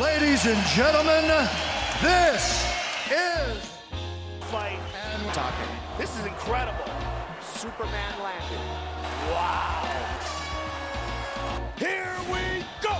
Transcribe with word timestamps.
Ladies 0.00 0.44
and 0.44 0.58
gentlemen, 0.66 1.24
this 2.02 2.66
is 3.08 3.56
fight 4.52 4.78
and 4.92 5.32
talking. 5.32 5.70
This 5.98 6.10
is 6.10 6.26
incredible. 6.26 6.84
Superman 7.54 8.12
landed. 8.22 8.60
Wow. 9.32 9.88
Here 11.78 12.12
we 12.28 12.64
go. 12.82 12.94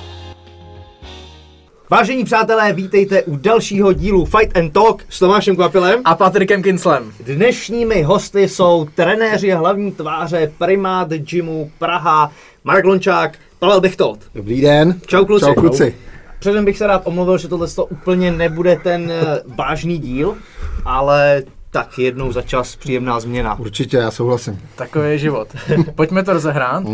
Vážení 1.91 2.25
přátelé, 2.25 2.73
vítejte 2.73 3.23
u 3.23 3.37
dalšího 3.37 3.93
dílu 3.93 4.25
Fight 4.25 4.57
and 4.57 4.71
Talk 4.71 5.05
s 5.09 5.19
Tomášem 5.19 5.57
Kvapilem. 5.57 6.01
A 6.05 6.15
Patrikem 6.15 6.63
Kinslem. 6.63 7.13
Dnešními 7.21 8.03
hosty 8.03 8.49
jsou 8.49 8.89
trenéři 8.95 9.53
a 9.53 9.59
hlavní 9.59 9.93
tváře 9.93 10.53
Primát 10.59 11.09
Gymu 11.09 11.71
Praha, 11.79 12.33
Marek 12.65 12.85
Lončák, 12.85 13.39
Pavel 13.59 13.81
Bechtold. 13.81 14.19
Dobrý 14.35 14.61
den. 14.61 15.01
Čau 15.07 15.25
kluci. 15.25 15.45
Čau 15.45 15.55
kluci. 15.55 15.95
Předem 16.39 16.64
bych 16.64 16.79
se 16.79 16.86
rád 16.86 17.03
omluvil, 17.04 17.39
že 17.39 17.49
tohle 17.49 17.68
úplně 17.89 18.32
nebude 18.32 18.76
ten 18.76 19.11
eh, 19.11 19.43
vážný 19.46 19.99
díl, 19.99 20.36
ale 20.85 21.43
tak 21.71 21.99
jednou 21.99 22.32
za 22.32 22.43
čas 22.43 22.76
příjemná 22.76 23.21
změna. 23.21 23.59
Určitě, 23.59 23.96
já 23.96 24.11
souhlasím. 24.11 24.61
Takový 24.76 25.11
je 25.11 25.18
život. 25.18 25.49
Pojďme 25.95 26.25
to 26.25 26.32
rozehrát. 26.32 26.85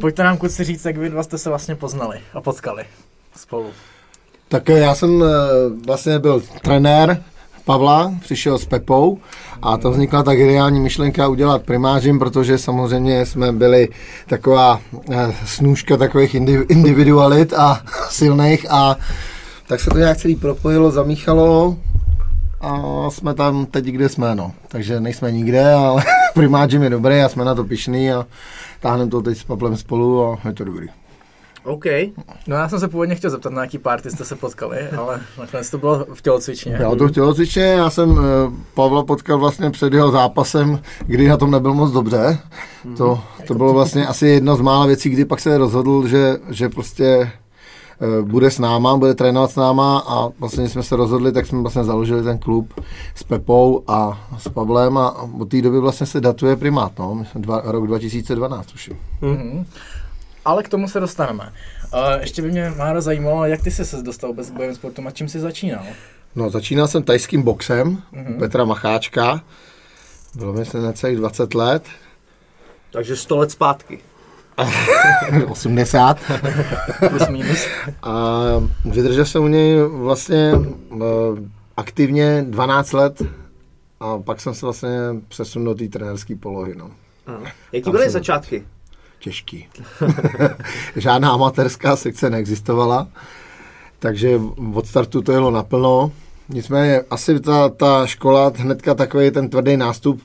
Pojďte 0.00 0.22
nám 0.22 0.36
kluci 0.36 0.64
říct, 0.64 0.84
jak 0.84 0.96
vy 0.96 1.10
dva 1.10 1.22
jste 1.22 1.38
se 1.38 1.48
vlastně 1.48 1.74
poznali 1.74 2.20
a 2.34 2.40
potkali 2.40 2.84
spolu. 3.36 3.66
Tak 4.48 4.70
eh, 4.70 4.78
já 4.78 4.94
jsem 4.94 5.22
eh, 5.22 5.28
vlastně 5.86 6.18
byl 6.18 6.42
trenér 6.62 7.22
Pavla, 7.64 8.12
přišel 8.20 8.58
s 8.58 8.64
Pepou 8.64 9.18
a 9.62 9.76
tam 9.76 9.92
vznikla 9.92 10.22
ta 10.22 10.34
geniální 10.34 10.80
myšlenka 10.80 11.28
udělat 11.28 11.62
primářím, 11.62 12.18
protože 12.18 12.58
samozřejmě 12.58 13.26
jsme 13.26 13.52
byli 13.52 13.88
taková 14.26 14.80
eh, 15.10 15.34
snůžka 15.46 15.96
takových 15.96 16.34
indi- 16.34 16.66
individualit 16.68 17.52
a 17.52 17.80
silných 18.08 18.66
a 18.70 18.96
tak 19.66 19.80
se 19.80 19.90
to 19.90 19.98
nějak 19.98 20.16
celý 20.16 20.36
propojilo, 20.36 20.90
zamíchalo 20.90 21.76
a 22.60 22.82
jsme 23.10 23.34
tam 23.34 23.66
teď, 23.66 23.84
kde 23.84 24.08
jsme, 24.08 24.34
no. 24.34 24.52
Takže 24.68 25.00
nejsme 25.00 25.32
nikde, 25.32 25.72
ale 25.72 26.04
primářím 26.34 26.82
je 26.82 26.90
dobrý 26.90 27.20
a 27.20 27.28
jsme 27.28 27.44
na 27.44 27.54
to 27.54 27.64
pišný 27.64 28.12
a 28.12 28.26
táhneme 28.80 29.10
to 29.10 29.22
teď 29.22 29.38
s 29.38 29.44
Pavlem 29.44 29.76
spolu 29.76 30.24
a 30.24 30.38
je 30.48 30.52
to 30.52 30.64
dobrý. 30.64 31.01
OK. 31.64 31.84
No 32.46 32.56
já 32.56 32.68
jsem 32.68 32.80
se 32.80 32.88
původně 32.88 33.14
chtěl 33.14 33.30
zeptat, 33.30 33.52
na 33.52 33.62
jaký 33.62 33.78
party 33.78 34.10
jste 34.10 34.24
se 34.24 34.36
potkali, 34.36 34.88
ale 34.88 35.20
nakonec 35.38 35.70
to 35.70 35.78
bylo 35.78 36.06
v 36.14 36.22
tělocvičně. 36.22 36.78
Já 36.80 36.94
to 36.94 37.08
v 37.08 37.10
tělocvičně, 37.10 37.62
já 37.62 37.90
jsem 37.90 38.10
uh, 38.10 38.18
Pavla 38.74 39.04
potkal 39.04 39.38
vlastně 39.38 39.70
před 39.70 39.92
jeho 39.92 40.10
zápasem, 40.10 40.80
kdy 41.06 41.28
na 41.28 41.36
tom 41.36 41.50
nebyl 41.50 41.74
moc 41.74 41.92
dobře. 41.92 42.38
To, 42.96 43.20
to 43.46 43.54
bylo 43.54 43.72
vlastně 43.72 44.06
asi 44.06 44.26
jedna 44.26 44.56
z 44.56 44.60
mála 44.60 44.86
věcí, 44.86 45.10
kdy 45.10 45.24
pak 45.24 45.40
se 45.40 45.58
rozhodl, 45.58 46.08
že, 46.08 46.36
že 46.50 46.68
prostě 46.68 47.30
uh, 48.20 48.28
bude 48.28 48.50
s 48.50 48.58
náma, 48.58 48.96
bude 48.96 49.14
trénovat 49.14 49.50
s 49.50 49.56
náma 49.56 49.98
a 50.08 50.28
vlastně 50.40 50.68
jsme 50.68 50.82
se 50.82 50.96
rozhodli, 50.96 51.32
tak 51.32 51.46
jsme 51.46 51.62
vlastně 51.62 51.84
založili 51.84 52.22
ten 52.22 52.38
klub 52.38 52.80
s 53.14 53.22
Pepou 53.22 53.82
a 53.86 54.28
s 54.38 54.48
Pavlem 54.48 54.98
a 54.98 55.22
od 55.38 55.48
té 55.48 55.62
doby 55.62 55.80
vlastně 55.80 56.06
se 56.06 56.20
datuje 56.20 56.56
primát, 56.56 56.92
no, 56.98 57.14
myslím, 57.14 57.42
dva, 57.42 57.62
rok 57.64 57.86
2012 57.86 58.74
už. 58.74 58.90
Mhm. 59.20 59.64
Ale 60.44 60.62
k 60.62 60.68
tomu 60.68 60.88
se 60.88 61.00
dostaneme. 61.00 61.52
Uh, 61.94 62.20
ještě 62.20 62.42
by 62.42 62.50
mě 62.50 62.72
Máro 62.76 63.00
zajímalo, 63.00 63.44
jak 63.46 63.62
ty 63.62 63.70
jsi 63.70 63.84
se 63.84 64.02
dostal 64.02 64.30
vůbec 64.30 64.50
k 64.50 64.52
bojovým 64.52 64.76
sportům 64.76 65.06
a 65.06 65.10
čím 65.10 65.28
jsi 65.28 65.40
začínal? 65.40 65.84
No, 66.34 66.50
začínal 66.50 66.88
jsem 66.88 67.02
tajským 67.02 67.42
boxem 67.42 68.02
mm-hmm. 68.12 68.38
Petra 68.38 68.64
Macháčka. 68.64 69.40
Bylo 70.34 70.52
mi 70.52 70.64
se 70.64 70.80
necelých 70.80 71.16
20 71.16 71.54
let. 71.54 71.84
Takže 72.90 73.16
100 73.16 73.36
let 73.36 73.50
zpátky. 73.50 73.98
80. 75.48 76.18
Plus 77.08 77.28
minus. 77.28 77.66
A 78.02 78.40
vydržel 78.84 79.24
jsem 79.24 79.44
u 79.44 79.48
něj 79.48 79.82
vlastně 79.82 80.52
uh, 80.90 81.02
aktivně 81.76 82.44
12 82.48 82.92
let 82.92 83.22
a 84.00 84.18
pak 84.18 84.40
jsem 84.40 84.54
se 84.54 84.66
vlastně 84.66 84.90
přesunul 85.28 85.74
do 85.74 85.78
té 85.78 85.88
trenérské 85.88 86.36
polohy. 86.36 86.74
No. 86.74 86.90
Jaký 87.72 87.84
Tam 87.84 87.92
byly 87.92 88.04
jsem- 88.04 88.12
začátky? 88.12 88.64
Těžký. 89.22 89.68
Žádná 90.96 91.30
amatérská 91.30 91.96
sekce 91.96 92.30
neexistovala, 92.30 93.08
takže 93.98 94.40
od 94.74 94.86
startu 94.86 95.22
to 95.22 95.32
jelo 95.32 95.50
naplno. 95.50 96.12
Nicméně 96.48 97.00
asi 97.10 97.40
ta, 97.40 97.68
ta 97.68 98.06
škola, 98.06 98.52
hnedka 98.56 98.94
takový 98.94 99.30
ten 99.30 99.48
tvrdý 99.48 99.76
nástup 99.76 100.22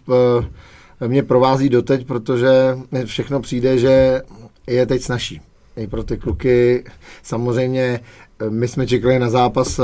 eh, 1.01 1.07
mě 1.07 1.23
provází 1.23 1.69
doteď, 1.69 2.07
protože 2.07 2.77
všechno 3.05 3.41
přijde, 3.41 3.77
že 3.77 4.21
je 4.67 4.85
teď 4.85 5.01
snažší. 5.01 5.41
I 5.75 5.87
pro 5.87 6.03
ty 6.03 6.17
kluky 6.17 6.83
samozřejmě 7.23 7.99
eh, 8.39 8.49
my 8.49 8.67
jsme 8.67 8.87
čekali 8.87 9.19
na 9.19 9.29
zápas 9.29 9.79
eh, 9.79 9.83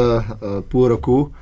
půl 0.62 0.88
roku, 0.88 1.34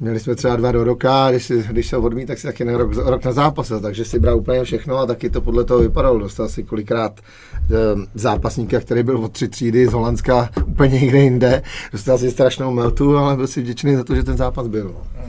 Měli 0.00 0.20
jsme 0.20 0.34
třeba 0.34 0.56
dva 0.56 0.72
do 0.72 0.84
roka, 0.84 1.26
a 1.26 1.30
když, 1.30 1.44
si, 1.44 1.64
když 1.70 1.88
se 1.88 1.96
odmít, 1.96 2.26
tak 2.26 2.38
si 2.38 2.46
taky 2.46 2.64
na 2.64 2.76
rok, 2.78 2.96
rok 2.96 3.24
na 3.24 3.32
zápase, 3.32 3.80
takže 3.80 4.04
si 4.04 4.18
bral 4.18 4.36
úplně 4.36 4.64
všechno 4.64 4.98
a 4.98 5.06
taky 5.06 5.30
to 5.30 5.40
podle 5.40 5.64
toho 5.64 5.80
vypadalo. 5.80 6.18
Dostal 6.18 6.48
si 6.48 6.62
kolikrát 6.62 7.20
e, 7.20 7.74
zápasníka, 8.14 8.80
který 8.80 9.02
byl 9.02 9.16
od 9.18 9.32
tři 9.32 9.48
třídy 9.48 9.86
z 9.86 9.92
Holandska 9.92 10.50
úplně 10.66 11.00
někde 11.00 11.18
jinde. 11.18 11.62
Dostal 11.92 12.18
si 12.18 12.30
strašnou 12.30 12.70
meltu, 12.70 13.16
ale 13.16 13.36
byl 13.36 13.46
si 13.46 13.60
vděčný 13.60 13.96
za 13.96 14.04
to, 14.04 14.14
že 14.14 14.22
ten 14.22 14.36
zápas 14.36 14.66
byl. 14.66 14.84
no. 14.84 15.24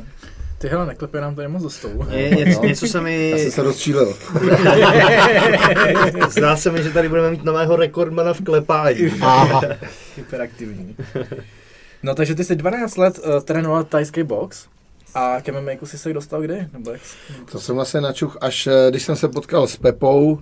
Ty 0.58 0.68
hele, 0.68 0.86
neklepě 0.86 1.22
nám 1.22 1.36
tady 1.36 1.48
moc 1.48 1.64
do 1.64 1.70
stolu. 1.70 2.06
Je, 2.12 2.30
něco, 2.30 2.64
něco 2.66 2.88
se 2.88 2.98
Já 2.98 3.04
mi... 3.04 3.34
jsem 3.38 3.52
se 3.52 3.64
rozčílil. 3.64 4.14
Zdá 6.30 6.56
se 6.58 6.72
mi, 6.72 6.84
že 6.84 6.90
tady 6.90 7.10
budeme 7.10 7.32
mít 7.32 7.44
nového 7.44 7.76
rekordmana 7.76 8.34
v 8.34 8.42
klepání. 8.42 9.12
Aha. 9.22 9.62
Hyperaktivní. 10.18 10.96
No 12.06 12.16
takže 12.16 12.36
ty 12.36 12.44
jsi 12.44 12.56
12 12.56 12.98
let 12.98 13.20
uh, 13.20 13.40
trénoval 13.44 13.84
tajský 13.84 14.24
box. 14.24 14.68
A 15.16 15.42
k 15.42 15.50
MMA 15.50 15.72
jsi 15.84 15.98
se 15.98 16.14
dostal 16.14 16.42
kdy? 16.42 16.68
Nebo 16.74 16.92
jak? 16.92 17.02
jsi- 17.06 17.18
To 17.52 17.60
jsem 17.60 17.76
vlastně 17.76 18.02
načuch, 18.02 18.38
až 18.42 18.68
eh, 18.68 18.88
když 18.90 19.04
jsem 19.04 19.16
se 19.16 19.28
potkal 19.28 19.68
s 19.68 19.78
Pepou, 19.78 20.40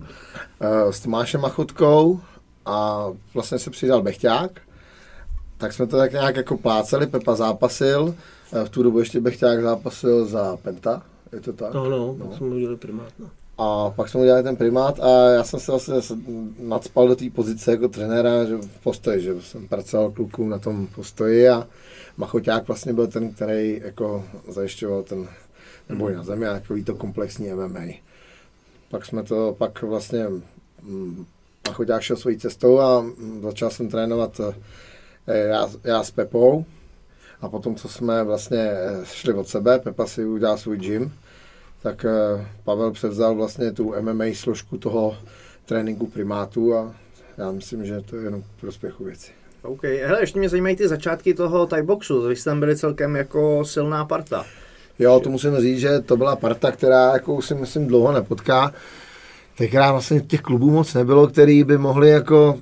eh, 0.60 0.92
s 0.92 1.00
Tomášem 1.00 1.40
Machutkou 1.40 2.20
a 2.66 3.06
vlastně 3.34 3.58
se 3.58 3.70
přidal 3.70 4.02
Bechťák, 4.02 4.60
tak 5.58 5.72
jsme 5.72 5.86
to 5.86 5.96
tak 5.96 6.12
nějak 6.12 6.36
jako 6.36 6.56
pláceli, 6.56 7.06
Pepa 7.06 7.34
zápasil, 7.34 8.14
v 8.64 8.68
tu 8.68 8.82
dobu 8.82 8.98
ještě 8.98 9.20
Bechťák 9.20 9.62
zápasil 9.62 10.26
za 10.26 10.56
Penta, 10.56 11.02
je 11.32 11.40
to 11.40 11.52
tak? 11.52 11.74
No, 11.74 11.88
no, 11.90 12.14
no. 12.18 12.36
jsme 12.36 12.46
udělali 12.46 12.76
primát. 12.76 13.12
No. 13.18 13.26
A 13.58 13.90
pak 13.90 14.08
jsme 14.08 14.20
udělali 14.20 14.42
ten 14.42 14.56
primát 14.56 15.00
a 15.00 15.30
já 15.30 15.44
jsem 15.44 15.60
se 15.60 15.72
vlastně 15.72 15.94
nadspal 16.58 17.08
do 17.08 17.16
té 17.16 17.30
pozice 17.30 17.70
jako 17.70 17.88
trenéra, 17.88 18.44
že 18.44 18.56
v 18.56 18.82
postoji, 18.82 19.20
že 19.20 19.42
jsem 19.42 19.68
pracoval 19.68 20.10
klukům 20.10 20.48
na 20.48 20.58
tom 20.58 20.86
postoji 20.86 21.48
a 21.48 21.68
Machoťák 22.16 22.68
vlastně 22.68 22.92
byl 22.92 23.06
ten, 23.06 23.32
který 23.32 23.80
jako 23.84 24.24
zajišťoval 24.48 25.02
ten, 25.02 25.28
ten 25.86 25.98
boj 25.98 26.14
na 26.14 26.24
zemi 26.24 26.46
a 26.46 26.52
takový 26.52 26.84
to 26.84 26.94
komplexní 26.94 27.52
MMA. 27.52 27.84
Pak 28.90 29.06
jsme 29.06 29.22
to, 29.22 29.54
pak 29.58 29.82
vlastně 29.82 30.26
mm, 30.82 31.26
Machoťák 31.68 32.02
šel 32.02 32.16
svojí 32.16 32.38
cestou 32.38 32.80
a 32.80 33.00
mm, 33.00 33.40
začal 33.42 33.70
jsem 33.70 33.88
trénovat 33.88 34.40
eh, 35.26 35.38
já, 35.38 35.70
já 35.84 36.04
s 36.04 36.10
Pepou 36.10 36.64
a 37.40 37.48
potom, 37.48 37.74
co 37.74 37.88
jsme 37.88 38.24
vlastně 38.24 38.58
eh, 38.58 39.00
šli 39.04 39.34
od 39.34 39.48
sebe, 39.48 39.78
Pepa 39.78 40.06
si 40.06 40.24
udělal 40.24 40.58
svůj 40.58 40.76
gym, 40.76 41.12
tak 41.84 42.04
eh, 42.04 42.46
Pavel 42.64 42.90
převzal 42.90 43.34
vlastně 43.34 43.72
tu 43.72 43.94
MMA 44.00 44.24
složku 44.34 44.78
toho 44.78 45.16
tréninku 45.64 46.06
primátů 46.06 46.74
a 46.74 46.94
já 47.38 47.50
myslím, 47.50 47.86
že 47.86 48.00
to 48.00 48.16
je 48.16 48.24
jenom 48.24 48.42
k 48.42 48.60
prospěchu 48.60 49.04
věci. 49.04 49.32
OK, 49.62 49.82
hele, 49.82 50.20
ještě 50.20 50.38
mě 50.38 50.48
zajímají 50.48 50.76
ty 50.76 50.88
začátky 50.88 51.34
toho 51.34 51.66
Thai 51.66 51.82
boxu. 51.82 52.22
Vy 52.22 52.36
jste 52.36 52.50
tam 52.50 52.60
byli 52.60 52.76
celkem 52.76 53.16
jako 53.16 53.64
silná 53.64 54.04
parta. 54.04 54.44
Jo, 54.98 55.20
to 55.20 55.30
musím 55.30 55.56
říct, 55.56 55.78
že 55.78 56.00
to 56.00 56.16
byla 56.16 56.36
parta, 56.36 56.72
která 56.72 57.12
jako 57.12 57.42
si 57.42 57.54
myslím 57.54 57.86
dlouho 57.86 58.12
nepotká. 58.12 58.74
Tenkrát 59.58 59.90
vlastně 59.90 60.20
těch 60.20 60.40
klubů 60.40 60.70
moc 60.70 60.94
nebylo, 60.94 61.26
který 61.26 61.64
by 61.64 61.78
mohli 61.78 62.10
jako 62.10 62.58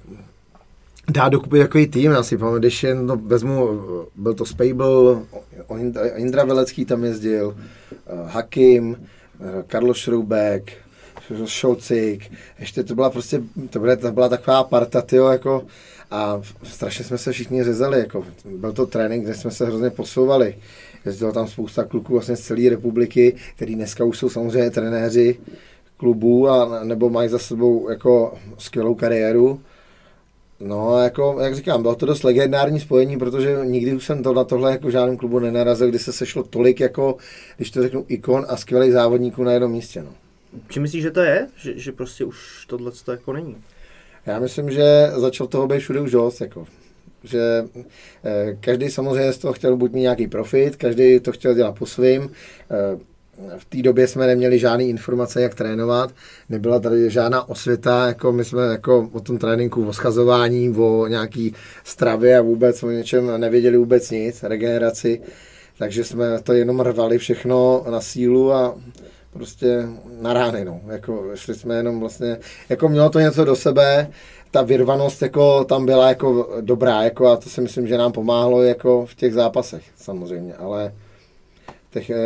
dát 1.10 1.28
dokupy 1.28 1.58
takový 1.58 1.86
tým. 1.86 2.10
Já 2.10 2.22
si 2.22 2.38
pamatuju, 2.38 2.60
když 2.60 2.82
jen 2.82 3.06
to 3.06 3.16
vezmu, 3.16 3.68
byl 4.14 4.34
to 4.34 4.46
Spable, 4.46 5.22
Indra- 6.16 6.46
Velecký 6.46 6.84
tam 6.84 7.04
jezdil, 7.04 7.56
eh, 7.92 7.96
Hakim, 8.26 8.96
eh, 9.40 9.62
Karlo 9.66 9.94
Šroubek, 9.94 10.72
Šoucik, 11.44 12.32
ještě 12.58 12.82
to 12.82 12.94
byla 12.94 13.10
prostě, 13.10 13.42
to 13.70 13.80
byla, 13.80 13.96
to 13.96 14.12
byla 14.12 14.28
taková 14.28 14.64
parta, 14.64 15.02
tyjo, 15.02 15.28
jako, 15.28 15.62
a 16.10 16.40
strašně 16.62 17.04
jsme 17.04 17.18
se 17.18 17.32
všichni 17.32 17.64
řezali, 17.64 17.98
jako, 17.98 18.24
byl 18.56 18.72
to 18.72 18.86
trénink, 18.86 19.24
kde 19.24 19.34
jsme 19.34 19.50
se 19.50 19.66
hrozně 19.66 19.90
posouvali. 19.90 20.56
Jezdilo 21.04 21.32
tam 21.32 21.46
spousta 21.46 21.84
kluků 21.84 22.12
vlastně 22.12 22.36
z 22.36 22.40
celé 22.40 22.68
republiky, 22.68 23.36
který 23.56 23.74
dneska 23.74 24.04
už 24.04 24.18
jsou 24.18 24.28
samozřejmě 24.28 24.70
trenéři 24.70 25.38
klubů 25.96 26.48
a 26.48 26.84
nebo 26.84 27.10
mají 27.10 27.28
za 27.28 27.38
sebou 27.38 27.90
jako 27.90 28.34
skvělou 28.58 28.94
kariéru. 28.94 29.60
No, 30.64 30.98
jako, 30.98 31.36
jak 31.40 31.54
říkám, 31.54 31.82
bylo 31.82 31.94
to 31.94 32.06
dost 32.06 32.24
legendární 32.24 32.80
spojení, 32.80 33.18
protože 33.18 33.58
nikdy 33.64 33.94
už 33.94 34.06
jsem 34.06 34.22
to 34.22 34.34
na 34.34 34.44
tohle 34.44 34.70
jako 34.70 34.88
v 34.88 34.90
žádném 34.90 35.16
klubu 35.16 35.38
nenarazil, 35.38 35.88
kdy 35.88 35.98
se 35.98 36.12
sešlo 36.12 36.42
tolik 36.42 36.80
jako, 36.80 37.16
když 37.56 37.70
to 37.70 37.82
řeknu, 37.82 38.04
ikon 38.08 38.46
a 38.48 38.56
skvělých 38.56 38.92
závodníků 38.92 39.44
na 39.44 39.52
jednom 39.52 39.72
místě. 39.72 40.02
No. 40.02 40.12
Či 40.68 40.80
myslíš, 40.80 41.02
že 41.02 41.10
to 41.10 41.20
je? 41.20 41.46
Že, 41.56 41.78
že 41.78 41.92
prostě 41.92 42.24
už 42.24 42.66
tohle 42.66 42.92
to 43.04 43.10
jako 43.10 43.32
není? 43.32 43.56
Já 44.26 44.38
myslím, 44.38 44.70
že 44.70 45.10
začal 45.14 45.46
toho 45.46 45.66
být 45.66 45.78
všude 45.78 46.00
už 46.00 46.10
dost. 46.10 46.40
Jako. 46.40 46.66
že 47.24 47.64
eh, 48.24 48.56
každý 48.60 48.90
samozřejmě 48.90 49.32
z 49.32 49.38
toho 49.38 49.54
chtěl 49.54 49.76
buď 49.76 49.92
mít 49.92 50.00
nějaký 50.00 50.26
profit, 50.26 50.76
každý 50.76 51.20
to 51.20 51.32
chtěl 51.32 51.54
dělat 51.54 51.78
po 51.78 51.86
svým. 51.86 52.30
V 53.58 53.64
té 53.64 53.82
době 53.82 54.06
jsme 54.06 54.26
neměli 54.26 54.58
žádné 54.58 54.84
informace, 54.84 55.42
jak 55.42 55.54
trénovat, 55.54 56.10
nebyla 56.48 56.80
tady 56.80 57.10
žádná 57.10 57.48
osvěta, 57.48 58.06
jako 58.06 58.32
my 58.32 58.44
jsme 58.44 58.62
jako 58.62 59.08
o 59.12 59.20
tom 59.20 59.38
tréninku, 59.38 59.86
o 59.86 59.92
schazování, 59.92 60.74
o 60.76 61.06
nějaký 61.06 61.54
stravě 61.84 62.38
a 62.38 62.42
vůbec 62.42 62.82
o 62.82 62.90
něčem 62.90 63.40
nevěděli 63.40 63.76
vůbec 63.76 64.10
nic, 64.10 64.42
regeneraci, 64.42 65.20
takže 65.78 66.04
jsme 66.04 66.40
to 66.42 66.52
jenom 66.52 66.80
rvali 66.80 67.18
všechno 67.18 67.84
na 67.90 68.00
sílu 68.00 68.52
a 68.52 68.74
prostě 69.32 69.86
na 70.20 70.32
rány, 70.32 70.64
no. 70.64 70.80
Jako, 70.86 71.30
šli 71.34 71.54
jsme 71.54 71.76
jenom 71.76 72.00
vlastně, 72.00 72.38
jako 72.68 72.88
mělo 72.88 73.10
to 73.10 73.20
něco 73.20 73.44
do 73.44 73.56
sebe, 73.56 74.10
ta 74.50 74.62
vyrvanost 74.62 75.22
jako 75.22 75.64
tam 75.64 75.86
byla 75.86 76.08
jako 76.08 76.48
dobrá, 76.60 77.02
jako 77.02 77.26
a 77.26 77.36
to 77.36 77.50
si 77.50 77.60
myslím, 77.60 77.86
že 77.86 77.98
nám 77.98 78.12
pomáhlo 78.12 78.62
jako 78.62 79.06
v 79.06 79.14
těch 79.14 79.34
zápasech 79.34 79.82
samozřejmě, 79.96 80.54
ale 80.54 80.92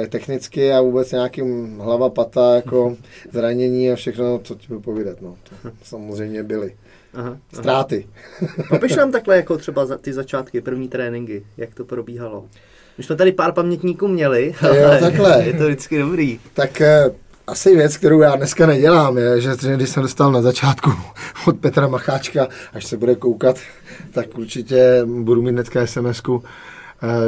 technicky 0.08 0.72
a 0.72 0.80
vůbec 0.80 1.12
nějakým 1.12 1.78
hlava, 1.78 2.10
pata, 2.10 2.54
jako 2.54 2.96
zranění 3.32 3.92
a 3.92 3.96
všechno, 3.96 4.40
co 4.44 4.54
ti 4.54 4.66
budu 4.68 4.80
povídat, 4.80 5.22
no. 5.22 5.36
To 5.62 5.68
samozřejmě 5.82 6.42
byly. 6.42 6.74
Aha, 7.14 7.36
Ztráty. 7.52 8.06
Popiš 8.68 8.96
nám 8.96 9.12
takhle 9.12 9.36
jako 9.36 9.58
třeba 9.58 9.86
za 9.86 9.98
ty 9.98 10.12
začátky, 10.12 10.60
první 10.60 10.88
tréninky, 10.88 11.46
jak 11.56 11.74
to 11.74 11.84
probíhalo. 11.84 12.44
My 12.98 13.04
jsme 13.04 13.16
tady 13.16 13.32
pár 13.32 13.52
pamětníků 13.52 14.08
měli, 14.08 14.54
ale 14.62 14.78
jo, 14.78 14.90
takhle. 15.00 15.44
je 15.44 15.52
to 15.52 15.64
vždycky 15.64 15.98
dobrý. 15.98 16.40
Tak 16.54 16.80
eh, 16.80 17.10
asi 17.46 17.76
věc, 17.76 17.96
kterou 17.96 18.20
já 18.20 18.36
dneska 18.36 18.66
nedělám, 18.66 19.18
je, 19.18 19.40
že 19.40 19.50
když 19.74 19.88
jsem 19.88 20.02
dostal 20.02 20.32
na 20.32 20.42
začátku 20.42 20.90
od 21.46 21.56
Petra 21.60 21.88
Macháčka, 21.88 22.48
až 22.72 22.86
se 22.86 22.96
bude 22.96 23.14
koukat, 23.14 23.56
tak 24.12 24.38
určitě 24.38 25.02
budu 25.04 25.42
mít 25.42 25.52
dneska 25.52 25.84
SMS-ku, 25.84 26.42
Eh, 26.42 26.75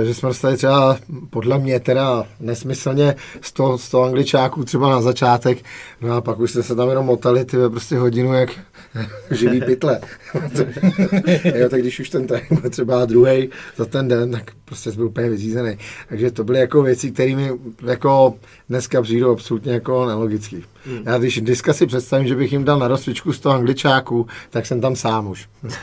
že 0.05 0.15
jsme 0.15 0.29
dostali 0.29 0.56
třeba 0.56 0.99
podle 1.31 1.59
mě 1.59 1.81
teda 1.81 2.25
nesmyslně 2.41 3.15
100, 3.41 3.79
100 3.79 4.03
angličáků 4.03 4.65
třeba 4.65 4.91
na 4.91 5.00
začátek, 5.00 5.59
no 6.00 6.12
a 6.15 6.20
pak 6.20 6.38
už 6.38 6.50
jste 6.50 6.62
se 6.62 6.75
tam 6.75 6.88
jenom 6.88 7.06
motali 7.06 7.44
ty 7.44 7.56
prostě 7.70 7.99
hodinu 7.99 8.32
jak 8.35 8.50
živý 9.31 9.61
pytle. 9.61 10.00
jo, 11.55 11.69
tak 11.69 11.81
když 11.81 12.00
už 12.00 12.11
ten 12.11 12.26
trénink 12.26 12.61
byl 12.61 12.70
třeba 12.70 13.05
druhý 13.05 13.50
za 13.76 13.85
ten 13.85 14.09
den, 14.09 14.31
tak 14.31 14.50
prostě 14.65 14.91
byl 14.91 15.06
úplně 15.06 15.29
vyřízený. 15.29 15.79
Takže 16.09 16.31
to 16.31 16.44
byly 16.44 16.59
jako 16.59 16.82
věci, 16.82 17.11
které 17.11 17.37
mi 17.37 17.50
jako 17.87 18.35
dneska 18.69 19.03
přijdou 19.03 19.32
absolutně 19.32 19.73
jako 19.73 20.06
nelogický. 20.06 20.65
Hmm. 20.87 21.03
Já 21.06 21.19
když 21.19 21.41
dneska 21.41 21.73
si 21.73 21.87
představím, 21.87 22.29
že 22.29 22.37
bych 22.37 22.53
jim 22.53 22.65
dal 22.65 22.79
na 22.79 22.88
rozcvičku 22.88 23.32
100 23.32 23.50
angličáků, 23.50 24.26
tak 24.50 24.67
jsem 24.67 24.81
tam 24.81 24.97
sám 24.97 25.26
už. 25.26 25.49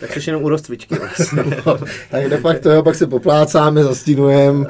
tak 0.00 0.12
jsi 0.12 0.30
jenom 0.30 0.44
u 0.44 0.48
rozcvičky 0.48 0.94
vlastně. 0.98 1.44
tak 2.10 2.28
de 2.28 2.36
facto 2.36 2.70
jo, 2.70 2.82
pak 2.82 2.94
se 2.94 3.06
poplácáme, 3.06 3.84
zastínujeme, 3.84 4.66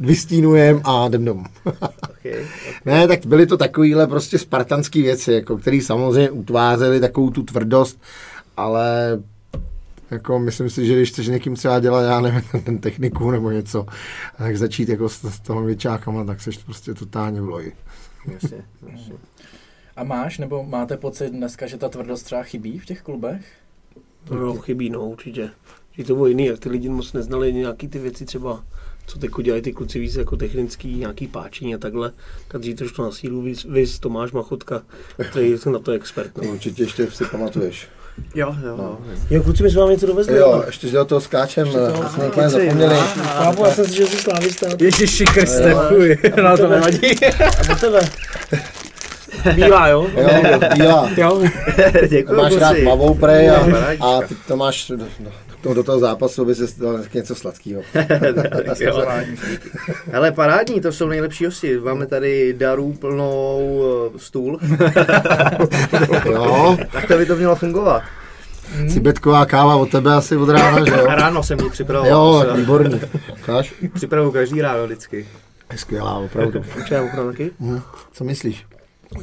vystínujem 0.00 0.80
a 0.84 1.06
jdem 1.08 1.24
domů. 1.24 1.44
okay, 1.64 2.32
okay. 2.32 2.44
Ne, 2.84 3.08
tak 3.08 3.26
byly 3.26 3.46
to 3.46 3.56
takovýhle 3.56 4.06
prostě 4.06 4.38
spartanské 4.38 5.02
věci, 5.02 5.32
jako, 5.32 5.56
které 5.58 5.80
samozřejmě 5.82 6.30
utvářely 6.30 7.00
takovou 7.00 7.30
tu 7.30 7.42
tvrdost, 7.42 8.00
ale 8.56 9.18
jako 10.10 10.38
myslím 10.38 10.70
si, 10.70 10.86
že 10.86 10.96
když 10.96 11.10
chceš 11.10 11.28
někým 11.28 11.54
třeba 11.54 11.80
dělat, 11.80 12.02
já 12.02 12.20
nevím, 12.20 12.42
ten 12.64 12.78
techniku 12.78 13.30
nebo 13.30 13.50
něco, 13.50 13.86
tak 14.38 14.56
začít 14.56 14.88
jako 14.88 15.08
s, 15.08 15.24
s 15.24 15.40
toho 15.40 15.62
věčákama, 15.62 16.24
tak 16.24 16.40
seš 16.40 16.58
prostě 16.58 16.94
totálně 16.94 17.40
v 17.40 17.48
loji. 17.48 17.72
Jasně, 18.32 18.64
jasně. 18.92 19.14
A 19.96 20.04
máš, 20.04 20.38
nebo 20.38 20.64
máte 20.64 20.96
pocit 20.96 21.30
dneska, 21.30 21.66
že 21.66 21.76
ta 21.76 21.88
tvrdost 21.88 22.24
třeba 22.24 22.42
chybí 22.42 22.78
v 22.78 22.86
těch 22.86 23.02
klubech? 23.02 23.46
To 24.24 24.34
no, 24.34 24.54
chybí, 24.54 24.90
no 24.90 25.06
určitě. 25.08 25.50
Že 25.92 26.04
to 26.04 26.14
bylo 26.14 26.26
jiný, 26.26 26.46
jak 26.46 26.58
ty 26.58 26.68
lidi 26.68 26.88
moc 26.88 27.12
neznali 27.12 27.52
nějaký 27.52 27.88
ty 27.88 27.98
věci 27.98 28.24
třeba 28.24 28.64
co 29.08 29.18
teď 29.18 29.30
dělají 29.42 29.62
ty 29.62 29.72
kluci 29.72 29.98
víc 29.98 30.14
jako 30.14 30.36
technický, 30.36 30.94
nějaký 30.94 31.26
páčení 31.26 31.74
a 31.74 31.78
takhle, 31.78 32.12
tak 32.48 32.60
dřív 32.60 32.92
to 32.96 33.02
na 33.02 33.10
sílu, 33.10 33.42
víc, 33.42 33.64
víc 33.64 33.98
Tomáš 33.98 34.32
Machotka, 34.32 34.82
který 35.30 35.50
je 35.50 35.58
na 35.72 35.78
to 35.78 35.92
expert. 35.92 36.36
No. 36.36 36.52
Určitě 36.52 36.82
ještě 36.82 37.10
si 37.10 37.24
pamatuješ. 37.24 37.88
Jo, 38.34 38.54
jo. 38.66 38.76
No. 38.76 38.98
Jo, 39.30 39.42
kluci, 39.42 39.62
my 39.62 39.70
jsme 39.70 39.80
vám 39.80 39.90
něco 39.90 40.06
dovezli. 40.06 40.36
Jo, 40.36 40.62
ještě 40.66 40.90
do 40.90 41.04
toho 41.04 41.20
skáčem, 41.20 41.68
to 41.72 42.08
jsme 42.14 42.26
úplně 42.26 42.48
zapomněli. 42.48 42.96
Chápu, 43.24 43.64
já 43.64 43.70
jsem 43.70 43.84
si, 43.84 43.96
že 43.96 44.06
jsi 44.06 44.16
slávista. 44.16 44.66
Ježiši 44.80 45.24
Kriste, 45.24 45.74
fuj, 45.88 46.18
no 46.42 46.56
to 46.56 46.68
nevadí. 46.68 47.24
A 47.60 47.64
po 47.68 47.74
tebe. 47.80 48.00
Bílá, 49.54 49.88
jo? 49.88 50.06
Jo, 50.16 50.28
bílá. 50.74 51.10
Jo. 51.16 51.42
Děkuji, 52.08 52.36
Máš 52.36 52.56
rád 52.56 52.76
mavou 52.82 53.14
prej 53.14 53.50
a, 53.50 53.56
a 54.00 54.20
ty 54.20 54.34
to 54.46 54.56
máš 54.56 54.92
to 55.68 55.74
do 55.74 55.82
toho 55.82 55.98
zápasu 55.98 56.44
by 56.44 56.54
se 56.54 56.80
dal 56.80 57.00
něco 57.14 57.34
sladkého. 57.34 57.82
Hele, 60.12 60.32
parádní, 60.32 60.80
to 60.80 60.92
jsou 60.92 61.08
nejlepší 61.08 61.44
hosti. 61.44 61.78
Máme 61.78 62.06
tady 62.06 62.52
darů 62.52 62.92
plnou 62.92 63.80
uh, 64.12 64.18
stůl. 64.18 64.58
jo. 66.24 66.78
tak 66.92 67.08
to 67.08 67.16
by 67.16 67.26
to 67.26 67.36
mělo 67.36 67.56
fungovat. 67.56 68.02
Hmm. 68.76 68.88
Cibetková 68.88 69.46
káva 69.46 69.76
od 69.76 69.90
tebe 69.90 70.14
asi 70.14 70.36
od 70.36 70.48
rána, 70.48 70.84
že 70.84 70.90
jo? 70.90 71.06
Ráno 71.06 71.42
jsem 71.42 71.60
ji 71.60 71.70
připravoval. 71.70 72.10
Jo, 72.10 72.44
výborný. 72.56 73.00
Káš? 73.46 73.74
Připravuju 73.94 74.32
každý 74.32 74.62
ráno 74.62 74.84
vždycky. 74.84 75.28
Skvělá, 75.76 76.18
opravdu. 76.18 76.58
Určitě 76.76 77.00
opravdu 77.00 77.30
taky? 77.30 77.50
Hmm. 77.60 77.80
Co 78.12 78.24
myslíš? 78.24 78.66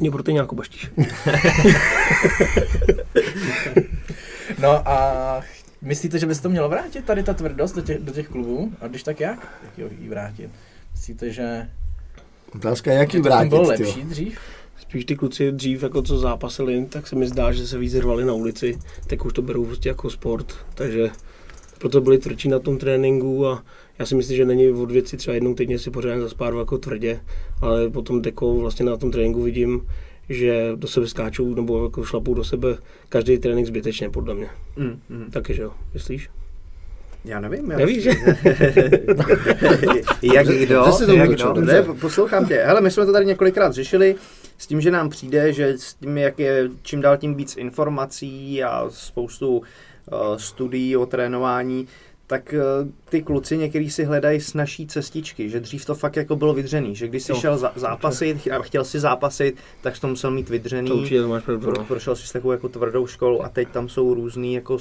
Mě 0.00 0.10
proto 0.10 0.30
nějakou 0.30 0.56
baštíš. 0.56 0.90
no 4.58 4.88
a 4.88 5.40
Myslíte, 5.86 6.18
že 6.18 6.26
by 6.26 6.34
se 6.34 6.42
to 6.42 6.48
mělo 6.48 6.68
vrátit, 6.68 7.04
tady 7.04 7.22
ta 7.22 7.34
tvrdost 7.34 7.76
do 7.76 7.82
těch, 7.82 7.98
do 7.98 8.12
těch 8.12 8.28
klubů? 8.28 8.72
A 8.80 8.88
když 8.88 9.02
tak 9.02 9.20
jak? 9.20 9.62
Jak 9.76 9.92
ji 10.00 10.08
vrátit? 10.08 10.50
Myslíte, 10.92 11.30
že... 11.30 11.68
Otázka 12.54 12.92
jak 12.92 13.14
ji 13.14 13.20
vrátit, 13.20 13.48
bylo 13.48 13.62
lepší 13.62 14.02
dřív? 14.02 14.38
Spíš 14.78 15.04
ty 15.04 15.16
kluci 15.16 15.52
dřív, 15.52 15.82
jako 15.82 16.02
co 16.02 16.18
zápasili, 16.18 16.86
tak 16.86 17.06
se 17.06 17.16
mi 17.16 17.28
zdá, 17.28 17.52
že 17.52 17.66
se 17.66 17.78
víc 17.78 17.94
rvali 17.94 18.24
na 18.24 18.32
ulici, 18.32 18.78
tak 19.06 19.24
už 19.24 19.32
to 19.32 19.42
berou 19.42 19.64
prostě 19.64 19.88
jako 19.88 20.10
sport, 20.10 20.54
takže 20.74 21.10
proto 21.78 22.00
byli 22.00 22.18
tvrdší 22.18 22.48
na 22.48 22.58
tom 22.58 22.78
tréninku 22.78 23.46
a 23.46 23.62
já 23.98 24.06
si 24.06 24.14
myslím, 24.14 24.36
že 24.36 24.44
není 24.44 24.70
od 24.70 24.90
věci 24.90 25.16
třeba 25.16 25.34
jednou 25.34 25.54
týdně 25.54 25.78
si 25.78 25.90
pořádně 25.90 26.22
zaspárovat 26.22 26.62
jako 26.62 26.78
tvrdě, 26.78 27.20
ale 27.60 27.90
potom 27.90 28.22
jako 28.26 28.54
vlastně 28.54 28.86
na 28.86 28.96
tom 28.96 29.10
tréninku 29.10 29.42
vidím, 29.42 29.88
že 30.28 30.72
do 30.74 30.88
sebe 30.88 31.06
skáčou 31.06 31.54
nebo 31.54 31.84
jako 31.84 32.04
šlapou 32.04 32.34
do 32.34 32.44
sebe 32.44 32.76
každý 33.08 33.38
trénink 33.38 33.66
zbytečně, 33.66 34.10
podle 34.10 34.34
mě. 34.34 34.48
Mm, 34.76 35.00
mm. 35.08 35.30
Taky, 35.30 35.54
že 35.54 35.62
jo? 35.62 35.72
Myslíš? 35.94 36.28
Já 37.26 37.40
nevím. 37.40 37.70
Já 37.70 37.78
Nevíš, 37.78 38.02
že? 38.02 38.10
jak 40.22 40.46
kdo? 40.46 40.84
Jak 41.14 41.30
kdo? 41.30 41.54
Ne, 41.54 41.82
poslouchám 41.82 42.46
tě. 42.46 42.62
Hele, 42.66 42.80
my 42.80 42.90
jsme 42.90 43.06
to 43.06 43.12
tady 43.12 43.26
několikrát 43.26 43.72
řešili 43.72 44.14
s 44.58 44.66
tím, 44.66 44.80
že 44.80 44.90
nám 44.90 45.10
přijde, 45.10 45.52
že 45.52 45.78
s 45.78 45.94
tím, 45.94 46.18
jak 46.18 46.38
je 46.38 46.68
čím 46.82 47.00
dál 47.00 47.16
tím 47.16 47.34
víc 47.34 47.56
informací 47.56 48.62
a 48.62 48.86
spoustu 48.88 49.56
uh, 49.56 49.62
studií 50.36 50.96
o 50.96 51.06
trénování, 51.06 51.88
tak 52.26 52.54
eh, 52.54 52.60
ty 53.08 53.22
kluci 53.22 53.58
některý 53.58 53.90
si 53.90 54.04
hledají 54.04 54.40
snažší 54.40 54.86
cestičky, 54.86 55.50
že 55.50 55.60
dřív 55.60 55.84
to 55.84 55.94
fakt 55.94 56.16
jako 56.16 56.36
bylo 56.36 56.54
vydřený, 56.54 56.94
že 56.94 57.08
když 57.08 57.22
jsi 57.22 57.32
jo. 57.32 57.38
šel 57.38 57.58
za, 57.58 57.72
zápasit 57.76 58.48
a 58.48 58.62
chtěl 58.62 58.84
si 58.84 59.00
zápasit, 59.00 59.56
tak 59.80 59.96
jsi 59.96 60.00
to 60.00 60.08
musel 60.08 60.30
mít 60.30 60.48
vydřený. 60.48 60.88
To 60.88 60.96
určitě 60.96 61.22
to 61.22 61.28
máš 61.28 61.44
pravdu. 61.44 61.62
Pro, 61.62 61.78
no. 61.78 61.84
prošel 61.84 62.16
si 62.16 62.32
takovou 62.32 62.52
jako 62.52 62.68
tvrdou 62.68 63.06
školu 63.06 63.44
a 63.44 63.48
teď 63.48 63.68
tam 63.68 63.88
jsou 63.88 64.14
různý 64.14 64.54
jako 64.54 64.78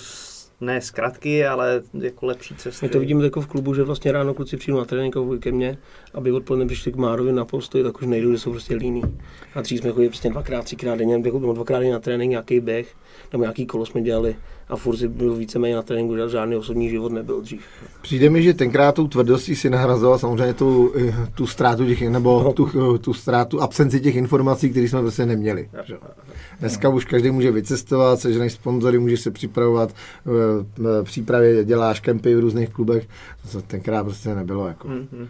ne 0.62 0.82
zkratky, 0.82 1.46
ale 1.46 1.82
jako 1.94 2.26
lepší 2.26 2.56
cesty. 2.56 2.86
My 2.86 2.90
to 2.90 3.00
vidíme 3.00 3.24
jako 3.24 3.42
v 3.42 3.48
klubu, 3.48 3.74
že 3.74 3.84
vlastně 3.84 4.12
ráno 4.12 4.34
kluci 4.34 4.58
přijdou 4.58 4.78
na 4.78 4.86
trénink 4.86 5.16
ke 5.40 5.52
mně, 5.52 5.78
aby 6.14 6.32
odpoledne 6.32 6.66
přišli 6.66 6.92
k 6.92 6.96
Márovi 6.96 7.32
na 7.32 7.46
postoj, 7.46 7.84
tak 7.84 8.02
už 8.02 8.08
nejdou, 8.08 8.32
že 8.32 8.40
jsou 8.40 8.52
prostě 8.52 8.76
líní. 8.76 9.02
A 9.56 9.62
dřív 9.62 9.80
jsme 9.80 9.92
chodili 9.92 10.10
prostě 10.10 10.30
dvakrát, 10.30 10.66
třikrát 10.66 10.96
denně, 10.96 11.18
nebo 11.18 11.54
dvakrát 11.54 11.80
denně 11.80 11.94
na 11.94 12.00
trénink, 12.00 12.30
nějaký 12.30 12.60
běh, 12.60 12.96
nebo 13.32 13.44
nějaký 13.44 13.66
kolo 13.66 13.86
jsme 13.86 14.02
dělali 14.02 14.36
a 14.70 14.76
furt 14.76 14.98
si 14.98 15.08
byl 15.08 15.36
víceméně 15.36 15.76
na 15.76 15.82
tréninku, 15.82 16.30
žádný 16.30 16.56
osobní 16.56 16.90
život 16.90 17.12
nebyl 17.12 17.42
dřív. 17.42 17.62
Přijde 18.02 18.30
mi, 18.30 18.44
že 18.44 18.54
tenkrát 18.54 18.96
tou 18.96 19.08
tvrdostí 19.08 19.56
si 19.56 19.70
nahrazoval 19.70 20.20
samozřejmě 20.20 20.54
tu, 20.54 20.94
tu 21.36 21.48
ztrátu 21.48 21.86
těch, 21.86 22.02
nebo 22.02 22.44
no. 22.44 22.54
tu, 22.54 22.98
tu 22.98 23.14
ztrátu 23.14 23.62
absenci 23.62 24.00
těch 24.00 24.16
informací, 24.16 24.70
které 24.70 24.88
jsme 24.88 25.02
prostě 25.02 25.26
neměli. 25.26 25.70
Že? 25.84 25.96
Dneska 26.60 26.90
už 26.90 27.06
každý 27.06 27.32
může 27.32 27.52
vycestovat, 27.52 28.20
seženeš 28.20 28.54
sponzory, 28.54 29.00
může 29.00 29.18
se 29.18 29.32
připravovat, 29.32 29.94
v 30.76 31.04
přípravě 31.04 31.64
děláš 31.64 32.00
kempy 32.00 32.36
v 32.36 32.40
různých 32.40 32.70
klubech, 32.70 33.08
to 33.52 33.62
tenkrát 33.62 34.04
prostě 34.04 34.36
nebylo. 34.36 34.68
Jako. 34.68 34.88
Mm-hmm. 34.88 35.28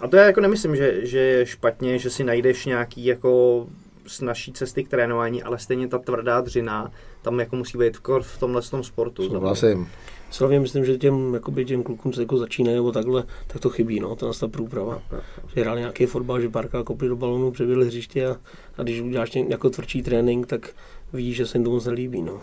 A 0.00 0.08
to 0.08 0.16
já 0.16 0.24
jako 0.24 0.40
nemyslím, 0.40 0.76
že, 0.76 1.06
že 1.06 1.18
je 1.18 1.46
špatně, 1.46 1.98
že 1.98 2.10
si 2.10 2.24
najdeš 2.24 2.66
nějaký 2.66 3.04
jako 3.04 3.66
z 4.06 4.20
naší 4.20 4.52
cesty 4.52 4.84
k 4.84 4.88
trénování, 4.88 5.42
ale 5.42 5.58
stejně 5.58 5.88
ta 5.88 5.98
tvrdá 5.98 6.40
dřina 6.40 6.90
tam 7.22 7.40
jako 7.40 7.56
musí 7.56 7.78
být 7.78 7.96
v, 7.96 8.22
v 8.22 8.38
tomhle 8.38 8.62
tom 8.62 8.84
sportu. 8.84 9.28
Souhlasím. 9.28 9.88
Slavně 10.30 10.60
myslím, 10.60 10.84
že 10.84 10.98
těm, 10.98 11.34
jakoby 11.34 11.64
těm 11.64 11.82
klukům, 11.82 12.12
co 12.12 12.20
jako 12.20 12.38
začínají 12.38 12.76
nebo 12.76 12.92
takhle, 12.92 13.24
tak 13.46 13.62
to 13.62 13.70
chybí, 13.70 14.00
no, 14.00 14.16
ta, 14.16 14.32
ta 14.40 14.48
průprava. 14.48 15.02
Že 15.54 15.60
hráli 15.60 15.80
nějaký 15.80 16.06
fotbal, 16.06 16.40
že 16.40 16.48
párkrát 16.48 16.84
kopli 16.84 17.08
do 17.08 17.16
balonu, 17.16 17.50
přebyli 17.50 17.86
hřiště 17.86 18.26
a, 18.26 18.36
a 18.78 18.82
když 18.82 19.00
uděláš 19.00 19.36
jako 19.48 19.70
tvrdší 19.70 20.02
trénink, 20.02 20.46
tak 20.46 20.70
vidíš, 21.12 21.36
že 21.36 21.46
se 21.46 21.58
jim 21.58 21.64
to 21.64 21.70
moc 21.70 21.86
nelíbí, 21.86 22.22
no. 22.22 22.40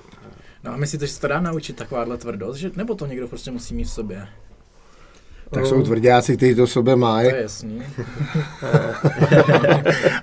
No 0.63 0.71
a 0.71 0.77
myslíte, 0.77 1.07
že 1.07 1.13
se 1.13 1.21
to 1.21 1.27
dá 1.27 1.41
naučit 1.41 1.75
takováhle 1.75 2.17
tvrdost, 2.17 2.59
že, 2.59 2.71
nebo 2.75 2.95
to 2.95 3.05
někdo 3.05 3.27
prostě 3.27 3.51
musí 3.51 3.75
mít 3.75 3.83
v 3.83 3.89
sobě? 3.89 4.27
Tak 5.53 5.65
jsou 5.65 5.81
tvrdáci, 5.81 6.37
kteří 6.37 6.55
to 6.55 6.67
sobě 6.67 6.95
mají. 6.95 7.29
To 7.29 7.35
je 7.35 7.41
jasný. 7.41 7.81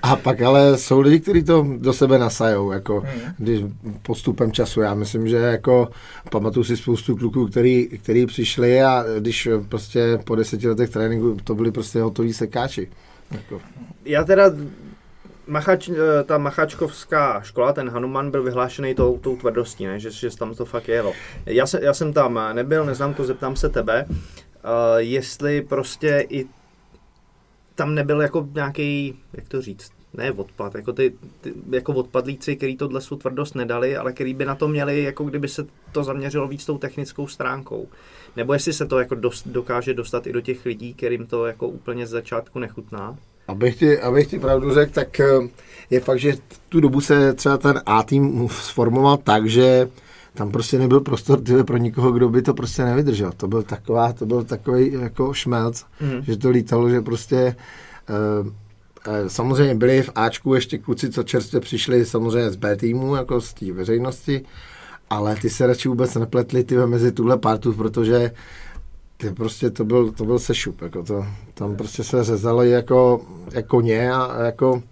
A 0.01 0.15
pak 0.15 0.41
ale 0.41 0.77
jsou 0.77 0.99
lidi, 0.99 1.19
kteří 1.19 1.43
to 1.43 1.67
do 1.77 1.93
sebe 1.93 2.19
nasajou, 2.19 2.71
jako 2.71 3.03
když 3.37 3.61
postupem 4.01 4.51
času. 4.51 4.81
Já 4.81 4.93
myslím, 4.93 5.27
že 5.27 5.37
jako 5.37 5.89
pamatuju 6.31 6.63
si 6.63 6.77
spoustu 6.77 7.15
kluků, 7.15 7.47
který, 7.47 7.87
který 7.87 8.25
přišli 8.25 8.83
a 8.83 9.05
když 9.19 9.49
prostě 9.69 10.19
po 10.23 10.35
deseti 10.35 10.67
letech 10.67 10.89
tréninku 10.89 11.37
to 11.43 11.55
byli 11.55 11.71
prostě 11.71 12.01
hotoví 12.01 12.33
sekáči. 12.33 12.89
Jako. 13.31 13.61
Já 14.05 14.23
teda 14.23 14.51
Machač, 15.47 15.89
eh, 15.89 16.23
ta 16.23 16.37
macháčkovská 16.37 17.41
škola, 17.41 17.73
ten 17.73 17.89
Hanuman 17.89 18.31
byl 18.31 18.43
vyhlášený 18.43 18.95
tou, 18.95 19.17
tou 19.17 19.35
tvrdostí, 19.35 19.85
ne? 19.85 19.99
Že, 19.99 20.11
že 20.11 20.37
tam 20.37 20.55
to 20.55 20.65
fakt 20.65 20.87
jelo. 20.87 21.13
Já, 21.45 21.65
se, 21.65 21.79
já 21.83 21.93
jsem 21.93 22.13
tam 22.13 22.39
nebyl, 22.53 22.85
neznám 22.85 23.13
to, 23.13 23.23
zeptám 23.23 23.55
se 23.55 23.69
tebe, 23.69 24.05
jestli 24.97 25.61
prostě 25.61 26.25
i 26.29 26.45
tam 27.75 27.95
nebyl 27.95 28.21
jako 28.21 28.47
nějaký, 28.53 29.19
jak 29.33 29.47
to 29.47 29.61
říct, 29.61 29.91
ne 30.13 30.31
odpad, 30.31 30.75
jako 30.75 30.93
ty, 30.93 31.13
ty 31.41 31.53
jako 31.69 31.93
odpadlíci, 31.93 32.55
kteří 32.55 32.77
tohle 32.77 33.01
svou 33.01 33.17
tvrdost 33.17 33.55
nedali, 33.55 33.97
ale 33.97 34.13
který 34.13 34.33
by 34.33 34.45
na 34.45 34.55
to 34.55 34.67
měli, 34.67 35.03
jako 35.03 35.23
kdyby 35.23 35.47
se 35.47 35.65
to 35.91 36.03
zaměřilo 36.03 36.47
víc 36.47 36.65
tou 36.65 36.77
technickou 36.77 37.27
stránkou. 37.27 37.87
Nebo 38.35 38.53
jestli 38.53 38.73
se 38.73 38.85
to 38.85 38.99
jako 38.99 39.15
dost, 39.15 39.47
dokáže 39.47 39.93
dostat 39.93 40.27
i 40.27 40.33
do 40.33 40.41
těch 40.41 40.65
lidí, 40.65 40.93
kterým 40.93 41.27
to 41.27 41.45
jako 41.45 41.67
úplně 41.67 42.07
z 42.07 42.09
začátku 42.09 42.59
nechutná. 42.59 43.17
Abych 43.47 43.75
ti, 43.75 43.99
abych 43.99 44.27
ti 44.27 44.39
pravdu 44.39 44.73
řekl, 44.73 44.93
tak 44.93 45.19
eh, 45.19 45.25
je 45.89 45.99
fakt, 45.99 46.19
že 46.19 46.33
tu 46.69 46.79
dobu 46.79 47.01
se 47.01 47.33
třeba 47.33 47.57
ten 47.57 47.81
A-tým 47.85 48.47
sformoval 48.49 49.17
tak, 49.17 49.49
že 49.49 49.89
tam 50.33 50.51
prostě 50.51 50.79
nebyl 50.79 50.99
prostor 50.99 51.41
tyhle, 51.41 51.63
pro 51.63 51.77
nikoho, 51.77 52.11
kdo 52.11 52.29
by 52.29 52.41
to 52.41 52.53
prostě 52.53 52.85
nevydržel. 52.85 53.31
To 53.37 53.47
byl 53.47 53.63
taková, 53.63 54.13
to 54.13 54.25
byl 54.25 54.43
takový 54.43 54.93
jako 54.93 55.33
šmelc, 55.33 55.85
mm. 56.01 56.21
že 56.21 56.37
to 56.37 56.49
lítalo, 56.49 56.89
že 56.89 57.01
prostě 57.01 57.55
uh, 58.09 58.47
samozřejmě 59.27 59.75
byli 59.75 60.03
v 60.03 60.09
Ačku 60.15 60.53
ještě 60.53 60.77
kluci, 60.77 61.09
co 61.09 61.23
čerstvě 61.23 61.61
přišli 61.61 62.05
samozřejmě 62.05 62.51
z 62.51 62.55
B 62.55 62.75
týmu, 62.75 63.15
jako 63.15 63.41
z 63.41 63.53
té 63.53 63.71
veřejnosti, 63.71 64.45
ale 65.09 65.35
ty 65.35 65.49
se 65.49 65.67
radši 65.67 65.89
vůbec 65.89 66.15
nepletli 66.15 66.63
ty 66.63 66.77
mezi 66.77 67.11
tuhle 67.11 67.37
partu, 67.37 67.73
protože 67.73 68.31
ty 69.17 69.29
prostě 69.29 69.69
to 69.69 69.85
byl, 69.85 70.11
to 70.11 70.25
byl 70.25 70.39
sešup, 70.39 70.81
jako 70.81 71.03
to, 71.03 71.25
tam 71.53 71.75
prostě 71.75 72.03
se 72.03 72.23
řezalo 72.23 72.63
jako, 72.63 73.21
jako 73.51 73.79
a, 74.13 74.23
a 74.23 74.43
jako, 74.43 74.83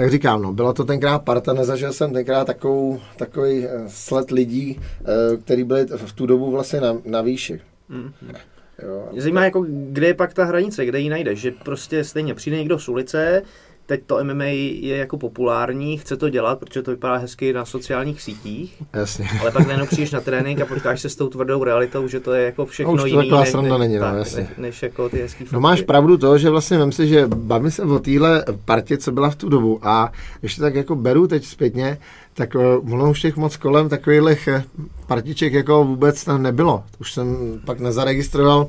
jak 0.00 0.10
říkám, 0.10 0.42
no, 0.42 0.52
byla 0.52 0.72
to 0.72 0.84
tenkrát 0.84 1.18
parta, 1.18 1.52
nezažil 1.52 1.92
jsem 1.92 2.12
tenkrát 2.12 2.44
takovou, 2.44 3.00
takový 3.16 3.66
eh, 3.66 3.70
sled 3.88 4.30
lidí, 4.30 4.80
eh, 4.80 5.36
který 5.36 5.64
byli 5.64 5.86
v 5.86 6.12
tu 6.12 6.26
dobu 6.26 6.50
vlastně 6.50 6.80
na, 6.80 6.96
na 7.04 7.20
výši. 7.20 7.60
Mm-hmm. 7.90 8.34
Jo. 8.82 9.08
Mě 9.12 9.22
zajímá, 9.22 9.44
jako, 9.44 9.66
kde 9.68 10.06
je 10.06 10.14
pak 10.14 10.34
ta 10.34 10.44
hranice, 10.44 10.86
kde 10.86 11.00
ji 11.00 11.08
najdeš, 11.08 11.40
že 11.40 11.50
prostě 11.50 12.04
stejně 12.04 12.34
přijde 12.34 12.56
někdo 12.56 12.78
z 12.78 12.88
ulice, 12.88 13.42
teď 13.90 14.00
to 14.06 14.24
MMA 14.24 14.44
je 14.44 14.96
jako 14.96 15.18
populární, 15.18 15.98
chce 15.98 16.16
to 16.16 16.28
dělat, 16.28 16.58
protože 16.58 16.82
to 16.82 16.90
vypadá 16.90 17.16
hezky 17.16 17.52
na 17.52 17.64
sociálních 17.64 18.22
sítích. 18.22 18.82
Jasně. 18.92 19.28
Ale 19.40 19.50
pak 19.50 19.66
najednou 19.66 19.86
přijdeš 19.86 20.10
na 20.10 20.20
trénink 20.20 20.60
a 20.60 20.66
potkáš 20.66 21.00
se 21.00 21.08
s 21.08 21.16
tou 21.16 21.28
tvrdou 21.28 21.64
realitou, 21.64 22.08
že 22.08 22.20
to 22.20 22.32
je 22.32 22.44
jako 22.44 22.66
všechno 22.66 22.96
no, 22.96 23.04
už 23.04 23.10
to 23.10 23.20
jiný, 23.20 23.30
než, 23.30 23.54
než, 23.54 23.72
není, 23.78 23.94
no, 23.96 24.00
tak, 24.00 24.14
než, 24.14 24.36
než, 24.58 24.82
jako 24.82 25.08
ty 25.08 25.22
hezký 25.22 25.44
No 25.52 25.60
máš 25.60 25.82
pravdu 25.82 26.18
to, 26.18 26.38
že 26.38 26.50
vlastně 26.50 26.78
vím 26.78 26.92
si, 26.92 27.08
že 27.08 27.26
bavím 27.26 27.70
se 27.70 27.82
o 27.82 27.98
téhle 27.98 28.44
partě, 28.64 28.98
co 28.98 29.12
byla 29.12 29.30
v 29.30 29.36
tu 29.36 29.48
dobu 29.48 29.80
a 29.82 30.12
ještě 30.42 30.60
tak 30.60 30.74
jako 30.74 30.96
beru 30.96 31.26
teď 31.26 31.44
zpětně, 31.44 31.98
tak 32.34 32.56
eh, 32.56 32.76
ono 32.92 33.10
už 33.10 33.20
těch 33.20 33.36
moc 33.36 33.56
kolem 33.56 33.88
takových 33.88 34.48
eh, 34.48 34.64
partiček 35.06 35.52
jako 35.52 35.84
vůbec 35.84 36.24
tam 36.24 36.42
nebylo. 36.42 36.84
Už 37.00 37.12
jsem 37.12 37.36
pak 37.64 37.80
nezaregistroval, 37.80 38.68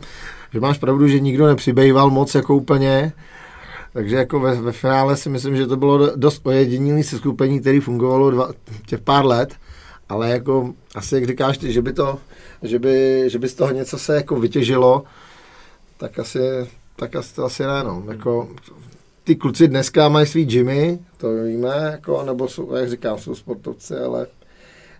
že 0.53 0.59
máš 0.59 0.77
pravdu, 0.77 1.07
že 1.07 1.19
nikdo 1.19 1.47
nepřibýval 1.47 2.09
moc 2.09 2.35
jako 2.35 2.55
úplně, 2.55 3.11
takže 3.93 4.15
jako 4.15 4.39
ve, 4.39 4.55
ve 4.55 4.71
finále 4.71 5.17
si 5.17 5.29
myslím, 5.29 5.57
že 5.57 5.67
to 5.67 5.77
bylo 5.77 6.15
dost 6.15 6.41
ojedinělé 6.47 7.03
se 7.03 7.17
skupení, 7.17 7.59
které 7.59 7.81
fungovalo 7.81 8.31
dva, 8.31 8.51
těch 8.85 8.99
pár 8.99 9.25
let, 9.25 9.53
ale 10.09 10.29
jako 10.29 10.73
asi 10.95 11.15
jak 11.15 11.25
říkáš 11.25 11.57
ty, 11.57 11.73
že 11.73 11.81
by, 11.81 11.93
to, 11.93 12.19
že 12.61 12.79
by, 12.79 13.23
že 13.27 13.39
by 13.39 13.49
z 13.49 13.53
toho 13.53 13.71
něco 13.71 13.97
se 13.97 14.15
jako 14.15 14.39
vytěžilo, 14.39 15.03
tak 15.97 16.19
asi, 16.19 16.39
tak 16.95 17.15
asi 17.15 17.35
to 17.35 17.45
asi 17.45 17.63
ne, 17.63 17.83
no. 17.83 18.03
Jako, 18.11 18.49
ty 19.23 19.35
kluci 19.35 19.67
dneska 19.67 20.09
mají 20.09 20.25
svý 20.25 20.45
gymy, 20.45 20.99
to 21.17 21.33
víme, 21.43 21.89
jako, 21.91 22.23
nebo 22.23 22.47
jsou, 22.47 22.75
jak 22.75 22.89
říkám, 22.89 23.17
jsou 23.17 23.35
sportovci, 23.35 23.95
ale 23.95 24.27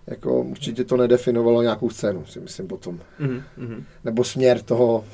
jako 0.06 0.42
určitě 0.42 0.84
to 0.84 0.96
nedefinovalo 0.96 1.62
nějakou 1.62 1.90
scénu, 1.90 2.26
si 2.26 2.40
myslím 2.40 2.68
potom. 2.68 3.00
Mm-hmm. 3.20 3.82
Nebo 4.04 4.24
směr 4.24 4.62
toho, 4.62 5.04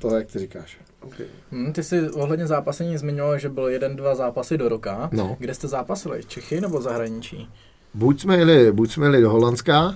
toho, 0.00 0.16
jak 0.16 0.26
ty 0.26 0.38
říkáš. 0.38 0.78
Okay. 1.14 1.26
Hmm, 1.52 1.72
ty 1.72 1.82
jsi 1.82 2.10
ohledně 2.10 2.46
zápasení 2.46 2.98
zmiňoval, 2.98 3.38
že 3.38 3.48
bylo 3.48 3.68
jeden, 3.68 3.96
dva 3.96 4.14
zápasy 4.14 4.58
do 4.58 4.68
roka. 4.68 5.08
No. 5.12 5.36
Kde 5.38 5.54
jste 5.54 5.68
zápasili? 5.68 6.24
Čechy 6.24 6.60
nebo 6.60 6.80
zahraničí? 6.80 7.48
Buď 7.94 8.20
jsme 8.20 8.36
jeli, 8.36 8.72
buď 8.72 8.90
jsme 8.90 9.06
jeli 9.06 9.22
do 9.22 9.30
Holandska, 9.30 9.94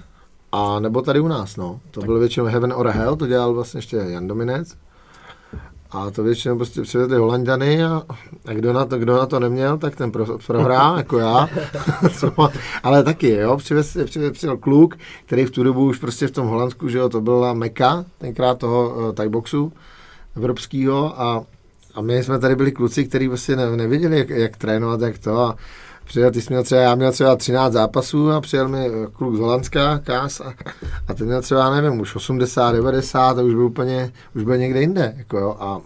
a 0.52 0.80
nebo 0.80 1.02
tady 1.02 1.20
u 1.20 1.28
nás, 1.28 1.56
no. 1.56 1.80
To 1.90 2.00
tak. 2.00 2.06
byl 2.06 2.18
většinou 2.18 2.46
Heaven 2.46 2.72
or 2.72 2.88
Hell, 2.88 3.16
to 3.16 3.26
dělal 3.26 3.54
vlastně 3.54 3.78
ještě 3.78 3.96
Jan 3.96 4.28
Dominec. 4.28 4.76
A 5.90 6.10
to 6.10 6.22
většinou 6.22 6.56
prostě 6.56 6.82
přivezli 6.82 7.16
Holandiany 7.16 7.84
a, 7.84 8.02
a 8.46 8.52
kdo, 8.52 8.72
na 8.72 8.84
to, 8.84 8.98
kdo 8.98 9.16
na 9.16 9.26
to 9.26 9.40
neměl, 9.40 9.78
tak 9.78 9.96
ten 9.96 10.12
pro, 10.12 10.38
prohrá, 10.46 10.94
jako 10.96 11.18
já. 11.18 11.48
Ale 12.82 13.02
taky, 13.04 13.30
jo, 13.30 13.56
přivez, 13.56 13.96
přivez, 14.04 14.32
přivez 14.32 14.58
kluk, 14.60 14.96
který 15.26 15.44
v 15.44 15.50
tu 15.50 15.62
dobu 15.62 15.84
už 15.84 15.98
prostě 15.98 16.26
v 16.26 16.30
tom 16.30 16.46
Holandsku, 16.46 16.88
že 16.88 16.98
jo, 16.98 17.08
to 17.08 17.20
byla 17.20 17.52
meka, 17.52 18.04
tenkrát 18.18 18.58
toho 18.58 18.94
uh, 18.94 19.12
Thai 19.12 19.28
boxu 19.28 19.72
evropského 20.36 21.20
a, 21.20 21.44
a 21.94 22.00
my 22.00 22.22
jsme 22.22 22.38
tady 22.38 22.56
byli 22.56 22.72
kluci, 22.72 23.04
kteří 23.04 23.28
vlastně 23.28 23.56
ne, 23.56 23.76
nevěděli, 23.76 24.18
jak, 24.18 24.28
jak 24.28 24.56
trénovat, 24.56 25.00
jak 25.00 25.18
to 25.18 25.40
a 25.40 25.56
přijel, 26.04 26.30
ty 26.30 26.40
jsi 26.40 26.46
měl 26.50 26.62
třeba, 26.62 26.80
já 26.80 26.94
měl 26.94 27.12
třeba 27.12 27.36
13 27.36 27.72
zápasů 27.72 28.30
a 28.30 28.40
přijel 28.40 28.68
mi 28.68 28.90
kluk 29.12 29.36
z 29.36 29.38
Holandska, 29.38 29.98
Kás, 29.98 30.40
a, 30.40 30.54
a 31.08 31.14
ten 31.14 31.26
měl 31.26 31.42
třeba, 31.42 31.80
nevím, 31.80 32.00
už 32.00 32.16
80, 32.16 32.72
90 32.72 33.38
a 33.38 33.42
už 33.42 33.54
byl 33.54 33.64
úplně, 33.64 34.12
už 34.34 34.42
byl 34.42 34.56
někde 34.56 34.80
jinde, 34.80 35.14
jako 35.16 35.38
jo, 35.38 35.56
a 35.60 35.80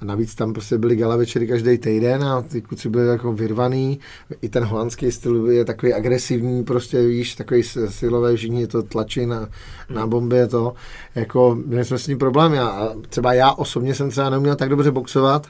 a 0.00 0.04
navíc 0.04 0.34
tam 0.34 0.52
prostě 0.52 0.78
byly 0.78 0.96
gala 0.96 1.16
večery 1.16 1.46
každý 1.46 1.78
týden 1.78 2.24
a 2.24 2.42
ty 2.42 2.60
kluci 2.60 2.88
byli 2.88 3.06
jako 3.06 3.32
vyrvaný. 3.32 4.00
I 4.42 4.48
ten 4.48 4.64
holandský 4.64 5.12
styl 5.12 5.50
je 5.50 5.64
takový 5.64 5.94
agresivní, 5.94 6.64
prostě 6.64 7.06
víš, 7.06 7.34
takový 7.34 7.62
silové 7.88 8.36
všichni 8.36 8.66
to 8.66 8.82
tlačí 8.82 9.26
na, 9.26 9.48
na 9.90 10.06
bombě 10.06 10.46
to. 10.46 10.74
Jako, 11.14 11.58
měli 11.66 11.84
jsme 11.84 11.98
s 11.98 12.06
tím 12.06 12.18
problém. 12.18 12.58
A 12.58 12.88
třeba 13.08 13.32
já 13.32 13.52
osobně 13.52 13.94
jsem 13.94 14.10
třeba 14.10 14.30
neuměl 14.30 14.56
tak 14.56 14.68
dobře 14.68 14.90
boxovat, 14.90 15.46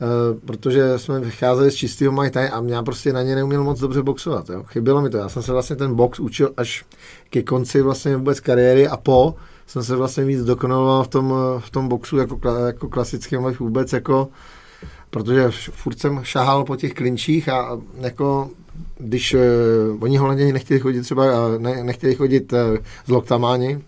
Uh, 0.00 0.40
protože 0.40 0.98
jsme 0.98 1.20
vycházeli 1.20 1.70
z 1.70 1.74
čistého 1.74 2.12
Muay 2.12 2.30
a 2.52 2.62
já 2.66 2.82
prostě 2.82 3.12
na 3.12 3.22
ně 3.22 3.34
neuměl 3.34 3.64
moc 3.64 3.80
dobře 3.80 4.02
boxovat. 4.02 4.50
Jo. 4.50 4.62
Chybělo 4.66 5.02
mi 5.02 5.10
to. 5.10 5.16
Já 5.16 5.28
jsem 5.28 5.42
se 5.42 5.52
vlastně 5.52 5.76
ten 5.76 5.94
box 5.94 6.20
učil 6.20 6.52
až 6.56 6.84
ke 7.30 7.42
konci 7.42 7.82
vlastně 7.82 8.16
vůbec 8.16 8.40
kariéry 8.40 8.88
a 8.88 8.96
po, 8.96 9.34
jsem 9.66 9.84
se 9.84 9.96
vlastně 9.96 10.24
víc 10.24 10.44
dokonaloval 10.44 11.04
v 11.04 11.08
tom, 11.08 11.34
v 11.58 11.70
tom 11.70 11.88
boxu 11.88 12.16
jako, 12.16 12.40
jako 12.66 12.88
klasickém, 12.88 13.44
ale 13.44 13.52
vůbec 13.52 13.92
jako, 13.92 14.28
protože 15.10 15.50
furt 15.50 15.98
jsem 15.98 16.20
šahal 16.22 16.64
po 16.64 16.76
těch 16.76 16.94
klinčích 16.94 17.48
a 17.48 17.80
jako 18.00 18.50
když 18.98 19.34
uh, 19.34 19.40
oni 20.00 20.16
Holanděni 20.16 20.52
nechtěli 20.52 20.80
chodit 20.80 21.02
třeba, 21.02 21.24
ne, 21.58 21.84
nechtěli 21.84 22.14
chodit 22.14 22.52
uh, 22.52 22.58
s 23.06 23.08
loktamáni, 23.08 23.80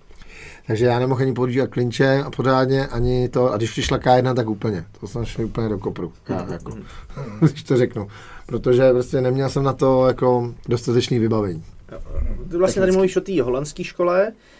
takže 0.66 0.86
já 0.86 0.98
nemohl 0.98 1.22
ani 1.22 1.32
používat 1.32 1.70
klinče 1.70 2.22
a 2.26 2.30
pořádně, 2.30 2.86
ani 2.86 3.28
to, 3.28 3.52
a 3.52 3.56
když 3.56 3.70
přišla 3.70 3.98
K1, 3.98 4.34
tak 4.34 4.50
úplně, 4.50 4.84
to 5.00 5.06
jsem 5.06 5.24
šel 5.24 5.44
úplně 5.44 5.68
do 5.68 5.78
kopru, 5.78 6.12
já, 6.28 6.46
jako, 6.52 6.72
když 7.40 7.62
to 7.62 7.76
řeknu, 7.76 8.08
protože 8.46 8.92
prostě 8.92 9.20
neměl 9.20 9.50
jsem 9.50 9.62
na 9.62 9.72
to 9.72 10.06
jako 10.06 10.54
dostatečný 10.68 11.18
vybavení. 11.18 11.64
Ty 12.50 12.56
vlastně 12.56 12.80
tady 12.80 12.92
mluvíš 12.92 13.16
o 13.16 13.20
té 13.20 13.42
holandské 13.42 13.84
škole, 13.84 14.32
Eh, 14.32 14.57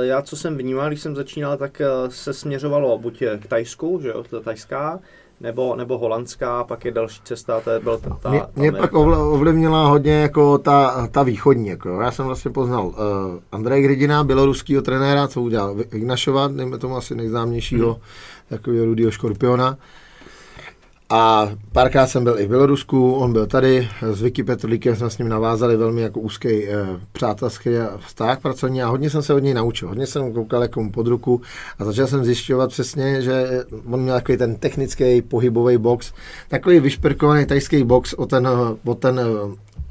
já, 0.00 0.22
co 0.22 0.36
jsem 0.36 0.56
vnímal, 0.56 0.88
když 0.88 1.00
jsem 1.00 1.16
začínal, 1.16 1.56
tak 1.56 1.80
eh, 1.80 1.86
se 2.08 2.32
směřovalo 2.32 2.98
buď 2.98 3.22
k 3.40 3.46
Tajsku, 3.46 4.00
že 4.02 4.08
jo, 4.08 4.24
to 4.30 4.40
tajská, 4.40 5.00
nebo, 5.40 5.76
nebo 5.76 5.98
holandská, 5.98 6.64
pak 6.64 6.84
je 6.84 6.92
další 6.92 7.20
cesta, 7.24 7.60
to 7.60 7.70
je 7.70 7.80
byl 7.80 7.98
ta, 7.98 8.18
ta 8.22 8.30
Mě, 8.30 8.42
mě 8.56 8.72
pak 8.72 8.94
ovlivnila 8.94 9.88
hodně 9.88 10.12
jako 10.12 10.58
ta, 10.58 11.08
ta 11.10 11.22
východní. 11.22 11.68
Jako. 11.68 12.00
Já 12.00 12.10
jsem 12.10 12.26
vlastně 12.26 12.50
poznal 12.50 12.86
uh, 12.86 12.94
Andrej 13.52 13.82
Gridina, 13.82 14.24
běloruského 14.24 14.82
trenéra, 14.82 15.28
co 15.28 15.42
udělal 15.42 15.76
Ignašova, 15.92 16.48
dejme 16.48 16.78
tomu 16.78 16.96
asi 16.96 17.14
nejznámějšího, 17.14 17.92
hmm. 17.92 18.02
takového 18.48 18.86
rudého 18.86 19.10
škorpiona. 19.10 19.76
A 21.10 21.50
párkrát 21.72 22.06
jsem 22.06 22.24
byl 22.24 22.38
i 22.38 22.46
v 22.46 22.48
Bělorusku, 22.48 23.14
on 23.14 23.32
byl 23.32 23.46
tady, 23.46 23.88
s 24.12 24.22
Vicky 24.22 24.42
Petrlíkem 24.42 24.96
jsme 24.96 25.10
s 25.10 25.18
ním 25.18 25.28
navázali 25.28 25.76
velmi 25.76 26.02
jako 26.02 26.20
úzký 26.20 26.68
e, 26.68 26.86
přátelský 27.12 27.70
vztah 28.06 28.40
pracovní 28.40 28.82
a 28.82 28.88
hodně 28.88 29.10
jsem 29.10 29.22
se 29.22 29.34
od 29.34 29.38
něj 29.38 29.54
naučil. 29.54 29.88
Hodně 29.88 30.06
jsem 30.06 30.32
koukal 30.32 30.62
jako 30.62 30.82
mu 30.82 30.90
pod 30.92 31.06
ruku 31.06 31.40
a 31.78 31.84
začal 31.84 32.06
jsem 32.06 32.24
zjišťovat 32.24 32.70
přesně, 32.70 33.22
že 33.22 33.64
on 33.90 34.00
měl 34.00 34.14
takový 34.14 34.38
ten 34.38 34.56
technický 34.56 35.22
pohybový 35.22 35.78
box, 35.78 36.12
takový 36.48 36.80
vyšperkovaný 36.80 37.46
tajský 37.46 37.84
box 37.84 38.12
o 38.12 38.26
ten, 38.26 38.48
o 38.84 38.94
ten 38.94 39.20
e, 39.20 39.24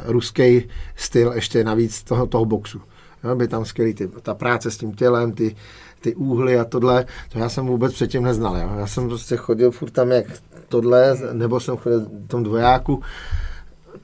ruský 0.05 0.63
styl 0.95 1.31
ještě 1.35 1.63
navíc 1.63 2.03
toho, 2.03 2.27
toho 2.27 2.45
boxu. 2.45 2.81
Jo, 3.23 3.35
by 3.35 3.47
tam 3.47 3.65
skvělý 3.65 3.93
ty, 3.93 4.07
ta 4.07 4.33
práce 4.33 4.71
s 4.71 4.77
tím 4.77 4.93
tělem, 4.93 5.31
ty, 5.31 5.55
ty 6.01 6.15
úhly 6.15 6.59
a 6.59 6.65
tohle, 6.65 7.05
to 7.29 7.39
já 7.39 7.49
jsem 7.49 7.67
vůbec 7.67 7.93
předtím 7.93 8.23
neznal. 8.23 8.57
Jo. 8.57 8.69
Já 8.79 8.87
jsem 8.87 9.07
prostě 9.07 9.37
chodil 9.37 9.71
furt 9.71 9.91
tam 9.91 10.11
jak 10.11 10.25
tohle, 10.69 11.17
nebo 11.33 11.59
jsem 11.59 11.77
chodil 11.77 11.99
v 11.99 12.27
tom 12.27 12.43
dvojáku, 12.43 13.01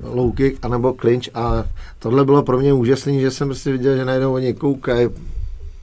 low 0.04 0.36
kick, 0.36 0.66
anebo 0.66 0.94
clinch 0.94 1.30
a 1.34 1.66
tohle 2.00 2.26
bylo 2.26 2.44
pro 2.44 2.60
mě 2.60 2.74
úžasné, 2.74 3.20
že 3.20 3.32
jsem 3.32 3.48
prostě 3.48 3.72
viděl, 3.72 3.96
že 3.96 4.06
najednou 4.06 4.34
oni 4.34 4.54
koukají, 4.54 5.10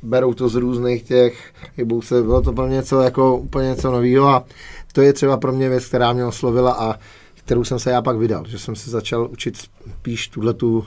berou 0.02 0.35
to 0.35 0.49
z 0.49 0.55
různých 0.55 1.02
těch, 1.02 1.52
hybou 1.76 2.02
se, 2.02 2.23
bylo 2.23 2.43
to 2.43 2.52
pro 2.52 2.67
mě 2.67 2.76
něco 2.76 3.00
jako 3.00 3.37
úplně 3.37 3.69
něco 3.69 3.90
nového 3.93 4.29
a 4.29 4.45
to 4.93 5.02
je 5.02 5.12
třeba 5.12 5.37
pro 5.37 5.52
mě 5.52 5.69
věc, 5.69 5.87
která 5.87 6.12
mě 6.12 6.25
oslovila 6.25 6.73
a 6.73 6.99
kterou 7.35 7.64
jsem 7.64 7.79
se 7.79 7.90
já 7.90 8.02
pak 8.02 8.17
vydal, 8.17 8.45
že 8.47 8.59
jsem 8.59 8.76
se 8.76 8.90
začal 8.90 9.29
učit 9.33 9.57
spíš 9.57 10.29
tuhle 10.29 10.55
tu, 10.55 10.85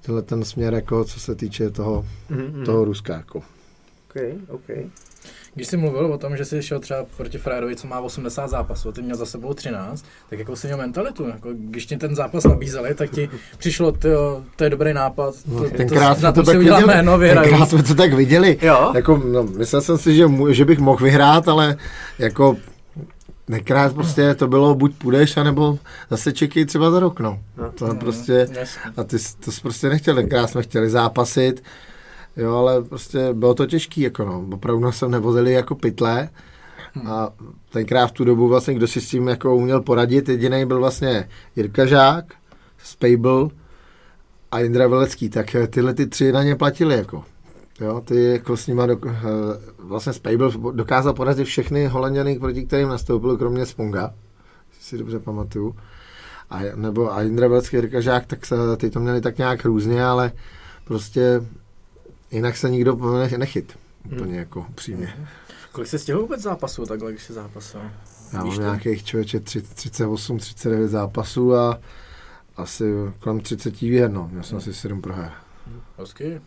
tenhle 0.00 0.22
ten 0.22 0.44
směr, 0.44 0.74
jako 0.74 1.04
co 1.04 1.20
se 1.20 1.34
týče 1.34 1.70
toho, 1.70 2.06
mm-hmm. 2.30 2.64
toho 2.64 2.84
Ruska. 2.84 3.12
Jako. 3.12 3.42
Okay, 4.16 4.32
okay. 4.48 4.84
Když 5.54 5.66
jsi 5.66 5.76
mluvil 5.76 6.06
o 6.06 6.18
tom, 6.18 6.36
že 6.36 6.44
jsi 6.44 6.62
šel 6.62 6.80
třeba 6.80 7.04
proti 7.16 7.38
Frajerovi, 7.38 7.76
co 7.76 7.86
má 7.86 8.00
80 8.00 8.46
zápasů, 8.46 8.88
a 8.88 8.92
ty 8.92 9.02
měl 9.02 9.16
za 9.16 9.26
sebou 9.26 9.54
13, 9.54 10.04
tak 10.30 10.38
jako 10.38 10.56
jsi 10.56 10.66
měl 10.66 10.78
mentalitu. 10.78 11.28
Jako, 11.28 11.48
když 11.52 11.86
ti 11.86 11.96
ten 11.96 12.14
zápas 12.14 12.44
nabízeli, 12.44 12.94
tak 12.94 13.10
ti 13.10 13.30
přišlo, 13.58 13.92
tyjo, 13.92 14.44
to 14.56 14.64
je 14.64 14.70
dobrý 14.70 14.92
nápad. 14.92 15.34
To, 15.44 15.50
no, 15.50 15.70
tenkrát 15.70 16.14
to, 16.14 16.20
jsme 16.20 16.32
to, 16.32 16.42
tak 16.42 16.56
viděli, 16.56 16.84
jméno, 16.84 17.18
tenkrát 17.18 17.66
jsme 17.68 17.82
to 17.82 17.94
tak 17.94 18.12
viděli. 18.12 18.58
Jo? 18.62 18.92
Jako, 18.94 19.16
no, 19.16 19.42
myslel 19.42 19.82
jsem 19.82 19.98
si, 19.98 20.14
že, 20.16 20.24
že 20.50 20.64
bych 20.64 20.78
mohl 20.78 21.04
vyhrát, 21.04 21.48
ale 21.48 21.76
jako 22.18 22.56
Nekrát 23.48 23.94
prostě 23.94 24.34
to 24.34 24.48
bylo, 24.48 24.74
buď 24.74 24.94
půjdeš, 24.94 25.36
anebo 25.36 25.78
zase 26.10 26.32
čekej 26.32 26.64
třeba 26.64 26.90
za 26.90 27.00
rok, 27.00 27.20
no. 27.20 27.38
no 27.56 27.72
to 27.72 27.86
no, 27.86 27.94
prostě, 27.94 28.48
a 28.96 29.04
ty 29.04 29.16
to 29.44 29.52
jsi 29.52 29.60
prostě 29.60 29.88
nechtěl, 29.88 30.14
tenkrát 30.14 30.46
jsme 30.46 30.62
chtěli 30.62 30.90
zápasit, 30.90 31.62
jo, 32.36 32.54
ale 32.54 32.82
prostě 32.82 33.32
bylo 33.32 33.54
to 33.54 33.66
těžký, 33.66 34.00
jako 34.00 34.24
no, 34.24 34.46
opravdu 34.52 34.92
jsme 34.92 35.08
nevozili 35.08 35.52
jako 35.52 35.74
pytle 35.74 36.28
a 37.06 37.32
tenkrát 37.70 38.06
v 38.06 38.12
tu 38.12 38.24
dobu 38.24 38.48
vlastně, 38.48 38.74
kdo 38.74 38.86
si 38.86 39.00
s 39.00 39.08
tím 39.08 39.28
jako 39.28 39.56
uměl 39.56 39.80
poradit, 39.80 40.28
jediný 40.28 40.66
byl 40.66 40.78
vlastně 40.78 41.28
Jirka 41.56 41.86
Žák, 41.86 42.24
Spable 42.78 43.48
a 44.50 44.60
Indra 44.60 44.88
Velecký, 44.88 45.28
tak 45.28 45.56
tyhle 45.70 45.94
ty 45.94 46.06
tři 46.06 46.32
na 46.32 46.42
ně 46.42 46.56
platili, 46.56 46.94
jako. 46.94 47.24
Jo, 47.80 48.02
ty 48.04 48.24
jako 48.24 48.56
s 48.56 48.66
nima, 48.66 48.86
do, 48.86 48.98
eh, 49.06 49.20
vlastně 49.78 50.12
Spable 50.12 50.50
dokázal 50.72 51.12
porazit 51.12 51.46
všechny 51.46 51.86
holanděny, 51.86 52.38
proti 52.38 52.66
kterým 52.66 52.88
nastoupil, 52.88 53.36
kromě 53.36 53.66
Sponga, 53.66 54.14
si 54.80 54.98
dobře 54.98 55.18
pamatuju. 55.18 55.76
A, 56.50 56.60
nebo 56.74 57.14
a 57.14 57.22
Indra 57.22 57.48
Velecký, 57.48 57.76
Jirka 57.76 58.00
Žák, 58.00 58.26
tak 58.26 58.46
se, 58.46 58.56
ty 58.76 58.90
to 58.90 59.00
měli 59.00 59.20
tak 59.20 59.38
nějak 59.38 59.64
různě, 59.64 60.04
ale 60.04 60.32
prostě 60.84 61.40
jinak 62.32 62.56
se 62.56 62.70
nikdo 62.70 62.98
nechyt. 63.36 63.78
Úplně 64.04 64.24
hmm. 64.24 64.34
jako 64.34 64.66
přímě. 64.74 65.28
Kolik 65.72 65.88
se 65.88 65.98
stěhlo 65.98 66.22
vůbec 66.22 66.42
zápasů 66.42 66.86
takhle, 66.86 67.12
když 67.12 67.24
jsi 67.24 67.32
zápasil? 67.32 67.80
Já 68.32 68.44
mám 68.44 68.60
nějakých 68.60 69.04
člověče 69.04 69.40
38, 69.40 70.38
39 70.38 70.88
zápasů 70.88 71.54
a 71.54 71.80
asi 72.56 72.84
kolem 73.20 73.40
30 73.40 73.80
výher, 73.80 74.10
no. 74.10 74.28
Měl 74.32 74.42
jsem 74.42 74.58
asi 74.58 74.74
7 74.74 75.02
proher. 75.02 75.32
Hezky. 75.98 76.40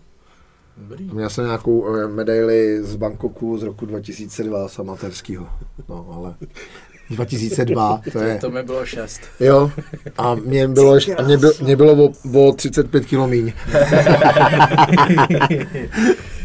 Dobrý. 0.78 1.10
Měl 1.14 1.30
jsem 1.30 1.46
nějakou 1.46 1.96
eh, 1.96 2.08
medaili 2.08 2.84
z 2.84 2.96
Bangkoku 2.96 3.58
z 3.58 3.64
roku 3.64 3.86
2002 3.86 4.68
z 4.68 4.80
amatérského. 4.80 5.50
No, 5.90 6.08
ale 6.12 6.36
2002, 7.10 8.02
to 8.12 8.20
je... 8.20 8.40
To 8.40 8.50
mi 8.50 8.64
bylo 8.64 8.86
6. 8.86 9.22
Jo, 9.40 9.72
a 10.18 10.36
mě 10.36 10.68
bylo, 10.68 10.98
a 11.18 11.22
mě, 11.22 11.38
bylo, 11.38 11.54
mě 11.62 11.76
bylo 11.76 12.06
o, 12.06 12.14
o 12.40 12.54
35 12.54 13.06
kg 13.06 13.14
míň. 13.14 13.54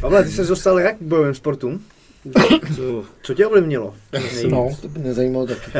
Pavle, 0.00 0.24
ty 0.24 0.30
se 0.30 0.44
dostal 0.44 0.80
jak 0.80 0.96
k 0.96 1.02
bojovým 1.02 1.34
sportům? 1.34 1.80
Co, 2.76 3.04
co 3.22 3.34
tě 3.34 3.46
ovlivnilo? 3.46 3.94
No, 4.48 4.68
to 4.82 4.88
by 4.88 5.00
mě 5.00 5.14
zajímalo 5.14 5.46
taky. 5.46 5.70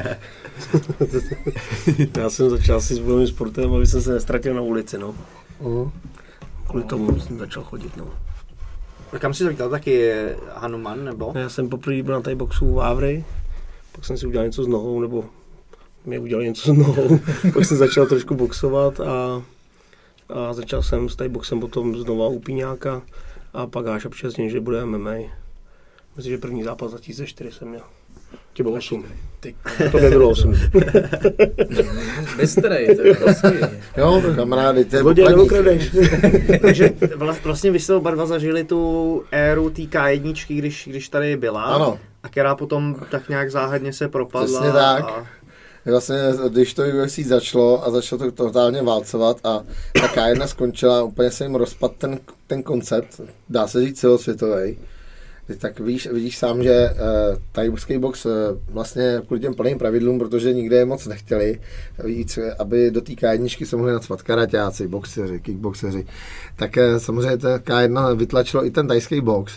Já 2.19 2.31
jsem 2.31 2.51
začal 2.51 2.81
si 2.81 2.95
s 2.95 2.99
bojovým 2.99 3.27
sportem, 3.27 3.75
aby 3.75 3.87
jsem 3.87 4.03
se 4.03 4.13
nestratil 4.13 4.55
na 4.55 4.61
ulici, 4.61 4.99
no. 4.99 5.15
Uh. 5.59 5.91
Kvůli 6.69 6.85
tomu 6.85 7.21
jsem 7.21 7.39
začal 7.39 7.63
chodit, 7.63 7.97
no. 7.97 8.09
A 9.13 9.19
kam 9.19 9.35
jsi 9.35 9.45
to 9.45 9.51
viděl? 9.51 9.71
Taky 9.71 10.13
Hanuman, 10.55 11.05
nebo? 11.05 11.33
Já 11.35 11.49
jsem 11.49 11.69
poprvé 11.69 12.03
byl 12.03 12.15
na 12.15 12.21
té 12.21 12.35
boxu 12.35 12.75
v 12.75 12.81
Avry, 12.81 13.25
pak 13.93 14.05
jsem 14.05 14.17
si 14.17 14.27
udělal 14.27 14.47
něco 14.47 14.65
s 14.65 14.67
nohou, 14.67 15.01
nebo 15.01 15.25
mě 16.05 16.19
udělal 16.19 16.45
něco 16.45 16.63
s 16.63 16.79
nohou, 16.79 17.19
pak 17.55 17.65
jsem 17.65 17.77
začal 17.77 18.07
trošku 18.07 18.35
boxovat 18.35 19.01
a, 19.01 19.43
a 20.29 20.53
začal 20.53 20.83
jsem 20.83 21.09
s 21.09 21.17
tady 21.17 21.31
boxem 21.31 21.61
potom 21.61 21.97
znova 21.97 22.29
u 22.29 22.39
Píňáka 22.39 23.03
a 23.55 23.67
pak 23.67 23.87
až 23.87 24.05
občas 24.05 24.35
že 24.49 24.61
bude 24.61 24.85
MMA. 24.85 25.15
Myslím, 26.17 26.33
že 26.33 26.39
první 26.39 26.63
zápas 26.63 26.91
2004 26.91 27.53
jsem 27.53 27.69
měl. 27.69 27.83
Tě 28.53 28.63
bylo 28.63 28.75
8. 28.75 29.05
Ty, 29.41 29.55
to 29.93 29.99
by 29.99 30.09
bylo 30.09 30.29
8. 30.29 30.55
Mistrej, 32.37 32.97
to 32.97 33.07
je 33.07 33.15
prostě. 33.15 33.71
Jo, 33.97 34.23
kamarády, 34.37 34.85
to 34.85 34.97
je 34.97 35.03
Zloděj 35.03 35.27
Takže 36.63 36.91
vlastně 37.45 37.71
vy 37.71 37.81
jste 37.81 37.95
oba 37.95 38.11
dva 38.11 38.27
zažili 38.27 38.65
tu 38.65 39.23
éru 39.31 39.71
té 39.71 39.83
K1, 39.83 40.57
když, 40.59 40.89
když 40.91 41.09
tady 41.09 41.37
byla. 41.37 41.63
Ano. 41.63 41.99
A 42.23 42.29
která 42.29 42.55
potom 42.55 42.97
tak 43.11 43.29
nějak 43.29 43.51
záhadně 43.51 43.93
se 43.93 44.09
propadla. 44.09 44.61
Přesně 44.61 44.73
tak. 44.73 45.05
A... 45.05 45.27
Vlastně, 45.87 46.17
když 46.49 46.75
to 46.75 46.83
UFC 46.83 47.19
začalo 47.19 47.87
a 47.87 47.91
začalo 47.91 48.19
to 48.19 48.33
totálně 48.33 48.83
válcovat 48.83 49.37
a 49.45 49.63
ta 50.01 50.07
K1 50.07 50.45
skončila, 50.47 51.03
úplně 51.03 51.31
se 51.31 51.45
jim 51.45 51.55
rozpad 51.55 51.93
ten, 51.99 52.19
ten 52.47 52.63
koncept, 52.63 53.21
dá 53.49 53.67
se 53.67 53.81
říct 53.81 54.01
celosvětový 54.01 54.77
tak 55.59 55.81
víš, 55.81 56.09
vidíš 56.13 56.39
sám, 56.39 56.63
že 56.63 56.91
uh, 56.91 57.37
tajburský 57.53 57.99
box 57.99 58.27
uh, 58.27 58.33
vlastně 58.69 59.23
kvůli 59.27 59.41
těm 59.41 59.55
plným 59.55 59.79
pravidlům, 59.79 60.19
protože 60.19 60.53
nikde 60.53 60.77
je 60.77 60.85
moc 60.85 61.07
nechtěli, 61.07 61.61
víc, 62.05 62.39
aby 62.59 62.91
do 62.91 63.01
té 63.01 63.13
K1 63.13 63.65
se 63.65 63.77
mohli 63.77 63.93
nadspat 63.93 64.23
karaťáci, 64.23 64.89
boxeři, 64.89 65.41
kickboxeři, 65.41 66.07
tak 66.57 66.77
uh, 66.77 66.99
samozřejmě 66.99 67.37
ta 67.37 67.59
K1 67.59 68.17
vytlačilo 68.17 68.67
i 68.67 68.71
ten 68.71 68.89
tajský 68.89 69.21
box. 69.21 69.53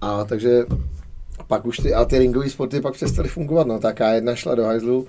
A 0.00 0.24
takže 0.24 0.64
pak 1.46 1.66
už 1.66 1.76
ty, 1.76 1.94
a 1.94 2.04
ty 2.04 2.18
ringové 2.18 2.50
sporty 2.50 2.80
pak 2.80 2.94
přestaly 2.94 3.28
fungovat, 3.28 3.66
no, 3.66 3.78
ta 3.78 3.92
K1 3.92 4.34
šla 4.34 4.54
do 4.54 4.64
hajzlu, 4.64 5.06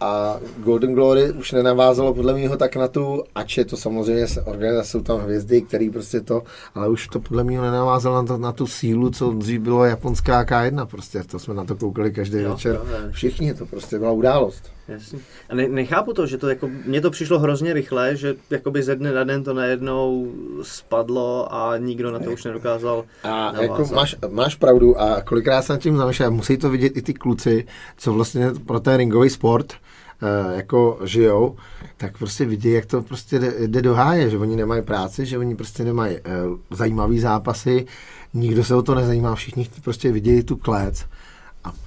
a 0.00 0.40
Golden 0.58 0.94
Glory 0.94 1.32
už 1.32 1.52
nenavázalo 1.52 2.14
podle 2.14 2.34
mého 2.34 2.56
tak 2.56 2.76
na 2.76 2.88
tu, 2.88 3.24
ač 3.34 3.58
je 3.58 3.64
to 3.64 3.76
samozřejmě 3.76 4.26
organizace, 4.44 4.90
jsou 4.90 5.00
tam 5.00 5.20
hvězdy, 5.20 5.62
který 5.62 5.90
prostě 5.90 6.20
to, 6.20 6.42
ale 6.74 6.88
už 6.88 7.08
to 7.08 7.20
podle 7.20 7.44
mého 7.44 7.64
nenavázalo 7.64 8.16
na, 8.16 8.22
to, 8.22 8.38
na 8.38 8.52
tu 8.52 8.66
sílu, 8.66 9.10
co 9.10 9.32
dřív 9.32 9.60
bylo 9.60 9.84
japonská 9.84 10.44
K1, 10.44 10.86
prostě 10.86 11.22
to 11.22 11.38
jsme 11.38 11.54
na 11.54 11.64
to 11.64 11.76
koukali 11.76 12.12
každý 12.12 12.38
jo, 12.38 12.50
večer. 12.50 12.74
Jo, 12.74 13.10
Všichni, 13.10 13.54
to 13.54 13.66
prostě 13.66 13.98
byla 13.98 14.10
událost. 14.12 14.62
Jasně. 14.88 15.18
A 15.48 15.54
ne, 15.54 15.68
nechápu 15.68 16.12
to, 16.12 16.26
že 16.26 16.38
to 16.38 16.48
jako, 16.48 16.70
mně 16.86 17.00
to 17.00 17.10
přišlo 17.10 17.38
hrozně 17.38 17.72
rychle, 17.72 18.16
že 18.16 18.34
jakoby 18.50 18.82
ze 18.82 18.96
dne 18.96 19.12
na 19.12 19.24
den 19.24 19.44
to 19.44 19.54
najednou 19.54 20.32
spadlo 20.62 21.54
a 21.54 21.76
nikdo 21.78 22.10
na 22.10 22.18
to 22.18 22.30
už 22.30 22.44
nedokázal 22.44 23.04
A 23.22 23.62
jako 23.62 23.86
máš, 23.94 24.16
máš 24.30 24.54
pravdu 24.54 25.00
a 25.00 25.20
kolikrát 25.20 25.62
jsem 25.62 25.78
tím 25.78 25.96
zamýšlel, 25.96 26.30
musí 26.30 26.56
to 26.56 26.70
vidět 26.70 26.96
i 26.96 27.02
ty 27.02 27.14
kluci, 27.14 27.66
co 27.96 28.12
vlastně 28.12 28.50
pro 28.66 28.80
ten 28.80 28.96
ringový 28.96 29.30
sport 29.30 29.72
uh, 29.72 30.56
jako 30.56 30.98
žijou, 31.04 31.56
tak 31.96 32.18
prostě 32.18 32.44
vidí, 32.44 32.70
jak 32.70 32.86
to 32.86 33.02
prostě 33.02 33.38
jde, 33.38 33.52
jde 33.66 33.82
do 33.82 33.94
háje, 33.94 34.30
že 34.30 34.38
oni 34.38 34.56
nemají 34.56 34.82
práci, 34.82 35.26
že 35.26 35.38
oni 35.38 35.56
prostě 35.56 35.84
nemají 35.84 36.16
uh, 36.16 36.58
zajímavý 36.70 37.20
zápasy, 37.20 37.86
nikdo 38.34 38.64
se 38.64 38.74
o 38.74 38.82
to 38.82 38.94
nezajímá, 38.94 39.34
všichni 39.34 39.68
prostě 39.84 40.12
vidějí 40.12 40.42
tu 40.42 40.56
klec 40.56 41.06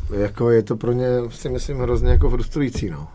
jako 0.09 0.49
je 0.49 0.63
to 0.63 0.75
pro 0.75 0.91
ně, 0.91 1.07
si 1.29 1.49
myslím, 1.49 1.79
hrozně 1.79 2.09
jako 2.09 2.29
frustrující, 2.29 2.89
no. 2.89 3.07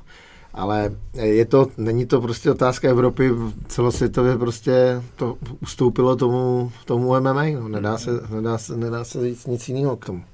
Ale 0.54 0.90
je 1.14 1.44
to, 1.44 1.66
není 1.76 2.06
to 2.06 2.20
prostě 2.20 2.50
otázka 2.50 2.88
Evropy, 2.88 3.30
celosvětově 3.68 4.38
prostě 4.38 5.02
to 5.16 5.36
ustoupilo 5.60 6.16
tomu, 6.16 6.72
tomu 6.84 7.20
MMA, 7.20 7.44
no. 7.60 7.68
nedá, 7.68 7.98
se, 7.98 8.10
nedá, 8.34 8.58
se, 8.58 8.76
nedá 8.76 9.04
se 9.04 9.22
říct 9.22 9.46
nic 9.46 9.68
jiného 9.68 9.96
k 9.96 10.06
tomu. 10.06 10.24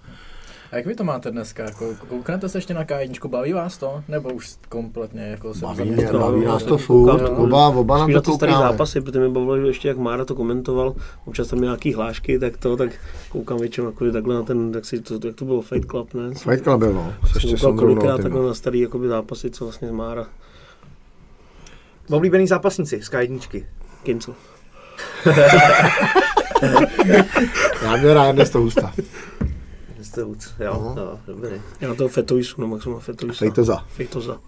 A 0.72 0.76
jak 0.76 0.86
vy 0.86 0.94
to 0.94 1.04
máte 1.04 1.30
dneska? 1.30 1.64
Jako, 1.64 1.94
kouknete 2.08 2.48
se 2.48 2.58
ještě 2.58 2.74
na 2.74 2.84
K1, 2.84 3.28
baví 3.28 3.52
vás 3.52 3.78
to? 3.78 4.02
Nebo 4.08 4.30
už 4.30 4.56
kompletně 4.68 5.22
jako 5.22 5.54
se 5.54 5.60
Baví, 5.60 5.90
mě, 5.90 6.06
baví 6.12 6.44
nás 6.44 6.62
to 6.62 6.78
furt, 6.78 7.28
oba, 7.28 7.68
oba 7.68 7.98
na 7.98 8.06
to 8.06 8.12
koukáme. 8.12 8.36
starý 8.36 8.52
zápasy, 8.52 9.00
protože 9.00 9.20
mi 9.20 9.28
bavilo, 9.28 9.58
že 9.58 9.66
ještě 9.66 9.88
jak 9.88 9.96
Mára 9.96 10.24
to 10.24 10.34
komentoval, 10.34 10.94
občas 11.24 11.48
tam 11.48 11.60
nějaký 11.60 11.94
hlášky, 11.94 12.38
tak 12.38 12.56
to, 12.56 12.76
tak 12.76 12.90
koukám 13.28 13.58
většinou 13.58 13.86
jako 13.86 14.12
takhle 14.12 14.34
na 14.34 14.42
ten, 14.42 14.72
tak 14.72 14.84
si 14.84 15.00
to, 15.00 15.26
jak 15.26 15.36
to 15.36 15.44
bylo, 15.44 15.62
Fight 15.62 15.90
Club, 15.90 16.14
ne? 16.14 16.34
Fight 16.34 16.64
Club 16.64 16.78
byl, 16.78 16.92
no. 16.92 17.14
Ještě 17.34 17.58
jsem 17.58 17.76
kolikrát 17.76 18.22
takhle 18.22 18.46
na 18.46 18.54
starý 18.54 18.80
jakoby, 18.80 19.08
zápasy, 19.08 19.50
co 19.50 19.64
vlastně 19.64 19.92
Mára. 19.92 20.26
Oblíbený 22.10 22.46
zápasníci 22.46 23.02
z 23.02 23.10
K1. 23.10 23.64
Kincel. 24.02 24.34
Já 27.82 27.96
měl 27.96 28.14
rád 28.14 28.32
dnes 28.32 28.50
to 28.50 28.62
ústa. 28.62 28.92
Stouc, 30.02 30.54
jo, 30.60 30.72
uh-huh. 30.72 30.98
jo, 30.98 31.18
dobrý. 31.26 31.62
Já 31.80 31.94
to 31.94 32.08
Fetoisu, 32.08 32.60
nebo 32.60 32.76
jak 32.76 32.82
jsem 32.82 33.00
Fetoisa. 33.00 33.38
Fejtoza. 33.38 33.84
Fejtoza. 33.88 34.38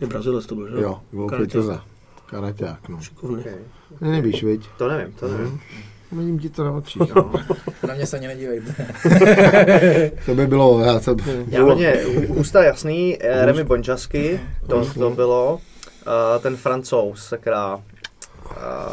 Je 0.00 0.06
Brazilec 0.06 0.46
to 0.46 0.54
byl, 0.54 0.70
že? 0.70 0.82
Jo, 0.82 1.00
byl 1.12 1.28
Fejtoza. 1.28 1.84
Karaťák, 2.26 2.88
no. 2.88 3.00
Šikovný. 3.00 3.40
Okay. 3.40 3.58
Nevíš, 4.00 4.44
viď? 4.44 4.66
To 4.78 4.88
nevím, 4.88 5.12
to 5.12 5.28
nevím. 5.28 5.46
Uh-huh. 5.46 6.18
Vidím 6.18 6.38
ti 6.38 6.50
to 6.50 6.64
na 6.64 6.72
očích. 6.72 7.16
ale 7.16 7.24
Na 7.88 7.94
mě 7.94 8.06
se 8.06 8.16
ani 8.16 8.26
nedívejte. 8.26 8.86
To 10.26 10.34
by 10.34 10.46
bylo, 10.46 10.80
já 10.80 11.00
to, 11.00 11.16
Já 11.48 11.62
hodně, 11.62 11.94
ústa 12.28 12.64
jasný, 12.64 13.22
eh, 13.22 13.46
Remy 13.46 13.64
Bončasky, 13.64 14.40
to, 14.66 14.94
to 14.94 15.10
bylo. 15.10 15.60
Uh, 16.06 16.42
ten 16.42 16.56
francouz, 16.56 17.24
sakra. 17.24 17.80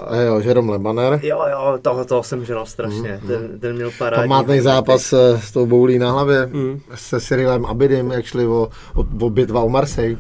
A 0.07 0.15
jo, 0.15 0.39
Jerome 0.39 0.71
Lebaner. 0.71 1.19
Jo, 1.23 1.41
jo, 1.51 1.77
toho, 1.81 2.05
toho 2.05 2.23
jsem 2.23 2.45
žral 2.45 2.65
strašně. 2.65 3.21
Ten, 3.27 3.59
ten 3.59 3.75
měl 3.75 3.91
parádní. 3.97 4.29
Památný 4.29 4.59
zápas 4.59 5.13
eh, 5.13 5.39
s 5.43 5.51
tou 5.51 5.65
boulí 5.65 5.99
na 5.99 6.11
hlavě, 6.11 6.45
Mm. 6.45 6.79
se 6.95 7.19
Cyrilem 7.21 7.65
Abidim, 7.65 8.11
jak 8.11 8.25
šli 8.25 8.45
o, 8.47 8.69
o, 8.95 9.05
o 9.25 9.29
bitva 9.29 9.61
o 9.61 9.69
Marseille. 9.69 10.17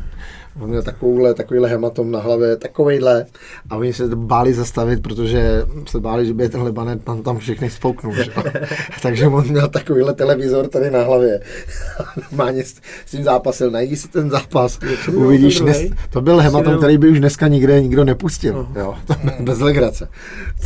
On 0.61 0.69
měl 0.69 0.81
takovouhle, 0.83 1.33
takovýhle 1.33 1.69
hematom 1.69 2.11
na 2.11 2.19
hlavě, 2.19 2.55
takovejhle. 2.55 3.25
A 3.69 3.75
oni 3.75 3.93
se 3.93 4.15
báli 4.15 4.53
zastavit, 4.53 5.01
protože 5.03 5.63
se 5.87 5.99
báli, 5.99 6.25
že 6.25 6.33
by 6.33 6.43
je 6.43 6.49
ten 6.49 6.61
Lebanet 6.61 7.03
tam, 7.03 7.23
tam 7.23 7.37
všechny 7.37 7.69
spouknul. 7.69 8.13
Že? 8.13 8.25
Takže 9.01 9.27
on 9.27 9.47
měl 9.47 9.67
takovýhle 9.67 10.13
televizor 10.13 10.67
tady 10.67 10.91
na 10.91 11.03
hlavě. 11.03 11.39
Normálně 12.31 12.63
s, 12.63 12.75
s 13.05 13.11
tím 13.11 13.23
zápasil, 13.23 13.71
najdi 13.71 13.95
si 13.95 14.07
ten 14.07 14.29
zápas, 14.29 14.79
byl 15.09 15.19
uvidíš, 15.19 15.57
ten 15.57 15.65
nes, 15.65 15.77
druhej? 15.77 15.93
to 16.09 16.21
byl 16.21 16.37
hematom, 16.37 16.77
který 16.77 16.97
by 16.97 17.09
už 17.09 17.19
dneska 17.19 17.47
nikde 17.47 17.81
nikdo 17.81 18.03
nepustil. 18.03 18.67
Jo, 18.75 18.95
to 19.07 19.13
bylo 19.23 19.35
bez 19.39 19.59
legrace. 19.59 20.07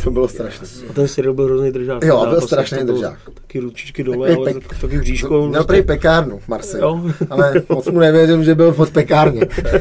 To 0.04 0.10
bylo 0.10 0.28
strašné. 0.28 0.68
A 0.90 0.92
ten 0.92 1.08
Cyril 1.08 1.34
byl 1.34 1.44
hrozný 1.44 1.70
držák. 1.72 2.04
Jo, 2.04 2.26
byl 2.30 2.40
strašný 2.40 2.84
byl 2.84 2.94
držák. 2.94 3.18
Taky 3.34 3.60
ručičky 3.60 4.04
dole, 4.04 4.28
Takový 4.28 4.46
ale 4.46 4.60
pek- 4.60 4.68
tak, 4.68 4.78
taky 4.80 4.98
bříško. 4.98 5.46
Měl 5.48 5.64
prý 5.64 5.82
pekárnu 5.82 6.38
v 6.38 6.48
Marseille, 6.48 6.82
Jo. 6.86 7.00
ale 7.30 7.54
moc 7.68 7.86
mu 7.86 7.98
nevěřím, 7.98 8.44
že 8.44 8.54
byl 8.54 8.72
pod 8.72 8.90
pekárně. 8.90 9.40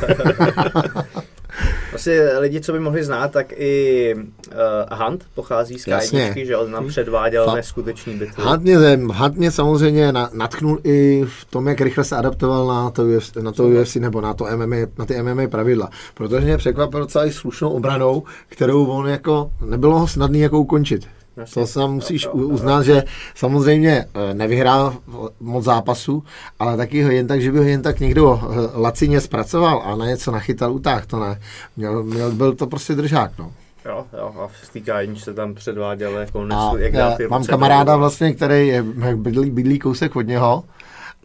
Asi 1.93 2.19
lidi, 2.39 2.61
co 2.61 2.73
by 2.73 2.79
mohli 2.79 3.03
znát, 3.03 3.31
tak 3.31 3.53
i 3.55 4.15
uh, 4.15 4.99
Hunt 4.99 5.25
pochází 5.35 5.79
z 5.79 5.87
Jasně. 5.87 6.33
K1, 6.35 6.45
že 6.45 6.57
on 6.57 6.71
nám 6.71 6.87
předváděl 6.87 7.47
Fa- 7.47 7.55
neskutečný 7.55 8.13
bitvy. 8.13 8.43
Hunt 8.43 8.63
mě, 8.63 8.77
Hunt 8.95 9.35
mě 9.35 9.51
samozřejmě 9.51 10.11
na, 10.11 10.29
natknul 10.33 10.79
i 10.83 11.25
v 11.27 11.45
tom, 11.45 11.67
jak 11.67 11.81
rychle 11.81 12.03
se 12.03 12.15
adaptoval 12.15 12.67
na 12.67 12.89
to, 12.91 13.03
UFC, 13.03 13.35
na 13.35 13.51
to 13.51 13.67
UFC 13.67 13.95
nebo 13.95 14.21
na, 14.21 14.33
to 14.33 14.45
MMA, 14.57 14.75
na 14.97 15.05
ty 15.05 15.21
MMA 15.21 15.47
pravidla. 15.47 15.89
Protože 16.13 16.45
mě 16.45 16.57
překvapil 16.57 16.99
docela 16.99 17.25
i 17.25 17.31
slušnou 17.31 17.69
obranou, 17.69 18.23
kterou 18.47 18.85
on 18.85 19.07
jako, 19.07 19.51
nebylo 19.65 19.99
ho 19.99 20.07
snadný 20.07 20.39
jako 20.39 20.59
ukončit. 20.59 21.07
To 21.53 21.67
sám 21.67 21.93
musíš 21.93 22.27
uznat, 22.27 22.83
že 22.83 23.03
samozřejmě 23.35 24.05
eh, 24.13 24.33
nevyhrál 24.33 24.95
moc 25.39 25.65
zápasů, 25.65 26.23
ale 26.59 26.77
taky 26.77 27.03
ho 27.03 27.11
jen 27.11 27.27
tak, 27.27 27.41
že 27.41 27.51
by 27.51 27.57
ho 27.57 27.63
jen 27.63 27.81
tak 27.81 27.99
někdo 27.99 28.41
eh, 28.43 28.79
lacině 28.79 29.21
zpracoval 29.21 29.81
a 29.85 29.95
na 29.95 30.05
něco 30.05 30.31
nachytal, 30.31 30.73
utáh, 30.73 31.05
to 31.05 31.19
ne. 31.19 31.39
Měl, 31.77 32.03
měl, 32.03 32.31
byl 32.31 32.55
to 32.55 32.67
prostě 32.67 32.95
držák, 32.95 33.31
no. 33.39 33.51
Jo, 33.85 34.05
jo, 34.17 34.33
a 34.39 34.47
v 34.47 34.69
té 34.73 34.79
K1 34.79 35.15
se 35.15 35.33
tam 35.33 35.53
předváděl 35.53 36.17
jako 36.17 36.41
A 36.41 36.45
nesu, 36.45 36.77
jak 36.77 37.17
ty 37.17 37.27
mám 37.27 37.41
ruce 37.41 37.51
kamaráda 37.51 37.91
dolů. 37.91 37.99
vlastně, 37.99 38.33
který 38.33 38.67
je, 38.67 38.83
bydlí, 39.15 39.51
bydlí 39.51 39.79
kousek 39.79 40.15
od 40.15 40.21
něho 40.21 40.63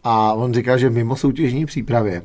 a 0.03 0.33
on 0.33 0.53
říkal, 0.53 0.77
že 0.77 0.89
mimo 0.89 1.15
soutěžní 1.15 1.65
přípravě 1.65 2.21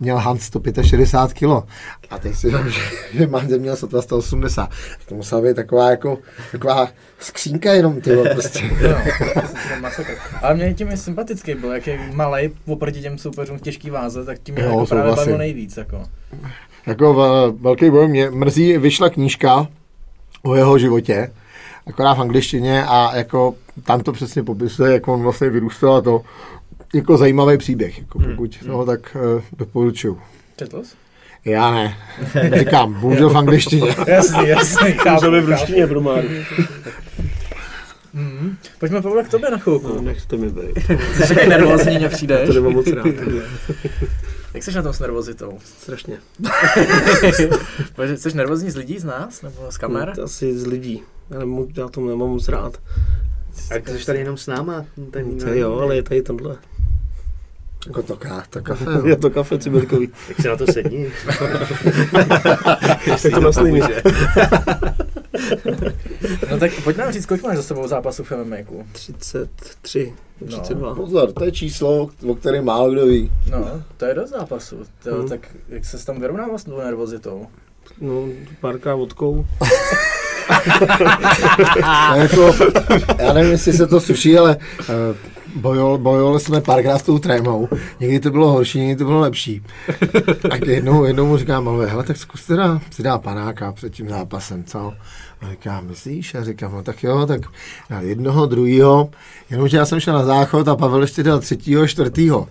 měl 0.00 0.16
Hans 0.16 0.42
165 0.42 1.34
kg. 1.34 1.68
A 2.10 2.18
teď 2.18 2.34
si 2.34 2.50
že, 2.50 2.80
že 3.12 3.26
Manze 3.26 3.58
měl 3.58 3.76
sotva 3.76 4.02
180. 4.02 4.70
To 5.08 5.14
musela 5.14 5.40
být 5.42 5.56
taková 5.56 5.90
jako, 5.90 6.18
taková 6.52 6.88
skřínka 7.18 7.72
jenom, 7.72 8.00
ty 8.00 8.16
prostě. 8.32 8.60
No. 9.82 9.88
Ale 10.42 10.54
mě 10.54 10.74
tím 10.74 10.88
je 10.88 10.96
sympatický 10.96 11.54
byl, 11.54 11.72
jak 11.72 11.86
je 11.86 11.98
malej 12.12 12.50
oproti 12.66 13.00
těm 13.00 13.18
soupeřům 13.18 13.58
v 13.58 13.62
těžký 13.62 13.90
váze, 13.90 14.24
tak 14.24 14.38
tím 14.38 14.54
mě 14.54 14.64
Jo, 14.64 14.70
jako 14.70 14.86
právě 14.86 15.12
bavil 15.12 15.38
nejvíc. 15.38 15.76
Jako. 15.76 16.04
Jako 16.86 17.14
v, 17.14 17.52
velký 17.60 17.90
boj 17.90 18.08
mě 18.08 18.30
mrzí, 18.30 18.78
vyšla 18.78 19.10
knížka 19.10 19.66
o 20.42 20.54
jeho 20.54 20.78
životě, 20.78 21.32
akorát 21.86 22.14
v 22.14 22.20
angličtině 22.20 22.84
a 22.84 23.16
jako 23.16 23.54
tam 23.84 24.00
to 24.00 24.12
přesně 24.12 24.42
popisuje, 24.42 24.92
jak 24.92 25.08
on 25.08 25.22
vlastně 25.22 25.50
vyrůstal 25.50 25.94
a 25.94 26.00
to 26.00 26.22
jako 26.94 27.16
zajímavý 27.16 27.58
příběh, 27.58 27.98
jako 27.98 28.18
pokud 28.18 28.58
toho 28.66 28.86
tak 28.86 29.16
uh, 29.36 29.42
doporučuju. 29.58 30.20
Četl 30.56 30.82
jsi? 30.84 30.94
Já 31.44 31.70
ne. 31.70 31.96
Říkám, 32.58 32.94
bohužel 33.00 33.30
v 33.30 33.36
angličtině. 33.38 33.94
Jasný, 34.06 34.48
jasný, 34.48 34.92
chápu, 34.98 35.30
v 35.30 35.48
ruštině 35.50 35.86
pro 35.86 36.00
Máru. 36.00 36.28
Mhm. 38.14 38.56
Pojďme 38.80 39.02
Pavle 39.02 39.24
k 39.24 39.28
tobě 39.28 39.50
na 39.50 39.56
No, 39.56 39.62
chvilku. 39.62 40.00
nechte 40.02 40.36
mi 40.36 40.50
být. 40.50 40.74
Ty 40.74 40.98
jsi 41.22 41.28
takový 41.34 41.48
nervózní, 41.48 41.98
mě 41.98 42.08
přijdeš. 42.08 42.46
To 42.48 42.52
nemám 42.54 42.72
moc 42.72 42.86
rád. 42.86 43.06
Jak 44.54 44.62
jsi 44.64 44.72
na 44.72 44.82
tom 44.82 44.92
s 44.92 45.00
nervozitou? 45.00 45.58
Strašně. 45.64 46.18
Jsi 48.16 48.36
nervózní 48.36 48.70
z 48.70 48.76
lidí, 48.76 48.98
z 48.98 49.04
nás? 49.04 49.42
Nebo 49.42 49.56
z 49.70 49.78
kamer? 49.78 50.12
No, 50.18 50.24
asi 50.24 50.58
z 50.58 50.66
lidí. 50.66 51.02
Já, 51.30 51.38
nemů, 51.38 51.68
já 51.76 51.88
to 51.88 52.00
nemám 52.00 52.28
moc 52.28 52.48
rád. 52.48 52.80
A 53.76 53.78
ty 53.84 53.98
jsi 53.98 54.06
tady 54.06 54.18
jenom 54.18 54.36
s 54.36 54.46
náma. 54.46 54.84
Ten, 55.10 55.38
To 55.38 55.48
jo, 55.48 55.78
ale 55.78 55.96
je 55.96 56.02
tady 56.02 56.22
tenhle. 56.22 56.56
Jako 57.88 58.02
to, 58.02 58.16
ká, 58.16 58.44
to 58.50 58.62
kafe. 58.62 58.84
Je 59.08 59.16
to 59.16 59.30
kafe 59.30 59.58
ciberkový. 59.58 60.08
Tak 60.28 60.36
si 60.40 60.48
na 60.48 60.56
to 60.56 60.66
sedni. 60.72 61.06
Je 63.24 63.30
to 63.30 63.40
na 63.40 63.52
sliny. 63.52 63.80
No 66.50 66.58
tak 66.58 66.70
pojď 66.84 66.96
nám 66.96 67.12
říct, 67.12 67.26
kolik 67.26 67.42
máš 67.42 67.56
za 67.56 67.62
sebou 67.62 67.88
zápasů 67.88 68.24
v 68.24 68.32
MMA? 68.44 68.56
33, 68.92 70.12
32. 70.46 70.94
Pozor, 70.94 71.32
to 71.32 71.44
je 71.44 71.52
číslo, 71.52 72.10
o 72.28 72.34
kterém 72.34 72.64
málo 72.64 72.90
kdo 72.90 73.06
ví. 73.06 73.32
No, 73.50 73.82
to 73.96 74.04
je 74.04 74.14
dost 74.14 74.30
zápasů. 74.30 74.76
To, 75.04 75.14
Hmm. 75.14 75.28
Tak 75.28 75.40
jak 75.68 75.84
se 75.84 76.06
tam 76.06 76.20
vyrovnával 76.20 76.58
s 76.58 76.64
tou 76.64 76.78
nervozitou? 76.78 77.46
No, 78.00 78.24
párkrát 78.60 78.94
vodkou. 78.94 79.46
Jako, 82.16 82.54
já 83.18 83.32
nevím, 83.32 83.52
jestli 83.52 83.72
se 83.72 83.86
to 83.86 84.00
suší, 84.00 84.38
ale 84.38 84.56
uh, 84.80 85.16
bojovali, 85.58 85.98
bojovali 85.98 86.40
jsme 86.40 86.60
párkrát 86.60 86.98
s 86.98 87.02
tou 87.02 87.18
trémou. 87.18 87.68
Někdy 88.00 88.20
to 88.20 88.30
bylo 88.30 88.52
horší, 88.52 88.78
někdy 88.78 88.96
to 88.96 89.04
bylo 89.04 89.20
lepší. 89.20 89.62
A 90.50 90.56
jednou, 90.66 91.04
jednou 91.04 91.26
mu 91.26 91.36
říkám, 91.36 91.68
ale 91.68 91.86
hele, 91.86 92.04
tak 92.04 92.16
zkus 92.16 92.46
teda 92.46 92.80
si 92.90 93.02
dá 93.02 93.18
panáka 93.18 93.72
před 93.72 93.92
tím 93.92 94.08
zápasem, 94.08 94.64
co? 94.64 94.92
A 95.40 95.50
říkám, 95.50 95.86
myslíš? 95.86 96.34
A 96.34 96.44
říkám, 96.44 96.72
no 96.72 96.82
tak 96.82 97.02
jo, 97.02 97.26
tak 97.26 97.40
dal 97.90 98.02
jednoho, 98.02 98.46
druhýho, 98.46 99.10
jenomže 99.50 99.76
já 99.76 99.86
jsem 99.86 100.00
šel 100.00 100.14
na 100.14 100.24
záchod 100.24 100.68
a 100.68 100.76
Pavel 100.76 101.02
ještě 101.02 101.22
dal 101.22 101.38
třetího, 101.38 101.86
čtvrtýho. 101.88 102.48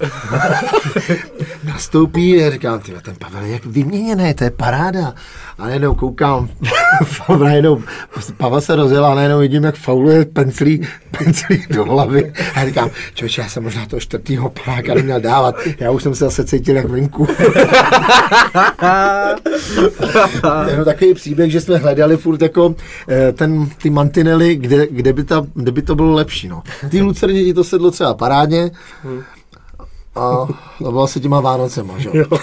Nastoupí 1.77 2.43
a 2.43 2.51
říkám, 2.51 2.79
ty 2.79 2.91
ten 3.01 3.15
Pavel 3.15 3.43
je 3.43 3.51
jak 3.51 3.65
vyměněný, 3.65 4.33
to 4.33 4.43
je 4.43 4.51
paráda. 4.51 5.13
A 5.57 5.65
najednou 5.65 5.95
koukám, 5.95 6.49
najednou 7.43 7.83
Pavel 8.37 8.61
se 8.61 8.75
rozjel 8.75 9.05
a 9.05 9.15
najednou 9.15 9.39
vidím, 9.39 9.63
jak 9.63 9.75
fauluje 9.75 10.25
penclí, 10.25 10.87
penclí 11.17 11.65
do 11.69 11.85
hlavy. 11.85 12.33
A 12.55 12.65
říkám, 12.65 12.89
člověče, 13.13 13.41
já 13.41 13.49
jsem 13.49 13.63
možná 13.63 13.85
toho 13.85 13.99
čtvrtýho 13.99 14.49
panáka 14.49 14.93
neměl 14.93 15.21
dávat. 15.21 15.55
Já 15.79 15.91
už 15.91 16.03
jsem 16.03 16.15
se 16.15 16.25
zase 16.25 16.45
cítil 16.45 16.75
jak 16.75 16.85
venku. 16.85 17.27
Jenom 20.69 20.85
takový 20.85 21.13
příběh, 21.13 21.51
že 21.51 21.61
jsme 21.61 21.77
hledali 21.77 22.17
furt 22.17 22.41
jako 22.41 22.75
eh, 23.09 23.31
ten, 23.31 23.69
ty 23.81 23.89
mantinely, 23.89 24.55
kde, 24.55 24.87
kde, 24.87 25.13
by 25.13 25.23
ta, 25.23 25.45
kde 25.53 25.71
by 25.71 25.81
to 25.81 25.95
bylo 25.95 26.13
lepší. 26.13 26.47
No. 26.47 26.63
Ty 26.89 27.01
Lucerně 27.01 27.43
ti 27.43 27.53
to 27.53 27.63
sedlo 27.63 27.91
třeba 27.91 28.13
parádně, 28.13 28.71
a 30.17 30.47
to 30.83 30.91
bylo 30.91 31.07
se 31.07 31.19
těma 31.19 31.41
Vánocema, 31.41 31.97
že? 31.99 32.09
jo? 32.13 32.25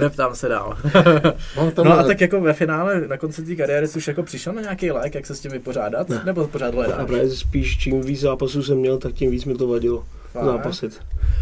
Neptám 0.00 0.34
se 0.34 0.48
dál. 0.48 0.76
No, 1.56 1.70
to 1.70 1.84
No 1.84 1.98
a 1.98 2.02
tak 2.02 2.20
jako 2.20 2.40
ve 2.40 2.52
finále, 2.52 3.00
na 3.08 3.16
konci 3.16 3.42
té 3.42 3.56
kariéry 3.56 3.88
jsi 3.88 3.98
už 3.98 4.08
jako 4.08 4.22
přišel 4.22 4.52
na 4.52 4.60
nějaký 4.62 4.90
lék, 4.90 5.14
jak 5.14 5.26
se 5.26 5.34
s 5.34 5.40
tím 5.40 5.50
vypořádat? 5.50 6.08
Ne. 6.08 6.22
Nebo 6.24 6.46
pořád 6.46 6.68
A 6.74 6.76
hledáš? 6.76 7.06
právě 7.06 7.30
spíš 7.30 7.78
čím 7.78 8.00
víc 8.00 8.20
zápasů 8.20 8.62
jsem 8.62 8.76
měl, 8.78 8.98
tak 8.98 9.12
tím 9.14 9.30
víc 9.30 9.44
mi 9.44 9.54
to 9.54 9.68
vadilo 9.68 10.04
Fakt? 10.32 10.44
zápasit. 10.44 11.00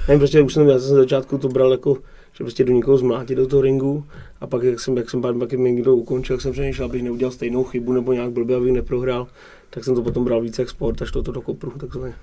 Nevím, 0.08 0.20
prostě 0.20 0.40
už 0.42 0.54
jsem, 0.54 0.68
já 0.68 0.78
jsem 0.78 0.88
z 0.88 0.92
začátku 0.92 1.38
to 1.38 1.48
bral 1.48 1.70
jako, 1.72 1.94
že 2.32 2.44
prostě 2.44 2.64
do 2.64 2.72
někoho 2.72 2.98
zmlátit 2.98 3.38
do 3.38 3.46
toho 3.46 3.62
ringu 3.62 4.04
a 4.40 4.46
pak, 4.46 4.62
jak 4.62 4.80
jsem, 4.80 4.96
jak 4.96 5.10
jsem 5.10 5.22
pak, 5.22 5.36
pak 5.38 5.52
mě 5.52 5.72
někdo 5.72 5.94
ukončil, 5.94 6.38
jsem 6.40 6.52
přemýšlel, 6.52 6.88
abych 6.88 7.02
neudělal 7.02 7.32
stejnou 7.32 7.64
chybu 7.64 7.92
nebo 7.92 8.12
nějak 8.12 8.30
blbě, 8.30 8.56
abych 8.56 8.72
neprohrál, 8.72 9.26
tak 9.70 9.84
jsem 9.84 9.94
to 9.94 10.02
potom 10.02 10.24
bral 10.24 10.40
víc 10.40 10.58
jak 10.58 10.70
sport, 10.70 11.02
až 11.02 11.10
to, 11.10 11.22
to 11.22 11.32
do 11.32 11.40
kopru, 11.40 11.70
takzvaně. 11.70 12.14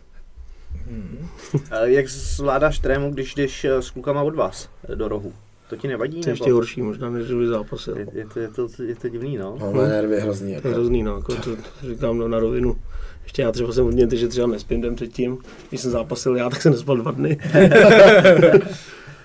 Hmm. 0.88 1.28
A 1.72 1.80
Jak 1.86 2.10
zvládáš 2.10 2.80
trému, 2.80 3.12
když 3.12 3.36
jdeš 3.36 3.66
eh, 3.66 3.82
s 3.82 3.90
klukama 3.90 4.22
od 4.22 4.36
vás 4.36 4.70
eh, 4.90 4.96
do 4.96 5.08
rohu? 5.08 5.34
To 5.70 5.76
ti 5.76 5.88
nevadí? 5.88 6.22
To 6.22 6.30
je 6.30 6.34
ještě 6.34 6.46
nebo? 6.46 6.56
horší 6.56 6.82
možná, 6.82 7.10
než 7.10 7.26
kdyby 7.26 7.48
zápasil. 7.48 7.98
Je, 7.98 8.08
je, 8.14 8.26
to, 8.34 8.40
je, 8.40 8.48
to, 8.48 8.68
je 8.84 8.96
to 8.96 9.10
divný, 9.10 9.38
no. 9.38 9.58
No, 9.60 9.74
na 9.74 9.88
nervy 9.88 10.20
hrozný. 10.22 10.48
To 10.48 10.52
je 10.52 10.56
Jako. 10.56 10.70
hrozný, 10.70 11.04
no, 11.04 11.16
jako 11.16 11.36
to, 11.36 11.56
to 11.56 11.88
říkám 11.90 12.18
no, 12.18 12.28
na 12.28 12.40
rovinu. 12.40 12.76
Ještě 13.24 13.42
já 13.42 13.52
třeba 13.52 13.74
jsem 13.74 13.84
hodně, 13.84 14.08
že 14.12 14.28
třeba 14.28 14.48
nespím 14.48 14.82
den 14.82 14.96
předtím, 14.96 15.38
když 15.70 15.82
jsem 15.82 15.92
zápasil 15.92 16.36
já, 16.36 16.50
tak 16.50 16.62
jsem 16.62 16.72
nespal 16.72 16.98
dva 16.98 17.12
dny. 17.12 17.38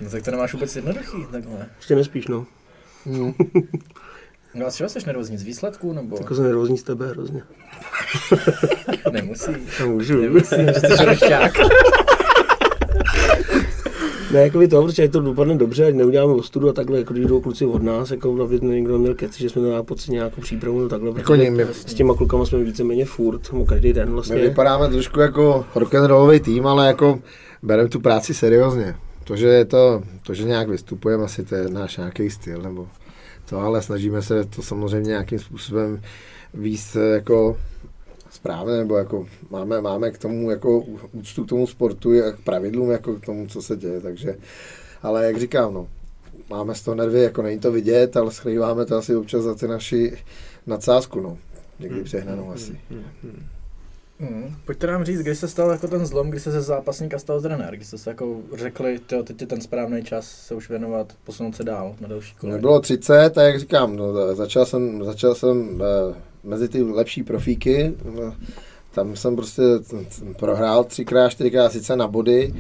No 0.01 0.11
tak 0.11 0.23
to 0.25 0.31
nemáš 0.31 0.53
vůbec 0.53 0.77
jednoduchý, 0.77 1.27
takhle. 1.33 1.67
Ještě 1.77 1.95
nespíš, 1.95 2.29
no. 2.29 2.47
Hmm. 3.07 3.33
No 4.55 4.67
a 4.67 4.71
z 4.71 4.77
čeho 4.77 4.89
jsi 4.89 4.99
nervózní? 5.07 5.39
Z 5.39 5.43
výsledků 5.43 5.93
nebo? 5.93 6.17
Jako 6.19 6.35
jsem 6.35 6.45
nervózní 6.45 6.79
z 6.79 6.83
tebe 6.83 7.07
hrozně. 7.09 7.43
Nemusí. 9.13 9.51
Já 9.81 9.87
můžu. 9.87 10.21
Nemusí, 10.21 10.57
že 10.67 10.75
jsi 10.81 10.97
žrešťák. 11.03 11.53
Ne, 14.33 14.41
jako 14.43 14.59
by 14.59 14.69
to, 14.69 14.83
protože 14.83 15.03
ať 15.03 15.11
to 15.13 15.21
dopadne 15.21 15.55
dobře, 15.55 15.87
ať 15.87 15.95
neuděláme 15.95 16.33
ostudu 16.33 16.69
a 16.69 16.73
takhle, 16.73 16.99
jako 16.99 17.13
když 17.15 17.27
jdou 17.27 17.41
kluci 17.41 17.65
od 17.67 17.83
nás, 17.83 18.11
jako 18.11 18.43
aby 18.43 18.61
někdo 18.63 18.99
měl 18.99 19.15
keci, 19.15 19.43
že 19.43 19.51
jsme 19.51 19.63
na 19.63 19.83
pocit 19.83 20.11
nějakou 20.11 20.41
přípravu, 20.41 20.81
no 20.81 20.89
takhle, 20.89 21.09
Jako 21.09 21.23
protože 21.33 21.51
my, 21.51 21.63
s 21.73 21.95
těma 21.95 22.15
klukama 22.15 22.47
jsme 22.47 22.59
víceméně 22.59 23.05
furt, 23.05 23.53
mu 23.53 23.65
každý 23.67 23.93
den 23.93 24.09
my 24.09 24.15
vlastně. 24.15 24.37
vypadáme 24.37 24.89
trošku 24.89 25.21
jako 25.21 25.65
rock'n'rollový 25.75 26.41
tým, 26.41 26.67
ale 26.67 26.87
jako 26.87 27.19
bereme 27.63 27.89
tu 27.89 28.01
práci 28.01 28.35
seriózně. 28.35 28.95
To, 29.25 29.37
že 29.37 29.47
je 29.49 29.65
to, 29.65 30.03
to, 30.27 30.35
že 30.35 30.45
nějak 30.45 30.69
vystupujeme, 30.69 31.25
asi 31.25 31.45
to 31.45 31.55
je 31.55 31.69
náš 31.69 31.97
nějaký 31.97 32.31
styl, 32.31 32.63
nebo 32.63 32.89
to, 33.49 33.59
ale 33.59 33.83
snažíme 33.83 34.23
se 34.23 34.45
to 34.45 34.63
samozřejmě 34.63 35.09
nějakým 35.09 35.39
způsobem 35.39 36.03
víc 36.55 36.97
jako 37.15 37.57
správně, 38.31 38.77
nebo 38.77 38.97
jako 38.97 39.27
máme, 39.51 39.81
máme 39.81 40.11
k 40.11 40.19
tomu 40.19 40.51
jako 40.51 40.79
úctu 41.13 41.45
k 41.45 41.49
tomu 41.49 41.67
sportu 41.67 42.11
a 42.11 42.33
k 42.33 42.41
pravidlům, 42.45 42.91
jako 42.91 43.15
k 43.15 43.27
tomu, 43.27 43.47
co 43.47 43.63
se 43.63 43.77
děje, 43.77 44.01
takže, 44.01 44.37
ale 45.03 45.27
jak 45.27 45.41
říkám, 45.41 45.75
no, 45.75 45.89
máme 46.51 46.75
z 46.75 46.83
toho 46.83 46.95
nervy, 46.95 47.23
jako 47.23 47.43
není 47.43 47.59
to 47.61 47.73
vidět, 47.73 48.17
ale 48.17 48.33
schrýváme 48.33 48.87
to 48.87 48.97
asi 48.97 49.17
občas 49.17 49.43
za 49.43 49.55
ty 49.55 49.69
naši 49.69 50.19
nadsázku, 50.67 51.21
no, 51.21 51.39
někdy 51.79 52.03
přehnanou 52.03 52.51
asi. 52.51 52.81
Hmm. 52.91 53.49
Pojďte 54.65 54.87
nám 54.87 55.05
říct, 55.05 55.21
kdy 55.21 55.35
se 55.35 55.49
stal 55.49 55.71
jako 55.71 55.89
ten 55.89 56.07
zlom, 56.07 56.31
kdy 56.31 56.41
se 56.41 56.51
ze 56.51 56.63
zápasníka 56.63 57.19
stal 57.19 57.41
trenér, 57.41 57.77
kdy 57.77 57.85
jste 57.85 57.99
se 57.99 58.11
jako 58.11 58.37
řekli, 58.57 58.99
tyjo, 58.99 59.23
teď 59.23 59.41
je 59.41 59.47
ten 59.47 59.61
správný 59.61 60.05
čas 60.05 60.27
se 60.27 60.55
už 60.55 60.69
věnovat, 60.69 61.13
posunout 61.25 61.57
se 61.57 61.65
dál 61.65 61.95
na 62.01 62.09
další 62.09 62.35
kolo. 62.35 62.59
Bylo 62.59 62.81
30 62.81 63.39
a 63.39 63.43
jak 63.43 63.61
říkám, 63.61 63.97
no, 63.97 64.37
začal 64.37 64.67
jsem, 64.67 65.05
začal 65.05 65.35
jsem 65.35 65.83
eh, 65.83 66.15
mezi 66.45 66.69
ty 66.69 66.83
lepší 66.83 67.23
profíky, 67.23 67.95
no, 68.05 68.35
tam 68.91 69.17
jsem 69.17 69.37
prostě 69.37 69.63
prohrál 70.39 70.85
třikrát, 70.85 71.29
čtyřikrát 71.29 71.73
sice 71.73 71.97
na 71.97 72.07
body, 72.07 72.55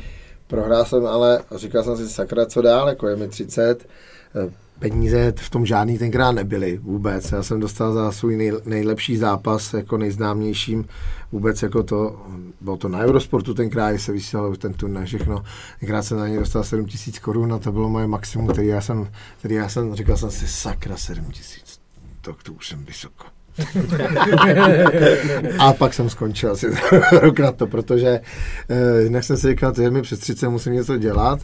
prohrál 0.47 0.85
jsem, 0.85 1.07
ale 1.07 1.43
říkal 1.57 1.83
jsem 1.83 1.97
si 1.97 2.09
sakra, 2.09 2.47
co 2.47 2.63
dál, 2.63 2.89
jako 2.89 3.09
je 3.09 3.17
mi 3.17 3.29
30, 3.29 3.87
eh, 4.35 4.51
peníze 4.79 5.33
v 5.37 5.51
tom 5.51 5.67
žádný 5.67 5.99
tenkrát 5.99 6.33
nebyly 6.33 6.79
vůbec. 6.79 7.33
Já 7.33 7.43
jsem 7.43 7.61
dostal 7.61 7.93
za 7.93 8.13
svůj 8.13 8.37
nej, 8.37 8.53
nejlepší 8.65 9.17
zápas, 9.17 9.75
jako 9.75 9.99
nejznámějším 9.99 10.85
vůbec 11.33 11.63
jako 11.63 11.83
to, 11.83 12.27
bylo 12.61 12.77
to 12.77 12.89
na 12.89 12.99
Eurosportu 12.99 13.55
tenkrát, 13.55 13.99
se 13.99 14.13
vysílalo 14.13 14.57
ten 14.57 14.73
turnaj, 14.73 15.07
všechno. 15.07 15.45
Tenkrát 15.81 16.03
jsem 16.03 16.19
na 16.19 16.29
něj 16.29 16.39
dostal 16.39 16.65
7 16.65 16.87
tisíc 16.87 17.19
korun 17.19 17.53
a 17.53 17.59
to 17.59 17.73
bylo 17.73 17.89
moje 17.89 18.07
maximum, 18.07 18.47
který 18.47 18.69
já 18.69 18.81
jsem, 18.81 19.11
který 19.39 19.55
já 19.55 19.69
jsem, 19.69 19.95
říkal 19.95 20.17
jsem 20.17 20.31
si, 20.31 20.49
sakra 20.49 20.97
7 20.97 21.25
tisíc, 21.25 21.81
tak 22.21 22.43
to 22.43 22.53
už 22.53 22.69
jsem 22.69 22.85
vysoko. 22.85 23.25
a 25.59 25.73
pak 25.73 25.95
jsem 25.95 26.11
skončil 26.11 26.53
asi 26.53 26.67
rok 27.13 27.39
na 27.39 27.53
to, 27.53 27.67
protože 27.67 28.21
eh, 28.69 29.03
jinak 29.03 29.25
jsem 29.25 29.37
si 29.37 29.49
říkal, 29.49 29.75
že 29.75 29.91
mi 29.91 30.03
přes 30.03 30.19
30 30.19 30.49
musím 30.49 30.73
něco 30.73 30.97
dělat. 30.97 31.41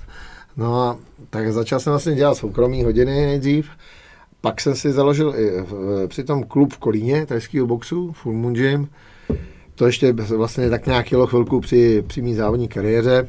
No 0.57 0.81
a 0.83 0.97
tak 1.31 1.53
začal 1.53 1.81
jsem 1.81 1.91
vlastně 1.91 2.15
dělat 2.15 2.35
soukromý 2.35 2.85
hodiny 2.85 3.27
nejdřív, 3.27 3.69
pak 4.41 4.61
jsem 4.61 4.75
si 4.75 4.93
založil 4.93 5.35
i 5.37 5.51
v- 5.63 6.07
přitom 6.09 6.43
klub 6.45 6.73
v 6.75 6.79
Kolíně, 6.79 7.27
tajského 7.27 7.67
boxu, 7.67 8.13
Full 8.13 8.35
Moon 8.35 8.53
Gym. 8.55 8.89
To 9.75 9.87
ještě 9.87 10.13
vlastně 10.13 10.71
tak 10.71 10.87
nějak 10.87 11.13
jelo 11.13 11.27
chvilku 11.27 11.61
při, 11.61 12.05
při 12.07 12.23
mý 12.23 12.35
závodní 12.35 12.69
kariéře. 12.69 13.29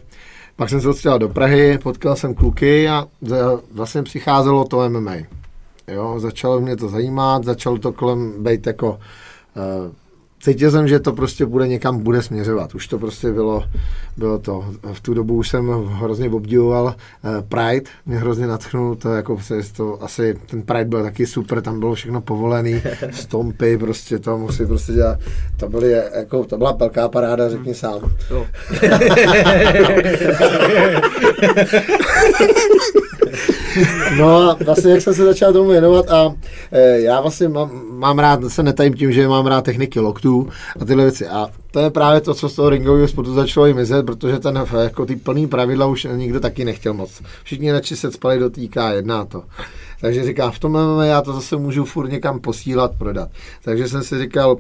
Pak 0.56 0.70
jsem 0.70 0.82
se 0.82 0.90
odstěhoval 0.90 1.20
do 1.20 1.30
Prahy, 1.30 1.78
potkal 1.78 2.16
jsem 2.16 2.34
kluky 2.34 2.90
a 2.90 3.08
vlastně 3.72 4.04
přicházelo 4.04 4.66
to 4.66 4.90
MMA. 4.90 5.16
Jo, 5.88 6.20
začalo 6.20 6.60
mě 6.62 6.76
to 6.76 6.90
zajímat, 6.90 7.44
začalo 7.44 7.78
to 7.78 7.92
kolem 7.92 8.44
být 8.44 8.68
jako 8.68 8.90
uh, 8.90 9.92
cítil 10.46 10.72
jsem, 10.72 10.88
že 10.88 11.00
to 11.00 11.14
prostě 11.14 11.46
bude 11.46 11.68
někam 11.68 12.00
bude 12.04 12.22
směřovat. 12.22 12.76
Už 12.76 12.88
to 12.88 13.00
prostě 13.00 13.32
bylo, 13.32 13.64
bylo 14.18 14.40
to. 14.40 14.66
V 14.94 15.02
tu 15.02 15.14
dobu 15.14 15.36
už 15.36 15.50
jsem 15.50 15.68
hrozně 15.86 16.30
obdivoval 16.30 16.96
eh, 16.96 17.42
Pride, 17.42 17.92
mě 18.06 18.18
hrozně 18.18 18.48
natchnul, 18.48 18.96
to 18.96 19.14
jako 19.14 19.40
se- 19.40 19.74
to 19.78 20.04
asi, 20.04 20.38
ten 20.46 20.62
Pride 20.62 20.86
byl 20.86 21.04
taky 21.04 21.26
super, 21.26 21.62
tam 21.62 21.80
bylo 21.80 21.94
všechno 21.96 22.22
povolený, 22.22 22.82
stompy, 23.12 23.78
prostě 23.78 24.20
to 24.20 24.38
musí 24.38 24.66
prostě 24.66 24.94
dělat, 24.94 25.20
to 25.58 25.70
byly 25.70 25.92
jako, 26.16 26.46
to 26.46 26.58
byla 26.58 26.72
velká 26.72 27.10
paráda, 27.10 27.50
řekni 27.50 27.74
sám. 27.74 28.00
Jo. 28.32 28.46
No 34.18 34.38
a 34.38 34.58
vlastně 34.66 34.92
jak 34.92 35.02
jsem 35.02 35.14
se 35.14 35.26
začal 35.26 35.54
tomu 35.54 35.70
věnovat 35.70 36.10
a 36.10 36.36
e, 36.72 37.00
já 37.02 37.22
vlastně 37.22 37.48
mám, 37.48 37.82
mám 37.90 38.20
rád, 38.20 38.40
se 38.48 38.64
netajím 38.64 38.94
tím, 38.94 39.12
že 39.12 39.28
mám 39.28 39.48
rád 39.48 39.66
techniky 39.66 40.00
loktů 40.00 40.50
a 40.80 40.86
tyhle 40.86 41.04
věci 41.04 41.28
a 41.28 41.48
to 41.72 41.80
je 41.80 41.90
právě 41.90 42.22
to, 42.22 42.34
co 42.34 42.50
z 42.50 42.56
toho 42.56 42.70
ringového 42.70 43.08
sportu 43.08 43.34
začalo 43.34 43.68
i 43.68 43.74
mizet, 43.74 44.06
protože 44.06 44.40
ten 44.40 44.66
jako 44.84 45.06
ty 45.06 45.16
plný 45.16 45.48
pravidla 45.48 45.86
už 45.86 46.08
nikdo 46.16 46.40
taky 46.40 46.66
nechtěl 46.66 46.94
moc. 46.94 47.22
Všichni 47.44 47.72
radši 47.72 47.96
se 47.96 48.12
spali 48.12 48.40
do 48.40 48.50
týká 48.50 48.92
jedna 48.92 49.26
to. 49.26 49.44
Takže 50.02 50.24
říkám, 50.24 50.52
v 50.52 50.60
tom 50.60 50.72
MMA 50.72 51.06
já 51.06 51.22
to 51.22 51.34
zase 51.34 51.58
můžu 51.58 51.86
furt 51.86 52.12
někam 52.12 52.40
posílat, 52.40 52.92
prodat. 52.98 53.30
Takže 53.64 53.88
jsem 53.88 54.04
si 54.04 54.20
říkal, 54.20 54.58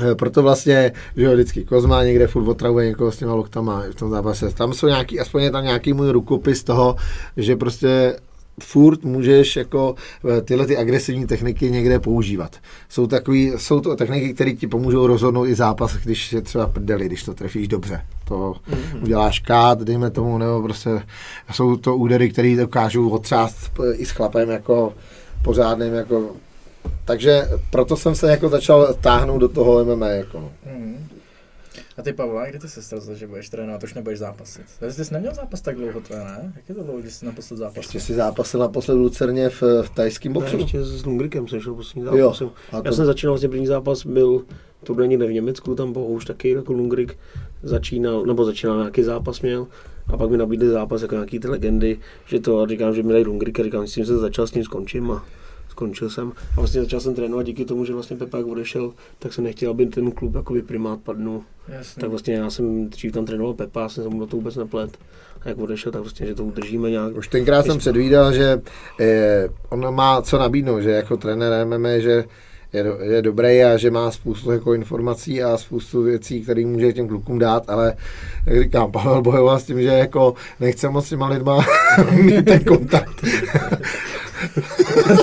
Eh, 0.00 0.14
proto 0.14 0.42
vlastně, 0.42 0.92
že 1.16 1.24
jo, 1.24 1.32
vždycky 1.32 1.64
Kozma 1.64 2.04
někde 2.04 2.26
furt 2.26 2.48
otravuje 2.48 2.86
někoho 2.86 3.12
s 3.12 3.16
těma 3.16 3.34
loktama 3.34 3.82
v 3.90 3.94
tom 3.94 4.10
zápase. 4.10 4.54
Tam 4.54 4.72
jsou 4.72 4.86
nějaký, 4.86 5.20
aspoň 5.20 5.42
je 5.42 5.50
tam 5.50 5.64
nějaký 5.64 5.92
můj 5.92 6.10
rukopis 6.10 6.64
toho, 6.64 6.96
že 7.36 7.56
prostě 7.56 8.16
furt 8.64 9.04
můžeš 9.04 9.56
jako 9.56 9.94
eh, 10.38 10.40
tyhle 10.40 10.66
ty 10.66 10.76
agresivní 10.76 11.26
techniky 11.26 11.70
někde 11.70 11.98
používat. 11.98 12.56
Jsou, 12.88 13.06
takový, 13.06 13.52
jsou 13.56 13.80
to 13.80 13.96
techniky, 13.96 14.34
které 14.34 14.52
ti 14.52 14.66
pomůžou 14.66 15.06
rozhodnout 15.06 15.46
i 15.46 15.54
zápas, 15.54 15.96
když 15.96 16.32
je 16.32 16.40
třeba 16.40 16.66
prdeli, 16.66 17.06
když 17.06 17.22
to 17.22 17.34
trefíš 17.34 17.68
dobře. 17.68 18.00
To 18.28 18.54
mm-hmm. 18.70 19.02
uděláš 19.02 19.38
kát, 19.38 19.82
dejme 19.82 20.10
tomu, 20.10 20.38
nebo 20.38 20.62
prostě 20.62 21.02
jsou 21.52 21.76
to 21.76 21.96
údery, 21.96 22.30
které 22.30 22.56
dokážou 22.56 23.08
otřást 23.08 23.70
eh, 23.80 23.94
i 23.94 24.06
s 24.06 24.10
chlapem 24.10 24.50
jako 24.50 24.92
pořádným 25.42 25.94
jako 25.94 26.30
takže 27.04 27.48
proto 27.70 27.96
jsem 27.96 28.14
se 28.14 28.30
jako 28.30 28.48
začal 28.48 28.94
táhnout 29.00 29.40
do 29.40 29.48
toho 29.48 29.84
MMA. 29.84 30.06
Jako 30.06 30.40
no. 30.40 30.50
A 31.98 32.02
ty 32.02 32.12
Pavla, 32.12 32.46
kdy 32.46 32.58
ty 32.58 32.68
se 32.68 32.82
stal, 32.82 33.00
že 33.14 33.26
budeš 33.26 33.48
trénovat, 33.48 33.82
už 33.82 33.94
nebudeš 33.94 34.18
zápasit? 34.18 34.62
Ty 34.80 34.92
jsi 35.04 35.14
neměl 35.14 35.34
zápas 35.34 35.60
tak 35.60 35.76
dlouho, 35.76 36.00
to 36.00 36.14
je, 36.14 36.18
ne? 36.20 36.52
Jak 36.56 36.68
je 36.68 36.74
to 36.74 36.82
dlouho, 36.82 37.00
když 37.00 37.14
jsi 37.14 37.26
naposled 37.26 37.56
zápasil? 37.56 37.80
Ještě 37.82 38.00
si 38.00 38.14
zápasil 38.14 38.60
naposled 38.60 38.94
v 38.94 38.98
Lucerně 38.98 39.48
v, 39.48 39.62
v 39.82 39.90
tajském 39.94 40.32
Ne, 40.32 40.40
boxu. 40.40 40.56
ještě 40.58 40.84
s 40.84 41.04
Lundgrikem 41.04 41.48
jsem 41.48 41.60
šel 41.60 41.74
poslední 41.74 42.02
Jo, 42.18 42.32
zápas. 42.34 42.42
a 42.72 42.76
Já 42.76 42.82
to- 42.82 42.92
jsem 42.92 43.06
začínal 43.06 43.32
vlastně 43.32 43.48
první 43.48 43.66
zápas 43.66 44.06
byl 44.06 44.44
to 44.84 44.94
byl 44.94 45.06
někde 45.06 45.26
v 45.26 45.32
Německu, 45.32 45.74
tam 45.74 45.96
už 45.96 46.24
taky 46.24 46.50
jako 46.50 46.72
Lundgrik 46.72 47.18
začínal, 47.62 48.26
nebo 48.26 48.44
začínal 48.44 48.76
nějaký 48.78 49.02
zápas 49.02 49.40
měl 49.40 49.66
a 50.12 50.16
pak 50.16 50.30
mi 50.30 50.36
nabídli 50.36 50.68
zápas 50.68 51.02
jako 51.02 51.14
nějaký 51.14 51.38
ty 51.40 51.48
legendy, 51.48 51.98
že 52.26 52.40
to 52.40 52.60
a 52.60 52.66
říkám, 52.66 52.94
že 52.94 53.02
mi 53.02 53.12
dají 53.12 53.24
Lundgrika, 53.24 53.62
říkám, 53.62 53.86
s 53.86 53.94
tím 53.94 54.06
jsem 54.06 54.18
začal, 54.18 54.46
s 54.46 54.50
tím 54.50 54.64
skončím 54.64 55.10
a 55.10 55.24
skončil 55.78 56.10
jsem. 56.10 56.32
A 56.52 56.60
vlastně 56.60 56.80
začal 56.80 57.00
jsem 57.00 57.14
trénovat 57.14 57.46
díky 57.46 57.64
tomu, 57.64 57.84
že 57.84 57.92
vlastně 57.94 58.16
Pepák 58.16 58.46
odešel, 58.46 58.92
tak 59.18 59.32
jsem 59.32 59.44
nechtěl, 59.44 59.70
aby 59.70 59.86
ten 59.86 60.10
klub 60.10 60.34
jakoby 60.34 60.62
primát 60.62 61.00
padnul. 61.00 61.42
Jasně. 61.68 62.00
Tak 62.00 62.10
vlastně 62.10 62.34
já 62.34 62.50
jsem 62.50 62.88
dřív 62.88 63.12
tam 63.12 63.24
trénoval 63.24 63.54
Pepa, 63.54 63.80
já 63.80 63.88
jsem 63.88 64.04
se 64.04 64.10
mu 64.10 64.20
do 64.20 64.26
toho 64.26 64.38
vůbec 64.40 64.56
neplet. 64.56 64.98
A 65.40 65.48
jak 65.48 65.58
odešel, 65.58 65.92
tak 65.92 66.02
vlastně, 66.02 66.26
že 66.26 66.34
to 66.34 66.44
udržíme 66.44 66.90
nějak. 66.90 67.16
Už 67.16 67.28
tenkrát 67.28 67.66
jsem 67.66 67.78
předvídal, 67.78 68.32
že 68.32 68.60
eh, 69.00 69.48
on 69.68 69.94
má 69.94 70.22
co 70.22 70.38
nabídnout, 70.38 70.80
že 70.80 70.90
jako 70.90 71.16
trenér 71.16 71.66
MMA, 71.66 71.98
že 71.98 72.24
je, 72.72 72.82
do, 72.82 72.98
je 73.00 73.22
dobrý 73.22 73.64
a 73.64 73.76
že 73.76 73.90
má 73.90 74.10
spoustu 74.10 74.50
jako 74.50 74.74
informací 74.74 75.42
a 75.42 75.56
spoustu 75.56 76.02
věcí, 76.02 76.42
které 76.42 76.66
může 76.66 76.92
těm 76.92 77.08
klukům 77.08 77.38
dát, 77.38 77.70
ale 77.70 77.96
jak 78.46 78.62
říkám, 78.62 78.92
Pavel 78.92 79.22
bojoval 79.22 79.58
s 79.58 79.64
tím, 79.64 79.82
že 79.82 79.88
jako 79.88 80.34
nechce 80.60 80.88
moc 80.88 81.06
s 81.06 81.08
těma 81.08 81.28
lidma 81.28 81.66
mít 82.12 82.44
ten 82.44 82.64
kontakt. 82.64 83.24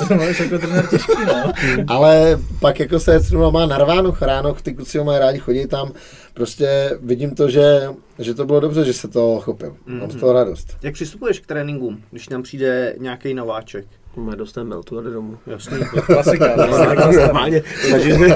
To 0.08 0.15
máš 0.15 0.39
jako 0.39 0.58
trenér 0.58 0.88
těžký, 0.88 1.13
no. 1.28 1.51
Ale 1.88 2.39
pak 2.60 2.80
jako 2.80 2.99
se 2.99 3.23
Cnula 3.23 3.49
má 3.49 3.65
narváno, 3.65 4.12
chráno, 4.12 4.54
ty 4.54 4.73
kluci 4.73 4.97
ho 4.97 5.04
mají 5.06 5.19
rádi, 5.19 5.39
chodí 5.39 5.67
tam. 5.67 5.91
Prostě 6.34 6.97
vidím 7.01 7.36
to, 7.36 7.49
že, 7.49 7.88
že 8.19 8.34
to 8.34 8.45
bylo 8.45 8.60
dobře, 8.60 8.86
že 8.86 8.93
se 8.93 9.08
to 9.08 9.39
chopil. 9.39 9.75
Mám 9.86 10.12
z 10.12 10.15
toho 10.15 10.34
radost. 10.34 10.78
Jak 10.82 10.93
přistupuješ 10.93 11.39
k 11.39 11.45
tréninkům, 11.45 12.01
když 12.12 12.28
tam 12.28 12.43
přijde 12.43 12.95
nějaký 12.99 13.34
nováček? 13.34 13.86
Má 14.15 14.36
dostane 14.36 14.69
meltu 14.69 14.99
a 14.99 15.01
jde 15.01 15.10
domů. 15.10 15.38
Jasný. 15.47 15.78
Klasika. 16.06 16.56
Normálně, 17.17 17.63
snažím 17.88 18.17
se, 18.17 18.36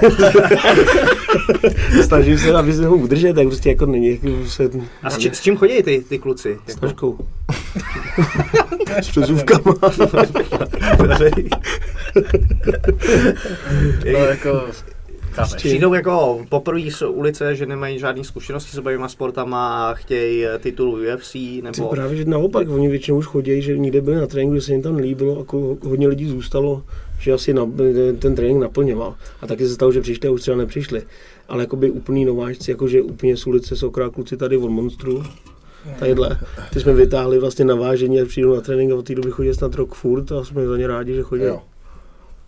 snažím 2.03 2.37
se, 2.37 2.53
aby 2.53 2.73
se 2.73 2.87
ho 2.87 2.95
udržet, 2.95 3.33
tak 3.33 3.47
prostě 3.47 3.69
jako 3.69 3.85
není, 3.85 4.07
jako 4.09 4.49
se 4.49 4.69
A 5.03 5.09
s, 5.09 5.17
či, 5.17 5.29
s 5.33 5.41
čím 5.41 5.57
chodí 5.57 5.83
ty, 5.83 6.03
ty 6.09 6.19
kluci? 6.19 6.57
s 6.67 6.75
taškou. 6.75 7.17
s 9.01 9.09
přezůvkama. 9.09 9.75
no, 14.13 14.19
jako, 14.19 14.61
chápeš, 15.43 15.55
přijdou 15.55 15.93
jako 15.93 16.45
poprvé 16.49 16.91
z 16.91 17.01
ulice, 17.01 17.55
že 17.55 17.65
nemají 17.65 17.99
žádné 17.99 18.23
zkušenosti 18.23 18.71
s 18.71 18.77
oběma 18.77 19.09
sportama 19.09 19.89
a 19.89 19.93
chtějí 19.93 20.45
titul 20.59 20.99
UFC, 21.15 21.31
Ty 21.31 21.61
nebo... 21.61 21.87
právě, 21.87 22.17
že 22.17 22.25
naopak, 22.25 22.69
oni 22.69 22.87
většinou 22.87 23.17
už 23.17 23.25
chodí, 23.25 23.61
že 23.61 23.77
někde 23.77 24.01
byli 24.01 24.15
na 24.15 24.27
tréninku, 24.27 24.55
že 24.55 24.61
se 24.61 24.71
jim 24.71 24.81
tam 24.81 24.95
líbilo, 24.95 25.39
jako 25.39 25.77
hodně 25.83 26.07
lidí 26.07 26.29
zůstalo, 26.29 26.83
že 27.19 27.33
asi 27.33 27.53
na, 27.53 27.71
ten 28.19 28.35
trénink 28.35 28.61
naplňoval. 28.61 29.15
A 29.41 29.47
taky 29.47 29.67
se 29.67 29.73
stalo, 29.73 29.91
že 29.91 30.01
přišli 30.01 30.29
a 30.29 30.31
už 30.31 30.41
třeba 30.41 30.57
nepřišli. 30.57 31.01
Ale 31.47 31.63
jakoby 31.63 31.91
úplný 31.91 32.25
nováčci, 32.25 32.71
jakože 32.71 33.01
úplně 33.01 33.37
z 33.37 33.47
ulice 33.47 33.75
jsou 33.75 33.87
akorát 33.87 34.13
kluci 34.13 34.37
tady 34.37 34.57
od 34.57 34.69
Monstru, 34.69 35.23
Tadyhle. 35.99 36.39
Ty 36.73 36.79
jsme 36.79 36.93
vytáhli 36.93 37.39
vlastně 37.39 37.65
na 37.65 37.75
vážení 37.75 38.21
a 38.21 38.25
přijdu 38.25 38.55
na 38.55 38.61
trénink 38.61 38.91
a 38.91 38.95
od 38.95 39.05
té 39.05 39.15
doby 39.15 39.31
chodí 39.31 39.53
snad 39.53 39.75
rok 39.75 39.93
furt 39.93 40.31
a 40.31 40.43
jsme 40.43 40.67
za 40.67 40.77
ně 40.77 40.87
rádi, 40.87 41.15
že 41.15 41.21
chodí. 41.21 41.43
Jo. 41.43 41.61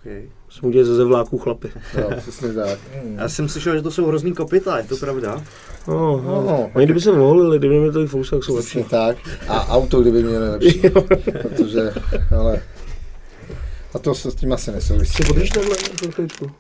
Okay. 0.02 0.30
Jsme 0.52 0.68
udělali 0.68 0.96
ze 0.96 1.04
vláků 1.04 1.38
chlapy. 1.38 1.72
Jo, 1.98 2.10
přesně 2.18 2.54
tak. 2.54 2.80
Já 3.16 3.30
jsem 3.30 3.50
slyšel, 3.50 3.76
že 3.76 3.82
to 3.82 3.92
jsou 3.92 4.06
hrozný 4.06 4.34
kopita, 4.34 4.78
je 4.78 4.84
to 4.84 4.98
pravda? 4.98 5.44
No, 5.88 6.22
No. 6.26 6.42
no. 6.48 6.70
Oni 6.74 6.86
kdyby 6.86 7.02
se 7.02 7.12
volili, 7.12 7.60
kdyby 7.60 7.80
měli 7.80 7.94
to 7.94 8.08
fousy, 8.08 8.30
tak 8.32 8.44
jsou 8.44 8.56
lepší. 8.56 8.84
Tak. 8.84 9.18
A 9.48 9.68
auto, 9.68 10.02
kdyby 10.02 10.24
měli 10.24 10.50
lepší. 10.50 10.82
Protože, 11.42 11.94
ale... 12.40 12.62
A 13.94 14.00
to 14.00 14.16
se 14.16 14.32
s 14.32 14.36
tím 14.36 14.54
asi 14.54 14.72
nesouvisí. 14.72 15.24
Takhle 15.24 15.76
na 16.06 16.12
chvíličku? 16.12 16.52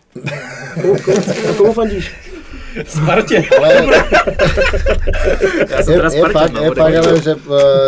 Komu, 0.82 0.96
komu, 1.06 1.54
komu 1.58 1.74
fandíš? 1.74 2.31
Spartě. 2.86 3.44
Ale 3.58 3.74
Já 5.70 5.84
jsem 5.84 5.94
je, 5.94 6.00
teda 6.00 6.10
je 6.14 6.22
fakt, 6.32 6.52
no, 6.54 6.64
je 6.64 6.72
fakt 6.72 6.96
ale, 6.96 7.22
že, 7.22 7.36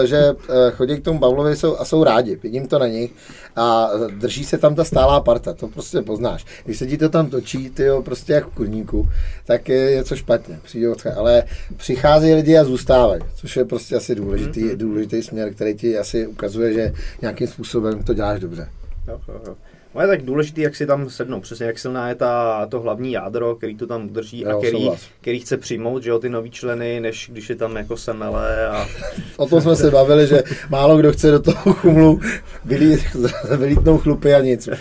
eh, 0.04 0.08
že 0.08 0.18
eh, 0.18 0.72
chodí 0.72 0.98
k 0.98 1.04
tomu 1.04 1.20
Pavlovi 1.20 1.56
jsou, 1.56 1.78
a 1.78 1.86
jsou 1.86 2.04
rádi, 2.04 2.40
vidím 2.44 2.68
to 2.68 2.80
na 2.80 2.88
nich 2.88 3.12
a 3.56 3.90
drží 4.18 4.44
se 4.46 4.58
tam 4.58 4.76
ta 4.76 4.84
stálá 4.84 5.20
parta, 5.20 5.54
to 5.54 5.68
prostě 5.68 6.02
poznáš. 6.02 6.46
Když 6.66 6.78
se 6.78 6.88
ti 6.88 6.98
to 6.98 7.10
tam 7.10 7.30
točí, 7.30 7.70
ty 7.70 7.84
jo, 7.84 8.02
prostě 8.02 8.34
jak 8.34 8.48
v 8.48 8.54
kurníku, 8.56 9.10
tak 9.46 9.70
je 9.70 9.96
něco 9.96 10.16
špatně, 10.16 10.60
přijde 10.64 10.88
odchá- 10.92 11.18
ale 11.18 11.44
přicházejí 11.78 12.34
lidi 12.34 12.58
a 12.58 12.64
zůstávají, 12.64 13.22
což 13.36 13.56
je 13.58 13.66
prostě 13.66 13.96
asi 13.96 14.16
důležitý, 14.16 14.64
Mhm. 14.64 14.78
důležitý 14.78 15.24
směr, 15.24 15.54
který 15.54 15.74
ti 15.76 15.98
asi 15.98 16.28
ukazuje, 16.28 16.74
že 16.74 16.94
nějakým 17.22 17.48
způsobem 17.48 18.04
to 18.04 18.14
děláš 18.14 18.40
dobře. 18.40 18.68
Jo, 19.08 19.20
jo, 19.28 19.36
jo. 19.48 19.56
No 19.96 20.02
je 20.02 20.08
tak 20.08 20.22
důležitý, 20.22 20.62
jak 20.62 20.76
si 20.76 20.86
tam 20.86 21.10
sednou, 21.10 21.40
přesně 21.42 21.66
jak 21.66 21.80
silná 21.80 22.10
je 22.10 22.16
ta, 22.16 22.66
to 22.66 22.80
hlavní 22.80 23.12
jádro, 23.12 23.56
který 23.56 23.76
to 23.76 23.88
tam 23.88 24.06
udrží 24.06 24.42
Jo, 24.42 24.58
a 24.58 24.62
který, 24.62 24.90
který 25.22 25.40
chce 25.40 25.58
přijmout, 25.58 26.04
že 26.04 26.10
jo, 26.10 26.20
ty 26.20 26.30
nový 26.30 26.52
členy, 26.52 27.00
než 27.00 27.30
když 27.32 27.50
je 27.50 27.56
tam 27.56 27.76
jako 27.76 27.98
semele 27.98 28.68
a 28.68 28.88
O 29.38 29.48
tom 29.48 29.62
jsme 29.62 29.76
se 29.76 29.92
bavili, 29.92 30.28
že 30.28 30.44
málo 30.70 30.98
kdo 30.98 31.12
chce 31.12 31.32
do 31.32 31.40
toho 31.40 31.74
chumlu 31.74 32.20
vylít, 32.66 33.00
vylítnout 33.58 34.02
chlupy 34.02 34.34
a 34.34 34.40
nic. 34.40 34.70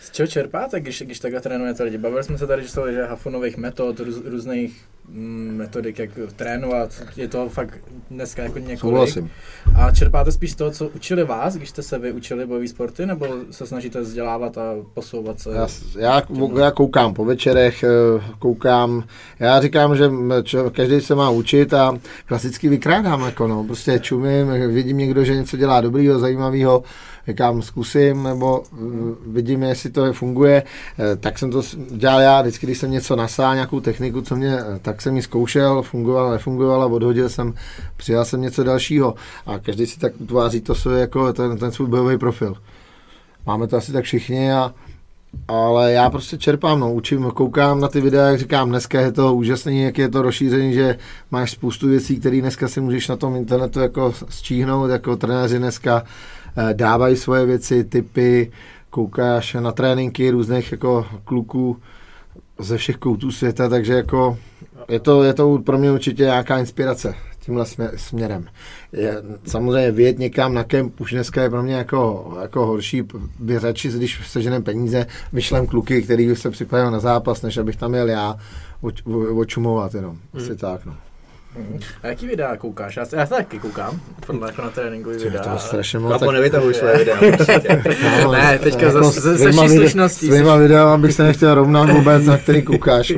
Z 0.00 0.10
čeho 0.10 0.26
čerpáte, 0.26 0.80
když, 0.80 1.02
když 1.02 1.20
takhle 1.20 1.40
trénujete 1.40 1.82
lidi? 1.82 1.98
Bavili 1.98 2.24
jsme 2.24 2.38
se 2.38 2.46
tady, 2.46 2.62
že 2.62 2.68
jsou 2.68 2.90
že 2.90 3.04
hafunových 3.04 3.56
metod, 3.56 4.00
růz, 4.00 4.16
různých 4.24 4.84
metodik, 5.08 5.98
jak 5.98 6.10
trénovat. 6.36 7.02
Je 7.16 7.28
to 7.28 7.48
fakt 7.48 7.78
dneska 8.10 8.42
jako 8.42 8.58
několik. 8.58 8.78
Souhlasím. 8.80 9.30
A 9.76 9.90
čerpáte 9.90 10.32
spíš 10.32 10.52
z 10.52 10.54
toho, 10.54 10.70
co 10.70 10.88
učili 10.88 11.24
vás, 11.24 11.56
když 11.56 11.68
jste 11.68 11.82
se 11.82 11.98
vy 11.98 12.12
učili 12.12 12.46
bojové 12.46 12.68
sporty, 12.68 13.06
nebo 13.06 13.26
se 13.50 13.66
snažíte 13.66 14.00
vzdělávat 14.00 14.58
a 14.58 14.74
posouvat 14.94 15.40
se? 15.40 15.50
Já, 15.50 15.68
já, 15.98 16.22
já 16.58 16.70
koukám 16.70 17.14
po 17.14 17.24
večerech, 17.24 17.84
eh, 17.84 17.88
koukám, 18.38 19.04
já 19.38 19.60
říkám, 19.60 19.96
že 19.96 20.10
čo, 20.42 20.70
každý 20.70 21.00
se 21.00 21.14
má 21.14 21.30
učit 21.30 21.74
a 21.74 21.98
klasicky 22.26 22.68
vykrádám, 22.68 23.20
jako 23.20 23.46
no, 23.46 23.64
prostě 23.64 23.98
čumím, 23.98 24.48
vidím 24.68 24.98
někdo, 24.98 25.24
že 25.24 25.36
něco 25.36 25.56
dělá 25.56 25.80
dobrýho, 25.80 26.18
zajímavého, 26.18 26.82
říkám, 27.28 27.62
zkusím, 27.62 28.22
nebo 28.22 28.62
eh, 28.72 28.76
vidím, 29.26 29.62
jestli 29.62 29.90
to 29.90 30.12
funguje, 30.12 30.62
Eh, 30.98 31.16
tak 31.16 31.38
jsem 31.38 31.50
to 31.50 31.62
dělal 31.90 32.20
já, 32.20 32.42
vždycky, 32.42 32.66
když 32.66 32.78
jsem 32.78 32.90
něco 32.90 33.16
nasál, 33.16 33.54
nějakou 33.54 33.80
techniku, 33.80 34.22
co 34.22 34.36
mě, 34.36 34.58
eh, 34.58 34.78
tak 34.96 35.02
jsem 35.02 35.16
ji 35.16 35.22
zkoušel, 35.22 35.82
fungovala, 35.82 36.32
nefungovala, 36.32 36.86
odhodil 36.86 37.28
jsem, 37.28 37.54
přijal 37.96 38.24
jsem 38.24 38.40
něco 38.40 38.64
dalšího 38.64 39.14
a 39.46 39.58
každý 39.58 39.86
si 39.86 39.98
tak 39.98 40.12
utváří 40.18 40.60
to 40.60 40.74
své, 40.74 41.00
jako 41.00 41.32
ten, 41.32 41.58
ten 41.58 41.72
svůj 41.72 41.88
bojový 41.88 42.18
profil. 42.18 42.54
Máme 43.46 43.66
to 43.66 43.76
asi 43.76 43.92
tak 43.92 44.04
všichni 44.04 44.52
a 44.52 44.74
ale 45.48 45.92
já 45.92 46.10
prostě 46.10 46.38
čerpám, 46.38 46.80
no, 46.80 46.92
učím, 46.92 47.30
koukám 47.30 47.80
na 47.80 47.88
ty 47.88 48.00
videa, 48.00 48.26
jak 48.26 48.38
říkám, 48.38 48.68
dneska 48.68 49.00
je 49.00 49.12
to 49.12 49.34
úžasný, 49.34 49.82
jak 49.82 49.98
je 49.98 50.08
to 50.08 50.22
rozšířený, 50.22 50.74
že 50.74 50.98
máš 51.30 51.50
spoustu 51.50 51.88
věcí, 51.88 52.20
které 52.20 52.40
dneska 52.40 52.68
si 52.68 52.80
můžeš 52.80 53.08
na 53.08 53.16
tom 53.16 53.36
internetu 53.36 53.80
jako 53.80 54.14
sčíhnout, 54.28 54.90
jako 54.90 55.16
trenéři 55.16 55.58
dneska 55.58 56.02
eh, 56.56 56.74
dávají 56.74 57.16
svoje 57.16 57.46
věci, 57.46 57.84
typy, 57.84 58.52
koukáš 58.90 59.56
na 59.60 59.72
tréninky 59.72 60.30
různých 60.30 60.72
jako 60.72 61.06
kluků 61.24 61.76
ze 62.58 62.76
všech 62.76 62.96
koutů 62.96 63.30
světa, 63.30 63.68
takže 63.68 63.92
jako 63.92 64.38
je 64.88 65.00
to, 65.00 65.22
je 65.22 65.34
to 65.34 65.58
pro 65.58 65.78
mě 65.78 65.92
určitě 65.92 66.22
nějaká 66.22 66.58
inspirace 66.58 67.14
tímhle 67.40 67.64
smě- 67.64 67.90
směrem. 67.96 68.46
Je, 68.92 69.22
samozřejmě 69.46 69.90
vyjet 69.90 70.18
někam 70.18 70.54
na 70.54 70.64
kemp 70.64 71.00
už 71.00 71.12
dneska 71.12 71.42
je 71.42 71.50
pro 71.50 71.62
mě 71.62 71.74
jako, 71.74 72.32
jako 72.42 72.66
horší, 72.66 73.02
by 73.38 73.58
radši, 73.58 73.88
když 73.88 74.20
seženem 74.30 74.62
peníze, 74.62 75.06
vyšlem 75.32 75.66
kluky, 75.66 76.02
který 76.02 76.36
se 76.36 76.50
připravují 76.50 76.92
na 76.92 77.00
zápas, 77.00 77.42
než 77.42 77.56
abych 77.56 77.76
tam 77.76 77.94
jel 77.94 78.08
já 78.08 78.36
oč, 78.80 79.02
očumovat 79.36 79.94
jenom. 79.94 80.18
Asi 80.34 80.46
Hmm. 80.46 80.56
tak, 80.56 80.86
no. 80.86 80.94
Mhm. 81.58 81.78
A 82.02 82.06
jaký 82.06 82.26
videa 82.26 82.56
koukáš? 82.56 82.96
Já, 82.96 83.06
já 83.16 83.26
taky 83.26 83.58
koukám, 83.58 84.00
podle 84.26 84.48
jako 84.48 84.62
na 84.62 84.70
tréninkový 84.70 85.16
To 85.16 85.24
je 85.24 85.30
videa. 85.30 85.42
to 85.52 85.58
strašně 85.58 85.98
moc. 85.98 86.12
Kapo, 86.12 86.32
nevytahuj 86.32 86.74
své 86.74 86.96
videa. 86.98 87.16
Kámo, 88.00 88.32
Ne, 88.32 88.58
teďka 88.58 88.86
jako 88.86 89.02
zase 89.04 89.20
ze- 89.20 89.36
ze 89.36 89.44
svýma 89.44 89.66
vší 89.66 89.76
slušností. 89.76 90.26
Svýma 90.26 90.56
videama 90.56 90.98
bych 90.98 91.12
se 91.12 91.22
nechtěl 91.22 91.54
rovnat 91.54 91.90
vůbec, 91.90 92.24
na 92.26 92.38
který 92.38 92.62
koukáš. 92.62 93.10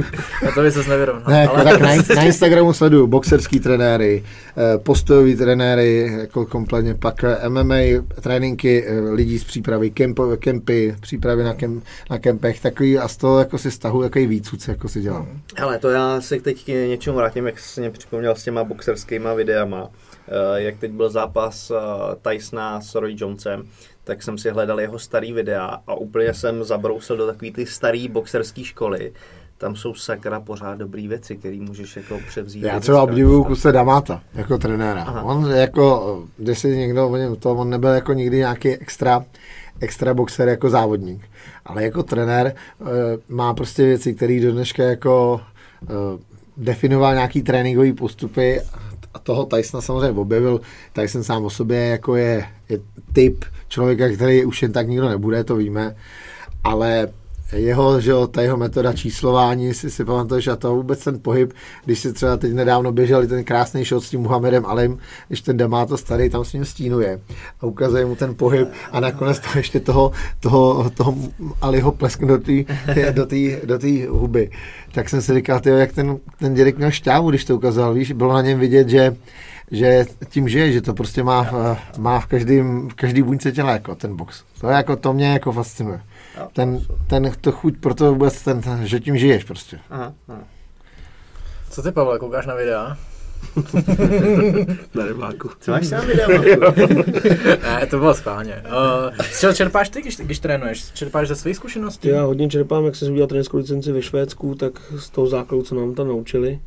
A 0.48 0.50
to 0.54 0.60
by 0.62 0.72
ses 0.72 0.86
nevyrovnal. 0.86 1.24
Ne, 1.32 1.40
jako 1.40 1.54
ale... 1.54 1.64
tak 1.64 1.80
na, 1.80 1.88
na 2.16 2.22
Instagramu 2.22 2.72
sleduju 2.72 3.06
boxerský 3.06 3.60
trenéry, 3.60 4.24
eh, 4.56 4.78
postojový 4.78 5.36
trenéry, 5.36 6.12
jako 6.20 6.46
kompletně, 6.46 6.94
pak 6.94 7.24
eh, 7.24 7.48
MMA 7.48 7.74
tréninky 8.20 8.84
eh, 8.86 9.00
lidí 9.00 9.38
z 9.38 9.44
přípravy, 9.44 9.90
kempo, 9.90 10.36
kempy, 10.38 10.94
přípravy 11.00 11.44
na, 11.44 11.54
kem, 11.54 11.82
na 12.10 12.18
kempech, 12.18 12.60
takový 12.60 12.98
a 12.98 13.08
z 13.08 13.16
toho 13.16 13.38
jako 13.38 13.58
si 13.58 13.70
stahu 13.70 14.02
takový 14.02 14.26
výcuc, 14.26 14.68
jako 14.68 14.88
si 14.88 15.00
dělám. 15.00 15.28
Hele, 15.56 15.78
to 15.78 15.88
já 15.90 16.20
se 16.20 16.40
teď 16.40 16.64
k 16.64 16.68
něčemu 16.68 17.16
vrátím, 17.16 17.46
jak 17.46 17.58
jsi 17.58 17.80
mě 17.80 17.90
připomněl 17.90 18.27
s 18.34 18.44
těma 18.44 18.64
boxerskýma 18.64 19.34
videama. 19.34 19.88
Eh, 20.28 20.62
Jak 20.62 20.78
teď 20.78 20.90
byl 20.92 21.10
zápas 21.10 21.70
eh, 21.70 22.30
Tysona 22.30 22.80
s 22.80 22.94
Roy 22.94 23.14
Jonesem, 23.18 23.62
tak 24.04 24.22
jsem 24.22 24.38
si 24.38 24.50
hledal 24.50 24.80
jeho 24.80 24.98
starý 24.98 25.32
videa 25.32 25.80
a 25.86 25.94
úplně 25.94 26.34
jsem 26.34 26.64
zabrousil 26.64 27.16
do 27.16 27.26
takový 27.26 27.52
ty 27.52 27.66
starý 27.66 28.08
boxerské 28.08 28.64
školy. 28.64 29.12
Tam 29.58 29.76
jsou 29.76 29.94
sakra 29.94 30.40
pořád 30.40 30.78
dobrý 30.78 31.08
věci, 31.08 31.36
které 31.36 31.56
můžeš 31.56 31.96
jako 31.96 32.18
převzít. 32.28 32.62
Já 32.62 32.80
třeba 32.80 33.02
obdivuju 33.02 33.44
kuse 33.44 33.72
Damata 33.72 34.22
jako 34.34 34.58
trenéra. 34.58 35.02
Aha. 35.02 35.22
On 35.22 35.50
jako, 35.50 36.18
když 36.36 36.58
si 36.58 36.76
někdo 36.76 37.08
o 37.08 37.16
něm 37.16 37.36
to, 37.36 37.50
on 37.50 37.70
nebyl 37.70 37.90
jako 37.90 38.12
nikdy 38.12 38.36
nějaký 38.36 38.68
extra, 38.68 39.24
extra 39.80 40.14
boxer 40.14 40.48
jako 40.48 40.70
závodník. 40.70 41.22
Ale 41.64 41.82
jako 41.84 42.02
trenér 42.02 42.46
eh, 42.80 42.84
má 43.28 43.54
prostě 43.54 43.82
věci, 43.84 44.14
které 44.14 44.40
do 44.40 44.52
dneška 44.52 44.82
jako 44.82 45.40
eh, 45.82 46.27
definoval 46.58 47.14
nějaký 47.14 47.42
tréninkový 47.42 47.92
postupy 47.92 48.60
a 49.14 49.18
toho 49.18 49.44
Tysona 49.44 49.80
samozřejmě 49.80 50.20
objevil. 50.20 50.60
Tyson 50.92 51.24
sám 51.24 51.44
o 51.44 51.50
sobě 51.50 51.78
jako 51.78 52.16
je, 52.16 52.44
je 52.68 52.78
typ 53.12 53.44
člověka, 53.68 54.08
který 54.08 54.44
už 54.44 54.62
jen 54.62 54.72
tak 54.72 54.88
nikdo 54.88 55.08
nebude, 55.08 55.44
to 55.44 55.56
víme. 55.56 55.96
Ale 56.64 57.08
jeho, 57.52 58.00
že 58.00 58.10
jo, 58.10 58.26
ta 58.26 58.42
jeho 58.42 58.56
metoda 58.56 58.92
číslování, 58.92 59.74
si 59.74 59.90
si 59.90 60.04
pamatuješ, 60.04 60.48
a 60.48 60.56
to 60.56 60.74
vůbec 60.74 61.04
ten 61.04 61.20
pohyb, 61.20 61.52
když 61.84 61.98
si 61.98 62.12
třeba 62.12 62.36
teď 62.36 62.52
nedávno 62.52 62.92
běžel 62.92 63.26
ten 63.26 63.44
krásný 63.44 63.84
shot 63.84 64.04
s 64.04 64.10
tím 64.10 64.20
Muhammedem 64.20 64.66
Alim, 64.66 64.98
když 65.28 65.40
ten 65.40 65.56
Damato 65.56 65.96
starý 65.96 66.30
tam 66.30 66.44
s 66.44 66.52
ním 66.52 66.64
stínuje 66.64 67.20
a 67.60 67.66
ukazuje 67.66 68.06
mu 68.06 68.16
ten 68.16 68.34
pohyb 68.34 68.68
a 68.92 69.00
nakonec 69.00 69.40
to 69.40 69.58
ještě 69.58 69.80
toho, 69.80 70.12
toho, 70.40 70.90
toho 70.90 71.14
Aliho 71.60 71.92
pleskne 71.92 72.28
do 72.28 72.38
té 72.38 72.64
do 73.12 73.26
tý, 73.26 73.56
do 73.64 73.78
tý 73.78 74.06
huby. 74.06 74.50
Tak 74.92 75.08
jsem 75.08 75.22
si 75.22 75.34
říkal, 75.34 75.60
tyjo, 75.60 75.76
jak 75.76 75.92
ten, 75.92 76.18
ten 76.38 76.54
dědek 76.54 76.78
měl 76.78 76.90
šťávu, 76.90 77.30
když 77.30 77.44
to 77.44 77.56
ukázal, 77.56 77.94
víš, 77.94 78.12
bylo 78.12 78.32
na 78.32 78.42
něm 78.42 78.58
vidět, 78.58 78.88
že 78.88 79.16
že 79.70 80.06
tím 80.28 80.48
žije, 80.48 80.72
že 80.72 80.80
to 80.80 80.94
prostě 80.94 81.22
má, 81.22 81.46
má 81.98 82.20
v 82.20 82.26
každém 82.26 82.88
v 82.88 82.94
každý 82.94 83.22
buňce 83.22 83.52
těla, 83.52 83.72
jako 83.72 83.94
ten 83.94 84.16
box. 84.16 84.42
To, 84.60 84.66
jako, 84.66 84.96
to 84.96 85.12
mě 85.12 85.26
jako 85.26 85.52
fascinuje. 85.52 86.00
Ten, 86.52 86.80
ten, 87.06 87.32
to 87.40 87.52
chuť 87.52 87.74
pro 87.80 87.94
to 87.94 88.12
vůbec, 88.12 88.42
ten, 88.42 88.62
že 88.84 89.00
tím 89.00 89.18
žiješ 89.18 89.44
prostě. 89.44 89.78
Aha, 89.90 90.14
aha. 90.28 90.44
Co 91.70 91.82
ty, 91.82 91.92
Pavle, 91.92 92.18
koukáš 92.18 92.46
na 92.46 92.54
videa? 92.54 92.96
Na 94.94 95.06
rybáku. 95.06 95.50
Co 95.60 95.70
máš 95.70 95.88
tam 95.88 96.06
video? 96.06 96.28
ne, 97.62 97.86
to 97.90 97.98
bylo 97.98 98.14
schválně. 98.14 98.62
Uh, 98.66 99.16
z 99.32 99.40
čeho 99.40 99.54
čerpáš 99.54 99.88
ty, 99.88 100.00
když, 100.00 100.16
když 100.16 100.38
trénuješ? 100.38 100.92
Čerpáš 100.92 101.28
ze 101.28 101.36
svých 101.36 101.56
zkušeností? 101.56 102.08
Já 102.08 102.24
hodně 102.24 102.48
čerpám, 102.48 102.84
jak 102.84 102.96
jsem 102.96 103.06
si 103.06 103.12
udělal 103.12 103.28
trenérskou 103.28 103.56
licenci 103.56 103.92
ve 103.92 104.02
Švédsku, 104.02 104.54
tak 104.54 104.72
z 104.98 105.10
toho 105.10 105.26
základu, 105.26 105.62
co 105.62 105.74
nám 105.74 105.94
tam 105.94 106.08
naučili. 106.08 106.60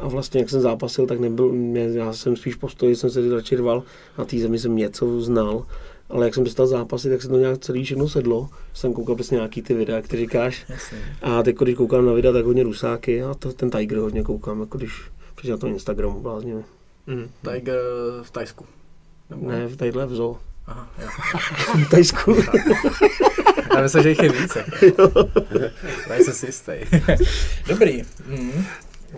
A 0.00 0.08
vlastně, 0.08 0.40
jak 0.40 0.50
jsem 0.50 0.60
zápasil, 0.60 1.06
tak 1.06 1.20
nebyl, 1.20 1.48
mě, 1.52 1.88
já 1.92 2.12
jsem 2.12 2.36
spíš 2.36 2.54
postoj, 2.54 2.96
jsem 2.96 3.10
se 3.10 3.34
radši 3.34 3.56
rval. 3.56 3.82
Na 4.18 4.24
té 4.24 4.38
zemi 4.38 4.58
jsem 4.58 4.76
něco 4.76 5.20
znal. 5.20 5.66
Ale 6.12 6.26
jak 6.26 6.34
jsem 6.34 6.44
dostal 6.44 6.66
zápasy, 6.66 7.10
tak 7.10 7.22
se 7.22 7.28
to 7.28 7.38
nějak 7.38 7.58
celý 7.58 7.84
všechno 7.84 8.08
sedlo. 8.08 8.48
Jsem 8.74 8.92
koukal 8.92 9.14
přesně 9.14 9.34
nějaký 9.34 9.62
ty 9.62 9.74
videa, 9.74 9.96
jak 9.96 10.08
ty 10.08 10.16
říkáš. 10.16 10.64
Jasně. 10.68 10.98
A 11.22 11.42
teď, 11.42 11.56
když 11.56 11.76
koukám 11.76 12.06
na 12.06 12.12
videa, 12.12 12.32
tak 12.32 12.44
hodně 12.44 12.62
rusáky 12.62 13.22
a 13.22 13.34
to, 13.34 13.52
ten 13.52 13.70
Tiger 13.70 13.98
hodně 13.98 14.22
koukám, 14.22 14.60
jako 14.60 14.78
když 14.78 14.92
přišel 15.34 15.56
na 15.56 15.60
to 15.60 15.66
Instagramu 15.66 16.20
bláznivě. 16.20 16.62
Mhm. 17.06 17.30
Tiger 17.52 17.80
v 18.22 18.30
Tajsku. 18.30 18.66
Nebo... 19.30 19.48
Ne, 19.48 19.66
v 19.66 19.76
tadyhle 19.76 20.06
v 20.06 20.14
zoo. 20.14 20.38
Aha, 20.66 20.88
jo. 21.02 21.08
V 21.86 21.90
Tajsku. 21.90 22.36
Já 23.74 23.82
myslím, 23.82 24.02
že 24.02 24.08
jich 24.08 24.22
je 24.22 24.32
více. 24.32 24.64
Tady 26.08 26.24
se 26.24 26.32
si 26.32 26.46
jistý. 26.46 26.72
Dobrý. 27.68 28.02
Mm. 28.26 28.64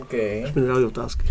Okay. 0.01 0.53
mi 0.55 0.61
nedali 0.61 0.85
otázky. 0.85 1.27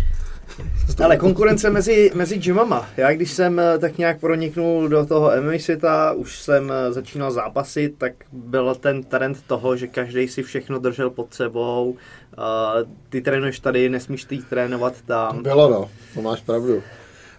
Ale 1.04 1.16
konkurence 1.16 1.70
mezi, 1.70 2.10
mezi 2.14 2.38
gymama. 2.38 2.88
Já 2.96 3.12
když 3.12 3.32
jsem 3.32 3.60
eh, 3.60 3.78
tak 3.78 3.98
nějak 3.98 4.20
proniknul 4.20 4.88
do 4.88 5.06
toho 5.06 5.30
MMA 5.40 5.58
světa, 5.58 6.12
už 6.12 6.42
jsem 6.42 6.72
eh, 6.72 6.92
začínal 6.92 7.30
zápasit, 7.30 7.94
tak 7.98 8.12
byl 8.32 8.74
ten 8.74 9.02
trend 9.02 9.42
toho, 9.46 9.76
že 9.76 9.86
každý 9.86 10.28
si 10.28 10.42
všechno 10.42 10.78
držel 10.78 11.10
pod 11.10 11.34
sebou. 11.34 11.96
Uh, 12.38 12.90
ty 13.08 13.20
trénuješ 13.20 13.60
tady, 13.60 13.88
nesmíš 13.88 14.24
ty 14.24 14.38
trénovat 14.38 14.94
tam. 15.06 15.42
Bylo 15.42 15.70
no, 15.70 15.90
to 16.14 16.22
máš 16.22 16.40
pravdu. 16.40 16.82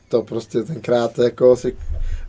To 0.09 0.21
prostě 0.21 0.63
tenkrát 0.63 1.19
jako 1.19 1.55
si 1.55 1.75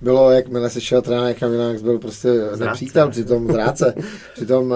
bylo, 0.01 0.31
jakmile 0.31 0.70
se 0.70 0.81
šel 0.81 1.03
trénovat 1.03 1.29
někam 1.29 1.53
jinak, 1.53 1.83
byl 1.83 1.99
prostě 1.99 2.29
nepřítel, 2.57 3.11
přitom 3.11 3.53
zráce. 3.53 3.95
Přitom 4.35 4.74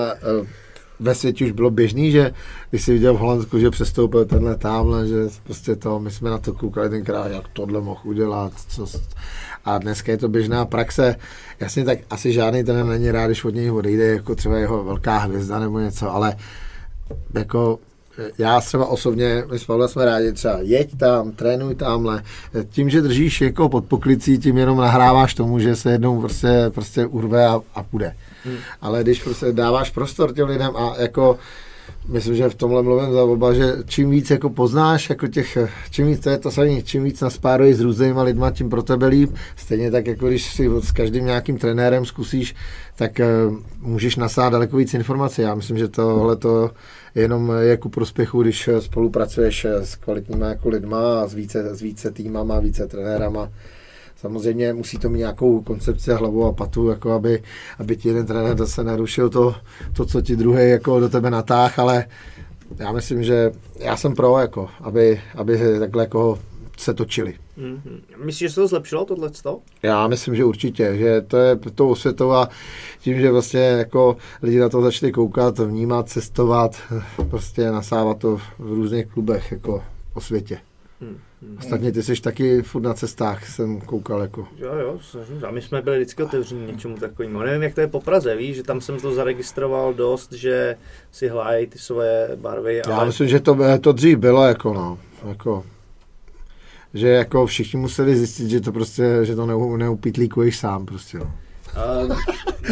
ve 1.00 1.14
světě 1.14 1.44
už 1.44 1.52
bylo 1.52 1.70
běžný, 1.70 2.10
že 2.10 2.32
když 2.70 2.82
si 2.82 2.92
viděl 2.92 3.14
v 3.14 3.18
Holandsku, 3.18 3.58
že 3.58 3.70
přestoupil 3.70 4.24
tenhle 4.24 4.56
tamhle, 4.56 5.08
že 5.08 5.16
prostě 5.42 5.76
to, 5.76 6.00
my 6.00 6.10
jsme 6.10 6.30
na 6.30 6.38
to 6.38 6.52
koukali 6.52 6.90
tenkrát, 6.90 7.28
jak 7.28 7.48
tohle 7.48 7.80
mohl 7.80 8.00
udělat, 8.04 8.52
co, 8.68 8.86
a 9.64 9.78
dneska 9.78 10.12
je 10.12 10.18
to 10.18 10.28
běžná 10.28 10.64
praxe. 10.64 11.16
Jasně, 11.60 11.84
tak 11.84 11.98
asi 12.10 12.32
žádný 12.32 12.64
ten 12.64 12.88
není 12.88 13.10
rád, 13.10 13.26
když 13.26 13.44
od 13.44 13.54
něj 13.54 13.70
odejde, 13.70 14.06
jako 14.06 14.34
třeba 14.34 14.56
jeho 14.56 14.84
velká 14.84 15.18
hvězda 15.18 15.58
nebo 15.58 15.78
něco, 15.78 16.14
ale 16.14 16.36
jako 17.34 17.78
já 18.38 18.60
třeba 18.60 18.86
osobně, 18.86 19.44
my 19.52 19.58
s 19.58 19.64
Pavlem 19.64 19.88
jsme 19.88 20.04
rádi 20.04 20.32
třeba 20.32 20.58
jeď 20.60 20.98
tam, 20.98 21.32
trénuj 21.32 21.74
tamhle. 21.74 22.22
Tím, 22.70 22.90
že 22.90 23.02
držíš 23.02 23.40
jako 23.40 23.68
pod 23.68 23.84
poklicí, 23.84 24.38
tím 24.38 24.58
jenom 24.58 24.78
nahráváš 24.78 25.34
tomu, 25.34 25.58
že 25.58 25.76
se 25.76 25.92
jednou 25.92 26.20
prostě, 26.20 26.70
prostě 26.74 27.06
urve 27.06 27.46
a, 27.46 27.60
a 27.74 27.82
půjde. 27.82 28.14
Hmm. 28.44 28.56
Ale 28.80 29.02
když 29.02 29.22
prostě 29.22 29.52
dáváš 29.52 29.90
prostor 29.90 30.34
těm 30.34 30.48
lidem 30.48 30.76
a 30.76 30.94
jako 30.98 31.38
myslím, 32.08 32.36
že 32.36 32.48
v 32.48 32.54
tomhle 32.54 32.82
mluvím 32.82 33.12
za 33.12 33.24
oba, 33.24 33.54
že 33.54 33.76
čím 33.86 34.10
víc 34.10 34.30
jako 34.30 34.50
poznáš, 34.50 35.10
jako 35.10 35.26
těch, 35.26 35.58
čím 35.90 36.06
víc, 36.06 36.20
to 36.20 36.30
je 36.30 36.38
to 36.38 36.50
samé, 36.50 36.82
čím 36.82 37.04
víc 37.04 37.20
naspáruješ 37.20 37.76
s 37.76 37.80
různýma 37.80 38.22
lidma, 38.22 38.50
tím 38.50 38.70
pro 38.70 38.82
tebe 38.82 39.06
líp. 39.06 39.34
Stejně 39.56 39.90
tak, 39.90 40.06
jako 40.06 40.28
když 40.28 40.54
si 40.54 40.70
s 40.80 40.92
každým 40.92 41.26
nějakým 41.26 41.58
trenérem 41.58 42.04
zkusíš, 42.04 42.54
tak 42.96 43.20
uh, 43.48 43.56
můžeš 43.80 44.16
nasát 44.16 44.52
daleko 44.52 44.76
víc 44.76 44.94
informací. 44.94 45.42
Já 45.42 45.54
myslím, 45.54 45.78
že 45.78 45.88
tohle 45.88 46.36
to 46.36 46.70
jenom 47.14 47.52
je 47.60 47.76
ku 47.76 47.88
prospěchu, 47.88 48.42
když 48.42 48.68
spolupracuješ 48.78 49.64
s 49.64 49.96
kvalitníma 49.96 50.46
jako 50.46 50.68
lidma 50.68 51.20
a 51.20 51.26
s 51.26 51.34
více, 51.34 51.74
s 51.74 51.82
více 51.82 52.10
týmama, 52.10 52.60
více 52.60 52.86
trenérama. 52.86 53.50
Samozřejmě 54.16 54.72
musí 54.72 54.98
to 54.98 55.08
mít 55.08 55.18
nějakou 55.18 55.60
koncepci 55.60 56.10
hlavu 56.12 56.44
a 56.44 56.52
patu, 56.52 56.88
jako 56.88 57.12
aby, 57.12 57.42
aby 57.78 57.96
ti 57.96 58.08
jeden 58.08 58.26
trenér 58.26 58.56
zase 58.56 58.84
nerušil 58.84 59.30
to, 59.30 59.54
to, 59.96 60.06
co 60.06 60.20
ti 60.20 60.36
druhý 60.36 60.70
jako 60.70 61.00
do 61.00 61.08
tebe 61.08 61.30
natáh, 61.30 61.78
ale 61.78 62.06
já 62.78 62.92
myslím, 62.92 63.22
že 63.22 63.52
já 63.78 63.96
jsem 63.96 64.14
pro, 64.14 64.38
jako, 64.38 64.68
aby, 64.80 65.20
aby 65.34 65.78
takhle 65.78 66.02
jako 66.02 66.38
se 66.80 66.94
točili. 66.94 67.34
Mm-hmm. 67.58 68.00
Myslíš, 68.24 68.48
že 68.48 68.54
se 68.54 68.60
to 68.60 68.68
zlepšilo, 68.68 69.04
tohle? 69.04 69.30
Já 69.82 70.08
myslím, 70.08 70.36
že 70.36 70.44
určitě, 70.44 70.96
že 70.96 71.20
to 71.20 71.36
je 71.36 71.56
to 71.74 71.88
osvětou 71.88 72.32
a 72.32 72.48
tím, 73.00 73.20
že 73.20 73.30
vlastně 73.30 73.60
jako 73.60 74.16
lidi 74.42 74.58
na 74.58 74.68
to 74.68 74.82
začali 74.82 75.12
koukat, 75.12 75.58
vnímat, 75.58 76.08
cestovat, 76.08 76.76
prostě 77.30 77.70
nasávat 77.70 78.18
to 78.18 78.36
v 78.36 78.72
různých 78.72 79.06
klubech 79.06 79.52
jako 79.52 79.84
o 80.14 80.20
světě. 80.20 80.60
Hmm. 81.00 81.18
Ostatně 81.58 81.92
ty 81.92 82.02
jsi 82.02 82.20
taky 82.22 82.62
furt 82.62 82.82
na 82.82 82.94
cestách, 82.94 83.48
jsem 83.48 83.80
koukal 83.80 84.20
jako. 84.20 84.48
Jo, 84.56 84.74
jo, 84.74 84.98
snažím. 85.02 85.44
A 85.44 85.50
my 85.50 85.62
jsme 85.62 85.82
byli 85.82 85.96
vždycky 85.96 86.22
otevření 86.22 86.66
něčemu 86.66 86.96
takovému. 86.96 87.38
Nevím, 87.38 87.62
jak 87.62 87.74
to 87.74 87.80
je 87.80 87.86
po 87.86 88.00
Praze, 88.00 88.36
víš, 88.36 88.56
že 88.56 88.62
tam 88.62 88.80
jsem 88.80 89.00
to 89.00 89.14
zaregistroval 89.14 89.94
dost, 89.94 90.32
že 90.32 90.76
si 91.12 91.28
hlájí 91.28 91.66
ty 91.66 91.78
svoje 91.78 92.28
barvy. 92.36 92.82
Ale... 92.82 92.94
Já 92.94 93.04
myslím, 93.04 93.28
že 93.28 93.40
to, 93.40 93.58
to 93.80 93.92
dřív 93.92 94.18
bylo 94.18 94.44
jako 94.44 94.74
no, 94.74 94.98
jako 95.28 95.64
že 96.94 97.08
jako 97.08 97.46
všichni 97.46 97.80
museli 97.80 98.16
zjistit, 98.16 98.50
že 98.50 98.60
to 98.60 98.72
prostě, 98.72 99.18
že 99.22 99.36
to 99.36 99.46
neu, 99.46 99.76
neupitlíkuješ 99.76 100.58
sám 100.58 100.86
prostě. 100.86 101.18
No. 101.18 101.32
Uh, 102.06 102.16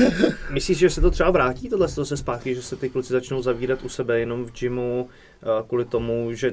myslíš, 0.50 0.78
že 0.78 0.90
se 0.90 1.00
to 1.00 1.10
třeba 1.10 1.30
vrátí, 1.30 1.68
tohle 1.68 1.88
se 1.88 2.16
zpátky, 2.16 2.54
že 2.54 2.62
se 2.62 2.76
ty 2.76 2.88
kluci 2.88 3.12
začnou 3.12 3.42
zavírat 3.42 3.82
u 3.82 3.88
sebe 3.88 4.20
jenom 4.20 4.44
v 4.44 4.52
gymu 4.52 5.08
uh, 5.42 5.68
kvůli 5.68 5.84
tomu, 5.84 6.32
že 6.32 6.52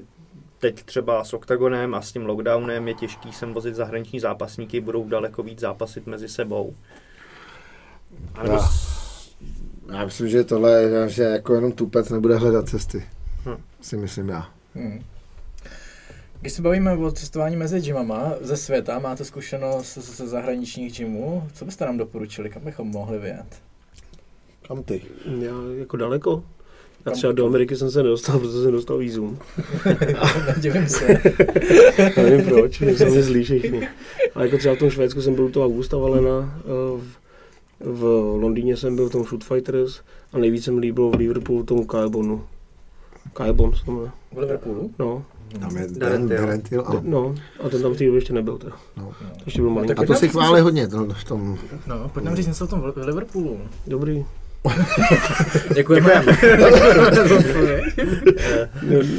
teď 0.59 0.83
třeba 0.83 1.23
s 1.23 1.33
OKTAGONem 1.33 1.95
a 1.95 2.01
s 2.01 2.11
tím 2.11 2.25
lockdownem 2.25 2.87
je 2.87 2.93
těžký 2.93 3.33
sem 3.33 3.53
vozit 3.53 3.75
zahraniční 3.75 4.19
zápasníky, 4.19 4.81
budou 4.81 5.09
daleko 5.09 5.43
víc 5.43 5.59
zápasit 5.59 6.07
mezi 6.07 6.29
sebou. 6.29 6.73
já, 8.43 8.59
já 9.93 10.05
myslím, 10.05 10.29
že 10.29 10.43
tohle, 10.43 10.83
že 11.07 11.23
jako 11.23 11.55
jenom 11.55 11.71
tupec 11.71 12.09
nebude 12.09 12.35
hledat 12.35 12.69
cesty. 12.69 13.05
Hm. 13.45 13.61
Si 13.81 13.97
myslím 13.97 14.29
já. 14.29 14.49
Hmm. 14.75 15.03
Když 16.41 16.53
se 16.53 16.61
bavíme 16.61 16.97
o 16.97 17.11
cestování 17.11 17.55
mezi 17.55 17.81
gymama 17.81 18.33
ze 18.41 18.57
světa, 18.57 18.99
máte 18.99 19.25
zkušenost 19.25 19.97
ze 19.97 20.27
zahraničních 20.27 20.97
gymů, 20.97 21.43
co 21.53 21.65
byste 21.65 21.85
nám 21.85 21.97
doporučili, 21.97 22.49
kam 22.49 22.63
bychom 22.63 22.87
mohli 22.87 23.19
vyjet? 23.19 23.61
Kam 24.67 24.83
ty? 24.83 25.01
Já 25.39 25.53
jako 25.79 25.97
daleko. 25.97 26.43
Já 27.05 27.11
třeba 27.11 27.33
do 27.33 27.45
Ameriky 27.45 27.75
jsem 27.75 27.91
se 27.91 28.03
nedostal, 28.03 28.39
protože 28.39 28.63
jsem 28.63 28.71
dostal 28.71 28.97
vízum. 28.97 29.39
Divím 30.59 30.87
se. 30.87 31.07
Nevím 32.17 32.45
proč, 32.45 32.81
jsem 32.81 33.13
mi 33.13 33.23
zlí 33.23 33.43
všichni. 33.43 33.87
Ale 34.35 34.45
jako 34.45 34.57
třeba 34.57 34.75
v 34.75 34.77
tom 34.77 34.89
Švédsku 34.89 35.21
jsem 35.21 35.35
byl 35.35 35.49
to 35.49 35.65
Augusta 35.65 35.97
Valena, 35.97 36.61
v, 36.97 37.07
v 37.79 38.03
Londýně 38.41 38.77
jsem 38.77 38.95
byl 38.95 39.09
v 39.09 39.11
tom 39.11 39.23
Shoot 39.23 39.43
Fighters 39.43 40.01
a 40.33 40.37
nejvíc 40.37 40.63
se 40.63 40.71
mi 40.71 40.79
líbilo 40.79 41.09
v 41.11 41.15
Liverpoolu 41.15 41.63
tomu 41.63 41.85
Kaebonu. 41.85 42.43
Kaebon 43.33 43.73
se 43.75 43.85
to 43.85 44.09
V 44.31 44.37
Liverpoolu? 44.37 44.91
No. 44.99 45.25
Tam 45.59 45.77
je 45.77 45.87
Darentil. 45.87 46.83
No, 47.01 47.35
a 47.63 47.69
ten 47.69 47.81
tam 47.81 47.93
v 47.93 47.97
té 47.97 48.05
době 48.05 48.17
ještě 48.17 48.33
nebyl. 48.33 48.57
To. 48.57 48.67
No. 48.97 49.11
Ještě 49.45 49.61
byl 49.61 49.69
malý. 49.69 49.91
A 49.91 50.05
to 50.05 50.15
si 50.15 50.29
chválí 50.29 50.61
hodně 50.61 50.87
v 51.13 51.23
tom. 51.23 51.57
No, 51.87 52.09
pojď 52.13 52.25
nám 52.25 52.35
říct 52.35 52.47
něco 52.47 52.63
o 52.63 52.67
tom 52.67 52.81
v 52.81 52.97
Liverpoolu. 52.97 53.59
Dobrý. 53.87 54.25
Děkujeme. 55.75 56.25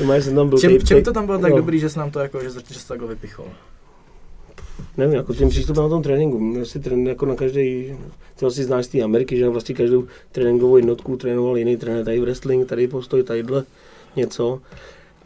Děkujeme. 0.04 0.58
čem, 0.60 0.78
čem 0.80 1.02
to 1.02 1.12
tam 1.12 1.26
bylo 1.26 1.38
tak 1.38 1.50
no. 1.50 1.56
dobrý, 1.56 1.78
že 1.78 1.90
jsi 1.90 1.98
nám 1.98 2.10
to 2.10 2.18
jako, 2.18 2.40
že, 2.40 2.50
že 2.68 2.80
jsi 2.80 2.88
takhle 2.88 3.08
vypichol? 3.08 3.46
Nevím, 4.96 5.14
jako 5.14 5.34
tím 5.34 5.48
přístupem 5.48 5.82
na 5.82 5.88
tom 5.88 6.02
tréninku. 6.02 6.64
Si 6.64 6.80
trén, 6.80 7.06
jako 7.06 7.26
na 7.26 7.34
každý, 7.34 7.60
ty 8.36 8.40
vlastně 8.40 8.64
znáš 8.64 8.84
z 8.84 8.88
té 8.88 9.02
Ameriky, 9.02 9.36
že 9.36 9.48
vlastně 9.48 9.74
každou 9.74 10.06
tréninkovou 10.32 10.76
jednotku 10.76 11.16
trénoval 11.16 11.58
jiný 11.58 11.76
trenér, 11.76 12.04
tady 12.04 12.20
wrestling, 12.20 12.68
tady 12.68 12.88
postoj, 12.88 13.22
tadyhle 13.22 13.64
něco. 14.16 14.60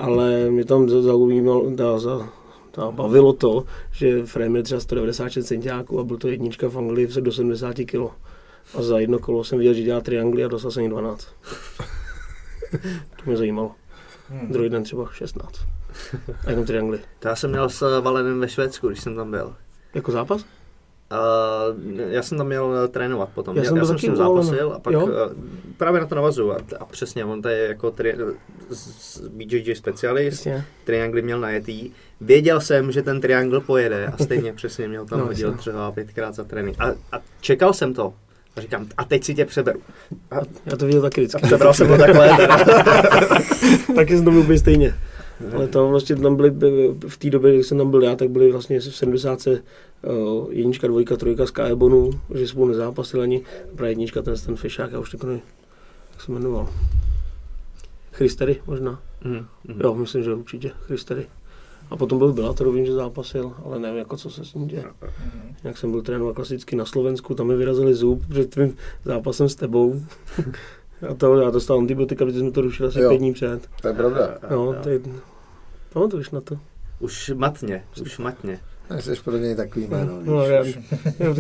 Ale 0.01 0.51
mě 0.51 0.65
tam 0.65 0.89
zaujímalo, 0.89 1.71
dá, 1.71 1.99
za, 1.99 2.29
dá, 2.77 2.91
bavilo 2.91 3.33
to, 3.33 3.65
že 3.93 4.27
frame 4.27 4.49
měl 4.49 4.63
třeba 4.63 4.81
196 4.81 5.47
centiáků 5.47 6.01
a 6.01 6.05
byl 6.05 6.17
to 6.17 6.29
jednička 6.29 6.69
v 6.69 6.79
Anglii 6.79 7.09
do 7.21 7.33
70 7.33 7.77
kg. 7.77 7.97
A 8.75 8.83
za 8.83 8.99
jedno 8.99 9.19
kolo 9.19 9.45
jsem 9.45 9.59
viděl, 9.59 9.75
že 9.75 9.83
dělá 9.83 10.01
triangly 10.01 10.45
a 10.45 10.49
dostal 10.49 10.71
jsem 10.71 10.89
12. 10.89 11.29
to 13.17 13.23
mě 13.27 13.37
zajímalo. 13.37 13.73
Hmm. 14.29 14.53
Druhý 14.53 14.69
den 14.69 14.83
třeba 14.83 15.09
16. 15.13 15.55
A 16.47 16.51
jenom 16.51 16.65
triangly. 16.65 17.01
To 17.19 17.29
já 17.29 17.37
jsem 17.37 17.51
měl 17.51 17.69
s 17.69 18.01
Valenem 18.01 18.41
ve 18.41 18.49
Švédsku, 18.49 18.89
když 18.89 19.01
jsem 19.01 19.17
tam 19.17 19.31
byl. 19.31 19.55
Jako 19.95 20.13
zápas? 20.13 20.45
Uh, 21.13 22.01
já 22.09 22.23
jsem 22.23 22.39
tam 22.39 22.47
měl 22.47 22.75
eh, 22.85 22.89
trénovat 22.89 23.29
potom. 23.35 23.57
Já 23.57 23.65
jsem, 23.65 23.77
já 23.77 23.85
jsem 23.85 23.99
s 23.99 24.03
ním 24.03 24.17
zápasil 24.17 24.73
a 24.73 24.79
pak 24.79 24.95
jo? 24.95 25.07
uh, 25.07 25.13
právě 25.77 26.01
na 26.01 26.07
to 26.07 26.15
navazu. 26.15 26.53
A, 26.53 26.57
a 26.79 26.85
přesně, 26.85 27.25
on 27.25 27.43
tady 27.43 27.59
jako 27.59 27.91
tri, 27.91 28.15
BJJ 29.29 29.75
specialist, 29.75 30.47
Jasně. 30.47 30.65
triangly 30.85 31.23
měl 31.23 31.41
najetý. 31.41 31.91
Věděl 32.21 32.61
jsem, 32.61 32.93
že 32.93 33.03
ten 33.03 33.21
triangle 33.21 33.61
pojede 33.61 34.07
a 34.07 34.25
stejně 34.25 34.53
přesně 34.53 34.89
měl 34.89 35.07
tam 35.07 35.19
no, 35.19 35.27
hodil 35.27 35.55
třeba 35.55 35.93
pětkrát 35.93 36.35
za 36.35 36.45
trénink. 36.45 36.77
A, 36.81 36.95
a 37.13 37.21
čekal 37.41 37.73
jsem 37.73 37.95
to. 37.95 38.15
A 38.57 38.61
říkám, 38.61 38.87
a 38.97 39.05
teď 39.05 39.25
si 39.25 39.35
tě 39.35 39.45
přeberu. 39.45 39.81
A, 40.31 40.37
já 40.67 40.77
to 40.77 40.87
viděl 40.87 41.03
taky 41.03 41.21
vždycky. 41.21 41.43
Přebral 41.43 41.75
jsem 41.75 41.89
to 41.89 41.99
takhle. 41.99 42.29
taky 43.95 44.17
jsem 44.17 44.25
to 44.25 44.31
byl 44.31 44.59
stejně. 44.59 44.95
Ale 45.55 45.69
to 45.69 45.89
vlastně 45.89 46.17
tam 46.17 46.37
byly, 46.37 46.51
v 47.09 47.19
té 47.19 47.31
době, 47.31 47.55
kdy 47.55 47.65
jsem 47.65 47.79
tam 47.79 47.91
byl 47.91 48.03
já, 48.03 48.17
tak 48.17 48.31
byly 48.31 48.53
vlastně 48.53 48.81
v 48.81 48.85
70. 48.85 49.49
Uh, 50.03 50.53
jednička, 50.53 50.87
dvojka, 50.87 51.17
trojka 51.17 51.47
z 51.47 51.51
Kaebonu, 51.51 52.11
že 52.35 52.49
spolu 52.49 52.69
nezápasil 52.69 53.23
ani. 53.23 53.43
Právě 53.77 53.91
jednička, 53.91 54.23
ten, 54.23 54.35
ten 54.47 54.57
fešák, 54.57 54.93
já 54.93 54.99
už 54.99 55.11
teď 55.11 55.23
nevím, 55.23 55.43
jak 56.13 56.21
se 56.21 56.33
jmenoval. 56.33 56.69
Christery 58.13 58.63
možná. 58.67 59.03
Mm, 59.25 59.47
mm. 59.69 59.81
Jo, 59.81 59.95
myslím, 59.95 60.23
že 60.23 60.35
určitě 60.35 60.73
Christery. 60.81 61.27
A 61.91 61.97
potom 61.97 62.19
byl 62.19 62.33
Bellator, 62.33 62.73
vím, 62.73 62.87
že 62.87 62.93
zápasil, 62.93 63.53
ale 63.65 63.79
nevím, 63.79 63.99
jako 63.99 64.17
co 64.17 64.31
se 64.31 64.45
s 64.45 64.55
ním 64.55 64.67
děje. 64.67 64.85
Mm. 64.85 65.55
Jak 65.65 65.79
jsem 65.79 65.91
byl 65.91 66.03
trénovat 66.03 66.37
klasicky 66.37 66.77
na 66.77 66.85
Slovensku, 66.85 67.35
tam 67.35 67.47
mi 67.47 67.57
vyrazili 67.57 67.95
zub 67.95 68.23
před 68.31 68.51
tvým 68.51 68.77
zápasem 69.05 69.49
s 69.49 69.55
tebou. 69.55 70.03
a 71.11 71.15
to, 71.15 71.37
já 71.37 71.51
dostal 71.51 71.79
antibiotika, 71.79 72.25
protože 72.25 72.41
jsme 72.41 72.51
to 72.51 72.61
rušili 72.61 72.89
asi 72.89 72.99
pět 72.99 73.19
dní 73.19 73.33
před. 73.33 73.69
To 73.83 73.89
je 73.89 73.95
pravda. 73.95 74.39
No, 74.51 74.75
to 74.83 74.89
je, 74.89 75.01
Pamatuješ 75.93 76.31
na 76.31 76.41
to? 76.41 76.59
Už 77.01 77.33
matně, 77.35 77.85
už 78.03 78.19
matně. 78.19 78.61
Jsi 78.99 79.23
pro 79.25 79.37
něj 79.37 79.55
takový 79.55 79.87
jméno. 79.87 80.19
No, 80.23 80.45
já, 80.45 80.65
já 81.19 81.35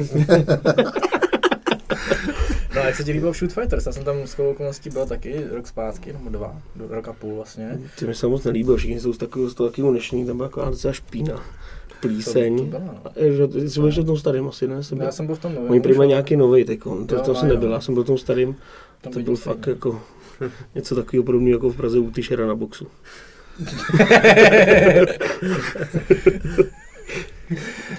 no 2.74 2.82
a 2.82 2.86
jak 2.86 2.96
se 2.96 3.04
ti 3.04 3.12
líbilo 3.12 3.32
Shoot 3.32 3.52
Fighters? 3.52 3.86
Já 3.86 3.92
jsem 3.92 4.04
tam 4.04 4.26
s 4.26 4.38
okolností 4.38 4.90
byl 4.90 5.06
taky 5.06 5.44
rok 5.50 5.66
zpátky, 5.66 6.12
nebo 6.12 6.30
dva, 6.30 6.62
rok 6.88 7.08
a 7.08 7.12
půl 7.12 7.34
vlastně. 7.34 7.80
Ty 7.98 8.06
mi 8.06 8.14
se 8.14 8.26
moc 8.26 8.44
nelíbilo, 8.44 8.76
všichni 8.76 9.00
jsou 9.00 9.12
z 9.12 9.18
takového, 9.18 9.50
z 9.50 9.54
toho 9.54 9.70
takového 9.70 9.90
dnešní, 9.90 10.26
tam 10.26 10.36
byla 10.36 10.48
taková 10.48 10.70
docela 10.70 10.92
špína. 10.92 11.42
Plíseň. 12.00 12.56
To, 12.56 12.64
to 12.64 12.70
byla, 12.70 12.94
no. 13.16 13.34
Že, 13.36 13.48
ty 13.48 13.70
jsi 13.70 13.80
byl 13.80 13.90
v 13.90 14.04
tom 14.04 14.16
starém 14.16 14.48
asi, 14.48 14.68
ne? 14.68 14.82
Jsem 14.82 14.98
byl, 14.98 15.06
já 15.06 15.12
jsem 15.12 15.26
byl 15.26 15.34
v 15.34 15.38
tom 15.38 15.54
novém. 15.54 15.70
Oni 15.70 15.80
prý 15.80 15.98
nějaký 16.06 16.36
nový 16.36 16.64
teď, 16.64 16.80
to, 17.06 17.20
to 17.20 17.34
jsem 17.34 17.48
nebyl, 17.48 17.70
já 17.70 17.80
jsem 17.80 17.94
byl 17.94 18.02
v 18.02 18.06
tom 18.06 18.18
starým. 18.18 18.56
To 19.00 19.20
byl 19.20 19.36
fakt 19.36 19.66
jako 19.66 20.02
něco 20.74 20.94
takového 20.94 21.24
podobného 21.24 21.56
jako 21.56 21.70
v 21.70 21.76
Praze 21.76 21.98
u 21.98 22.10
Tyšera 22.10 22.46
na 22.46 22.54
boxu. 22.54 22.86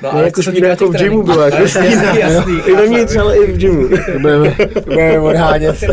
No, 0.02 0.14
ale 0.14 0.24
jako 0.24 0.42
špína 0.42 0.68
jako 0.68 0.88
v 0.88 0.96
gymu 0.96 1.24
byla. 1.24 1.48
Jasný, 1.48 1.86
jasný. 2.20 2.60
I 2.66 2.76
vevnitř, 2.76 3.16
ale 3.16 3.38
i 3.38 3.52
v 3.52 3.58
gymu. 3.58 3.90
Budeme, 4.22 4.56
budeme 4.86 5.20
odhánět 5.20 5.84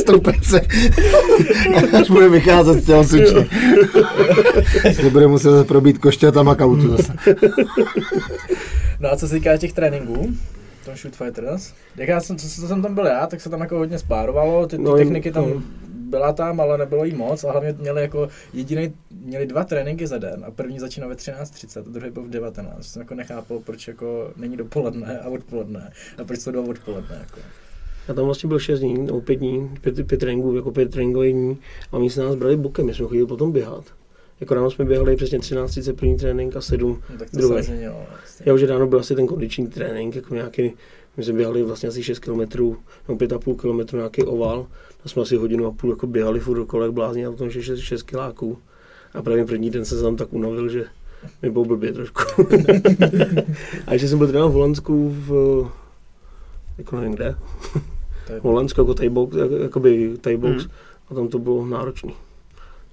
stupence. 0.00 0.60
Až 2.00 2.10
bude 2.10 2.28
vycházet 2.28 2.74
z 2.74 2.86
těho 2.86 3.04
sučně. 3.04 3.46
Se 4.92 5.10
bude 5.10 5.26
muset 5.26 5.68
probít 5.68 5.98
košťatama 5.98 6.54
kautu 6.54 6.96
zase. 6.96 7.12
No 9.00 9.12
a 9.12 9.16
co 9.16 9.28
se 9.28 9.34
týká 9.34 9.56
těch 9.56 9.72
tréninků, 9.72 10.30
tom 10.84 10.96
Shoot 10.96 11.16
Fighters. 11.16 11.72
Jak 11.96 12.08
já 12.08 12.20
jsem, 12.20 12.36
co, 12.36 12.48
co 12.48 12.68
jsem 12.68 12.82
tam 12.82 12.94
byl 12.94 13.06
já, 13.06 13.26
tak 13.26 13.40
se 13.40 13.50
tam 13.50 13.60
jako 13.60 13.78
hodně 13.78 13.98
spárovalo, 13.98 14.66
ty, 14.66 14.76
ty 14.76 14.82
no, 14.82 14.96
techniky 14.96 15.32
tam 15.32 15.44
no 15.50 15.62
byla 16.10 16.32
tam, 16.32 16.60
ale 16.60 16.78
nebylo 16.78 17.04
jí 17.04 17.14
moc 17.14 17.44
a 17.44 17.52
hlavně 17.52 17.74
měli 17.78 18.02
jako 18.02 18.28
jediný, 18.52 18.94
měli 19.10 19.46
dva 19.46 19.64
tréninky 19.64 20.06
za 20.06 20.18
den 20.18 20.44
a 20.46 20.50
první 20.50 20.78
začínal 20.78 21.08
ve 21.08 21.14
13.30 21.14 21.80
a 21.80 21.90
druhý 21.90 22.10
byl 22.10 22.22
v 22.22 22.30
19. 22.30 22.86
Jsem 22.86 23.02
jako 23.02 23.14
nechápal, 23.14 23.58
proč 23.58 23.88
jako 23.88 24.32
není 24.36 24.56
dopoledne 24.56 25.18
a 25.18 25.28
odpoledne 25.28 25.92
a 26.18 26.24
proč 26.24 26.40
jsou 26.40 26.50
dva 26.50 26.62
odpoledne. 26.62 27.16
Jako. 27.20 27.40
Já 28.08 28.14
tam 28.14 28.24
vlastně 28.24 28.48
byl 28.48 28.58
6 28.58 28.80
dní, 28.80 28.98
nebo 28.98 29.20
5 29.20 29.36
dní, 29.36 29.70
5, 29.80 30.06
5 30.06 30.20
tréninků, 30.20 30.56
jako 30.56 30.70
5 30.70 30.90
tréninkových 30.90 31.32
dní 31.32 31.58
a 31.92 31.96
oni 31.96 32.10
se 32.10 32.22
nás 32.22 32.34
brali 32.34 32.56
bokem, 32.56 32.86
my 32.86 32.94
jsme 32.94 33.06
chodili 33.06 33.26
potom 33.26 33.52
běhat. 33.52 33.84
Jako 34.40 34.54
ráno 34.54 34.70
jsme 34.70 34.84
běhali 34.84 35.16
přesně 35.16 35.38
13.30 35.38 35.94
první 35.94 36.16
trénink 36.16 36.56
a 36.56 36.60
7 36.60 37.02
no, 37.10 37.18
tak 37.18 37.30
to 37.30 37.36
druhý. 37.36 37.56
Se 37.56 37.62
změnilo, 37.62 38.06
vlastně. 38.10 38.44
Já 38.46 38.54
už 38.54 38.62
ráno 38.62 38.86
byl 38.86 38.98
asi 38.98 39.14
ten 39.14 39.26
kondiční 39.26 39.66
trénink, 39.66 40.14
jako 40.14 40.34
nějaký, 40.34 40.72
my 41.16 41.24
jsme 41.24 41.32
běhali 41.32 41.62
vlastně 41.62 41.88
asi 41.88 42.02
6 42.02 42.18
km, 42.18 42.38
nebo 42.38 43.18
5,5 43.18 43.56
km 43.56 43.96
nějaký 43.96 44.22
oval 44.22 44.66
a 45.04 45.08
jsme 45.08 45.22
asi 45.22 45.36
hodinu 45.36 45.66
a 45.66 45.70
půl 45.70 45.90
jako 45.90 46.06
běhali 46.06 46.40
furt 46.40 46.56
dokola, 46.56 46.84
jak 46.84 46.94
blázni 46.94 47.26
a 47.26 47.30
potom 47.30 47.50
6, 47.50 47.78
6 47.78 48.02
kiláků. 48.02 48.58
A 49.14 49.22
právě 49.22 49.44
první 49.44 49.70
den 49.70 49.84
se 49.84 50.02
tam 50.02 50.16
tak 50.16 50.32
unavil, 50.32 50.68
že 50.68 50.84
mi 51.42 51.50
bylo 51.50 51.64
blbě 51.64 51.92
trošku. 51.92 52.22
a 53.86 53.92
ještě 53.92 54.08
jsem 54.08 54.18
byl 54.18 54.28
třeba 54.28 54.46
v 54.46 54.52
Holandsku 54.52 55.08
v, 55.10 55.70
jako 56.78 56.96
nevím 56.96 57.12
kde, 57.12 57.36
v 58.40 58.42
Holandsku 58.42 58.80
jako 58.80 58.92
thai-box, 58.92 59.62
jakoby 59.62 60.14
thai-box, 60.16 60.58
hmm. 60.58 60.70
a 61.10 61.14
tam 61.14 61.28
to 61.28 61.38
bylo 61.38 61.66
náročný. 61.66 62.14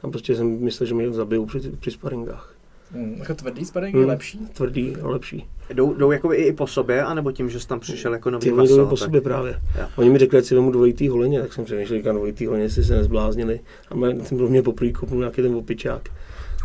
Tam 0.02 0.12
prostě 0.12 0.36
jsem 0.36 0.64
myslel, 0.64 0.88
že 0.88 0.94
mě 0.94 1.12
zabijou 1.12 1.46
při, 1.46 1.60
při 1.60 1.92
sparingách. 1.92 2.53
Hmm, 2.94 3.16
jako 3.20 3.34
tvrdý 3.34 3.66
sparring 3.66 3.94
hmm, 3.94 4.04
je 4.04 4.08
lepší? 4.08 4.40
Tvrdý 4.54 4.96
a 5.02 5.08
lepší. 5.08 5.48
Jdou, 5.74 5.94
jdou 5.94 6.12
jako 6.12 6.34
i 6.34 6.54
po 6.54 6.68
sobě, 6.68 7.04
anebo 7.04 7.32
tím, 7.32 7.50
že 7.50 7.60
jsi 7.60 7.68
tam 7.68 7.80
přišel 7.80 8.14
jako 8.14 8.30
nový 8.30 8.44
Ty 8.44 8.50
jdou 8.50 8.88
po 8.88 8.98
sobě 8.98 9.22
právě. 9.22 9.60
Jo. 9.80 9.88
Oni 9.96 10.10
mi 10.10 10.20
řekli, 10.20 10.40
že 10.40 10.46
si 10.46 10.56
vemu 10.56 10.72
dvojitý 10.72 11.08
holeně, 11.08 11.42
tak 11.42 11.54
jsem 11.54 11.66
přemýšlel, 11.66 12.02
že 12.02 12.12
dvojitý 12.12 12.46
holeně 12.46 12.70
si 12.70 12.84
se 12.84 12.96
nezbláznili. 12.96 13.60
A 13.92 14.24
jsem 14.24 14.38
byl 14.38 14.48
mě 14.48 14.62
poprvé 14.62 14.92
kopnul 14.92 15.20
nějaký 15.20 15.42
ten 15.42 15.56
opičák. 15.56 16.10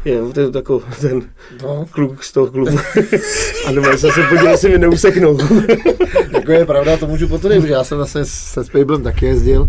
Je, 0.04 0.20
to 0.34 0.40
je 0.40 0.50
takový 0.50 0.84
ten 1.00 1.22
no. 1.62 1.86
kluk 1.90 2.24
z 2.24 2.32
toho 2.32 2.46
klubu. 2.46 2.78
a 3.66 3.72
nebo 3.72 3.96
jsem 3.96 4.10
se 4.10 4.22
podíval, 4.22 4.48
jestli 4.48 4.70
mi 4.70 4.78
neuseknul. 4.78 5.38
jako 6.32 6.52
je 6.52 6.66
pravda, 6.66 6.96
to 6.96 7.06
můžu 7.06 7.28
potvrdit, 7.28 7.62
že 7.62 7.72
já 7.72 7.84
jsem 7.84 7.96
vlastně 7.96 8.24
se 8.24 8.64
Spablem 8.64 9.02
taky 9.02 9.26
jezdil. 9.26 9.68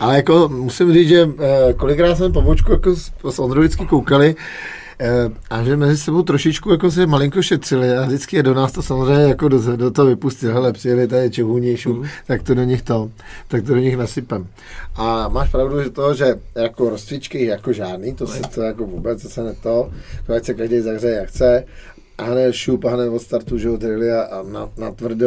Ale 0.00 0.16
jako 0.16 0.48
musím 0.48 0.92
říct, 0.92 1.08
že 1.08 1.28
eh, 1.38 1.72
kolikrát 1.72 2.14
jsem 2.14 2.32
po 2.32 2.42
bočku 2.42 2.72
jako 2.72 2.96
s, 2.96 3.10
s 3.30 3.38
Ondrou 3.38 3.60
vždycky 3.60 3.86
koukali, 3.86 4.34
a 5.50 5.64
že 5.64 5.76
mezi 5.76 5.96
sebou 5.96 6.22
trošičku 6.22 6.70
jako 6.70 6.90
se 6.90 7.06
malinko 7.06 7.42
šetřili 7.42 7.96
a 7.96 8.06
vždycky 8.06 8.36
je 8.36 8.42
do 8.42 8.54
nás 8.54 8.72
to 8.72 8.82
samozřejmě 8.82 9.22
jako 9.22 9.48
do, 9.48 9.76
do 9.76 9.90
toho 9.90 10.08
vypustil, 10.08 10.52
hele, 10.52 10.72
přijeli 10.72 11.08
tady 11.08 11.30
čehunější, 11.30 11.88
mm. 11.88 12.04
tak 12.26 12.42
to 12.42 12.54
do 12.54 12.64
nich 12.64 12.82
to, 12.82 13.10
tak 13.48 13.64
to 13.64 13.74
do 13.74 13.80
nich 13.80 13.96
nasypem. 13.96 14.46
A 14.96 15.28
máš 15.28 15.50
pravdu, 15.50 15.82
že 15.82 15.90
to, 15.90 16.14
že 16.14 16.34
jako 16.54 16.90
rozcvičky 16.90 17.46
jako 17.46 17.72
žádný, 17.72 18.14
to 18.14 18.26
se 18.26 18.40
to 18.40 18.62
jako 18.62 18.86
vůbec, 18.86 19.22
to 19.22 19.28
se 19.28 19.44
ne 19.44 19.54
to, 19.62 19.90
to 20.26 20.32
ať 20.34 20.44
se 20.44 20.54
každý 20.54 20.80
zahřeje 20.80 21.14
jak 21.14 21.28
chce, 21.28 21.64
hned 22.22 22.52
šup 22.52 22.84
a 22.84 22.90
hned 22.90 23.08
od 23.08 23.22
startu, 23.22 23.58
že 23.58 23.68
drily 23.68 24.12
a, 24.12 24.22
a 24.22 24.42
na, 24.42 24.68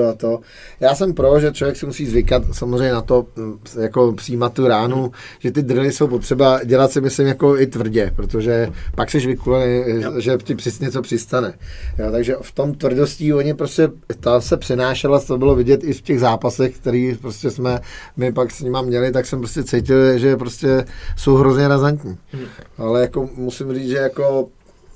a 0.09 0.13
to. 0.17 0.39
Já 0.79 0.95
jsem 0.95 1.13
pro, 1.13 1.39
že 1.39 1.51
člověk 1.51 1.77
si 1.77 1.85
musí 1.85 2.05
zvykat 2.05 2.43
samozřejmě 2.51 2.93
na 2.93 3.01
to, 3.01 3.25
mm, 3.35 3.59
jako 3.81 4.13
přijímat 4.13 4.53
tu 4.53 4.67
ránu, 4.67 5.11
že 5.39 5.51
ty 5.51 5.61
drily 5.61 5.91
jsou 5.91 6.07
potřeba 6.07 6.63
dělat 6.63 6.91
si 6.91 7.01
myslím 7.01 7.27
jako 7.27 7.57
i 7.57 7.67
tvrdě, 7.67 8.11
protože 8.15 8.69
pak 8.95 9.11
jsi 9.11 9.19
vykulený, 9.19 9.83
že 10.19 10.37
ti 10.43 10.55
přesně 10.55 10.85
něco 10.85 11.01
přistane. 11.01 11.53
Jo, 11.99 12.11
takže 12.11 12.35
v 12.41 12.51
tom 12.51 12.73
tvrdostí 12.73 13.33
oni 13.33 13.53
prostě, 13.53 13.89
ta 14.19 14.41
se 14.41 14.57
přenášela, 14.57 15.19
to 15.19 15.37
bylo 15.37 15.55
vidět 15.55 15.83
i 15.83 15.93
v 15.93 16.01
těch 16.01 16.19
zápasech, 16.19 16.75
který 16.77 17.17
prostě 17.21 17.51
jsme 17.51 17.79
my 18.17 18.33
pak 18.33 18.51
s 18.51 18.61
nima 18.61 18.81
měli, 18.81 19.11
tak 19.11 19.25
jsem 19.25 19.39
prostě 19.39 19.63
cítil, 19.63 20.17
že 20.17 20.37
prostě 20.37 20.85
jsou 21.17 21.35
hrozně 21.35 21.67
razantní. 21.67 22.17
Hmm. 22.31 22.45
Ale 22.77 23.01
jako 23.01 23.29
musím 23.35 23.73
říct, 23.73 23.89
že 23.89 23.97
jako 23.97 24.47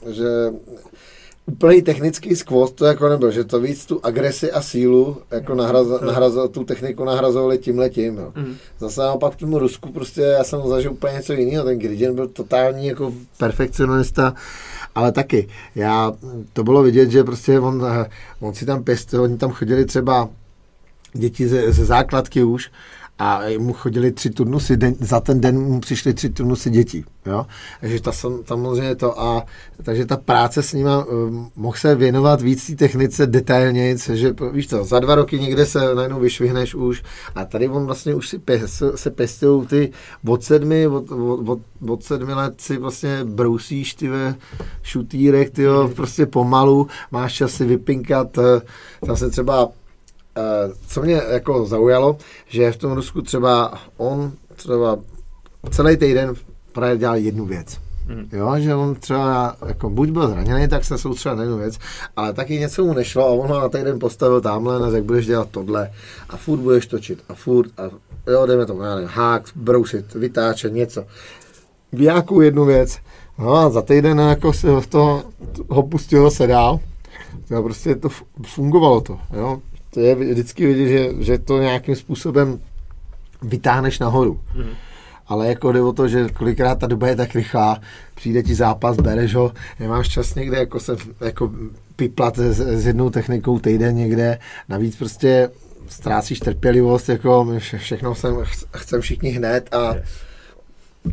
že 0.08 0.26
úplný 1.48 1.82
technický 1.82 2.36
skvost 2.36 2.76
to 2.76 2.86
jako 2.86 3.10
nebyl, 3.10 3.32
že 3.32 3.43
to 3.43 3.60
víc 3.60 3.86
tu 3.86 4.00
agresi 4.04 4.52
a 4.52 4.62
sílu, 4.62 5.18
jako 5.32 5.56
nahraz, 5.56 5.88
nahraz, 6.02 6.34
tu 6.52 6.64
techniku 6.64 7.06
nahrazovali 7.06 7.58
tím 7.58 7.80
letím. 7.80 8.18
Jo. 8.18 8.32
Mm. 8.36 8.56
Zase 8.80 9.02
naopak 9.02 9.34
v 9.34 9.38
tom 9.38 9.54
Rusku 9.54 9.91
prostě 9.91 10.22
já 10.22 10.43
jsem 10.43 10.62
zažil 10.68 10.91
úplně 10.91 11.14
něco 11.14 11.34
jiného, 11.34 11.66
ten 11.66 11.80
Gridin 11.80 12.16
byl 12.16 12.28
totální 12.28 12.88
jako 12.88 13.14
perfekcionista, 13.38 14.34
ale 14.95 15.12
taky, 15.12 15.48
já, 15.76 16.14
to 16.54 16.64
bylo 16.64 16.84
vidět, 16.84 17.12
že 17.12 17.24
prostě 17.24 17.60
on, 17.60 17.86
on 18.39 18.54
si 18.54 18.66
tam 18.66 18.84
pěstil, 18.84 19.22
oni 19.24 19.38
tam 19.38 19.52
chodili 19.52 19.86
třeba 19.86 20.30
děti 21.14 21.48
ze, 21.48 21.72
ze 21.72 21.86
základky 21.86 22.43
už 22.43 22.72
a 23.20 23.41
mu 23.57 23.74
chodili 23.74 24.11
tři 24.11 24.30
turnusy, 24.30 24.78
den, 24.78 24.95
za 24.99 25.20
ten 25.20 25.41
den 25.41 25.59
mu 25.59 25.80
přišly 25.80 26.13
tři 26.13 26.30
turnusy 26.30 26.70
dětí, 26.70 27.05
jo. 27.26 27.45
Takže 27.82 28.01
ta 28.01 28.11
samozřejmě 28.45 28.95
to 28.95 29.22
a, 29.22 29.45
takže 29.84 30.05
ta 30.05 30.18
práce 30.18 30.63
s 30.63 30.74
nima 30.74 31.05
um, 31.05 31.51
mohl 31.55 31.78
se 31.78 31.95
věnovat 31.95 32.41
víc 32.41 32.68
té 32.68 32.76
technice 32.76 33.28
detailně, 33.28 33.97
že 34.13 34.36
víš 34.51 34.70
co, 34.70 34.84
za 34.84 34.99
dva 34.99 35.15
roky 35.15 35.39
někde 35.39 35.65
se 35.65 35.95
najednou 35.95 36.20
vyšvihneš 36.20 36.76
už 36.76 37.03
a 37.36 37.45
tady 37.45 37.70
on 37.70 37.86
vlastně 37.86 38.15
už 38.15 38.30
si 38.30 38.39
pes, 38.39 38.84
se 38.95 39.11
pestil 39.11 39.65
ty 39.65 39.91
od 40.28 40.43
sedmi, 40.43 40.88
od, 40.88 41.11
od, 41.47 41.59
od 41.88 42.03
sedmi 42.03 42.34
let 42.34 42.61
si 42.61 42.78
vlastně 42.78 43.24
brousíš 43.24 43.93
ty 43.93 44.07
ve 44.07 44.36
šutírek, 44.84 45.49
ty 45.49 45.65
prostě 45.95 46.26
pomalu, 46.26 46.88
máš 47.11 47.34
čas 47.34 47.51
si 47.51 47.65
vypinkat, 47.65 48.38
eh, 48.38 48.61
zase 49.07 49.30
třeba 49.30 49.70
co 50.88 51.02
mě 51.02 51.22
jako 51.30 51.66
zaujalo, 51.66 52.18
že 52.48 52.72
v 52.72 52.78
tom 52.78 52.92
Rusku 52.92 53.22
třeba 53.22 53.74
on 53.98 54.32
třeba 54.56 54.98
celý 55.70 55.98
týden 55.98 56.34
právě 56.72 56.98
dělal 56.98 57.16
jednu 57.16 57.46
věc. 57.46 57.78
Mm. 58.08 58.30
Jo, 58.32 58.54
že 58.58 58.76
on 58.76 58.96
třeba 58.96 59.56
jako 59.68 59.90
buď 59.90 60.10
byl 60.10 60.28
zraněný, 60.28 60.68
tak 60.68 60.86
se 60.86 60.98
soustředil 60.98 61.36
na 61.36 61.44
jednu 61.44 61.58
věc, 61.58 61.80
ale 62.16 62.34
taky 62.34 62.60
něco 62.60 62.86
mu 62.86 62.94
nešlo 62.94 63.26
a 63.26 63.32
on 63.32 63.50
ho 63.50 63.60
na 63.60 63.70
týden 63.70 64.00
postavil 64.00 64.42
tamhle 64.42 64.88
a 64.88 64.92
řekl, 64.92 65.06
budeš 65.06 65.26
dělat 65.26 65.50
tohle 65.52 65.92
a 66.30 66.38
furt 66.38 66.60
budeš 66.60 66.88
točit 66.88 67.24
a 67.30 67.34
furt 67.34 67.72
a 67.80 67.84
jo, 68.32 68.46
jdeme 68.46 68.66
tomu, 68.66 68.82
já 68.82 68.96
nevím, 68.96 69.10
hák, 69.10 69.44
brousit, 69.56 70.14
vytáčet, 70.14 70.74
něco. 70.74 71.06
V 71.92 72.02
nějakou 72.02 72.42
jednu 72.42 72.66
věc. 72.66 72.98
No 73.38 73.56
a 73.56 73.70
za 73.70 73.82
týden 73.82 74.20
jako 74.20 74.54
se 74.54 74.68
to 74.90 75.24
ho 75.70 75.84
pustil 75.84 76.32
se 76.32 76.48
dál. 76.48 76.80
To 77.48 77.64
prostě 77.64 77.96
to 77.96 78.10
fungovalo 78.46 79.02
to, 79.02 79.20
jo 79.34 79.62
to 79.90 80.00
je 80.00 80.16
vždycky 80.16 80.68
vidět, 80.68 80.88
že, 80.88 81.24
že 81.24 81.38
to 81.38 81.60
nějakým 81.60 81.96
způsobem 81.96 82.60
vytáhneš 83.42 84.00
nahoru. 84.00 84.40
Mm. 84.56 84.70
Ale 85.28 85.48
jako 85.48 85.72
jde 85.72 85.82
o 85.82 85.94
to, 85.94 86.08
že 86.08 86.30
kolikrát 86.30 86.80
ta 86.80 86.88
doba 86.88 87.08
je 87.08 87.16
tak 87.16 87.36
rychlá, 87.36 87.82
přijde 88.16 88.44
ti 88.44 88.56
zápas, 88.56 88.98
bereš 88.98 89.36
ho, 89.36 89.52
nemáš 89.80 90.10
čas 90.10 90.36
někde 90.36 90.58
jako 90.58 90.80
se 90.80 90.96
jako 91.22 91.52
piplat 91.96 92.38
s, 92.38 92.60
s 92.60 92.86
jednou 92.86 93.10
technikou 93.10 93.60
týden 93.60 93.96
někde, 93.96 94.40
navíc 94.70 94.96
prostě 94.96 95.50
ztrácíš 95.88 96.40
trpělivost, 96.40 97.10
jako 97.10 97.44
my 97.46 97.60
vše, 97.60 97.78
všechno 97.78 98.16
sem, 98.16 98.38
chcem 98.78 99.02
všichni 99.02 99.30
hned 99.30 99.76
a 99.76 99.96
yes. 99.96 100.06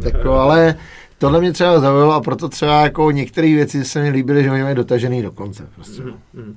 jako, 0.04 0.32
ale 0.32 0.76
tohle 1.18 1.40
mě 1.40 1.52
třeba 1.52 1.80
zaujalo 1.80 2.12
a 2.12 2.20
proto 2.20 2.48
třeba 2.48 2.80
jako 2.80 3.10
některé 3.10 3.46
věci 3.46 3.84
se 3.84 4.02
mi 4.02 4.10
líbily, 4.10 4.42
že 4.42 4.50
oni 4.50 4.62
mají 4.62 4.74
dotažený 4.74 5.22
do 5.22 5.32
konce. 5.32 5.66
Prostě. 5.74 6.02
Mm-hmm. 6.02 6.54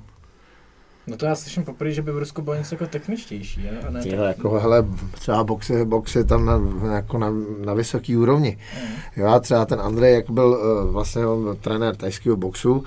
No 1.07 1.17
to 1.17 1.25
já 1.25 1.35
slyším 1.35 1.63
poprvé, 1.63 1.91
že 1.91 2.01
by 2.01 2.11
v 2.11 2.17
Rusku 2.17 2.41
bylo 2.41 2.55
něco 2.55 2.75
jako 2.75 2.87
techničtější, 2.87 3.63
ne? 3.63 3.79
A 3.87 3.91
ne 3.91 4.01
Tyhle, 4.01 4.27
jako, 4.27 4.59
hele, 4.59 4.85
třeba 5.11 5.43
box 5.43 5.69
je, 5.69 5.85
box 5.85 6.15
je 6.15 6.23
tam 6.23 6.45
na, 6.45 6.61
jako 6.95 7.17
na, 7.17 7.33
na 7.65 7.73
vysoký 7.73 8.17
úrovni. 8.17 8.57
Mm. 8.81 8.89
Jo, 9.15 9.27
a 9.27 9.39
třeba 9.39 9.65
ten 9.65 9.81
Andrej, 9.81 10.13
jak 10.13 10.29
byl 10.29 10.47
uh, 10.47 10.91
vlastně 10.91 11.25
on, 11.25 11.57
trenér 11.61 11.95
tajského 11.95 12.37
boxu, 12.37 12.71
uh, 12.73 12.83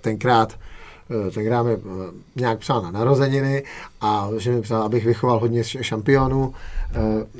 tenkrát 0.00 0.58
eh, 1.10 1.30
tenkrát 1.30 1.62
mi 1.62 1.72
eh, 1.72 1.78
nějak 2.36 2.58
psal 2.58 2.82
na 2.82 2.90
narozeniny 2.90 3.62
a 4.00 4.28
že 4.38 4.52
mi 4.52 4.62
psal, 4.62 4.82
abych 4.82 5.04
vychoval 5.04 5.38
hodně 5.38 5.64
šampionů 5.64 6.54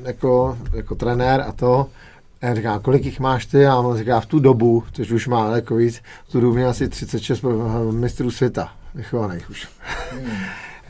jako, 0.03 0.57
jako 0.73 0.95
trenér 0.95 1.45
a 1.47 1.51
to. 1.51 1.87
A 2.41 2.45
já 2.45 2.55
říkám, 2.55 2.79
kolik 2.79 3.05
jich 3.05 3.19
máš 3.19 3.45
ty? 3.45 3.67
A 3.67 3.75
on 3.75 3.97
říká, 3.97 4.19
v 4.19 4.25
tu 4.25 4.39
dobu, 4.39 4.83
což 4.91 5.11
už 5.11 5.27
má 5.27 5.43
daleko 5.43 5.75
víc, 5.75 6.01
v 6.27 6.31
tu 6.31 6.41
dobu 6.41 6.53
měl 6.53 6.69
asi 6.69 6.89
36 6.89 7.45
mistrů 7.91 8.31
světa 8.31 8.76
vychovaných 8.97 9.49
už. 9.49 9.67
Hmm. 10.11 10.39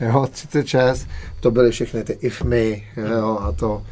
jo, 0.00 0.26
36, 0.30 1.08
to 1.40 1.50
byly 1.50 1.70
všechny 1.70 2.04
ty 2.04 2.12
IFMy, 2.12 2.86
jo, 2.96 3.38
a 3.42 3.52
to. 3.52 3.82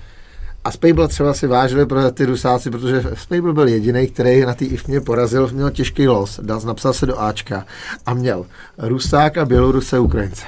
A 0.65 0.71
Spable 0.71 1.09
třeba 1.09 1.35
si 1.35 1.47
vážili 1.47 1.87
pro 1.87 2.11
ty 2.11 2.25
Rusáci, 2.25 2.71
protože 2.71 3.03
Spable 3.15 3.53
byl 3.53 3.69
jediný, 3.69 4.07
který 4.07 4.41
na 4.41 4.55
té 4.55 4.65
IFMě 4.65 5.01
porazil, 5.01 5.51
měl 5.53 5.71
těžký 5.71 6.09
los, 6.09 6.41
dal, 6.43 6.61
napsal 6.61 6.93
se 6.93 7.07
do 7.07 7.21
Ačka 7.21 7.67
a 8.07 8.15
měl 8.15 8.47
Rusák 8.79 9.39
a 9.39 9.45
Běloruse 9.45 9.99
Ukrajince. 9.99 10.47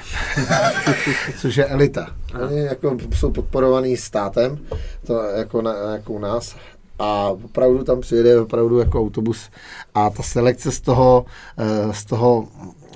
Což 1.41 1.57
je 1.57 1.67
elita. 1.67 2.07
Oni 2.43 2.61
jako 2.61 2.97
jsou 3.15 3.31
podporovaný 3.31 3.97
státem, 3.97 4.59
to 5.07 5.23
jako, 5.23 5.63
na, 5.63 5.73
jako 5.75 6.13
u 6.13 6.19
nás. 6.19 6.57
A 6.99 7.29
opravdu 7.29 7.85
tam 7.85 8.01
přijede 8.01 8.41
opravdu 8.41 8.79
jako 8.79 9.01
autobus 9.01 9.51
a 9.95 10.11
ta 10.11 10.23
selekce 10.23 10.73
z 10.73 10.81
toho, 10.81 11.27
eh, 11.59 11.95
z 11.95 12.05
toho 12.05 12.49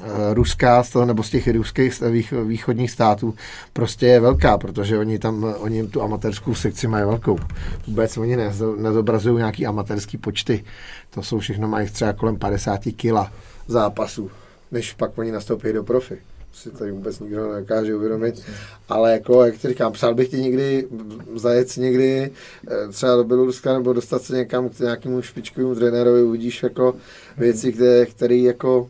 Eh, 0.05 0.34
Ruska, 0.34 0.82
z 0.82 0.90
toho, 0.90 1.05
nebo 1.05 1.22
z 1.22 1.30
těch 1.30 1.48
ruských 1.48 2.03
východních 2.44 2.90
států, 2.90 3.34
prostě 3.72 4.07
je 4.07 4.20
velká, 4.20 4.59
protože 4.59 4.98
oni 4.98 5.18
tam, 5.18 5.55
oni 5.59 5.86
tu 5.86 6.03
amatérskou 6.03 6.55
sekci 6.55 6.88
mají 6.88 7.05
velkou. 7.05 7.38
Vůbec 7.86 8.16
oni 8.16 8.36
nezobrazují 8.76 9.36
nějaký 9.36 9.66
amatérský 9.66 10.18
počty. 10.18 10.64
To 11.11 11.22
jsou 11.22 11.38
všechno, 11.38 11.68
mají 11.68 11.90
třeba 11.90 12.12
kolem 12.12 12.36
50 12.36 12.80
kila 12.96 13.32
zápasů, 13.66 14.30
než 14.72 14.92
pak 14.92 15.18
oni 15.18 15.32
nastoupí 15.32 15.72
do 15.72 15.84
profi 15.84 16.18
si 16.53 16.70
tady 16.70 16.90
vůbec 16.90 17.20
nikdo 17.20 17.53
nedokáže 17.53 17.94
uvědomit. 17.94 18.42
Ale 18.88 19.12
jako, 19.12 19.44
jak 19.44 19.57
ti 19.57 19.68
říkám, 19.68 19.92
přál 19.92 20.14
bych 20.14 20.28
ti 20.28 20.36
někdy 20.36 20.88
zajet 21.34 21.76
někdy 21.76 22.30
eh, 22.70 22.88
třeba 22.88 23.16
do 23.16 23.24
Běloruska 23.24 23.72
nebo 23.72 23.92
dostat 23.92 24.22
se 24.22 24.36
někam 24.36 24.68
k 24.68 24.78
nějakému 24.78 25.22
špičkovému 25.22 25.74
trenérovi, 25.74 26.22
uvidíš 26.22 26.62
jako 26.62 26.94
věci, 27.38 27.72
které, 27.72 28.07
které 28.07 28.36
jako 28.36 28.88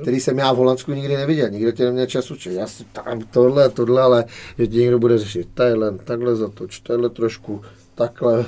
který 0.00 0.20
jsem 0.20 0.38
já 0.38 0.52
v 0.52 0.56
Holandsku 0.56 0.92
nikdy 0.92 1.16
neviděl. 1.16 1.48
Nikdo 1.48 1.72
tě 1.72 1.84
neměl 1.84 2.06
čas 2.06 2.30
učit. 2.30 2.52
Já 2.52 2.66
si 2.66 2.84
tam 2.84 3.20
tohle, 3.20 3.68
tohle, 3.68 4.02
ale 4.02 4.24
že 4.58 4.66
ti 4.66 4.78
někdo 4.78 4.98
bude 4.98 5.18
řešit 5.18 5.48
tadyhle, 5.54 5.98
takhle 5.98 6.36
zatoč, 6.36 6.80
tadyhle 6.80 7.10
trošku, 7.10 7.62
takhle. 7.94 8.46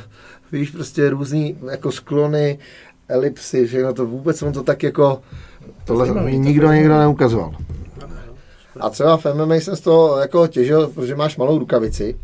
Víš, 0.52 0.70
prostě 0.70 1.10
různý 1.10 1.58
jako 1.70 1.92
sklony, 1.92 2.58
elipsy, 3.08 3.66
všechno 3.66 3.94
to 3.94 4.06
vůbec 4.06 4.42
on 4.42 4.52
to 4.52 4.62
tak 4.62 4.82
jako, 4.82 5.22
tohle 5.88 6.22
mi 6.22 6.38
nikdo 6.38 6.72
nikdo 6.72 6.98
neukazoval. 6.98 7.52
A 8.80 8.90
třeba 8.90 9.16
v 9.16 9.26
MMA 9.34 9.54
jsem 9.54 9.76
z 9.76 9.80
toho 9.80 10.18
jako 10.18 10.46
těžil, 10.46 10.88
protože 10.88 11.16
máš 11.16 11.36
malou 11.36 11.58
rukavici 11.58 12.16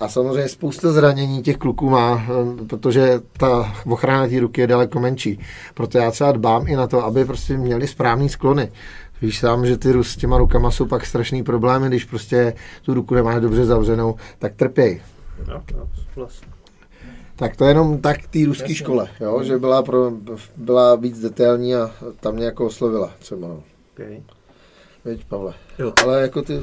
a 0.00 0.08
samozřejmě 0.08 0.48
spousta 0.48 0.92
zranění 0.92 1.42
těch 1.42 1.56
kluků 1.56 1.90
má, 1.90 2.22
protože 2.68 3.20
ta 3.38 3.74
ochrana 3.86 4.28
té 4.28 4.40
ruky 4.40 4.60
je 4.60 4.66
daleko 4.66 5.00
menší. 5.00 5.40
Proto 5.74 5.98
já 5.98 6.10
třeba 6.10 6.32
dbám 6.32 6.68
i 6.68 6.76
na 6.76 6.86
to, 6.86 7.04
aby 7.04 7.24
prostě 7.24 7.56
měli 7.56 7.86
správný 7.86 8.28
sklony. 8.28 8.72
Víš 9.22 9.38
sám, 9.38 9.66
že 9.66 9.76
ty 9.76 9.92
s 10.02 10.16
těma 10.16 10.38
rukama 10.38 10.70
jsou 10.70 10.86
pak 10.86 11.06
strašný 11.06 11.42
problémy, 11.42 11.88
když 11.88 12.04
prostě 12.04 12.54
tu 12.82 12.94
ruku 12.94 13.14
nemáš 13.14 13.40
dobře 13.40 13.64
zavřenou, 13.64 14.14
tak 14.38 14.54
trpěj. 14.54 15.00
No, 15.48 15.62
no, 16.16 16.26
tak 17.36 17.56
to 17.56 17.64
je 17.64 17.70
jenom 17.70 17.98
tak 17.98 18.26
té 18.26 18.38
ruské 18.46 18.74
škole, 18.74 19.08
jo? 19.20 19.42
že 19.42 19.58
byla, 19.58 19.82
pro, 19.82 20.12
byla 20.56 20.94
víc 20.94 21.20
detailní 21.20 21.74
a 21.74 21.90
tam 22.20 22.34
mě 22.34 22.44
jako 22.44 22.66
oslovila 22.66 23.10
třeba. 23.18 23.48
No. 23.48 23.62
Okay. 23.92 24.22
Víš, 25.04 25.24
Pavle. 25.28 25.52
Jo. 25.78 25.92
Ale 26.02 26.22
jako 26.22 26.42
ty, 26.42 26.58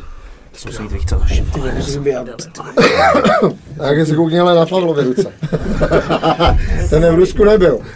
to 0.51 0.71
jsou 0.71 0.87
svých 0.87 1.05
co 1.05 1.21
Ty 1.53 1.59
musím 1.59 2.03
vyjádřit. 2.03 2.57
Tak 3.77 4.07
se 4.07 4.15
koukněla 4.15 4.53
na 4.53 4.65
Pavlově 4.65 5.03
ruce. 5.03 5.23
Ten 6.89 7.11
v 7.11 7.15
Rusku 7.15 7.43
nebyl. 7.43 7.79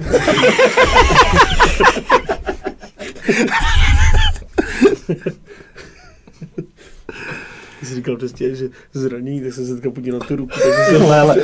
jsi 7.89 7.95
říkal 7.95 8.17
prostě, 8.17 8.55
že 8.55 8.69
zranění, 8.93 9.41
tak 9.41 9.53
jsem 9.53 9.65
se 9.65 9.75
teďka 9.75 9.91
podíval 9.91 10.19
na 10.19 10.25
tu 10.25 10.35
ruku, 10.35 10.51
takže 10.63 10.85
jsem 10.85 11.01
hele, 11.01 11.37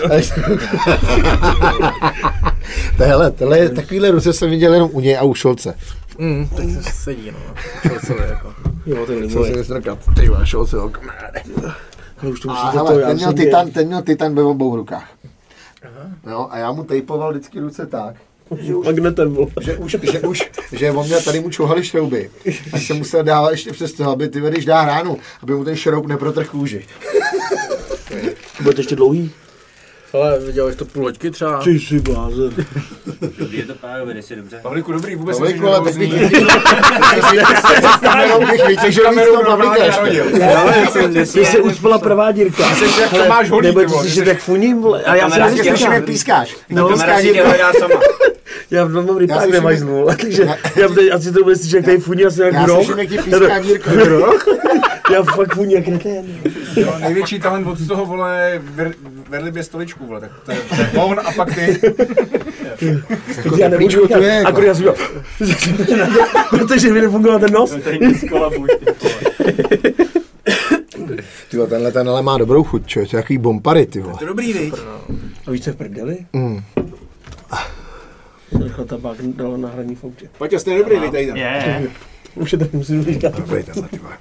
hele, 2.97 3.31
tohle, 3.37 3.69
takovýhle 3.69 4.11
ruce 4.11 4.33
jsem 4.33 4.49
viděl 4.49 4.73
jenom 4.73 4.89
u 4.93 4.99
něj 4.99 5.17
a 5.17 5.23
u 5.23 5.33
Šolce. 5.33 5.75
Mm, 6.17 6.49
tak 6.55 6.65
se 6.69 6.91
sedí, 6.91 7.31
no. 7.31 7.39
Šolcovi 7.87 8.29
jako. 8.29 8.53
Jo, 8.85 9.05
ten 9.05 9.29
si 9.29 9.55
nesrkat. 9.55 9.99
Ty 10.15 10.29
máš 10.29 10.49
Šolce, 10.49 10.75
jo, 10.75 10.89
kamaráde. 10.89 11.41
už 12.31 12.39
to 12.39 12.51
a 12.51 12.69
hele, 12.71 13.01
ten, 13.05 13.15
měl 13.15 13.33
titan, 13.33 13.71
ten 13.71 13.87
měl 13.87 14.01
titan 14.01 14.35
ve 14.35 14.43
obou 14.43 14.75
rukách. 14.75 15.09
Aha. 15.83 16.09
Jo, 16.31 16.47
a 16.51 16.57
já 16.57 16.71
mu 16.71 16.83
tejpoval 16.83 17.31
vždycky 17.31 17.59
ruce 17.59 17.85
tak, 17.85 18.15
že 18.59 18.75
už, 18.75 18.85
Magnetem. 18.85 19.37
Že 19.61 19.77
už, 19.77 19.97
že 20.11 20.19
už, 20.19 20.43
že 20.71 20.91
on 20.91 21.05
měl 21.05 21.21
tady 21.21 21.39
mu 21.39 21.49
čouhali 21.49 21.83
šrouby. 21.83 22.29
A 22.73 22.79
jsem 22.79 22.97
musel 22.97 23.23
dávat 23.23 23.51
ještě 23.51 23.71
přes 23.71 23.93
to, 23.93 24.09
aby 24.09 24.27
ty 24.27 24.41
když 24.41 24.65
dá 24.65 24.85
ránu, 24.85 25.17
aby 25.43 25.55
mu 25.55 25.65
ten 25.65 25.75
šroub 25.75 26.07
neprotrh 26.07 26.49
kůži. 26.49 26.85
Bude 28.61 28.75
to 28.75 28.81
ještě 28.81 28.95
dlouhý? 28.95 29.31
Ale 30.14 30.39
viděl 30.39 30.72
jsi 30.72 30.78
to 30.78 30.86
půl 30.86 31.03
hoďky 31.03 31.32
třeba? 31.32 31.62
Ty 31.64 31.80
jsi 31.80 31.99
blázen. 31.99 32.53
Dobrý, 33.38 33.58
je 33.58 33.66
to 33.66 33.76
pánové, 33.76 34.22
jsi 34.22 34.36
dobře. 34.36 34.60
Pavlíku, 34.62 34.91
dobrý, 34.91 35.16
vůbec 35.16 35.38
Pavlíku, 35.38 35.68
ale 35.68 35.91
teď 35.91 35.97
bych 35.97 36.14
s 37.97 37.99
kamerou 38.01 38.39
bych 38.39 38.68
vytěžil 38.68 39.12
víc 39.12 39.24
to 39.24 39.43
Pavlíka 39.45 39.86
Ty 41.34 41.45
se 41.45 41.60
uspala 41.60 41.99
prvá 41.99 42.32
dírka. 42.32 42.64
Ty 42.80 42.89
jsi 42.89 43.01
jak 43.01 43.10
to 43.10 43.26
máš 43.30 43.49
hodit, 43.49 43.76
Nebo 43.76 44.01
ty 44.01 44.10
jsi 44.10 44.28
jak 44.28 44.39
funím, 44.39 44.82
vole. 44.82 45.03
A 45.03 45.16
já 45.16 45.30
si 45.30 45.39
myslím, 45.39 45.76
že 45.76 46.01
pískáš. 46.01 46.56
No, 46.70 46.89
kamera 46.89 47.20
si 48.64 48.70
tě 48.70 48.78
hledá 48.78 48.95
sama. 48.95 49.01
Já 49.01 49.01
mám 49.01 49.18
rypák 49.18 49.49
nemajznu, 49.49 50.06
takže 50.22 50.47
já 50.76 50.88
teď 50.88 51.12
asi 51.12 51.32
to 51.32 51.43
bude 51.43 51.56
slyšet, 51.56 51.76
jak 51.76 51.86
tady 51.86 51.97
funí 51.97 52.26
asi 52.26 52.41
jak 52.41 52.53
rok. 52.53 52.68
Já 52.68 52.76
slyším, 52.76 52.99
jak 52.99 53.10
ti 53.10 53.18
píská. 53.18 53.47
Já 55.12 55.24
fakt 55.36 55.53
funí 55.53 55.74
jak 55.74 55.86
kretén. 55.86 56.26
Největší 56.99 57.39
talent 57.39 57.68
od 57.68 57.88
toho, 57.88 58.06
vole, 58.06 58.62
vedli 59.30 59.64
stoličku, 59.64 60.06
vole, 60.06 60.22
tak 60.22 60.32
to 60.45 60.51
je, 60.51 60.58
to 60.70 60.76
je 60.82 60.89
on 60.93 61.20
a 61.20 61.32
pak 61.32 61.56
ty. 61.56 61.80
Jako 63.38 63.58
já 63.58 63.70
nemůžu, 63.70 64.08
to 64.08 64.22
je. 64.22 64.41
Akorát 64.41 64.68
já 64.68 64.76
si 64.76 64.84
protože 66.49 66.93
mi 66.93 67.01
nefungoval 67.01 67.39
ten 67.39 67.53
nos. 67.53 67.72
Ty 71.49 71.58
tenhle 71.68 71.91
ten 71.91 72.10
ale 72.10 72.22
má 72.22 72.38
dobrou 72.38 72.64
chuť, 72.64 72.86
čo, 72.86 72.99
to 72.99 73.16
je 73.16 73.18
jaký 73.18 73.38
bompary, 73.38 73.86
ty 73.86 74.01
vole. 74.01 74.16
To 74.18 74.24
je 74.24 74.28
dobrý, 74.28 74.53
viď? 74.53 74.74
A 75.47 75.51
víš, 75.51 75.64
co 75.64 75.70
je 75.70 75.74
v 75.74 75.78
prdeli? 75.78 76.18
Mm. 76.34 76.62
Rychle 78.64 78.86
tabák 78.86 79.22
dal 79.22 79.58
na 79.58 79.70
hraní 79.70 79.95
v 79.95 80.03
autě. 80.03 80.30
Pojď, 80.38 80.53
jste 80.53 80.78
dobrý, 80.78 80.99
vy 80.99 81.06
tady. 81.06 81.24
Je. 81.24 81.91
Už 82.36 82.51
je 82.51 82.58
tak 82.58 82.74
musím 82.74 83.03
říkat. 83.03 83.36
Dobrý 83.38 83.64
tenhle, 83.64 83.88
ty 83.88 83.99
vole. 83.99 84.18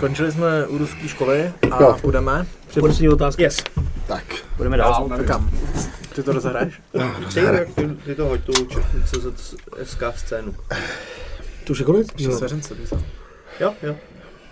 Končili 0.00 0.32
jsme 0.32 0.66
u 0.66 0.78
ruské 0.78 1.08
školy 1.08 1.52
a 1.70 1.82
jo. 1.82 1.96
budeme. 2.02 2.46
Předposlední 2.68 3.08
otázka. 3.08 3.42
Yes. 3.42 3.56
Tak. 4.06 4.24
Budeme 4.56 4.76
dál. 4.76 5.08
No, 5.08 5.24
kam? 5.24 5.50
Ty 6.14 6.22
to 6.22 6.32
rozehraješ? 6.32 6.80
No, 6.94 7.14
ty, 7.34 7.40
ty, 7.74 7.88
ty 8.04 8.14
to 8.14 8.26
hoď 8.26 8.40
tu 8.40 8.52
SK 9.84 10.02
scénu. 10.16 10.54
To 11.64 11.72
už 11.72 11.78
je 11.78 11.84
konec? 11.84 12.06
Svěřence, 12.36 12.74
Jo, 13.60 13.74
jo. 13.82 13.96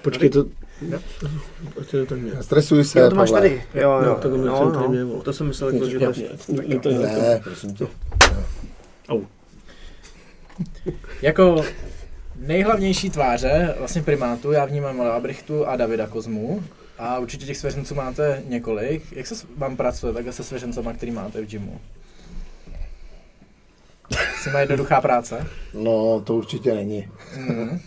Počkej, 0.03 0.31
to... 0.31 0.45
Stresuj 2.41 2.85
se, 2.85 3.01
jo, 3.01 3.11
to 3.11 3.17
máš 3.17 3.31
tady. 3.31 3.63
Jo, 3.75 3.91
jo. 3.91 4.03
No, 4.05 4.15
to, 4.15 4.37
no, 4.37 4.71
no. 5.05 5.23
to 5.23 5.33
jsem 5.33 5.47
myslel, 5.47 5.71
jako, 5.71 6.13
že 6.13 6.79
to 6.79 6.89
je... 6.89 6.99
Ne, 6.99 7.41
prosím 7.45 7.75
tě. 7.75 7.87
Au. 9.09 9.23
Jako 11.23 11.65
nejhlavnější 12.37 13.11
tváře 13.11 13.75
vlastně 13.79 14.03
primátu 14.03 14.53
já 14.53 14.65
vnímám 14.65 15.01
Labrichtu 15.01 15.67
a 15.67 15.77
Davida 15.77 16.07
Kozmu. 16.07 16.63
A 16.99 17.19
určitě 17.19 17.47
těch 17.47 17.57
svěřenců 17.57 17.95
máte 17.95 18.43
několik. 18.47 19.13
Jak 19.13 19.27
se 19.27 19.35
vám 19.57 19.77
pracuje 19.77 20.13
takhle 20.13 20.33
se 20.33 20.45
svěřencama, 20.45 20.93
který 20.93 21.13
máte 21.13 21.41
v 21.41 21.47
gymu? 21.47 21.81
Jsi 24.43 24.51
má 24.51 24.61
jednoduchá 24.61 25.01
práce? 25.01 25.47
No, 25.75 26.21
to 26.21 26.35
určitě 26.35 26.75
není. 26.75 27.09
Mm. 27.37 27.81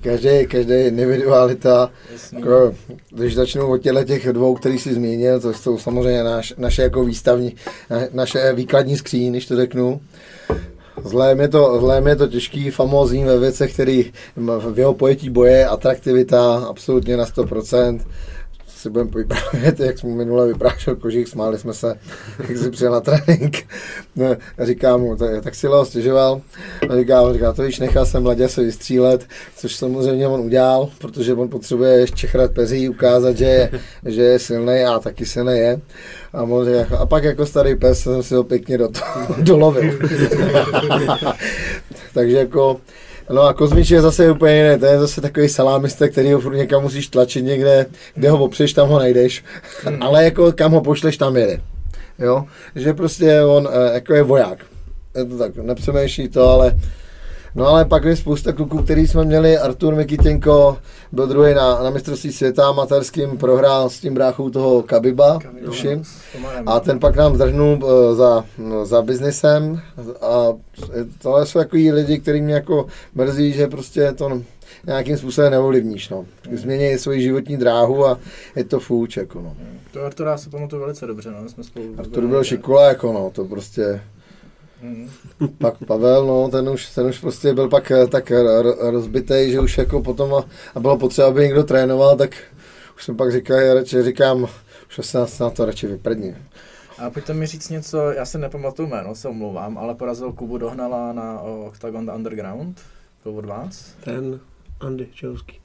Každý, 0.00 0.46
každý 0.46 0.74
individualita, 0.74 1.90
jako, 2.32 2.74
když 3.10 3.34
začnu 3.34 3.66
od 3.66 3.78
těle 3.78 4.04
těch 4.04 4.32
dvou, 4.32 4.54
který 4.54 4.78
si 4.78 4.94
zmínil, 4.94 5.40
to 5.40 5.52
jsou 5.52 5.78
samozřejmě 5.78 6.24
naš, 6.24 6.54
naše 6.58 6.82
jako 6.82 7.04
výstavní, 7.04 7.54
na, 7.90 7.98
naše 8.12 8.52
výkladní 8.52 8.96
skříň, 8.96 9.32
když 9.32 9.46
to 9.46 9.56
řeknu, 9.56 10.00
Zlé 11.04 11.36
je 11.40 11.48
to, 11.48 11.80
zlé 11.80 12.02
je 12.08 12.16
to 12.16 12.26
těžký, 12.26 12.70
famózní 12.70 13.24
ve 13.24 13.38
věcech, 13.38 13.72
který 13.74 14.12
v 14.72 14.78
jeho 14.78 14.94
pojetí 14.94 15.30
boje, 15.30 15.66
atraktivita 15.66 16.58
absolutně 16.68 17.16
na 17.16 17.24
100%. 17.24 18.00
Si 18.80 18.90
budeme 18.90 19.10
vyprávět, 19.14 19.80
jak 19.80 19.98
jsme 19.98 20.10
minule 20.10 20.46
vyprášel 20.46 20.96
kožík, 20.96 21.28
smáli 21.28 21.58
jsme 21.58 21.74
se, 21.74 21.94
jak 22.48 22.58
si 22.58 22.70
přijel 22.70 22.92
na 22.92 23.00
trénink. 23.00 23.66
A 24.58 24.64
říkám 24.64 25.00
mu, 25.00 25.16
tak, 25.16 25.44
tak 25.44 25.54
si 25.54 25.68
Leo 25.68 25.84
stěžoval. 25.84 26.40
A 26.88 26.96
říká, 26.96 27.32
říká, 27.32 27.52
to 27.52 27.62
víš, 27.62 27.78
nechal 27.78 28.06
jsem 28.06 28.26
Ladě 28.26 28.48
se 28.48 28.62
vystřílet, 28.62 29.26
což 29.56 29.76
samozřejmě 29.76 30.26
on 30.26 30.40
udělal, 30.40 30.90
protože 30.98 31.34
on 31.34 31.48
potřebuje 31.48 31.92
ještě 31.92 32.16
čechrat 32.16 32.50
peří, 32.50 32.88
ukázat, 32.88 33.36
že 33.36 33.44
je, 33.44 33.70
že 34.04 34.22
je 34.22 34.38
silný 34.38 34.84
a 34.84 34.98
taky 34.98 35.26
silný 35.26 35.58
je. 35.58 35.80
A, 36.32 36.42
on 36.42 36.64
říká, 36.64 36.98
a 36.98 37.06
pak 37.06 37.24
jako 37.24 37.46
starý 37.46 37.74
pes 37.74 38.00
jsem 38.00 38.22
si 38.22 38.34
ho 38.34 38.44
pěkně 38.44 38.78
do 38.78 38.88
toho 38.88 39.34
dolovil. 39.38 39.92
Takže 42.14 42.36
jako, 42.36 42.80
No 43.32 43.42
a 43.42 43.54
Kozmič 43.54 43.90
je 43.90 44.00
zase 44.00 44.30
úplně 44.30 44.56
jiné, 44.56 44.78
to 44.78 44.86
je 44.86 44.98
zase 44.98 45.20
takový 45.20 45.48
salámista, 45.48 46.08
který 46.08 46.32
ho 46.32 46.40
furt 46.40 46.56
někam 46.56 46.82
musíš 46.82 47.08
tlačit 47.08 47.42
někde, 47.42 47.86
kde 48.14 48.30
ho 48.30 48.44
opřeš, 48.44 48.72
tam 48.72 48.88
ho 48.88 48.98
najdeš, 48.98 49.44
hmm. 49.84 50.02
ale 50.02 50.24
jako 50.24 50.52
kam 50.52 50.72
ho 50.72 50.80
pošleš, 50.80 51.16
tam 51.16 51.36
jede. 51.36 51.60
Jo, 52.18 52.44
že 52.76 52.94
prostě 52.94 53.42
on 53.42 53.68
eh, 53.72 53.94
jako 53.94 54.14
je 54.14 54.22
voják. 54.22 54.58
Je 55.16 55.24
to 55.24 55.38
tak, 55.38 55.56
nepřemýšlí 55.56 56.28
to, 56.28 56.48
ale 56.48 56.76
No 57.54 57.66
ale 57.66 57.84
pak 57.84 58.04
je 58.04 58.16
spousta 58.16 58.52
kluků, 58.52 58.82
který 58.82 59.06
jsme 59.06 59.24
měli, 59.24 59.58
Artur 59.58 59.94
Mikitěnko 59.94 60.78
byl 61.12 61.26
druhý 61.26 61.54
na, 61.54 61.82
na 61.82 61.90
mistrovství 61.90 62.32
světa 62.32 62.68
amatérským, 62.68 63.38
prohrál 63.38 63.90
s 63.90 64.00
tím 64.00 64.14
bráchou 64.14 64.50
toho 64.50 64.82
Kabiba, 64.82 65.38
tuším. 65.64 66.02
A 66.66 66.80
ten 66.80 66.98
pak 66.98 67.16
nám 67.16 67.34
zdrhnul 67.34 67.84
uh, 67.84 68.16
za, 68.16 68.44
za 68.82 69.02
biznesem 69.02 69.80
a 70.20 70.46
tohle 71.22 71.46
jsou 71.46 71.58
takový 71.58 71.92
lidi, 71.92 72.18
který 72.18 72.42
mě 72.42 72.54
jako 72.54 72.86
mrzí, 73.14 73.52
že 73.52 73.66
prostě 73.66 74.12
to 74.12 74.42
nějakým 74.86 75.16
způsobem 75.16 75.50
neovlivníš, 75.50 76.08
no. 76.08 76.24
Změní 76.52 76.98
svoji 76.98 77.22
životní 77.22 77.56
dráhu 77.56 78.06
a 78.06 78.18
je 78.56 78.64
to 78.64 78.80
fůč, 78.80 79.16
jako 79.16 79.40
no. 79.40 79.56
To 79.92 80.04
Artura 80.04 80.38
si 80.38 80.50
pamatuju 80.50 80.82
velice 80.82 81.06
dobře, 81.06 81.30
no, 81.30 81.48
jsme 81.48 81.64
spolu... 81.64 81.84
Artur 81.98 82.26
byl 82.26 82.44
šikola, 82.44 82.88
jako 82.88 83.12
no, 83.12 83.30
to 83.34 83.44
prostě 83.44 84.00
Mm. 84.82 85.10
Pak 85.58 85.84
Pavel, 85.86 86.26
no, 86.26 86.48
ten 86.48 86.68
už, 86.68 86.88
ten 86.94 87.06
už 87.06 87.18
prostě 87.18 87.54
byl 87.54 87.68
pak 87.68 87.90
eh, 87.90 88.06
tak 88.06 88.32
rozbitý, 88.78 89.50
že 89.50 89.60
už 89.60 89.78
jako 89.78 90.02
potom 90.02 90.34
a, 90.34 90.44
a 90.74 90.80
bylo 90.80 90.98
potřeba, 90.98 91.28
aby 91.28 91.42
někdo 91.42 91.64
trénoval, 91.64 92.16
tak 92.16 92.30
už 92.96 93.04
jsem 93.04 93.16
pak 93.16 93.32
říkal, 93.32 93.74
radši 93.74 94.02
říkám, 94.02 94.42
už 94.88 95.06
se 95.06 95.18
na 95.40 95.50
to 95.50 95.64
radši 95.64 95.86
vyprdni. 95.86 96.36
A 96.98 97.10
pojďte 97.10 97.34
mi 97.34 97.46
říct 97.46 97.68
něco, 97.68 98.10
já 98.10 98.24
si 98.24 98.38
nepamatuju 98.38 98.88
jméno, 98.88 99.14
se 99.14 99.28
omlouvám, 99.28 99.78
ale 99.78 99.94
porazil 99.94 100.32
Kubu 100.32 100.58
Dohnala 100.58 101.12
na 101.12 101.40
Octagon 101.40 102.10
Underground, 102.14 102.80
byl 103.24 103.38
od 103.38 103.44
vás? 103.44 103.94
Ten 104.04 104.40
Andy 104.80 105.08
Čehovský. 105.14 105.60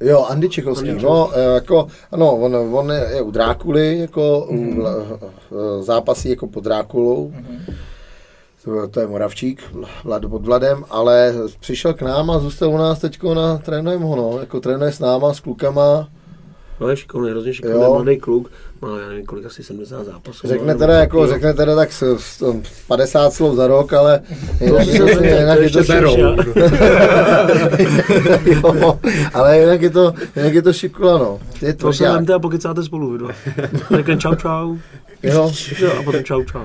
Jo, 0.00 0.24
Andy 0.24 0.48
Čechovský, 0.48 0.90
Andy 0.90 1.02
no, 1.02 1.30
eh, 1.34 1.54
jako, 1.54 1.88
ano, 2.12 2.36
on, 2.36 2.56
on 2.56 2.90
je 2.90 3.22
u 3.22 3.30
Drákuly, 3.30 3.98
jako 3.98 4.48
mm-hmm. 4.50 5.18
zápasí 5.80 6.30
jako 6.30 6.46
pod 6.46 6.64
Drákulou. 6.64 7.30
Mm-hmm 7.30 7.74
to 8.90 9.00
je 9.00 9.06
Moravčík, 9.06 9.62
Vlad 10.04 10.26
pod 10.26 10.46
Vladem, 10.46 10.84
ale 10.90 11.34
přišel 11.60 11.94
k 11.94 12.02
nám 12.02 12.30
a 12.30 12.38
zůstal 12.38 12.70
u 12.70 12.76
nás 12.76 12.98
teď 12.98 13.22
na 13.34 13.58
trénujeme 13.58 14.04
ho, 14.04 14.16
no, 14.16 14.40
jako 14.40 14.60
trénuje 14.60 14.92
s 14.92 14.98
náma, 14.98 15.34
s 15.34 15.40
klukama. 15.40 16.08
No 16.80 16.88
je 16.88 16.96
šikovný, 16.96 17.30
hrozně 17.30 17.54
šikovný, 17.54 17.78
mladý 17.78 18.18
kluk, 18.18 18.50
má, 18.82 19.00
já 19.00 19.08
nevím, 19.08 19.26
kolik 19.26 19.46
asi 19.46 19.62
70 19.62 20.04
zápasů. 20.04 20.48
Řekne 20.48 20.74
teda, 20.74 20.94
jako, 20.94 21.26
řekne 21.26 21.54
teda 21.54 21.76
tak 21.76 21.88
50 22.88 23.30
slov 23.30 23.56
za 23.56 23.66
rok, 23.66 23.92
ale 23.92 24.20
jinak, 24.60 24.86
to 24.86 25.08
jinak, 25.08 25.24
jinak 25.24 25.58
je 25.58 25.70
to 25.70 25.82
berou. 25.82 26.16
ale 29.34 29.58
jinak 29.58 29.82
je 29.82 29.90
to, 29.90 30.14
jinak 30.36 30.54
je 30.54 30.62
to 30.62 30.72
šikula, 30.72 31.18
no. 31.18 31.38
Je 31.62 31.74
to 31.74 31.92
se 31.92 32.04
vemte 32.04 32.34
a 32.34 32.38
pokecáte 32.38 32.82
spolu, 32.82 33.10
vy 33.10 33.18
dva. 33.18 33.30
Řekne 33.90 34.16
čau 34.16 34.34
čau. 34.34 34.76
Jo. 35.22 35.52
jo. 35.78 35.92
a 35.98 36.02
potom 36.02 36.24
čau 36.24 36.44
čau. 36.44 36.64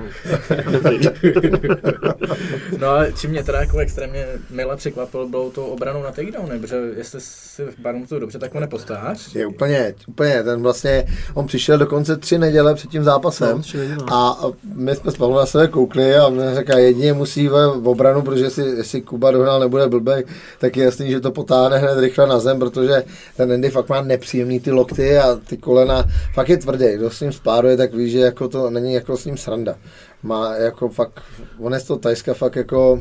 no 2.78 2.88
ale 2.88 3.12
čím 3.12 3.30
mě 3.30 3.44
teda 3.44 3.60
jako 3.60 3.78
extrémně 3.78 4.26
mile 4.50 4.76
překvapil, 4.76 5.28
bylo 5.28 5.50
to 5.50 5.66
obranou 5.66 6.02
na 6.02 6.10
takedowny, 6.10 6.58
protože 6.58 6.76
jestli 6.96 7.20
si 7.20 7.62
pamatuju 7.82 8.20
dobře, 8.20 8.38
tak 8.38 8.54
ho 8.54 8.60
nepostáš. 8.60 9.34
Je 9.34 9.46
úplně, 9.46 9.94
úplně, 10.06 10.42
ten 10.42 10.62
vlastně, 10.62 11.06
on 11.34 11.46
přišel 11.46 11.78
dokonce 11.78 12.16
tři 12.16 12.38
neděle 12.38 12.74
před 12.74 12.90
tím 12.90 13.04
zápasem 13.04 13.62
no, 13.98 14.14
a 14.14 14.40
my 14.74 14.96
jsme 14.96 15.10
spolu 15.10 15.34
na 15.34 15.46
sebe 15.46 15.68
koukli 15.68 16.16
a 16.16 16.28
mě 16.28 16.54
říká, 16.58 16.78
jedině 16.78 17.12
musí 17.12 17.48
v 17.48 17.88
obranu, 17.88 18.22
protože 18.22 18.44
jestli, 18.44 18.64
jestli 18.76 19.00
Kuba 19.00 19.30
dohnal 19.30 19.60
nebude 19.60 19.88
blbej, 19.88 20.24
tak 20.58 20.76
je 20.76 20.84
jasný, 20.84 21.10
že 21.10 21.20
to 21.20 21.30
potáhne 21.30 21.78
hned 21.78 21.98
rychle 21.98 22.26
na 22.26 22.38
zem, 22.38 22.58
protože 22.58 23.02
ten 23.36 23.52
Andy 23.52 23.70
fakt 23.70 23.88
má 23.88 24.02
nepříjemný 24.02 24.60
ty 24.60 24.70
lokty 24.70 25.18
a 25.18 25.34
ty 25.34 25.56
kolena, 25.56 26.04
fakt 26.34 26.48
je 26.48 26.56
tvrdý, 26.56 26.86
kdo 26.96 27.10
s 27.10 27.20
ním 27.20 27.32
spáruje, 27.32 27.76
tak 27.76 27.94
ví, 27.94 28.10
že 28.10 28.18
jako 28.18 28.43
to 28.48 28.70
není 28.70 28.94
jako 28.94 29.16
s 29.16 29.24
ním 29.24 29.36
sranda. 29.36 29.74
Má 30.22 30.54
jako 30.54 30.88
fakt, 30.88 31.22
on 31.58 31.74
je 31.74 31.80
to 31.80 31.96
tajska 31.96 32.34
fakt 32.34 32.56
jako 32.56 33.00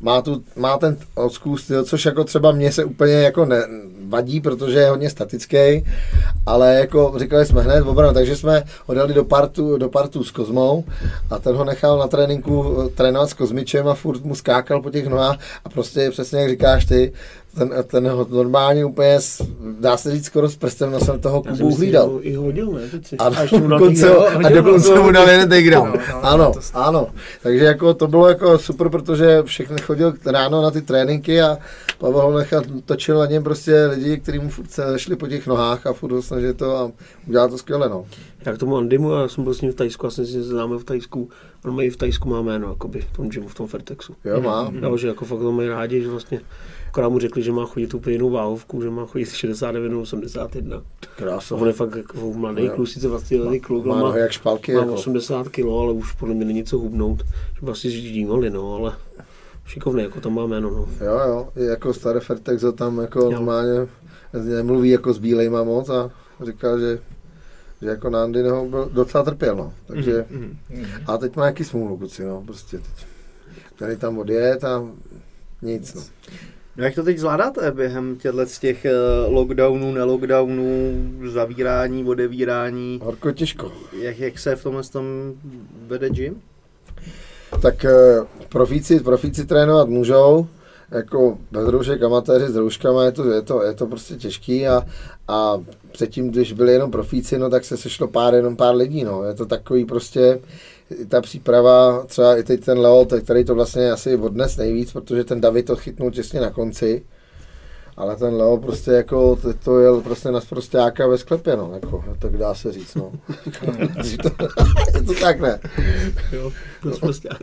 má, 0.00 0.22
tu, 0.22 0.42
má 0.56 0.78
ten 0.78 0.96
old 1.14 1.32
school 1.32 1.58
styl, 1.58 1.84
což 1.84 2.04
jako 2.04 2.24
třeba 2.24 2.52
mně 2.52 2.72
se 2.72 2.84
úplně 2.84 3.12
jako 3.12 3.44
ne, 3.44 3.64
vadí, 4.08 4.40
protože 4.40 4.78
je 4.78 4.90
hodně 4.90 5.10
statický, 5.10 5.84
ale 6.46 6.74
jako 6.74 7.14
říkali 7.16 7.46
jsme 7.46 7.62
hned 7.62 7.82
obranu, 7.82 8.14
takže 8.14 8.36
jsme 8.36 8.62
odjeli 8.86 9.14
do 9.14 9.24
partu, 9.24 9.76
do 9.76 9.88
partu 9.88 10.24
s 10.24 10.30
Kozmou 10.30 10.84
a 11.30 11.38
ten 11.38 11.56
ho 11.56 11.64
nechal 11.64 11.98
na 11.98 12.08
tréninku 12.08 12.82
eh, 12.82 12.88
trénovat 12.88 13.30
s 13.30 13.34
Kozmičem 13.34 13.88
a 13.88 13.94
furt 13.94 14.24
mu 14.24 14.34
skákal 14.34 14.82
po 14.82 14.90
těch 14.90 15.06
nohách 15.06 15.38
a 15.64 15.68
prostě 15.68 16.10
přesně 16.10 16.40
jak 16.40 16.50
říkáš 16.50 16.84
ty, 16.84 17.12
ten, 17.54 17.74
ten 17.86 18.08
ho 18.08 18.26
normálně 18.30 18.84
úplně, 18.84 19.18
dá 19.80 19.96
se 19.96 20.12
říct 20.12 20.24
skoro 20.24 20.48
s 20.48 20.56
prstem 20.56 20.92
nosem 20.92 21.20
toho 21.20 21.42
Kubu 21.42 21.74
hlídal. 21.74 22.18
I 22.22 22.34
hodil, 22.34 22.72
ne? 22.72 22.80
A, 23.18 23.30
dokonce, 23.68 24.16
a 24.16 24.48
dokonce 24.48 25.00
mu 25.00 25.10
dal 25.10 25.28
jeden 25.28 25.48
takedown. 25.48 25.88
No, 25.88 25.94
no, 26.12 26.24
ano, 26.24 26.52
ano. 26.74 27.06
Takže 27.42 27.64
jako 27.64 27.94
to 27.94 28.08
bylo 28.08 28.28
jako 28.28 28.58
super, 28.58 28.88
protože 28.88 29.42
všechny 29.42 29.78
chodil 29.78 30.14
ráno 30.26 30.62
na 30.62 30.70
ty 30.70 30.82
tréninky 30.82 31.42
a 31.42 31.58
Pavel 31.98 32.22
ho 32.22 32.38
nechal, 32.38 32.62
točil 32.84 33.18
na 33.18 33.26
něm 33.26 33.42
prostě 33.42 33.86
lidi, 33.86 34.18
kteří 34.18 34.38
mu 34.38 34.48
furt 34.50 34.68
šli 34.96 35.16
po 35.16 35.26
těch 35.26 35.46
nohách 35.46 35.86
a 35.86 35.92
furt 35.92 36.22
snažili 36.22 36.54
to 36.54 36.76
a 36.76 36.90
udělal 37.28 37.48
to 37.48 37.58
skvěle, 37.58 37.88
no. 37.88 38.06
Já 38.46 38.52
k 38.52 38.58
tomu 38.58 38.76
Andymu, 38.76 39.12
já 39.12 39.28
jsem 39.28 39.44
byl 39.44 39.54
s 39.54 39.60
ním 39.60 39.72
v 39.72 39.74
Tajsku, 39.74 40.06
já 40.06 40.10
jsem 40.10 40.26
si 40.26 40.42
známe 40.42 40.78
v 40.78 40.84
Tajsku, 40.84 41.28
on 41.64 41.76
mají 41.76 41.90
v 41.90 41.96
Tajsku 41.96 42.28
má 42.28 42.42
jméno, 42.42 42.68
jakoby, 42.68 43.00
v 43.00 43.16
tom 43.16 43.28
gymu, 43.28 43.48
v 43.48 43.54
tom 43.54 43.66
Fertexu. 43.66 44.14
Jo, 44.24 44.40
má. 44.40 44.72
Jo, 44.82 44.96
že 44.96 45.08
jako 45.08 45.24
fakt 45.24 45.38
to 45.38 45.52
mají 45.52 45.68
rádi, 45.68 46.02
že 46.02 46.08
vlastně 46.08 46.40
akorát 46.90 47.08
mu 47.08 47.18
řekli, 47.18 47.42
že 47.42 47.52
má 47.52 47.66
chodit 47.66 47.94
úplně 47.94 48.14
jinou 48.14 48.30
váhovku, 48.30 48.82
že 48.82 48.90
má 48.90 49.06
chodit 49.06 49.32
69 49.32 49.94
81. 49.94 50.82
Krása. 51.16 51.54
On 51.54 51.66
je 51.66 51.72
fakt 51.72 51.96
jako 51.96 52.32
mladý 52.32 52.68
kluk, 52.68 52.88
sice 52.88 53.08
20 53.08 53.34
letý 53.34 53.60
kluk, 53.60 53.84
má, 53.84 54.02
má, 54.02 54.16
jak 54.16 54.30
špalky, 54.30 54.74
má 54.74 54.80
jako. 54.80 54.94
80 54.94 55.48
kg, 55.48 55.58
ale 55.60 55.92
už 55.92 56.12
podle 56.12 56.34
mě 56.34 56.44
není 56.44 56.64
co 56.64 56.78
hubnout, 56.78 57.22
že 57.54 57.60
vlastně 57.60 57.90
ždímali, 57.90 58.50
no, 58.50 58.74
ale 58.74 58.92
šikovný, 59.66 60.02
jako 60.02 60.20
tam 60.20 60.34
má 60.34 60.46
jméno, 60.46 60.70
no. 60.70 60.88
Jo, 61.06 61.20
jo, 61.28 61.48
jako 61.54 61.94
starý 61.94 62.20
Fertex 62.20 62.64
tam 62.74 62.98
jako 62.98 63.20
jo. 63.20 63.30
normálně 63.30 63.88
nemluví 64.32 64.90
jako 64.90 65.12
s 65.12 65.18
bílejma 65.18 65.64
moc 65.64 65.88
a 65.88 66.10
říká, 66.44 66.78
že 66.78 66.98
že 67.82 67.88
jako 67.88 68.10
na 68.10 68.22
Andyho 68.22 68.68
byl 68.68 68.90
docela 68.92 69.24
trpěl, 69.24 69.56
no. 69.56 69.72
Takže, 69.86 70.24
mm, 70.30 70.56
mm, 70.70 70.84
a 71.06 71.18
teď 71.18 71.36
má 71.36 71.46
jaký 71.46 71.64
smůlu, 71.64 71.96
kluci, 71.96 72.24
no, 72.24 72.42
prostě 72.42 72.78
teď. 72.78 73.06
Tady 73.76 73.96
tam 73.96 74.18
odjet 74.18 74.64
a 74.64 74.84
nic, 75.62 75.94
no. 75.94 76.02
No 76.80 76.86
jak 76.86 76.94
to 76.94 77.02
teď 77.02 77.18
zvládáte 77.18 77.72
během 77.72 78.16
těchto 78.16 78.46
z 78.46 78.58
těch 78.58 78.84
eh, 78.84 78.92
lockdownů, 79.26 79.92
nelockdownů, 79.92 80.92
zavírání, 81.32 82.04
odevírání? 82.04 83.00
Horko 83.02 83.32
těžko. 83.32 83.72
Jak, 84.00 84.18
jak 84.18 84.38
se 84.38 84.56
v 84.56 84.62
tomhle 84.62 84.82
tom 84.82 85.04
vede 85.86 86.10
gym? 86.10 86.42
Tak 87.62 87.84
eh, 87.84 87.90
profíci, 88.48 89.00
profíci 89.00 89.46
trénovat 89.46 89.88
můžou, 89.88 90.46
jako 90.90 91.38
bez 91.50 91.68
roušek 91.68 92.02
amatéři 92.02 92.46
s 92.46 92.56
rouškama 92.56 93.04
je 93.04 93.12
to, 93.12 93.30
je 93.30 93.42
to, 93.42 93.62
je 93.62 93.74
to 93.74 93.86
prostě 93.86 94.14
těžký 94.14 94.68
a, 94.68 94.82
a 95.28 95.60
předtím, 95.92 96.30
když 96.30 96.52
byli 96.52 96.72
jenom 96.72 96.90
profíci, 96.90 97.38
no 97.38 97.50
tak 97.50 97.64
se 97.64 97.76
sešlo 97.76 98.08
pár, 98.08 98.34
jenom 98.34 98.56
pár 98.56 98.74
lidí, 98.74 99.04
no. 99.04 99.24
Je 99.24 99.34
to 99.34 99.46
takový 99.46 99.84
prostě, 99.84 100.40
ta 101.08 101.20
příprava, 101.20 102.04
třeba 102.06 102.36
i 102.36 102.42
teď 102.42 102.64
ten 102.64 102.78
Leo, 102.78 103.06
který 103.24 103.44
to 103.44 103.54
vlastně 103.54 103.90
asi 103.90 104.16
odnes 104.16 104.56
nejvíc, 104.56 104.92
protože 104.92 105.24
ten 105.24 105.40
David 105.40 105.66
to 105.66 105.76
chytnul 105.76 106.10
těsně 106.10 106.40
na 106.40 106.50
konci, 106.50 107.02
ale 107.96 108.16
ten 108.16 108.34
Leo 108.34 108.56
prostě 108.56 108.90
jako, 108.90 109.38
to 109.64 109.80
jel 109.80 110.00
prostě 110.00 110.30
na 110.30 110.40
sprostáka 110.40 111.06
ve 111.06 111.18
sklepě, 111.18 111.56
no, 111.56 111.70
jako, 111.74 112.04
tak 112.18 112.36
dá 112.36 112.54
se 112.54 112.72
říct, 112.72 112.94
no. 112.94 113.12
je 114.04 115.02
to 115.06 115.14
tak, 115.20 115.40
ne? 115.40 115.60
Jo, 116.32 116.52
na 116.84 116.92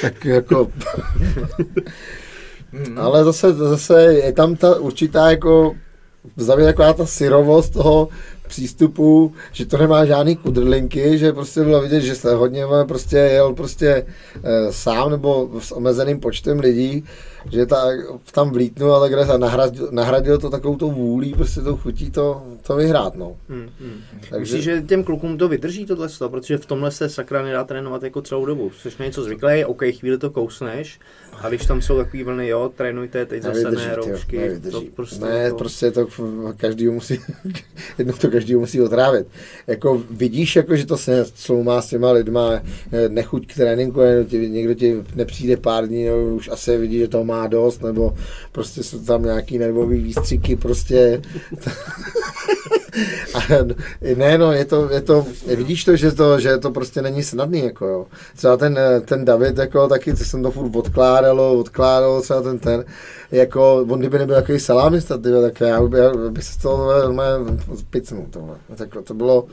tak 0.00 0.24
jako... 0.24 0.70
ale 2.96 3.24
zase, 3.24 3.52
zase 3.52 4.02
je 4.02 4.32
tam 4.32 4.56
ta 4.56 4.78
určitá 4.78 5.30
jako 5.30 5.74
za 6.36 6.56
mě 6.56 6.64
taková 6.64 6.92
ta 6.92 7.06
syrovost 7.06 7.72
toho, 7.72 8.08
přístupu, 8.46 9.32
že 9.52 9.66
to 9.66 9.78
nemá 9.78 10.04
žádný 10.04 10.36
kudrlinky, 10.36 11.18
že 11.18 11.32
prostě 11.32 11.64
bylo 11.64 11.82
vidět, 11.82 12.00
že 12.00 12.14
se 12.14 12.34
hodně 12.34 12.64
prostě 12.88 13.16
jel 13.16 13.54
prostě 13.54 14.06
e, 14.42 14.72
sám 14.72 15.10
nebo 15.10 15.50
s 15.60 15.72
omezeným 15.72 16.20
počtem 16.20 16.60
lidí, 16.60 17.04
že 17.52 17.66
ta, 17.66 17.88
tam 18.32 18.50
vlítnul 18.50 18.94
a 18.94 19.00
takhle 19.00 19.38
nahradil, 19.38 19.88
nahradil 19.90 20.38
to 20.38 20.50
takovou 20.50 20.76
tou 20.76 20.90
vůlí, 20.90 21.34
prostě 21.34 21.60
tou 21.60 21.76
chutí 21.76 22.10
to, 22.10 22.42
to 22.62 22.76
vyhrát, 22.76 23.16
no. 23.16 23.36
Hmm, 23.48 23.68
hmm. 23.80 24.00
Takže- 24.30 24.38
Myslíš, 24.40 24.64
že 24.64 24.82
těm 24.82 25.04
klukům 25.04 25.38
to 25.38 25.48
vydrží 25.48 25.86
tohle, 25.86 26.08
protože 26.28 26.58
v 26.58 26.66
tomhle 26.66 26.90
se 26.90 27.08
sakra 27.08 27.42
nedá 27.42 27.64
trénovat 27.64 28.02
jako 28.02 28.22
celou 28.22 28.46
dobu. 28.46 28.70
Jsi 28.82 29.02
něco 29.02 29.22
zvyklý, 29.22 29.64
OK, 29.64 29.82
chvíli 29.98 30.18
to 30.18 30.30
kousneš, 30.30 31.00
a 31.40 31.48
když 31.48 31.66
tam 31.66 31.82
jsou 31.82 31.96
takový 31.96 32.22
vlny, 32.22 32.48
jo, 32.48 32.70
trénujte, 32.76 33.26
teď 33.26 33.42
zase 33.42 33.62
Nevydrží, 33.62 33.86
ne, 33.88 33.94
roušky, 33.96 34.38
nevydrží. 34.38 34.72
to 34.72 34.82
prostě 34.94 35.24
ne, 35.24 35.38
jako- 35.38 35.56
prostě 35.56 35.90
to 35.90 36.06
každý 36.56 36.88
musí, 36.88 37.20
jedno 37.98 38.12
to 38.12 38.30
každý 38.30 38.54
musí 38.54 38.80
otrávit. 38.82 39.26
Jako 39.66 40.02
vidíš, 40.10 40.56
jako, 40.56 40.76
že 40.76 40.86
to 40.86 40.96
se 40.96 41.24
sloumá 41.34 41.82
s 41.82 41.88
těma 41.88 42.12
lidma, 42.12 42.52
eh, 42.92 43.08
nechuť 43.08 43.46
k 43.46 43.54
tréninku, 43.54 44.00
někdo 44.00 44.24
ti, 44.24 44.48
někdo 44.48 44.74
ti 44.74 45.02
nepřijde 45.14 45.56
pár 45.56 45.86
dní, 45.86 46.04
nebo 46.04 46.18
už 46.24 46.48
asi 46.48 46.76
vidí, 46.78 46.98
že 46.98 47.08
toho 47.08 47.24
má 47.24 47.46
dost, 47.46 47.82
nebo 47.82 48.14
prostě 48.52 48.82
jsou 48.82 48.98
tam 48.98 49.22
nějaký 49.22 49.58
nervový 49.58 50.00
výstřiky, 50.00 50.56
prostě. 50.56 51.22
A 53.34 53.40
ne, 54.16 54.38
no, 54.38 54.52
je 54.52 54.64
to, 54.64 54.90
je 54.92 55.00
to, 55.00 55.26
vidíš 55.56 55.84
to, 55.84 55.96
že 55.96 56.12
to, 56.12 56.40
že 56.40 56.58
to 56.58 56.70
prostě 56.70 57.02
není 57.02 57.22
snadný, 57.22 57.64
jako 57.64 57.86
jo. 57.86 58.06
Třeba 58.36 58.56
ten, 58.56 58.78
eh, 58.78 59.00
ten 59.00 59.24
David, 59.24 59.58
jako 59.58 59.88
taky, 59.88 60.16
co 60.16 60.24
jsem 60.24 60.42
to 60.42 60.50
furt 60.50 60.70
odkládalo, 61.32 61.58
odkládalo, 61.58 62.22
třeba 62.22 62.42
ten, 62.42 62.58
ten, 62.58 62.84
jako, 63.32 63.86
on 63.88 63.98
kdyby 63.98 64.18
nebyl 64.18 64.34
takový 64.34 64.60
salámista, 64.60 65.18
tyhle, 65.18 65.42
tak 65.42 65.60
já 65.60 65.82
by, 65.82 65.98
já 65.98 66.12
by 66.30 66.42
se 66.42 66.52
z 66.52 66.56
toho 66.56 67.02
normálně 67.02 67.56
picnul 67.90 68.26
tohle. 68.30 68.54
Tak 68.76 68.88
to 69.04 69.14
bylo, 69.14 69.44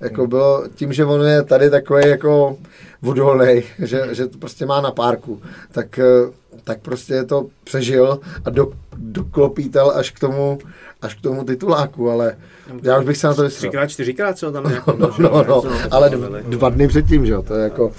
jako 0.00 0.26
bylo, 0.26 0.64
tím, 0.74 0.92
že 0.92 1.04
on 1.04 1.26
je 1.26 1.42
tady 1.42 1.70
takový 1.70 2.08
jako 2.08 2.56
vodolej, 3.02 3.64
že, 3.78 4.08
že 4.12 4.26
to 4.26 4.38
prostě 4.38 4.66
má 4.66 4.80
na 4.80 4.90
párku, 4.90 5.40
tak, 5.72 6.00
tak 6.64 6.80
prostě 6.80 7.24
to 7.24 7.46
přežil 7.64 8.18
a 8.44 8.50
do, 8.50 8.72
doklopítal 8.96 9.92
až 9.94 10.10
k 10.10 10.20
tomu, 10.20 10.58
až 11.02 11.14
k 11.14 11.20
tomu 11.20 11.44
tituláku, 11.44 12.10
ale 12.10 12.36
já 12.82 12.98
už 12.98 13.04
bych 13.06 13.16
se 13.16 13.26
na 13.26 13.34
to 13.34 13.42
vystřel. 13.42 13.60
Třikrát, 13.70 13.86
čtyřikrát 13.86 14.38
se 14.38 14.46
ho 14.46 14.52
tam 14.52 14.64
nějak 14.68 14.86
No, 14.86 15.10
no, 15.18 15.44
no, 15.48 15.62
ale 15.90 16.10
d- 16.10 16.42
dva 16.48 16.68
dny 16.68 16.88
předtím, 16.88 17.26
že 17.26 17.32
jo, 17.32 17.42
to 17.42 17.54
je 17.54 17.62
jako, 17.64 17.92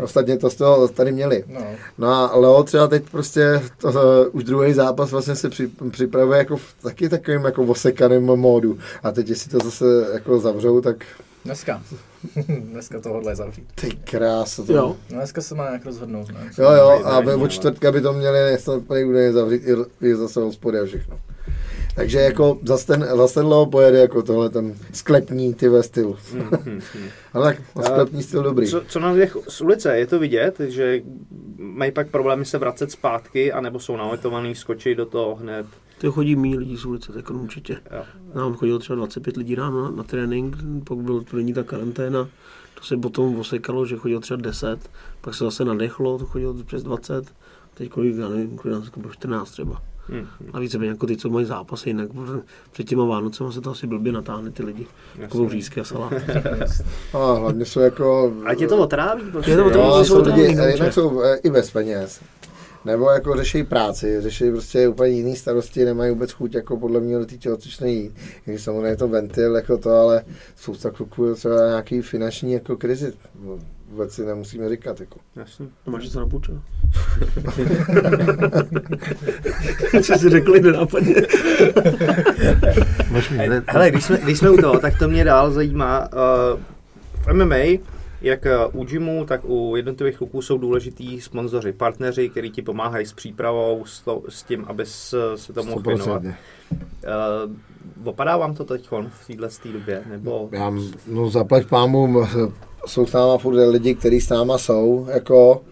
ostatně 0.04 0.38
to 0.38 0.50
z 0.50 0.54
toho 0.54 0.88
tady 0.88 1.12
měli. 1.12 1.44
No. 1.46 1.66
No 1.98 2.08
a 2.08 2.36
Leo 2.36 2.62
třeba 2.62 2.88
teď 2.88 3.10
prostě 3.10 3.62
to, 3.78 3.92
to, 3.92 4.30
už 4.32 4.44
druhý 4.44 4.72
zápas 4.72 5.10
vlastně 5.10 5.36
se 5.36 5.48
při, 5.50 5.70
připravuje 5.90 6.38
jako 6.38 6.56
v 6.56 6.74
taky 6.82 7.08
takovým 7.08 7.44
jako 7.44 7.62
osekaným 7.62 8.22
módu. 8.22 8.78
A 9.02 9.10
teď 9.12 9.28
jestli 9.28 9.50
to 9.50 9.58
zase 9.64 9.84
jako 10.12 10.40
zavřou, 10.40 10.80
tak 10.80 11.04
Dneska. 11.44 11.82
Dneska 12.60 13.00
tohle 13.00 13.36
zavřít. 13.36 13.68
ty 13.74 13.90
krása. 13.90 14.62
To... 14.62 14.72
Jo. 14.72 14.96
No 15.10 15.16
dneska 15.16 15.40
se 15.40 15.54
má 15.54 15.68
nějak 15.68 15.84
rozhodnout. 15.84 16.28
Ne? 16.28 16.50
Jo, 16.58 16.70
jo, 16.72 17.00
a 17.04 17.20
ve 17.20 17.34
od 17.34 17.48
čtvrtka 17.48 17.92
by 17.92 18.00
to 18.00 18.12
měli 18.12 18.58
snad 18.58 18.82
plný 18.82 19.04
údajně 19.04 19.32
zavřít 19.32 19.62
i, 19.64 20.06
i 20.06 20.14
zase 20.14 20.40
hospody 20.40 20.78
a 20.78 20.84
všechno. 20.84 21.20
Takže 21.94 22.18
jako 22.18 22.58
zase 22.62 22.86
ten, 22.86 23.06
zase 23.16 23.34
ten 23.34 23.46
Leo 23.46 23.66
pojede 23.66 23.98
jako 23.98 24.22
tohle 24.22 24.50
ten 24.50 24.74
sklepní 24.92 25.54
ty 25.54 25.68
ve 25.68 25.82
styl. 25.82 26.16
Ale 27.32 27.54
tak 27.54 27.62
A 27.76 27.82
sklepní 27.82 28.22
styl 28.22 28.42
dobrý. 28.42 28.66
Co, 28.66 28.82
co 28.88 29.00
na 29.00 29.14
těch 29.14 29.36
z 29.48 29.60
ulice, 29.60 29.98
je 29.98 30.06
to 30.06 30.18
vidět, 30.18 30.60
že 30.60 31.02
mají 31.58 31.92
pak 31.92 32.08
problémy 32.08 32.44
se 32.44 32.58
vracet 32.58 32.90
zpátky, 32.90 33.52
anebo 33.52 33.78
jsou 33.78 33.96
naletovaný, 33.96 34.54
skočí 34.54 34.94
do 34.94 35.06
toho 35.06 35.34
hned. 35.34 35.66
To 36.00 36.12
chodí 36.12 36.36
méně 36.36 36.58
lidí 36.58 36.76
z 36.76 36.84
ulice, 36.84 37.12
tak 37.12 37.30
určitě. 37.30 37.76
Jo. 37.96 38.04
Nám 38.34 38.54
chodilo 38.54 38.78
třeba 38.78 38.96
25 38.96 39.36
lidí 39.36 39.54
ráno 39.54 39.82
na, 39.82 39.90
na 39.90 40.02
trénink, 40.02 40.56
pak 40.84 40.98
byl 40.98 41.24
první 41.30 41.54
ta 41.54 41.62
karanténa, 41.62 42.28
to 42.74 42.84
se 42.84 42.96
potom 42.96 43.38
osekalo, 43.38 43.86
že 43.86 43.96
chodilo 43.96 44.20
třeba 44.20 44.40
10, 44.40 44.90
pak 45.20 45.34
se 45.34 45.44
zase 45.44 45.64
nadechlo, 45.64 46.18
to 46.18 46.26
chodilo 46.26 46.54
přes 46.64 46.82
20, 46.82 47.34
teď 47.74 47.88
kolik, 47.90 48.16
já 48.16 48.28
nevím, 48.28 48.56
kolik 48.56 48.78
nás 48.78 48.88
bylo 48.96 49.12
14 49.12 49.50
třeba. 49.50 49.82
Hmm. 50.10 50.26
A 50.52 50.60
více 50.60 50.86
jako 50.86 51.06
ty, 51.06 51.16
co 51.16 51.30
mají 51.30 51.46
zápasy, 51.46 51.88
jinak 51.88 52.12
protože 52.12 52.40
před 52.72 52.84
těma 52.84 53.04
Vánocema 53.04 53.52
se 53.52 53.60
to 53.60 53.70
asi 53.70 53.86
blbě 53.86 54.12
natáhne 54.12 54.50
ty 54.50 54.62
lidi. 54.62 54.86
Jako 55.18 55.48
řízky 55.48 55.80
a 55.80 55.84
salát. 55.84 56.12
A 57.14 57.32
hlavně 57.32 57.64
jsou 57.64 57.80
jako... 57.80 58.32
A 58.44 58.54
tě 58.54 58.68
to 58.68 58.78
otráví? 58.78 59.22
Prostě. 59.30 59.50
Je 59.50 59.56
to 59.56 59.62
Jo, 59.62 59.68
otráví, 59.68 59.88
ale 59.88 60.04
jsou 60.04 60.14
jsou 60.14 60.22
to 60.22 60.30
lidi, 60.30 60.42
lidi, 60.42 60.72
jinak 60.72 60.92
jsou 60.92 61.22
eh, 61.22 61.36
i 61.36 61.50
bez 61.50 61.70
peněz. 61.70 62.20
Nebo 62.84 63.10
jako 63.10 63.36
řeší 63.36 63.64
práci, 63.64 64.20
řeší 64.20 64.50
prostě 64.50 64.88
úplně 64.88 65.10
jiný 65.10 65.36
starosti, 65.36 65.84
nemají 65.84 66.10
vůbec 66.10 66.32
chuť 66.32 66.54
jako 66.54 66.76
podle 66.76 67.00
mě 67.00 67.18
do 67.18 67.26
té 67.26 67.36
tělocvičny 67.36 67.92
jít. 67.92 68.12
Takže 68.44 68.64
samozřejmě 68.64 68.88
je 68.88 68.96
to 68.96 69.08
ventil 69.08 69.56
jako 69.56 69.78
to, 69.78 69.90
ale 69.90 70.24
spousta 70.56 70.90
kluků 70.90 71.24
je 71.24 71.34
třeba 71.34 71.66
nějaký 71.66 72.02
finanční 72.02 72.52
jako 72.52 72.76
krizi. 72.76 73.12
No, 73.90 73.96
Vůbec 73.96 74.14
si 74.14 74.24
nemusíme 74.24 74.68
říkat. 74.68 75.00
Jako. 75.00 75.18
Jasně. 75.36 75.66
Máš 75.86 76.04
něco 76.04 76.20
na 76.20 76.26
půjčo? 76.26 76.52
Co 80.02 80.18
jsi 80.18 80.30
řekli 80.30 80.60
nenápadně? 80.60 81.14
Hele, 83.66 83.90
když 83.90 84.04
jsme, 84.04 84.18
když 84.18 84.38
jsme 84.38 84.50
u 84.50 84.56
toho, 84.56 84.78
tak 84.78 84.98
to 84.98 85.08
mě 85.08 85.24
dál 85.24 85.50
zajímá. 85.50 86.08
Uh, 86.12 86.18
v 87.22 87.32
MMA, 87.32 87.56
jak 88.20 88.46
uh, 88.74 88.80
u 88.80 88.84
gymu, 88.84 89.24
tak 89.24 89.40
u 89.44 89.76
jednotlivých 89.76 90.16
kluků 90.16 90.42
jsou 90.42 90.58
důležitý 90.58 91.20
sponzoři, 91.20 91.72
partneři, 91.72 92.28
kteří 92.28 92.50
ti 92.50 92.62
pomáhají 92.62 93.06
s 93.06 93.12
přípravou, 93.12 93.84
s, 93.86 94.00
to, 94.00 94.22
s 94.28 94.42
tím, 94.42 94.64
aby 94.68 94.86
se 94.86 95.52
to 95.54 95.62
mohl 95.62 95.80
věnovat. 95.80 96.22
100%. 96.22 96.34
Uh, 96.34 98.04
opadá 98.04 98.36
vám 98.36 98.54
to 98.54 98.64
teď 98.64 98.88
v 99.08 99.26
téhle 99.26 99.48
době? 99.72 100.02
Nebo... 100.10 100.48
Já, 100.52 100.72
no 101.06 101.30
zaplať 101.30 101.66
pámu, 101.66 102.24
jsou 102.86 103.06
s 103.06 103.12
náma 103.12 103.38
furt 103.38 103.68
lidi, 103.68 103.94
kteří 103.94 104.20
s 104.20 104.28
náma 104.28 104.58
jsou, 104.58 105.06
jako, 105.10 105.62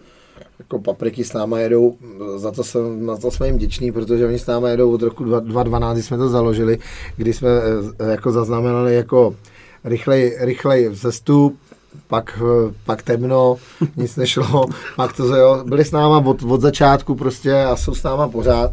jako 0.59 0.79
papriky 0.79 1.23
s 1.23 1.33
náma 1.33 1.59
jedou, 1.59 1.97
za 2.35 2.51
to, 2.51 2.63
jsem, 2.63 3.05
za 3.05 3.17
to 3.17 3.31
jsme 3.31 3.47
jim 3.47 3.55
vděční, 3.55 3.91
protože 3.91 4.27
oni 4.27 4.39
s 4.39 4.45
náma 4.45 4.69
jedou 4.69 4.93
od 4.93 5.01
roku 5.01 5.23
2 5.23 5.39
2012, 5.39 5.95
kdy 5.95 6.03
jsme 6.03 6.17
to 6.17 6.29
založili, 6.29 6.77
kdy 7.17 7.33
jsme 7.33 7.49
eh, 7.99 8.11
jako 8.11 8.31
zaznamenali 8.31 8.95
jako 8.95 9.35
rychlej, 9.83 10.37
rychlej 10.39 10.89
vzestup, 10.89 11.57
pak, 12.07 12.39
eh, 12.41 12.73
pak 12.85 13.03
temno, 13.03 13.55
nic 13.95 14.15
nešlo, 14.15 14.65
pak 14.95 15.15
to, 15.15 15.35
jo, 15.35 15.63
byli 15.65 15.85
s 15.85 15.91
náma 15.91 16.17
od, 16.17 16.43
od 16.43 16.61
začátku 16.61 17.15
prostě 17.15 17.63
a 17.63 17.75
jsou 17.75 17.95
s 17.95 18.03
náma 18.03 18.27
pořád. 18.27 18.71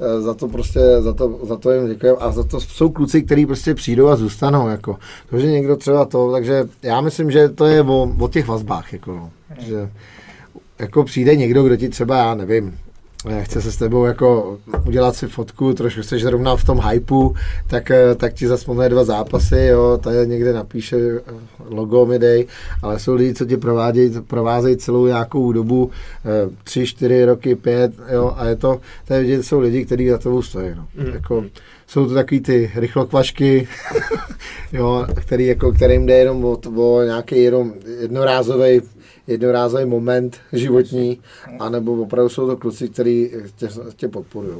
Eh, 0.00 0.20
Za 0.20 0.34
to 0.34 0.48
prostě, 0.48 0.80
za 1.00 1.12
to, 1.12 1.38
za 1.42 1.56
to 1.56 1.70
jim 1.72 1.88
děkujeme 1.88 2.18
a 2.20 2.30
za 2.30 2.44
to 2.44 2.60
jsou 2.60 2.90
kluci, 2.90 3.22
kteří 3.22 3.46
prostě 3.46 3.74
přijdou 3.74 4.08
a 4.08 4.16
zůstanou, 4.16 4.68
jako. 4.68 4.96
To, 5.30 5.38
že 5.38 5.46
někdo 5.46 5.76
třeba 5.76 6.04
to, 6.04 6.32
takže 6.32 6.68
já 6.82 7.00
myslím, 7.00 7.30
že 7.30 7.48
to 7.48 7.66
je 7.66 7.82
o, 7.82 8.12
o 8.18 8.28
těch 8.28 8.46
vazbách, 8.46 8.92
jako 8.92 9.12
no. 9.12 9.30
Že, 9.58 9.90
jako 10.78 11.04
přijde 11.04 11.36
někdo, 11.36 11.62
kdo 11.62 11.76
ti 11.76 11.88
třeba, 11.88 12.16
já 12.18 12.34
nevím, 12.34 12.78
chce 13.42 13.62
se 13.62 13.72
s 13.72 13.76
tebou 13.76 14.04
jako 14.04 14.58
udělat 14.86 15.16
si 15.16 15.26
fotku, 15.26 15.74
trošku 15.74 16.02
jsi 16.02 16.18
zrovna 16.18 16.56
v 16.56 16.64
tom 16.64 16.80
hypeu, 16.90 17.34
tak, 17.66 17.90
eh, 17.90 18.14
tak 18.14 18.34
ti 18.34 18.46
zasponuje 18.46 18.88
dva 18.88 19.04
zápasy, 19.04 19.58
jo, 19.58 19.98
tady 20.02 20.26
někde 20.26 20.52
napíše 20.52 20.96
eh, 20.96 21.32
logo 21.68 22.06
mi 22.06 22.18
dej, 22.18 22.46
ale 22.82 22.98
jsou 22.98 23.14
lidi, 23.14 23.34
co 23.34 23.44
tě 23.44 23.56
provádějí, 23.56 24.12
provázejí 24.26 24.76
celou 24.76 25.06
nějakou 25.06 25.52
dobu, 25.52 25.90
eh, 26.24 26.50
tři, 26.64 26.86
čtyři 26.86 27.24
roky, 27.24 27.54
pět, 27.54 27.92
jo, 28.12 28.34
a 28.36 28.46
je 28.46 28.56
to, 28.56 28.80
je 29.10 29.20
vidět, 29.20 29.42
jsou 29.42 29.60
lidi, 29.60 29.84
kteří 29.84 30.08
za 30.08 30.18
tebou 30.18 30.42
stojí, 30.42 30.74
no. 30.76 30.88
Mm. 30.94 31.12
Jako, 31.14 31.44
jsou 31.86 32.06
to 32.06 32.14
takový 32.14 32.40
ty 32.40 32.70
rychlokvašky, 32.74 33.68
jo, 34.72 35.06
který, 35.14 35.46
jako, 35.46 35.72
kterým 35.72 36.06
jde 36.06 36.18
jenom 36.18 36.44
o, 36.44 36.58
o 36.76 37.02
nějaký 37.02 37.42
jenom 37.42 37.72
jednorázový 38.00 38.80
jednorázový 39.28 39.84
moment 39.84 40.36
životní, 40.52 41.20
anebo 41.58 41.92
opravdu 42.02 42.28
jsou 42.28 42.46
to 42.46 42.56
kluci, 42.56 42.88
kteří 42.88 43.30
tě, 43.56 43.68
tě 43.96 44.08
podporují. 44.08 44.56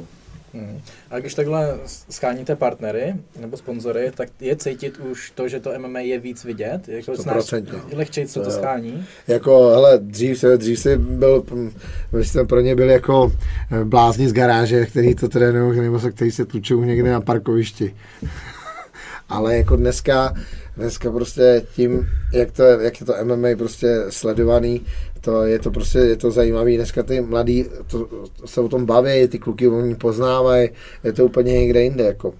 Hmm. 0.53 0.81
A 1.11 1.19
když 1.19 1.33
takhle 1.33 1.77
scháníte 2.09 2.55
partnery 2.55 3.15
nebo 3.39 3.57
sponzory, 3.57 4.11
tak 4.15 4.29
je 4.39 4.55
cítit 4.55 4.97
už 4.97 5.31
to, 5.35 5.47
že 5.47 5.59
to 5.59 5.71
MMA 5.79 5.99
je 5.99 6.19
víc 6.19 6.43
vidět? 6.45 6.81
Jako 6.87 7.15
znáš, 7.15 7.37
100%. 7.37 7.65
lehčej 7.93 8.27
se 8.27 8.39
to 8.39 8.45
To 8.45 8.51
schání? 8.51 9.05
Jako, 9.27 9.69
hele, 9.69 9.97
dřív, 10.01 10.39
se- 10.39 10.57
dřív 10.57 10.79
si 10.79 10.97
byl, 10.97 11.43
hm, 11.53 11.71
vy 12.13 12.25
jste 12.25 12.43
pro 12.43 12.59
ně 12.59 12.75
byli 12.75 12.93
jako 12.93 13.31
eh, 13.71 13.85
blázni 13.85 14.29
z 14.29 14.33
garáže, 14.33 14.85
který 14.85 15.15
to 15.15 15.29
trénují, 15.29 15.79
nebo 15.81 15.99
se, 15.99 16.11
který 16.11 16.31
se 16.31 16.45
tlučou 16.45 16.83
někde 16.83 17.11
na 17.11 17.21
parkovišti. 17.21 17.95
Ale 19.29 19.57
jako 19.57 19.75
dneska, 19.75 20.33
dneska 20.79 21.11
prostě 21.11 21.65
tím, 21.75 22.07
jak, 22.33 22.51
to, 22.51 22.63
je- 22.63 22.77
jak 22.83 22.99
je 22.99 23.05
to 23.05 23.13
MMA 23.23 23.47
prostě 23.57 24.03
sledovaný, 24.09 24.81
to 25.21 25.43
je 25.43 25.59
to 25.59 25.71
prostě, 25.71 25.97
je 25.99 26.15
to 26.17 26.31
zajímavý. 26.31 26.75
Dneska 26.75 27.03
ty 27.03 27.21
mladí 27.21 27.65
to, 27.87 28.05
to 28.39 28.47
se 28.47 28.61
o 28.61 28.69
tom 28.69 28.85
baví, 28.85 29.27
ty 29.27 29.39
kluky 29.39 29.67
oni 29.67 29.95
poznávají, 29.95 30.69
je 31.03 31.13
to 31.13 31.25
úplně 31.25 31.53
někde 31.53 31.83
jinde, 31.83 32.03
jako. 32.03 32.33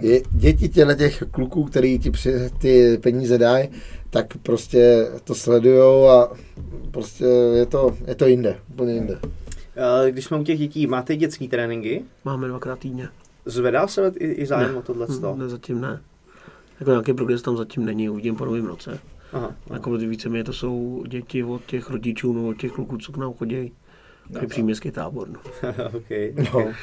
Je, 0.00 0.22
děti 0.30 0.68
těle 0.68 0.94
těch 0.94 1.22
kluků, 1.30 1.64
který 1.64 1.98
ti 1.98 2.10
při, 2.10 2.34
ty 2.58 2.98
peníze 3.02 3.38
dají, 3.38 3.68
tak 4.10 4.26
prostě 4.42 5.06
to 5.24 5.34
sledujou 5.34 6.08
a 6.08 6.32
prostě 6.90 7.24
je 7.54 7.66
to, 7.66 7.96
je 8.06 8.14
to 8.14 8.26
jinde, 8.26 8.56
úplně 8.72 8.94
jinde. 8.94 9.18
Když 10.10 10.24
jsme 10.24 10.36
u 10.36 10.44
těch 10.44 10.58
dětí, 10.58 10.86
máte 10.86 11.16
dětský 11.16 11.48
tréninky? 11.48 12.02
Máme 12.24 12.48
dvakrát 12.48 12.78
týdně. 12.78 13.08
Zvedá 13.44 13.86
se 13.86 14.12
i, 14.18 14.26
i 14.26 14.46
zájem 14.46 14.76
o 14.76 14.82
tohle? 14.82 15.06
Ne, 15.36 15.48
zatím 15.48 15.80
ne. 15.80 16.00
Jako 16.84 16.90
nějaký 16.90 17.12
progres 17.12 17.42
tam 17.42 17.56
zatím 17.56 17.84
není, 17.84 18.08
uvidím 18.08 18.36
po 18.36 18.44
novém 18.44 18.66
roce. 18.66 18.98
Aha. 19.32 19.54
Jako 19.72 19.90
víceméně 19.90 20.44
to 20.44 20.52
jsou 20.52 21.04
děti 21.08 21.44
od 21.44 21.64
těch 21.66 21.90
rodičů 21.90 22.32
nebo 22.32 22.48
od 22.48 22.56
těch 22.56 22.72
kluků, 22.72 22.98
co 22.98 23.12
k 23.12 23.16
nám 23.16 23.32
chodí. 23.34 23.72
Takový 24.32 24.46
příměstský 24.48 24.90
tábor. 24.90 25.28
No. 25.28 25.38
okay. 25.96 26.34
No. 26.54 26.66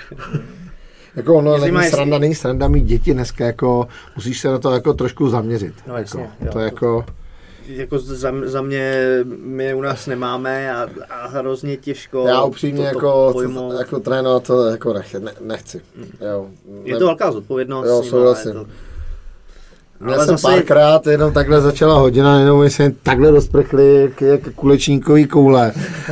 Jako 1.15 1.35
ono 1.35 1.53
Jestli 1.53 1.71
není 1.71 1.83
má- 1.83 1.89
sranda, 1.89 2.17
není 2.17 2.35
sranda 2.35 2.67
mít 2.67 2.83
děti 2.85 3.13
dneska, 3.13 3.45
jako 3.45 3.87
musíš 4.15 4.39
se 4.39 4.47
na 4.47 4.59
to 4.59 4.71
jako 4.71 4.93
trošku 4.93 5.29
zaměřit. 5.29 5.73
No, 5.87 5.97
jasně, 5.97 6.21
jako, 6.21 6.45
jo. 6.45 6.51
to 6.51 6.59
je 6.59 6.65
jako, 6.65 7.05
Jako 7.67 7.99
za, 7.99 8.31
za 8.45 8.61
mě, 8.61 8.93
my 9.25 9.63
je 9.63 9.75
u 9.75 9.81
nás 9.81 10.07
nemáme 10.07 10.73
a, 10.73 10.89
a 11.09 11.27
hrozně 11.27 11.77
těžko 11.77 12.27
já 12.27 12.43
upřímně 12.43 12.77
to, 12.91 12.99
to 12.99 13.05
jako, 13.07 13.29
pojmout. 13.33 13.71
to, 13.71 13.77
jako 13.77 13.99
trénovat 13.99 14.43
to 14.43 14.65
jako 14.65 14.93
nechci, 14.93 15.19
ne, 15.19 15.31
nechci. 15.41 15.81
Jo, 16.31 16.47
je 16.83 16.97
to 16.97 17.05
velká 17.05 17.31
zodpovědnost. 17.31 17.87
Jo, 17.87 17.99
nima, 18.01 18.09
souhlasím. 18.09 18.53
Měl 20.01 20.13
Ale 20.15 20.25
jsem 20.25 20.37
zase- 20.37 20.47
párkrát, 20.55 21.07
jenom 21.07 21.33
takhle 21.33 21.61
začala 21.61 21.99
hodina, 21.99 22.39
jenom 22.39 22.63
jen 22.79 22.93
takhle 23.03 23.31
rozprchli 23.31 24.01
jak, 24.01 24.21
jak 24.21 24.41
kulečníkový 24.55 25.25
koule. 25.25 25.71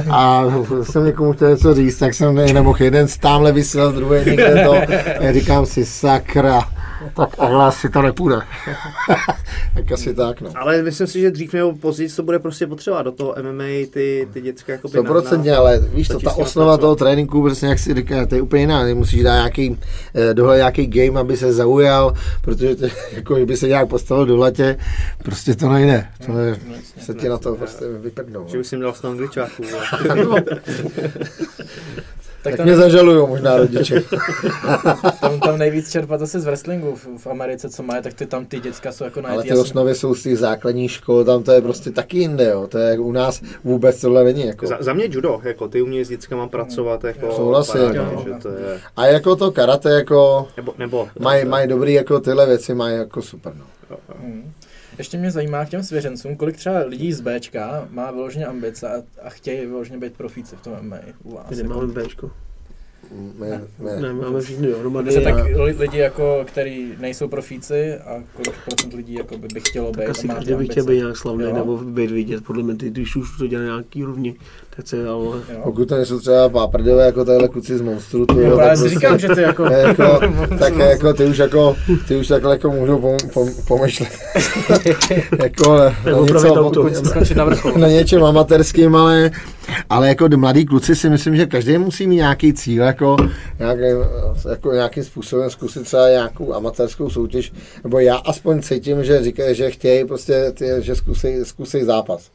A 0.09 0.43
jsem 0.83 1.05
někomu 1.05 1.33
chtěl 1.33 1.49
něco 1.49 1.73
říct, 1.73 1.97
tak 1.97 2.13
jsem 2.13 2.35
ne- 2.35 2.53
nemohl. 2.53 2.83
Jeden 2.83 3.07
tamhle 3.19 3.51
vysel, 3.51 3.91
druhý 3.91 4.19
někde 4.25 4.63
to. 4.65 4.73
A 5.29 5.33
říkám 5.33 5.65
si, 5.65 5.85
sakra, 5.85 6.61
tak 7.15 7.29
ale 7.37 7.65
asi 7.65 7.89
to 7.89 8.01
nepůjde. 8.01 8.35
tak 9.75 9.91
asi 9.91 10.13
tak, 10.13 10.41
no. 10.41 10.49
Ale 10.55 10.81
myslím 10.83 11.07
si, 11.07 11.19
že 11.19 11.31
dřív 11.31 11.53
nebo 11.53 11.75
později 11.75 12.09
to 12.09 12.23
bude 12.23 12.39
prostě 12.39 12.67
potřeba 12.67 13.01
do 13.01 13.11
toho 13.11 13.35
MMA 13.41 13.63
ty, 13.93 14.27
ty 14.33 14.41
děcka 14.41 14.71
jako 14.71 14.87
100%, 14.87 15.57
ale 15.57 15.79
víš 15.79 16.07
to, 16.07 16.19
ta 16.19 16.29
s 16.29 16.37
osnova 16.37 16.77
toho 16.77 16.95
tréninku, 16.95 17.41
prostě 17.41 17.65
jak 17.65 17.79
si 17.79 17.93
říká, 17.93 18.25
to 18.25 18.35
je 18.35 18.41
úplně 18.41 18.63
jiná, 18.63 18.85
ty 18.85 18.93
musíš 18.93 19.23
dát 19.23 19.35
nějaký, 19.35 19.77
eh, 20.15 20.33
dohle 20.33 20.57
nějaký 20.57 20.87
game, 20.87 21.19
aby 21.19 21.37
se 21.37 21.53
zaujal, 21.53 22.13
protože 22.41 22.75
to, 22.75 22.85
jako 23.11 23.35
kdyby 23.35 23.57
se 23.57 23.67
nějak 23.67 23.89
postavil 23.89 24.25
do 24.25 24.37
latě, 24.37 24.77
prostě 25.23 25.55
to 25.55 25.69
nejde, 25.69 26.07
to 26.25 26.39
je, 26.39 26.59
se 26.99 27.13
ti 27.13 27.29
na 27.29 27.37
to 27.37 27.55
prostě 27.55 27.85
vyprdnou. 28.01 28.45
Že 28.47 28.59
už 28.59 28.67
jsem 28.67 28.79
dal 28.79 28.93
100 28.93 29.07
angličáků. 29.09 29.63
no. 30.15 30.35
Tak 32.43 32.51
Tak 32.51 32.57
tam, 32.57 32.65
mě 32.65 32.75
zažalujou 32.75 33.27
možná 33.27 33.57
rodiče. 33.57 34.01
tam, 35.21 35.39
tam 35.39 35.57
nejvíc 35.57 35.91
čerpat 35.91 36.21
asi 36.21 36.39
z 36.39 36.45
wrestlingu 36.45 36.95
v, 36.95 37.07
v 37.17 37.27
Americe, 37.27 37.69
co 37.69 37.83
mají, 37.83 38.03
tak 38.03 38.13
ty 38.13 38.25
tam 38.25 38.45
ty 38.45 38.59
děcka 38.59 38.91
jsou 38.91 39.03
jako 39.03 39.19
Ale 39.19 39.29
najetý. 39.29 39.49
ty 39.49 39.55
osnovy 39.57 39.95
jsou 39.95 40.15
z 40.15 40.23
těch 40.23 40.37
základních 40.37 40.91
škol, 40.91 41.23
tam 41.23 41.43
to 41.43 41.51
je 41.51 41.61
prostě 41.61 41.91
taky 41.91 42.17
jinde, 42.17 42.45
jo. 42.49 42.67
To 42.67 42.77
je 42.77 42.99
u 42.99 43.11
nás 43.11 43.41
vůbec 43.63 44.01
tohle 44.01 44.23
není, 44.23 44.47
jako. 44.47 44.67
za, 44.67 44.77
za 44.79 44.93
mě 44.93 45.05
judo, 45.09 45.41
jako 45.43 45.67
ty 45.67 45.81
umějí 45.81 46.05
s 46.05 46.09
dětskama 46.09 46.47
pracovat, 46.47 47.03
jako 47.03 47.31
Souhlasím, 47.31 47.81
no. 47.95 48.23
že 48.27 48.33
to 48.41 48.49
je, 48.49 48.79
A 48.95 49.05
jako 49.05 49.35
to 49.35 49.51
karate, 49.51 49.89
jako, 49.89 50.47
nebo, 50.57 50.73
nebo 50.77 51.07
mají 51.19 51.45
maj 51.45 51.67
dobrý, 51.67 51.93
jako 51.93 52.19
tyhle 52.19 52.45
věci 52.45 52.73
mají 52.73 52.97
jako 52.97 53.21
super, 53.21 53.53
no. 53.55 53.65
Hmm. 54.21 54.51
Ještě 54.99 55.17
mě 55.17 55.31
zajímá 55.31 55.65
k 55.65 55.69
těm 55.69 55.83
svěřencům, 55.83 56.35
kolik 56.35 56.57
třeba 56.57 56.79
lidí 56.79 57.13
z 57.13 57.21
Bčka 57.21 57.87
má 57.91 58.11
vyloženě 58.11 58.45
ambice 58.45 58.89
a, 58.89 59.01
a 59.23 59.29
chtějí 59.29 59.65
vyloženě 59.65 59.97
být 59.99 60.13
profíci 60.13 60.55
v 60.55 60.61
tom 60.61 60.73
MMA 60.81 60.97
u 61.23 61.35
vás. 61.35 61.49
My 61.49 61.57
Jako, 61.57 61.67
nemáme 61.69 61.93
Bčko. 62.03 62.31
My, 63.39 63.47
my, 63.79 64.01
Ne, 64.01 64.13
máme 64.13 64.41
všichni 64.41 64.67
dohromady. 64.67 65.05
takže 65.05 65.21
tak 65.21 65.33
a- 65.35 65.43
li- 65.63 65.75
lidi, 65.79 65.97
jako, 65.97 66.43
který 66.47 66.93
nejsou 66.99 67.27
profíci 67.27 67.93
a 67.97 68.23
kolik 68.33 68.53
procent 68.65 68.93
lidí 68.93 69.13
jako 69.13 69.37
by, 69.37 69.47
by 69.53 69.59
chtělo 69.59 69.91
být 69.91 69.97
Tak 69.97 70.09
asi 70.09 70.27
a 70.27 70.27
má 70.27 70.33
ty 70.33 70.37
každý 70.45 70.53
by 70.55 70.67
chtěl 70.67 70.85
být 70.85 70.95
nějak 70.97 71.17
slavný 71.17 71.43
Jo. 71.43 71.53
nebo 71.55 71.77
být 71.77 72.11
vidět, 72.11 72.43
podle 72.43 72.63
mě, 72.63 72.75
ty, 72.75 72.89
když 72.89 73.15
už 73.15 73.37
to 73.37 73.47
dělá 73.47 73.63
nějaký 73.63 74.03
úrovni, 74.03 74.35
tak 74.79 74.87
se 74.87 75.07
ale 75.07 75.25
Jo. 75.25 75.35
Pokud 75.63 75.85
to 75.89 75.95
nejsou 75.95 76.19
třeba 76.19 76.49
páprdové, 76.49 77.05
jako 77.05 77.25
tahle 77.25 77.47
kluci 77.47 77.77
z 77.77 77.81
Monstru, 77.81 78.25
to 78.25 78.39
Jo, 78.39 78.57
tak 78.57 78.77
si 78.77 78.81
prostě- 78.81 78.99
říkám, 78.99 79.19
že 79.19 79.27
ty 79.35 79.41
jako... 79.41 79.63
jako, 79.87 80.19
tak 80.59 80.75
jako 80.75 81.13
ty 81.13 81.25
už 81.25 81.37
jako, 81.37 81.75
ty 82.07 82.15
už 82.15 82.27
takhle 82.27 82.51
jako 82.51 82.69
můžou 82.69 82.99
pom, 82.99 83.17
pom, 83.33 83.49
pomyšlet. 83.67 84.09
jako 85.43 85.77
na 86.05 86.17
opravit 86.17 86.51
něco, 86.89 87.35
na 87.35 87.45
na 87.77 87.87
něčem 87.87 88.23
amatérským, 88.23 88.95
ale, 88.95 89.31
ale 89.89 90.07
jako 90.07 90.27
mladí 90.35 90.65
kluci 90.65 90.95
si 90.95 91.09
myslím, 91.09 91.35
že 91.35 91.45
každý 91.45 91.77
musí 91.77 92.07
mít 92.07 92.15
nějaký 92.15 92.53
cíl, 92.53 92.83
jako, 92.83 93.17
nějaký, 93.59 93.81
jako 94.49 94.71
nějakým 94.73 95.03
způsobem 95.03 95.49
zkusit 95.49 95.83
třeba 95.83 96.09
nějakou 96.09 96.53
amatérskou 96.53 97.09
soutěž, 97.09 97.53
nebo 97.83 97.99
já 97.99 98.15
aspoň 98.15 98.61
cítím, 98.61 99.03
že 99.03 99.23
říkají, 99.23 99.55
že 99.55 99.71
chtějí 99.71 100.05
prostě, 100.05 100.51
ty, 100.51 100.65
že 100.79 100.95
zkusej, 100.95 101.45
zkusej 101.45 101.83
zápas. 101.83 102.29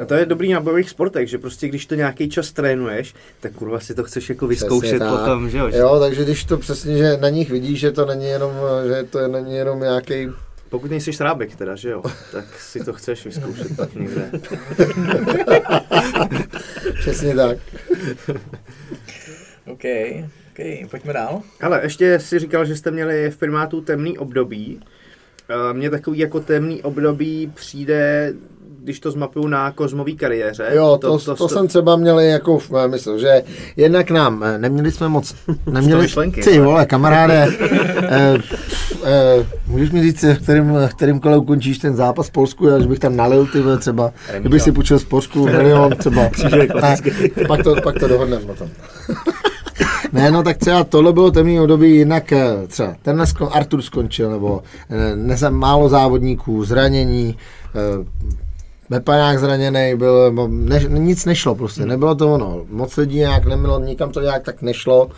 A 0.00 0.04
to 0.04 0.14
je 0.14 0.26
dobrý 0.26 0.52
na 0.52 0.60
bojových 0.60 0.90
sportech, 0.90 1.28
že 1.28 1.38
prostě 1.38 1.68
když 1.68 1.86
to 1.86 1.94
nějaký 1.94 2.28
čas 2.28 2.52
trénuješ, 2.52 3.14
tak 3.40 3.52
kurva 3.52 3.80
si 3.80 3.94
to 3.94 4.04
chceš 4.04 4.28
jako 4.28 4.46
vyzkoušet 4.46 4.88
Přesně 4.88 4.98
tak. 4.98 5.18
potom, 5.18 5.50
že 5.50 5.58
jo? 5.58 5.68
Jo, 5.72 5.96
takže 6.00 6.24
když 6.24 6.44
to 6.44 6.58
přesně, 6.58 6.98
že 6.98 7.16
na 7.16 7.28
nich 7.28 7.50
vidíš, 7.50 7.80
že 7.80 7.92
to 7.92 8.06
není 8.06 8.26
jenom, 8.26 8.52
že 8.88 9.04
to 9.04 9.28
není 9.28 9.54
jenom 9.54 9.80
nějaký 9.80 10.28
Pokud 10.68 10.90
nejsi 10.90 11.12
šrábek 11.12 11.56
teda, 11.56 11.76
že 11.76 11.90
jo, 11.90 12.02
tak 12.32 12.44
si 12.60 12.84
to 12.84 12.92
chceš 12.92 13.24
vyzkoušet 13.24 13.76
tak 13.76 13.94
někde. 13.94 14.30
Přesně 17.00 17.34
tak. 17.34 17.58
OK, 19.66 19.84
OK, 20.50 20.90
pojďme 20.90 21.12
dál. 21.12 21.42
Ale 21.60 21.80
ještě 21.82 22.20
si 22.20 22.38
říkal, 22.38 22.64
že 22.64 22.76
jste 22.76 22.90
měli 22.90 23.30
v 23.30 23.36
primátu 23.36 23.80
temný 23.80 24.18
období. 24.18 24.80
Mně 25.72 25.90
takový 25.90 26.18
jako 26.18 26.40
temný 26.40 26.82
období 26.82 27.52
přijde, 27.54 28.32
když 28.84 29.00
to 29.00 29.10
zmapuju 29.10 29.46
na 29.46 29.72
kozmový 29.72 30.16
kariéře. 30.16 30.66
Jo, 30.72 30.98
to, 31.00 31.18
to, 31.18 31.36
to, 31.36 31.48
jsem 31.48 31.68
třeba 31.68 31.96
měl 31.96 32.20
jako 32.20 32.58
v 32.58 32.70
mé 32.70 32.88
mysli, 32.88 33.20
že 33.20 33.42
jednak 33.76 34.10
nám, 34.10 34.42
eh, 34.42 34.58
neměli 34.58 34.92
jsme 34.92 35.08
moc, 35.08 35.34
neměli, 35.70 36.02
myšlenky, 36.02 36.40
ty 36.40 36.58
vole, 36.58 36.86
kamaráde, 36.86 37.48
eh, 37.60 38.38
eh, 39.04 39.46
můžeš 39.66 39.90
mi 39.90 40.02
říct, 40.02 40.22
v 40.22 40.42
kterým, 40.42 40.64
v 40.64 40.94
kterým 40.94 41.20
kole 41.20 41.38
ukončíš 41.38 41.78
ten 41.78 41.96
zápas 41.96 42.28
v 42.28 42.32
Polsku, 42.32 42.68
až 42.68 42.86
bych 42.86 42.98
tam 42.98 43.16
nalil 43.16 43.46
ty 43.46 43.58
třeba, 43.78 44.12
kdybych 44.38 44.62
si 44.62 44.72
půjčil 44.72 44.98
z 44.98 45.04
Polsku 45.04 45.44
milion 45.44 45.96
třeba, 45.96 46.22
ne, 46.50 46.66
pak, 47.48 47.62
to, 47.62 47.76
pak 47.82 47.98
to 47.98 48.08
dohodneme 48.08 48.44
potom. 48.44 48.68
Ne, 50.14 50.30
no 50.30 50.42
tak 50.42 50.56
třeba 50.56 50.84
tohle 50.84 51.12
bylo 51.12 51.30
temný 51.30 51.60
období, 51.60 51.96
jinak 51.96 52.32
eh, 52.32 52.66
třeba 52.66 52.94
tenhle 53.02 53.26
skon, 53.26 53.48
Artur 53.52 53.82
skončil, 53.82 54.30
nebo 54.30 54.62
eh, 54.90 55.16
neza, 55.16 55.50
málo 55.50 55.88
závodníků, 55.88 56.64
zranění, 56.64 57.38
eh, 57.74 58.06
Mepaňák 58.90 59.38
zraněný 59.38 59.94
byl, 59.96 60.48
ne, 60.48 60.80
nic 60.88 61.24
nešlo 61.24 61.54
prostě, 61.54 61.86
nebylo 61.86 62.14
to 62.14 62.34
ono. 62.34 62.64
Moc 62.70 62.96
lidí 62.96 63.16
nějak 63.18 63.44
nemělo, 63.44 63.80
nikam 63.80 64.10
to 64.10 64.20
nějak 64.20 64.42
tak 64.42 64.62
nešlo. 64.62 65.08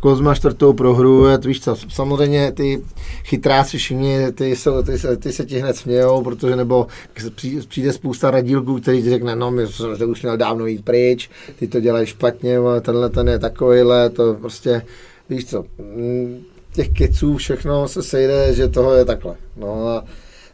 Kozma 0.00 0.34
čtvrtou 0.34 0.72
prohru, 0.72 1.26
je, 1.26 1.38
víš 1.38 1.60
co, 1.60 1.76
samozřejmě 1.88 2.52
ty 2.52 2.82
chytráci 3.24 3.78
všichni, 3.78 4.32
ty, 4.32 4.56
jsou, 4.56 4.82
ty, 4.82 4.98
se- 4.98 5.16
ty 5.16 5.32
se 5.32 5.44
ti 5.46 5.58
hned 5.58 5.76
smějou, 5.76 6.22
protože 6.22 6.56
nebo 6.56 6.86
při- 7.34 7.60
přijde 7.68 7.92
spousta 7.92 8.30
radílků, 8.30 8.80
který 8.80 9.02
ti 9.02 9.10
řekne, 9.10 9.36
no 9.36 9.50
my 9.50 9.66
jsme 9.66 9.96
to 9.96 10.08
už 10.08 10.22
měl 10.22 10.36
dávno 10.36 10.66
jít 10.66 10.84
pryč, 10.84 11.30
ty 11.58 11.68
to 11.68 11.80
dělají 11.80 12.06
špatně, 12.06 12.58
tenhle 12.80 13.10
ten 13.10 13.28
je 13.28 13.38
takovýhle, 13.38 14.10
to 14.10 14.34
prostě, 14.34 14.82
víš 15.30 15.46
co, 15.46 15.64
mm, 15.78 16.42
těch 16.74 16.88
keců 16.88 17.36
všechno 17.36 17.88
se 17.88 18.02
sejde, 18.02 18.54
že 18.54 18.68
toho 18.68 18.94
je 18.94 19.04
takhle. 19.04 19.34
No 19.56 19.88
a 19.88 20.04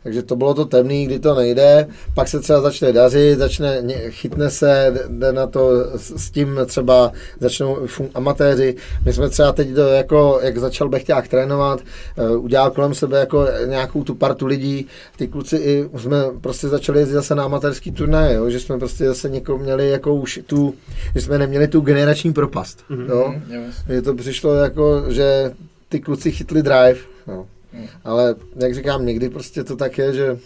takže 0.07 0.23
to 0.23 0.37
bylo 0.37 0.55
to 0.55 0.65
temný, 0.65 1.07
kdy 1.07 1.19
to 1.19 1.35
nejde, 1.35 1.87
pak 2.15 2.29
se 2.29 2.41
třeba 2.41 2.61
začne 2.61 2.93
dařit, 2.93 3.39
začne, 3.39 3.83
chytne 4.11 4.51
se, 4.51 4.95
jde- 5.09 5.33
na 5.33 5.47
to 5.47 5.71
s, 5.97 6.31
tím 6.31 6.59
třeba 6.67 7.13
začnou 7.41 7.87
fun, 7.87 8.09
amatéři. 8.15 8.77
My 9.05 9.13
jsme 9.13 9.29
třeba 9.29 9.53
teď, 9.53 9.69
do, 9.69 9.83
jako, 9.89 10.41
jak 10.43 10.59
začal 10.59 10.89
Bechťák 10.89 11.29
trénovat, 11.29 11.81
eh, 12.17 12.37
udělal 12.37 12.71
kolem 12.71 12.95
sebe 12.95 13.19
jako 13.21 13.47
nějakou 13.67 14.05
tu 14.05 14.15
partu 14.15 14.47
lidí, 14.47 14.87
ty 15.17 15.29
kluci 15.29 15.57
i 15.57 15.89
jsme 15.97 16.25
prostě 16.41 16.69
začali 16.69 16.99
jezdit 16.99 17.15
zase 17.15 17.35
na 17.35 17.45
amatérský 17.45 17.93
turnaje, 17.93 18.35
jo, 18.35 18.51
že 18.51 18.61
jsme 18.61 18.79
prostě 18.79 19.07
zase 19.07 19.29
někoho 19.29 19.59
měli 19.59 19.91
jako 19.91 20.15
už 20.15 20.41
tu, 20.47 20.75
že 21.15 21.21
jsme 21.21 21.39
neměli 21.39 21.69
tu 21.69 21.81
generační 21.81 22.33
propast. 22.33 22.85
Mm-hmm. 22.91 23.09
Jo? 23.09 23.35
Jo, 23.49 23.61
Mně 23.89 24.03
to 24.03 24.15
přišlo 24.15 24.55
jako, 24.55 25.05
že 25.09 25.53
ty 25.89 26.01
kluci 26.01 26.33
chytli 26.33 26.63
drive, 26.63 26.99
no. 27.27 27.47
Hmm. 27.77 27.87
Ale 28.05 28.35
jak 28.57 28.75
říkám, 28.75 29.07
někdy 29.07 29.29
prostě 29.29 29.65
to 29.65 29.77
tak 29.77 29.99
je, 29.99 30.13
že 30.13 30.39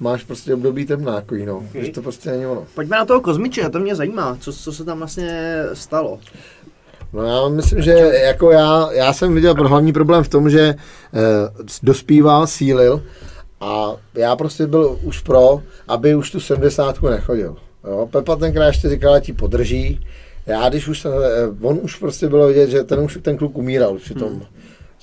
máš 0.00 0.24
prostě 0.24 0.54
období 0.54 0.86
temnákový, 0.86 1.46
no. 1.46 1.56
Ok. 1.56 1.74
Že 1.74 1.92
to 1.92 2.02
prostě 2.02 2.30
není 2.30 2.46
ono. 2.46 2.66
Pojďme 2.74 2.96
na 2.96 3.04
toho 3.04 3.20
kozmiče, 3.20 3.70
to 3.70 3.78
mě 3.78 3.94
zajímá, 3.94 4.36
co, 4.40 4.52
co 4.52 4.72
se 4.72 4.84
tam 4.84 4.98
vlastně 4.98 5.58
stalo. 5.72 6.18
No 7.12 7.22
já 7.22 7.48
myslím, 7.48 7.82
že 7.82 7.92
jako 8.24 8.50
já, 8.50 8.92
já 8.92 9.12
jsem 9.12 9.34
viděl 9.34 9.54
pro 9.54 9.68
hlavní 9.68 9.92
problém 9.92 10.24
v 10.24 10.28
tom, 10.28 10.50
že 10.50 10.60
eh, 10.60 10.76
dospíval, 11.82 12.46
sílil 12.46 13.02
a 13.60 13.96
já 14.14 14.36
prostě 14.36 14.66
byl 14.66 14.98
už 15.02 15.20
pro, 15.20 15.62
aby 15.88 16.14
už 16.14 16.30
tu 16.30 16.40
70 16.40 17.02
nechodil. 17.02 17.56
Jo? 17.84 18.08
Pepa 18.10 18.36
tenkrát 18.36 18.66
ještě 18.66 18.88
říkal, 18.88 19.20
ti 19.20 19.32
podrží. 19.32 20.06
Já 20.46 20.68
když 20.68 20.88
už 20.88 21.00
jsem, 21.00 21.12
eh, 21.12 21.66
on 21.66 21.78
už 21.82 21.96
prostě 21.96 22.28
bylo 22.28 22.48
vidět, 22.48 22.70
že 22.70 22.84
ten 22.84 23.00
už 23.00 23.18
ten 23.22 23.36
kluk 23.36 23.58
umíral 23.58 23.94
při 23.94 24.14
tom. 24.14 24.28
Hmm. 24.28 24.42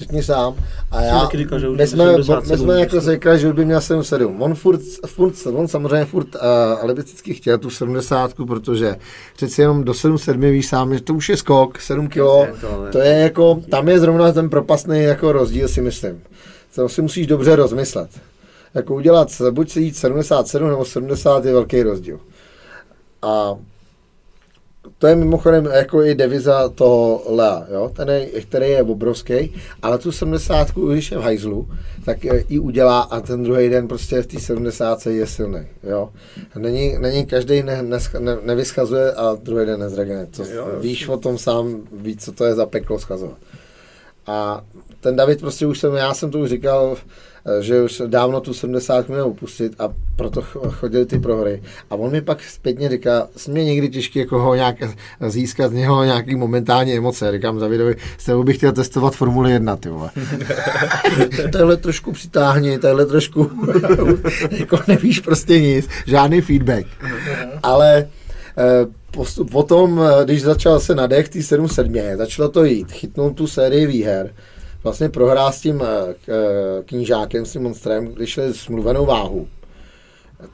Řekni 0.01 0.23
sám. 0.23 0.55
A 0.91 1.01
já, 1.01 1.29
my 1.77 1.87
jsme, 1.87 2.23
77 2.23 2.51
my 2.51 2.57
jsme 2.57 2.79
jako 2.79 2.99
říkali, 2.99 3.39
že 3.39 3.47
už 3.47 3.53
by 3.53 3.65
měl 3.65 3.79
7-7. 3.79 4.35
On 4.39 4.55
furt, 4.55 4.81
furt, 5.05 5.33
on 5.53 5.67
samozřejmě 5.67 6.05
furt 6.05 6.35
uh, 6.35 6.41
alibisticky 6.81 7.33
chtěl 7.33 7.57
tu 7.57 7.69
70, 7.69 8.33
protože 8.47 8.95
přeci 9.35 9.61
jenom 9.61 9.83
do 9.83 9.91
7-7 9.91 10.51
víš 10.51 10.67
sám, 10.67 10.93
že 10.93 11.01
to 11.01 11.13
už 11.13 11.29
je 11.29 11.37
skok, 11.37 11.81
7 11.81 12.07
kilo, 12.07 12.47
To, 12.61 12.67
to 12.91 12.99
je 12.99 13.13
jako, 13.13 13.61
tam 13.69 13.89
je 13.89 13.99
zrovna 13.99 14.31
ten 14.31 14.49
propastný 14.49 15.03
jako 15.03 15.31
rozdíl 15.31 15.67
si 15.67 15.81
myslím. 15.81 16.21
to 16.75 16.89
si 16.89 17.01
musíš 17.01 17.27
dobře 17.27 17.55
rozmyslet. 17.55 18.09
Jako 18.73 18.95
udělat, 18.95 19.27
buď 19.51 19.69
si 19.71 19.81
jít 19.81 19.97
77 19.97 20.69
nebo 20.69 20.85
70 20.85 21.45
je 21.45 21.53
velký 21.53 21.83
rozdíl. 21.83 22.19
A 23.21 23.55
to 24.97 25.07
je 25.07 25.15
mimochodem 25.15 25.65
jako 25.65 26.03
i 26.03 26.15
deviza 26.15 26.69
toho 26.69 27.23
Lea, 27.29 27.65
jo? 27.73 27.91
Ten 27.95 28.09
je, 28.09 28.41
který 28.41 28.69
je 28.69 28.83
obrovský, 28.83 29.55
ale 29.81 29.97
tu 29.97 30.11
70, 30.11 30.67
když 30.93 31.11
je 31.11 31.17
v 31.17 31.21
hajzlu, 31.21 31.67
tak 32.05 32.23
ji 32.49 32.59
udělá 32.59 33.01
a 33.01 33.19
ten 33.19 33.43
druhý 33.43 33.69
den 33.69 33.87
prostě 33.87 34.21
v 34.21 34.27
té 34.27 34.39
70 34.39 35.05
je 35.05 35.27
silný. 35.27 35.67
Jo? 35.83 36.09
Není, 36.57 36.95
není 36.99 37.25
každý 37.25 37.63
ne, 37.63 37.81
ne, 37.81 37.97
ne, 38.19 38.37
nevyschazuje 38.43 39.13
a 39.13 39.37
druhý 39.43 39.65
den 39.65 39.79
nezragene. 39.79 40.25
To, 40.25 40.43
jo, 40.43 40.67
víš 40.79 41.07
o 41.07 41.17
tom 41.17 41.37
sám, 41.37 41.81
víc, 41.91 42.25
co 42.25 42.31
to 42.31 42.45
je 42.45 42.55
za 42.55 42.65
peklo 42.65 42.99
schazovat. 42.99 43.37
A 44.27 44.61
ten 44.99 45.15
David 45.15 45.39
prostě 45.39 45.67
už 45.67 45.79
jsem, 45.79 45.95
já 45.95 46.13
jsem 46.13 46.31
to 46.31 46.39
už 46.39 46.49
říkal, 46.49 46.97
Eh, 47.45 47.63
že 47.63 47.81
už 47.81 48.01
dávno 48.07 48.41
tu 48.41 48.53
70 48.53 49.09
měl 49.09 49.25
opustit 49.25 49.73
a 49.79 49.89
proto 50.15 50.41
chodili 50.69 51.05
ty 51.05 51.19
prohry. 51.19 51.63
A 51.89 51.95
on 51.95 52.11
mi 52.11 52.21
pak 52.21 52.43
zpětně 52.43 52.89
říká, 52.89 53.27
mě 53.47 53.65
někdy 53.65 53.89
těžké 53.89 54.19
jako 54.19 54.39
ho 54.39 54.55
nějak 54.55 54.75
získat 55.27 55.71
z 55.71 55.73
něho 55.73 56.03
nějaký 56.03 56.35
momentální 56.35 56.93
emoce. 56.93 57.31
Říkám 57.31 57.59
Davidovi, 57.59 57.95
s 58.17 58.25
tebou 58.25 58.43
bych 58.43 58.57
chtěl 58.57 58.71
testovat 58.71 59.15
Formuli 59.15 59.51
1, 59.51 59.75
ty 59.75 59.89
vole. 59.89 60.09
tohle 61.51 61.77
trošku 61.77 62.11
přitáhni, 62.11 62.77
tohle 62.77 63.05
trošku, 63.05 63.51
jako 64.51 64.79
nevíš 64.87 65.19
prostě 65.19 65.61
nic, 65.61 65.89
žádný 66.05 66.41
feedback. 66.41 66.85
Ale 67.63 68.07
eh, 68.57 68.85
postup 69.11 69.51
potom, 69.51 70.01
eh, 70.01 70.25
když 70.25 70.41
začal 70.41 70.79
se 70.79 70.95
nadech 70.95 71.29
tý 71.29 71.43
7-7, 71.43 72.17
začalo 72.17 72.49
to 72.49 72.63
jít, 72.63 72.91
chytnul 72.91 73.33
tu 73.33 73.47
sérii 73.47 73.87
výher, 73.87 74.33
vlastně 74.83 75.09
prohrál 75.09 75.51
s 75.51 75.61
tím 75.61 75.81
eh, 75.81 76.15
eh, 76.29 76.83
knížákem, 76.85 77.45
s 77.45 77.51
tím 77.51 77.61
monstrem, 77.61 78.07
když 78.07 78.29
šli 78.29 78.53
smluvenou 78.53 79.05
váhu. 79.05 79.47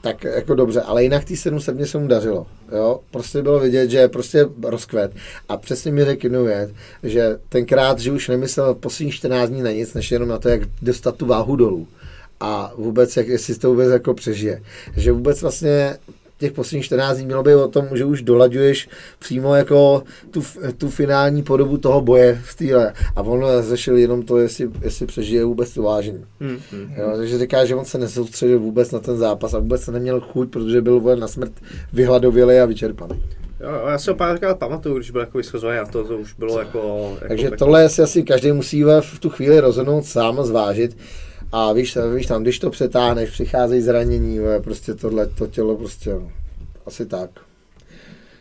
Tak 0.00 0.24
jako 0.24 0.54
dobře, 0.54 0.80
ale 0.80 1.02
jinak 1.02 1.24
ty 1.24 1.36
7 1.36 1.60
se 1.60 1.98
mu 1.98 2.08
dařilo. 2.08 2.46
Jo? 2.72 3.00
Prostě 3.10 3.42
bylo 3.42 3.60
vidět, 3.60 3.90
že 3.90 4.08
prostě 4.08 4.46
rozkvet. 4.62 5.12
A 5.48 5.56
přesně 5.56 5.92
mi 5.92 6.04
řekl 6.04 6.26
jednu 6.26 6.44
věc, 6.44 6.70
že 7.02 7.38
tenkrát, 7.48 7.98
že 7.98 8.12
už 8.12 8.28
nemyslel 8.28 8.74
poslední 8.74 9.12
14 9.12 9.48
dní 9.48 9.62
na 9.62 9.70
nic, 9.70 9.94
než 9.94 10.10
jenom 10.10 10.28
na 10.28 10.38
to, 10.38 10.48
jak 10.48 10.60
dostat 10.82 11.16
tu 11.16 11.26
váhu 11.26 11.56
dolů 11.56 11.88
a 12.40 12.72
vůbec, 12.76 13.16
jak, 13.16 13.28
jestli 13.28 13.54
to 13.54 13.70
vůbec 13.70 13.90
jako 13.90 14.14
přežije. 14.14 14.62
Že 14.96 15.12
vůbec 15.12 15.42
vlastně 15.42 15.96
těch 16.38 16.52
posledních 16.52 16.84
14 16.84 17.16
dní 17.16 17.26
mělo 17.26 17.42
být 17.42 17.54
o 17.54 17.68
tom, 17.68 17.88
že 17.94 18.04
už 18.04 18.22
dolaďuješ 18.22 18.88
přímo 19.18 19.54
jako 19.54 20.02
tu, 20.30 20.42
tu 20.78 20.90
finální 20.90 21.42
podobu 21.42 21.78
toho 21.78 22.00
boje 22.00 22.40
v 22.44 22.56
týle. 22.56 22.92
A 23.16 23.22
on 23.22 23.44
řešil 23.60 23.96
jenom 23.96 24.22
to, 24.22 24.38
jestli, 24.38 24.70
jestli 24.82 25.06
přežije 25.06 25.44
vůbec 25.44 25.74
to 25.74 25.82
vážení. 25.82 26.24
Hmm, 26.40 26.58
hmm, 26.70 26.94
jo, 26.96 27.12
takže 27.16 27.38
říká, 27.38 27.64
že 27.64 27.74
on 27.74 27.84
se 27.84 27.98
nesoustředil 27.98 28.58
vůbec 28.58 28.90
na 28.90 28.98
ten 28.98 29.16
zápas 29.16 29.54
a 29.54 29.58
vůbec 29.58 29.82
se 29.82 29.92
neměl 29.92 30.20
chuť, 30.20 30.50
protože 30.50 30.80
byl 30.80 31.16
na 31.16 31.28
smrt 31.28 31.52
vyhladovělý 31.92 32.58
a 32.58 32.66
vyčerpaný. 32.66 33.22
Jo, 33.60 33.88
já 33.88 33.98
si 33.98 34.10
ho 34.10 34.16
párkrát 34.16 34.58
pamatuju, 34.58 34.96
když 34.96 35.10
byl 35.10 35.20
jako 35.20 35.38
vyschazovaný 35.38 35.78
a 35.78 35.86
to, 35.86 36.04
to 36.04 36.18
už 36.18 36.34
bylo 36.34 36.58
jako... 36.58 37.12
jako 37.14 37.28
Takže 37.28 37.50
tohle 37.50 37.88
si 37.88 38.02
asi 38.02 38.22
každý 38.22 38.52
musí 38.52 38.84
v 38.84 39.18
tu 39.20 39.30
chvíli 39.30 39.60
rozhodnout 39.60 40.04
sám 40.04 40.44
zvážit. 40.44 40.96
A 41.52 41.72
víš, 41.72 41.98
víš 42.14 42.26
tam, 42.26 42.42
když 42.42 42.58
to 42.58 42.70
přetáhneš, 42.70 43.30
přicházejí 43.30 43.82
zranění, 43.82 44.38
prostě 44.64 44.94
tohle, 44.94 45.26
to 45.26 45.46
tělo 45.46 45.76
prostě, 45.76 46.10
no, 46.10 46.32
asi 46.86 47.06
tak. 47.06 47.30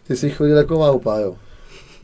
Ty 0.07 0.15
jsi 0.15 0.29
chodil 0.29 0.57
jako 0.57 0.79
váhupa, 0.79 1.19
jo? 1.19 1.35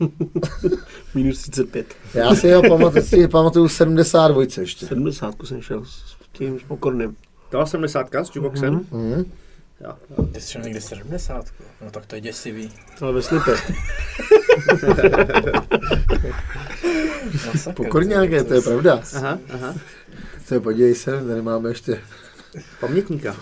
Minus 1.14 1.38
35. 1.38 1.86
Já 2.14 2.34
si 2.34 2.52
ho 2.52 2.62
pamatuju, 2.62 3.04
si 3.04 3.28
pamatuju 3.28 3.68
72 3.68 4.42
ještě. 4.58 4.86
70 4.86 5.34
jsem 5.44 5.62
šel 5.62 5.84
s 5.84 6.16
tím 6.32 6.58
pokorným. 6.68 7.10
To 7.10 7.50
byla 7.50 7.66
70 7.66 8.14
s 8.14 8.36
jukeboxem? 8.36 8.78
Mm-hmm. 8.78 9.16
Mm. 9.16 9.32
Jo. 9.80 9.94
Ty 10.32 10.40
jsi 10.40 10.52
šel 10.52 10.62
někdy 10.62 10.80
70, 10.80 11.46
no 11.84 11.90
tak 11.90 12.06
to 12.06 12.14
je 12.14 12.20
děsivý. 12.20 12.72
Ale 13.00 13.12
ve 13.12 13.22
slipech. 13.22 13.72
Pokorňáké, 17.74 18.44
to 18.44 18.54
je 18.54 18.60
pravda. 18.60 19.02
Aha, 19.14 19.38
aha. 19.54 19.74
Co, 20.46 20.60
podívej 20.60 20.94
se, 20.94 21.24
tady 21.26 21.42
máme 21.42 21.68
ještě 21.68 21.98
Pamětníka. 22.80 23.36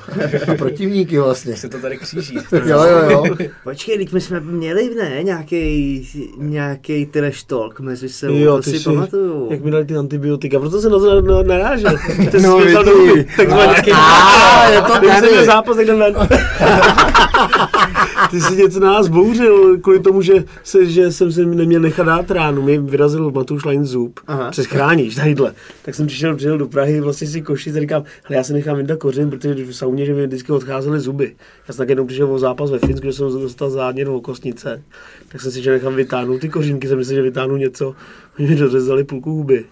A 0.49 0.55
protivníky 0.59 1.19
vlastně. 1.19 1.57
Se 1.57 1.69
to 1.69 1.79
tady 1.79 1.99
kříží. 1.99 2.35
jo, 2.53 2.83
jo, 2.83 3.11
jo. 3.11 3.25
Počkej, 3.65 3.99
teď 3.99 4.13
my 4.13 4.21
jsme 4.21 4.41
měli, 4.41 4.95
ne, 4.95 5.23
nějaký, 5.23 6.09
nějaký 6.37 7.07
trash 7.07 7.43
talk 7.43 7.81
mezi 7.81 8.09
sebou, 8.09 8.35
jo, 8.35 8.57
to 8.57 8.63
si 8.63 8.79
jsi, 8.79 8.85
pamatuju. 8.85 9.49
Jak 9.51 9.65
mi 9.65 9.71
dali 9.71 9.85
ty 9.85 9.97
antibiotika, 9.97 10.61
proto 10.61 10.81
se 10.81 10.89
na 10.89 10.99
to 10.99 11.43
narážel. 11.43 11.99
Ty 12.31 12.41
no, 12.41 12.59
jsi 12.59 12.65
vidí. 12.65 12.75
dolů, 12.75 13.25
takzvaně. 13.37 13.75
A, 13.95 14.69
je 14.71 14.83
to 14.83 14.93
tady. 14.93 15.45
zápas, 15.45 15.77
tak 15.77 15.85
jdem 15.85 15.99
ven. 15.99 16.15
Ty 18.33 18.41
jsi 18.41 18.57
něco 18.57 18.81
na 18.81 18.93
nás 18.93 19.09
bouřil, 19.09 19.79
kvůli 19.79 20.01
tomu, 20.01 20.23
že, 20.23 20.45
se, 20.63 20.87
že 20.87 21.13
jsem 21.13 21.33
se 21.33 21.45
neměl 21.45 21.81
nechat 21.81 22.07
dát 22.07 22.31
ránu. 22.31 22.63
Mi 22.63 22.79
vyrazil 22.79 23.31
Matouš 23.31 23.65
Line 23.65 23.85
zub 23.85 24.21
Aha. 24.27 24.51
přes 24.51 24.67
chráníš, 24.67 25.15
tadyhle. 25.15 25.55
Tak 25.83 25.95
jsem 25.95 26.07
přišel, 26.07 26.37
přijel 26.37 26.59
do 26.59 26.67
Prahy, 26.67 27.01
vlastně 27.01 27.27
si 27.27 27.43
košit 27.43 27.77
a 27.77 27.81
říkám, 27.81 28.05
hele, 28.25 28.37
já 28.37 28.45
se 28.45 28.53
nechám 28.53 28.79
jít 28.79 28.91
kořen, 28.99 29.31
protože 29.31 29.55
v 29.55 29.73
sauně, 29.73 30.07
že 30.07 30.15
mi 30.15 30.27
vždycky 30.27 30.53
odcházely 30.53 31.01
zuby. 31.01 31.35
Já 31.69 31.75
jsem 31.75 31.83
tak 31.83 31.89
jednou 31.89 32.07
přišel 32.07 32.33
o 32.33 32.39
zápas 32.39 32.71
ve 32.71 32.79
Finsku, 32.79 33.03
kde 33.03 33.13
jsem 33.13 33.41
dostal 33.41 33.71
zánět 33.71 34.07
do 34.07 34.21
kostnice. 34.21 34.83
Tak 35.29 35.41
jsem 35.41 35.53
si 35.53 35.63
že 35.63 35.71
nechám 35.71 35.95
vytáhnout 35.95 36.41
ty 36.41 36.49
kořínky, 36.49 36.89
jsem 36.89 36.99
myslel, 36.99 37.17
že 37.17 37.23
vytáhnu 37.23 37.57
něco. 37.57 37.95
Oni 38.39 38.49
mi 38.49 38.57
dořezali 38.57 39.05
půlku 39.05 39.31
huby. 39.31 39.65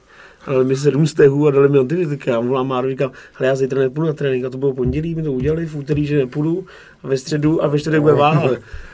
Ale 0.47 0.65
mi 0.65 0.77
sedm 0.77 1.07
stehů 1.07 1.47
a 1.49 1.51
dali 1.51 1.69
mi 1.69 1.79
antibiotika. 1.79 2.31
Já 2.31 2.41
volám 2.41 2.69
Máru, 2.69 2.89
říkám, 2.89 3.11
hele, 3.35 3.49
já 3.49 3.57
zítra 3.57 3.79
nepůjdu 3.81 4.07
na 4.07 4.13
trénink. 4.13 4.45
A 4.45 4.51
to 4.51 4.59
bylo 4.59 4.75
pondělí, 4.75 5.15
mi 5.15 5.23
to 5.23 5.33
udělali, 5.33 5.67
v 5.67 5.77
úterý, 5.77 6.07
že 6.07 6.19
nepůjdu. 6.19 6.67
A 7.05 7.09
ve 7.09 7.17
středu, 7.19 7.65
a 7.65 7.67
ve 7.67 7.79
čtvrtek 7.79 8.01
bude 8.01 8.15
váha. 8.15 8.51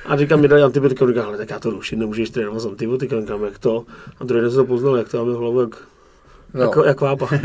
A 0.06 0.16
říkám, 0.16 0.40
mi 0.40 0.48
dali 0.48 0.62
antibiotika, 0.62 1.06
říkám, 1.06 1.26
ale 1.26 1.36
tak 1.36 1.50
já 1.50 1.58
to 1.58 1.70
ruším, 1.70 1.98
nemůžeš 1.98 2.30
trénovat 2.30 2.60
s 2.60 2.66
antibiotika. 2.66 3.20
Říkám, 3.20 3.44
jak 3.44 3.58
to? 3.58 3.84
A 4.20 4.24
druhý 4.24 4.40
den 4.42 4.50
jsem 4.50 4.56
to 4.60 4.64
poznal, 4.66 4.96
jak 4.96 5.08
to 5.08 5.18
máme 5.24 5.38
hlavu, 5.38 5.60
jak, 5.60 5.76
No. 6.54 6.62
jako, 6.62 6.84
jak 6.84 7.00
vápa. 7.00 7.28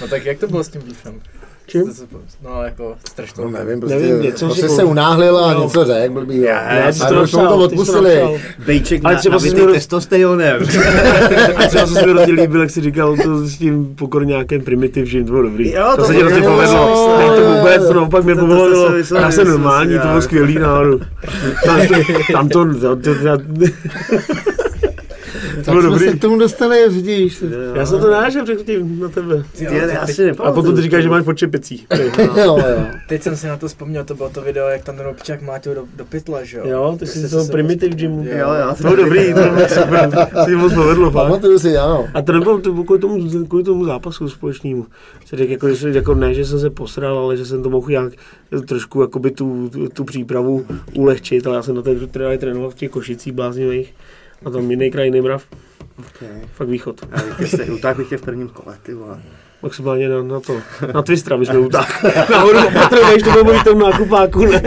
No 0.00 0.08
tak 0.08 0.24
jak 0.24 0.38
to 0.38 0.46
bylo 0.48 0.64
s 0.64 0.68
tím 0.68 0.82
beefem? 0.82 1.20
Čím? 1.68 1.82
No 2.44 2.62
jako 2.62 2.94
strašně. 3.10 3.44
No 3.44 3.50
nevím, 3.50 3.80
prostě, 3.80 3.98
Nevím, 3.98 4.22
něco 4.22 4.44
prostě 4.46 4.68
si 4.68 4.74
se 4.74 4.84
unáhlil 4.84 5.38
a 5.38 5.54
No. 5.54 5.62
něco 5.62 5.84
řekl, 5.84 6.12
blbý. 6.14 6.38
ty 6.38 6.92
jsi 6.92 7.02
a 7.02 7.08
to 7.08 7.26
to 7.48 7.56
odpustili. 7.56 8.40
Bejček 8.66 9.00
Ale 9.04 9.14
na, 9.14 9.20
třeba 9.20 9.38
si 9.38 9.46
nabitý 9.48 9.62
jsme- 9.64 9.72
testosteronem. 9.72 10.62
A 11.56 11.66
třeba 11.66 11.86
se 11.86 12.06
mi 12.06 12.12
hrozně 12.12 12.32
líbil, 12.32 12.60
jak 12.60 12.70
jsi 12.70 12.80
říkal 12.80 13.16
to 13.16 13.38
s 13.46 13.58
tím 13.58 13.94
pokorňákem 13.94 14.60
primitiv, 14.60 15.06
že 15.06 15.18
to 15.24 15.30
bylo 15.30 15.42
dobrý. 15.42 15.72
Jo, 15.72 15.86
to, 15.90 16.02
to 16.02 16.06
se 16.06 16.14
ti 16.14 16.20
hrozně 16.20 16.38
jo, 16.44 16.50
povedlo. 16.50 17.18
Ne, 17.18 17.26
to 17.40 17.54
vůbec, 17.56 17.86
to 17.86 17.94
naopak 17.94 18.24
mě 18.24 18.34
myslel, 18.34 19.20
Já 19.22 19.30
že 19.30 19.36
jsem 19.36 19.48
normální, 19.48 19.92
to 19.94 19.98
bylo 20.00 20.14
já- 20.14 20.20
skvělý 20.20 20.54
náhodou. 20.58 20.98
Tam, 21.64 21.80
tam 22.32 22.48
to, 22.48 22.64
to, 25.64 25.70
bylo 25.70 25.82
jsme 25.82 25.90
dobrý. 25.90 26.08
se 26.08 26.16
k 26.16 26.20
tomu 26.20 26.38
dostali, 26.38 26.88
vidíš. 26.88 27.44
Já 27.74 27.86
jsem 27.86 28.00
to 28.00 28.10
nážel 28.10 28.44
předtím 28.44 29.00
na 29.00 29.08
tebe. 29.08 29.44
Já 29.60 30.06
si 30.06 30.30
A 30.30 30.52
potom 30.52 30.76
ty 30.76 30.82
říkáš, 30.82 31.02
že 31.02 31.08
máš 31.08 31.24
počepecí. 31.24 31.86
jo, 32.36 32.58
jo. 32.58 32.86
Teď 33.08 33.22
jsem 33.22 33.36
si 33.36 33.46
na 33.46 33.56
to 33.56 33.68
vzpomněl, 33.68 34.04
to 34.04 34.14
bylo 34.14 34.30
to 34.30 34.40
video, 34.40 34.68
jak 34.68 34.84
tam 34.84 34.98
ten 34.98 35.06
Robčák 35.06 35.42
mlátil 35.42 35.74
do, 35.74 35.84
do 35.96 36.04
pytle, 36.04 36.46
že 36.46 36.58
jo? 36.58 36.64
Jo, 36.66 36.96
ty 36.98 37.06
jsi 37.06 37.28
to 37.28 37.44
primitiv 37.44 37.94
gymu. 37.94 38.24
Jo, 38.24 38.48
jo. 38.54 38.74
To 38.76 38.82
bylo 38.82 38.96
dobrý, 38.96 39.34
to 39.34 39.40
bylo 39.40 39.68
super. 39.68 40.10
Si 40.44 40.56
moc 40.56 40.74
povedlo. 40.74 41.10
Pamatuju 41.10 41.58
si, 41.58 41.76
ano. 41.76 42.08
A 42.14 42.22
to 42.22 42.32
nebylo 42.32 42.60
to 42.60 42.72
bylo 42.72 42.84
kvůli 42.84 43.00
tomu, 43.00 43.44
kvůli 43.48 43.64
tomu 43.64 43.84
zápasu 43.84 44.28
společnému. 44.28 44.86
Se 45.26 45.36
řekl, 45.36 45.52
jako, 45.52 45.74
že, 45.74 45.90
jako, 45.90 46.14
ne, 46.14 46.34
že 46.34 46.44
jsem 46.44 46.60
se 46.60 46.70
posral, 46.70 47.18
ale 47.18 47.36
že 47.36 47.46
jsem 47.46 47.62
to 47.62 47.70
mohl 47.70 47.90
nějak 47.90 48.12
trošku 48.66 49.00
jakoby 49.00 49.30
tu, 49.30 49.68
tu, 49.68 49.88
tu 49.88 50.04
přípravu 50.04 50.66
ulehčit, 50.94 51.46
ale 51.46 51.56
já 51.56 51.62
jsem 51.62 51.74
na 51.74 51.82
té 51.82 51.94
trénoval 52.38 52.70
v 52.70 52.74
těch 52.74 52.90
košicích 52.90 53.32
bláznivých. 53.32 53.94
A 54.44 54.50
tam 54.50 54.70
jiný 54.70 54.90
kraj, 54.90 55.06
jiný 55.06 55.20
mrav, 55.20 55.44
Okay. 55.98 56.28
fakt 56.54 56.68
východ. 56.68 57.00
Já 57.10 57.34
bych 57.38 57.50
tě 57.50 57.64
utáhl 57.72 57.94
bych 57.94 58.08
tě 58.08 58.16
v 58.16 58.22
prvním 58.22 58.48
kole, 58.48 58.78
ty 58.82 58.94
vole. 58.94 59.22
Maximálně 59.62 60.08
na, 60.08 60.22
na 60.22 60.40
to, 60.40 60.60
na 60.94 61.02
Twistra 61.02 61.36
bychom 61.36 61.56
utáhli. 61.56 62.12
Nahoru 62.30 62.62
po 62.62 62.70
Patrovi, 62.70 63.12
když 63.12 63.22
to 63.22 63.30
bylo 63.30 63.44
mluvit 63.44 63.64
tomu 63.64 63.80
nákupáku, 63.80 64.46
ne? 64.46 64.62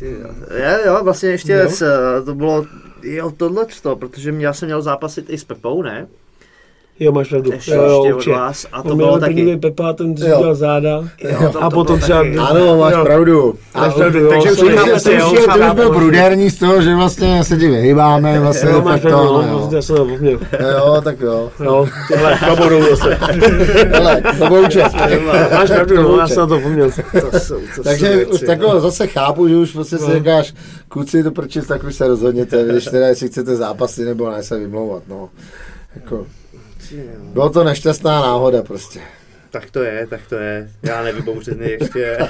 Jo. 0.00 0.28
Já, 0.58 0.78
jo, 0.86 1.04
vlastně 1.04 1.28
ještě 1.28 1.52
Jo. 1.52 1.70
s, 1.70 1.84
to 2.24 2.34
bylo, 2.34 2.66
jo, 3.02 3.30
tohle 3.36 3.66
to, 3.82 3.96
protože 3.96 4.34
já 4.38 4.52
jsem 4.52 4.66
měl 4.66 4.82
zápasit 4.82 5.30
i 5.30 5.38
s 5.38 5.44
Pepou, 5.44 5.82
ne? 5.82 6.06
Jo, 7.00 7.12
máš 7.12 7.28
pravdu. 7.28 7.52
Ještě, 7.52 7.70
jo, 7.70 7.82
jo, 7.82 8.04
ještě 8.16 8.30
od 8.30 8.36
vás. 8.36 8.66
A 8.72 8.82
to 8.82 8.88
On 8.90 8.96
bylo 8.96 9.18
taky. 9.18 9.56
Pepa, 9.56 9.92
ten 9.92 10.16
si 10.16 10.24
dělal 10.24 10.54
záda. 10.54 11.04
Jo, 11.22 11.50
to- 11.52 11.62
a 11.64 11.70
to 11.70 11.74
potom 11.74 12.00
třeba... 12.00 12.18
taky. 12.18 12.36
Ano, 12.36 12.76
máš 12.78 12.92
Jo. 12.94 13.04
pravdu. 13.04 13.54
Máš 13.74 13.94
pravdu, 13.94 14.18
jo. 14.18 14.30
Takže 14.30 14.50
už 14.52 14.56
to 14.58 14.66
už 15.32 15.46
to 15.68 15.74
byl 15.74 15.90
prudérní 15.90 16.50
z 16.50 16.58
toho, 16.58 16.82
že 16.82 16.94
vlastně 16.94 17.44
se 17.44 17.56
ti 17.56 17.68
vyhýbáme, 17.68 18.40
vlastně 18.40 18.70
Jo, 18.70 18.82
máš 18.82 19.00
tak 19.00 19.10
pravdu, 19.10 19.28
to, 19.28 19.42
no, 19.42 19.48
jo. 19.48 19.58
prostě 19.58 19.76
já 19.76 19.82
jsem 19.82 19.96
to. 19.96 20.64
Jo, 20.76 21.00
tak 21.04 21.20
jo. 21.20 21.50
Jo, 21.64 21.88
hele, 22.14 22.38
kabodou 22.40 22.80
zase. 22.90 23.14
Hele, 23.92 24.22
to 24.38 24.48
byl 24.48 24.60
účet. 24.66 24.92
Máš 25.54 25.68
pravdu, 25.70 26.02
no, 26.02 26.18
já 26.18 26.28
jsem 26.28 26.48
to. 26.48 26.58
To 27.20 27.30
to 27.76 27.82
Takže 27.82 28.26
už 28.26 28.40
no. 28.60 28.80
zase 28.80 29.06
chápu, 29.06 29.48
že 29.48 29.56
už 29.56 29.72
prostě 29.72 29.98
si 29.98 30.12
říkáš, 30.14 30.54
kluci 30.88 31.22
to 31.22 31.30
prčit, 31.30 31.66
tak 31.66 31.84
už 31.84 31.94
se 31.94 32.08
rozhodněte, 32.08 32.64
když 32.64 32.84
teda 32.84 33.06
jestli 33.08 33.28
chcete 33.28 33.56
zápasy 33.56 34.04
nebo 34.04 34.30
ne 34.30 34.42
se 34.42 34.58
vymlouvat, 34.58 35.02
no. 35.08 35.28
Jako, 35.94 36.26
bylo 37.32 37.50
to 37.50 37.64
nešťastná 37.64 38.20
náhoda 38.20 38.62
prostě. 38.62 39.00
Tak 39.50 39.70
to 39.70 39.82
je, 39.82 40.06
tak 40.06 40.20
to 40.28 40.34
je. 40.34 40.70
Já 40.82 41.02
nevybouřený 41.02 41.70
ještě. 41.70 42.18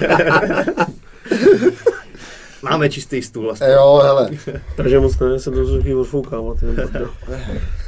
Máme 2.62 2.90
čistý 2.90 3.22
stůl. 3.22 3.51
aspoň. 3.51 3.68
Jo, 3.68 4.01
hele, 4.05 4.30
Takže 4.76 5.01
moc 5.01 5.18
ne, 5.18 5.39
se 5.39 5.51
to 5.51 5.64
chvíli 5.80 5.94
odfoukávat. 6.01 6.62
jen 6.62 6.76
tak. 6.76 7.02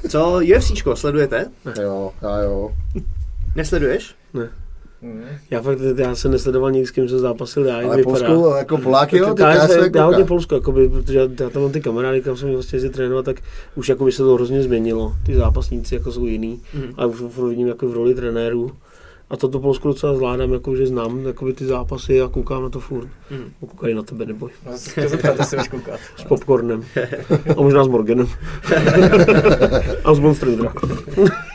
Co, 0.08 0.40
UFCčko, 0.56 0.96
sledujete? 0.96 1.46
jo, 1.82 2.12
já 2.22 2.38
jo. 2.38 2.70
Nesleduješ? 3.56 4.14
Já 5.50 5.62
fakt, 5.62 5.78
já 5.96 6.14
jsem 6.14 6.30
nesledoval 6.30 6.70
nikdy, 6.70 6.86
s 6.86 6.90
kým 6.90 7.08
se 7.08 7.18
zápasil, 7.18 7.64
já 7.66 7.76
Ale 7.76 7.96
vypadá. 7.96 8.26
Polsku, 8.26 8.56
jako 8.58 8.78
Poláky, 8.78 9.16
jo, 9.18 9.34
ty 9.34 9.42
já, 9.42 9.54
já 9.54 9.66
se, 9.68 9.72
se 9.80 9.90
já 9.94 10.04
hodně. 10.04 10.24
Polsko, 10.24 10.54
jakoby, 10.54 10.88
protože 10.88 11.18
já, 11.18 11.28
já 11.40 11.50
tam 11.50 11.62
mám 11.62 11.72
ty 11.72 11.80
kamarády, 11.80 12.20
kam 12.20 12.36
jsem 12.36 12.52
vlastně 12.52 12.76
jezdil 12.76 12.90
trénovat, 12.92 13.24
tak 13.24 13.36
už 13.74 13.88
jakoby 13.88 14.12
se 14.12 14.22
to 14.22 14.34
hrozně 14.34 14.62
změnilo. 14.62 15.14
Ty 15.26 15.34
zápasníci 15.34 15.94
jako 15.94 16.12
jsou 16.12 16.26
jiný, 16.26 16.60
Mhm. 16.74 16.94
a 16.96 17.06
už 17.06 17.20
vidím 17.48 17.66
jako 17.68 17.88
v 17.88 17.92
roli 17.94 18.14
trenérů. 18.14 18.72
A 19.30 19.36
toto 19.36 19.60
Polsko 19.60 19.88
docela 19.88 20.14
zvládám, 20.14 20.52
jako, 20.52 20.76
že 20.76 20.86
znám 20.86 21.26
jakoby, 21.26 21.52
ty 21.52 21.66
zápasy 21.66 22.20
a 22.20 22.28
koukám 22.28 22.62
na 22.62 22.68
to 22.68 22.80
furt. 22.80 23.08
Mm. 23.30 23.50
Koukají 23.60 23.94
na 23.94 24.02
tebe, 24.02 24.26
neboj. 24.26 24.50
No, 24.66 24.72
se 24.78 25.08
zeptat, 25.08 25.36
koukat. 25.70 26.00
S 26.16 26.24
popcornem. 26.24 26.84
A 27.56 27.62
možná 27.62 27.84
s 27.84 27.88
Morganem. 27.88 28.26
a 30.04 30.14
s 30.14 30.18
Monster 30.18 30.48
Truck. 30.56 30.80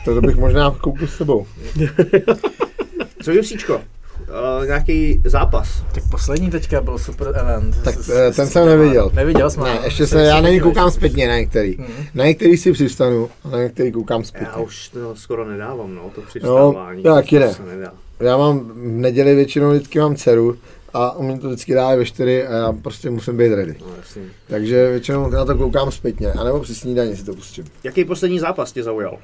To 0.04 0.20
bych 0.20 0.36
možná 0.36 0.70
koukl 0.80 1.06
s 1.06 1.18
tebou. 1.18 1.46
Co 3.26 3.32
UFCčko? 3.32 3.74
Uh, 3.76 4.66
nějaký 4.66 5.20
zápas. 5.24 5.68
Tak 5.94 6.02
poslední 6.10 6.50
teďka 6.50 6.80
byl 6.80 6.98
super 6.98 7.32
event. 7.36 7.76
Tak, 7.84 7.94
S- 7.94 8.08
eh, 8.08 8.32
s- 8.32 8.36
ten 8.36 8.46
s- 8.46 8.52
jsem 8.52 8.66
neviděl. 8.66 9.10
Neviděl 9.14 9.50
jsem. 9.50 9.62
Ne, 9.64 9.78
ještě 9.84 10.06
se, 10.06 10.22
já 10.22 10.40
na 10.40 10.48
něj 10.48 10.60
koukám 10.60 10.90
zpětně 10.90 11.28
na 11.28 11.36
některý. 11.38 11.76
Mhm. 11.78 11.88
Na 12.14 12.24
některý 12.24 12.56
si 12.56 12.72
přistanu, 12.72 13.28
a 13.44 13.48
na 13.48 13.58
některý 13.62 13.92
koukám 13.92 14.20
Já 14.20 14.26
zpětně. 14.26 14.62
už 14.64 14.88
to 14.88 15.16
skoro 15.16 15.44
nedávám, 15.48 15.94
no, 15.94 16.10
to 16.14 16.20
přistávání. 16.20 17.02
já 17.04 17.14
taky 17.14 17.38
ne. 17.38 17.48
To 17.48 17.54
se 17.54 17.62
nedá. 17.62 17.92
Já 18.20 18.36
mám 18.36 18.58
v 18.58 18.76
neděli 18.76 19.34
většinou 19.34 19.70
vždycky 19.70 19.98
mám 19.98 20.16
dceru 20.16 20.56
a 20.94 21.16
umím 21.16 21.38
to 21.38 21.46
vždycky 21.48 21.74
dát 21.74 21.94
ve 21.96 22.04
čtyři 22.04 22.46
a 22.46 22.52
já 22.56 22.72
prostě 22.72 23.10
musím 23.10 23.36
být 23.36 23.54
ready. 23.54 23.76
No, 23.80 23.86
jasně. 23.98 24.22
Takže 24.46 24.90
většinou 24.90 25.30
na 25.30 25.44
to 25.44 25.54
koukám 25.56 25.90
zpětně, 25.90 26.32
anebo 26.32 26.60
při 26.60 26.74
snídani 26.74 27.16
si 27.16 27.24
to 27.24 27.34
pustím. 27.34 27.64
Jaký 27.84 28.04
poslední 28.04 28.38
zápas 28.38 28.72
tě 28.72 28.82
zaujal? 28.82 29.18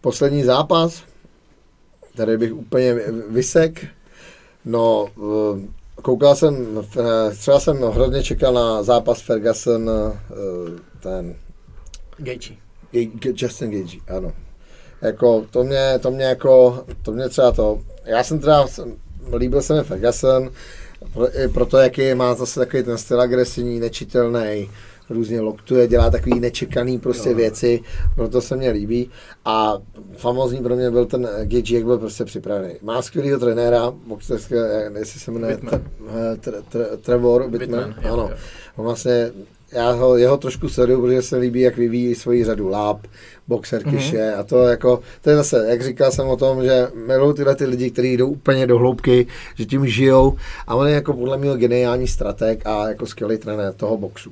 Poslední 0.00 0.44
zápas, 0.44 1.02
tady 2.16 2.38
bych 2.38 2.54
úplně 2.54 2.94
vysek. 3.28 3.86
No, 4.64 5.08
koukal 6.02 6.36
jsem, 6.36 6.84
třeba 7.38 7.60
jsem 7.60 7.76
hrozně 7.76 8.22
čekal 8.22 8.54
na 8.54 8.82
zápas 8.82 9.20
Ferguson, 9.20 9.90
eh, 9.90 10.18
ten 11.00 11.34
Ga- 12.92 13.34
Justin 13.42 13.70
Gage, 13.70 13.98
ano. 14.16 14.32
Jako, 15.02 15.46
to 15.50 15.64
mě, 15.64 15.98
to 16.02 16.10
mě 16.10 16.24
jako, 16.24 16.84
to 17.02 17.12
mě 17.12 17.28
třeba 17.28 17.52
to, 17.52 17.80
já 18.04 18.24
jsem 18.24 18.38
teda, 18.38 18.66
jsem, 18.66 18.96
líbil 19.36 19.62
se 19.62 19.74
mi 19.74 19.82
Ferguson, 19.82 20.50
proto, 21.54 21.78
jaký 21.78 22.14
má 22.14 22.34
zase 22.34 22.60
takový 22.60 22.82
ten 22.82 22.98
styl 22.98 23.20
agresivní, 23.20 23.80
nečitelný, 23.80 24.70
různě 25.10 25.40
loktuje, 25.40 25.88
dělá 25.88 26.10
takový 26.10 26.40
nečekaný 26.40 26.98
prostě 26.98 27.28
jo. 27.30 27.36
věci, 27.36 27.80
proto 28.14 28.40
se 28.40 28.56
mě 28.56 28.70
líbí 28.70 29.10
a 29.44 29.78
famózní 30.16 30.58
pro 30.62 30.76
mě 30.76 30.90
byl 30.90 31.06
ten 31.06 31.28
Gage, 31.44 31.74
jak 31.74 31.84
byl 31.84 31.98
prostě 31.98 32.24
připravený. 32.24 32.74
Má 32.82 33.02
skvělého 33.02 33.38
trenéra, 33.38 33.92
boxerské, 34.06 34.90
jestli 34.98 35.20
se 35.20 35.30
jmenuje 35.30 35.54
Whitman. 35.56 35.80
Tre- 36.10 36.36
Tre- 36.40 36.62
Tre- 36.72 36.96
Trevor 37.00 37.46
Whitman, 37.50 37.94
jo, 38.02 38.12
ano. 38.12 38.28
jo. 38.30 38.36
On 38.76 38.84
vlastně, 38.84 39.30
já 39.72 39.92
ho, 39.92 40.16
jeho 40.16 40.36
trošku 40.36 40.68
sleduju, 40.68 41.00
protože 41.00 41.22
se 41.22 41.36
líbí, 41.36 41.60
jak 41.60 41.76
vyvíjí 41.76 42.14
svoji 42.14 42.44
řadu 42.44 42.68
láp, 42.68 43.06
boxer 43.48 43.86
Mhm. 43.86 43.96
kyše 43.96 44.32
a 44.34 44.42
to 44.42 44.62
jako, 44.62 45.00
to 45.22 45.30
je 45.30 45.36
zase, 45.36 45.66
jak 45.68 45.82
říkal 45.82 46.10
jsem 46.12 46.28
o 46.28 46.36
tom, 46.36 46.62
že 46.64 46.88
milují 47.06 47.34
tyhle 47.34 47.54
ty 47.56 47.64
lidi, 47.64 47.90
kteří 47.90 48.16
jdou 48.16 48.28
úplně 48.28 48.66
do 48.66 48.78
hloubky, 48.78 49.26
že 49.54 49.64
tím 49.64 49.86
žijou 49.86 50.36
a 50.66 50.74
on 50.74 50.88
je 50.88 50.94
jako 50.94 51.12
podle 51.12 51.38
mě 51.38 51.56
geniální 51.56 52.06
strateg 52.08 52.66
a 52.66 52.88
jako 52.88 53.06
skvělý 53.06 53.38
trenér 53.38 53.72
toho 53.72 53.96
boxu. 53.96 54.30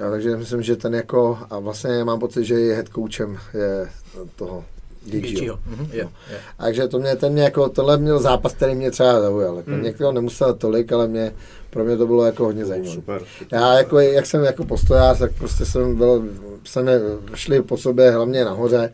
Jo, 0.00 0.10
takže 0.10 0.36
myslím, 0.36 0.62
že 0.62 0.76
ten 0.76 0.94
jako, 0.94 1.38
a 1.50 1.58
vlastně 1.58 2.04
mám 2.04 2.18
pocit, 2.20 2.44
že 2.44 2.54
je 2.54 2.74
head 2.74 2.88
coachem 2.94 3.38
je 3.54 3.88
toho. 4.36 4.64
Gaethjeho. 5.06 5.58
Mhm, 5.66 5.88
Je, 5.92 5.98
je. 6.30 6.38
Takže 6.58 6.88
to 6.88 6.98
mě, 6.98 7.16
ten 7.16 7.32
mě 7.32 7.42
jako, 7.42 7.68
tohle 7.68 7.96
měl 7.98 8.18
zápas, 8.20 8.54
který 8.54 8.74
mě 8.74 8.90
třeba 8.90 9.20
zaujal. 9.20 9.56
Jako, 9.56 9.70
Hmm. 9.70 9.82
Někdo 9.82 10.12
nemusel 10.12 10.54
tolik, 10.54 10.92
ale 10.92 11.08
mě, 11.08 11.34
pro 11.70 11.84
mě 11.84 11.96
to 11.96 12.06
bylo 12.06 12.24
jako 12.24 12.44
hodně 12.44 12.64
zajímavé. 12.64 12.94
Super. 12.94 13.22
Já 13.52 13.74
jako, 13.78 13.98
jak 14.00 14.26
jsem 14.26 14.44
jako 14.44 14.64
postojář, 14.64 15.18
tak 15.18 15.32
prostě 15.38 15.64
jsem 15.64 15.96
byl, 15.96 16.24
jsme 16.64 16.92
šli 17.34 17.62
po 17.62 17.76
sobě 17.76 18.10
hlavně 18.10 18.44
nahoře 18.44 18.92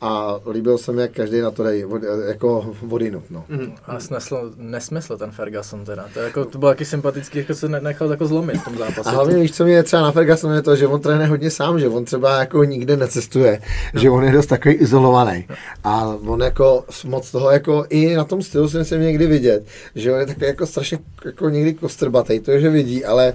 a 0.00 0.40
líbil 0.50 0.78
jsem, 0.78 0.98
jak 0.98 1.10
každý 1.10 1.40
na 1.40 1.50
to 1.50 1.64
vod, 1.86 2.02
jako 2.28 2.74
vodinut, 2.82 3.24
no. 3.30 3.44
Mhm. 3.48 3.72
Ale 3.86 4.00
snesl, 4.00 4.52
nesmysl 4.56 5.16
ten 5.16 5.30
Ferguson 5.30 5.84
teda. 5.84 6.08
To, 6.14 6.18
je 6.18 6.24
jako, 6.24 6.44
to 6.44 6.58
bylo 6.58 6.70
taky 6.70 6.84
sympatický, 6.84 7.38
jako 7.38 7.54
se 7.54 7.68
ne- 7.68 7.80
nechal 7.80 8.10
jako 8.10 8.26
zlomit 8.26 8.56
v 8.56 8.64
tom 8.64 8.78
zápase. 8.78 9.10
A 9.10 9.12
hlavně 9.12 9.36
víš, 9.36 9.52
co 9.52 9.64
mě 9.64 9.82
třeba 9.82 10.02
na 10.02 10.12
Ferguson 10.12 10.54
je 10.54 10.62
to, 10.62 10.76
že 10.76 10.86
on 10.86 11.00
trénuje 11.00 11.28
hodně 11.28 11.50
sám, 11.50 11.80
že 11.80 11.88
on 11.88 12.04
třeba 12.04 12.38
jako 12.38 12.64
nikde 12.64 12.96
necestuje, 12.96 13.60
no. 13.94 14.00
že 14.00 14.10
on 14.10 14.24
je 14.24 14.32
dost 14.32 14.46
takový 14.46 14.74
izolovaný. 14.74 15.46
A 15.84 16.06
on 16.06 16.40
jako 16.40 16.84
moc 17.04 17.30
toho 17.30 17.50
jako 17.50 17.86
i 17.88 18.14
na 18.14 18.24
tom 18.24 18.42
stylu 18.42 18.68
jsem 18.68 18.84
se 18.84 18.98
někdy 18.98 19.26
vidět, 19.26 19.64
že 19.94 20.12
on 20.12 20.20
je 20.20 20.26
takový 20.26 20.46
jako 20.46 20.66
strašně 20.66 20.98
jako 21.24 21.48
někdy 21.48 21.74
kostrbatý, 21.74 22.40
to 22.40 22.50
je, 22.50 22.60
že 22.60 22.70
vidí, 22.70 23.04
ale 23.04 23.34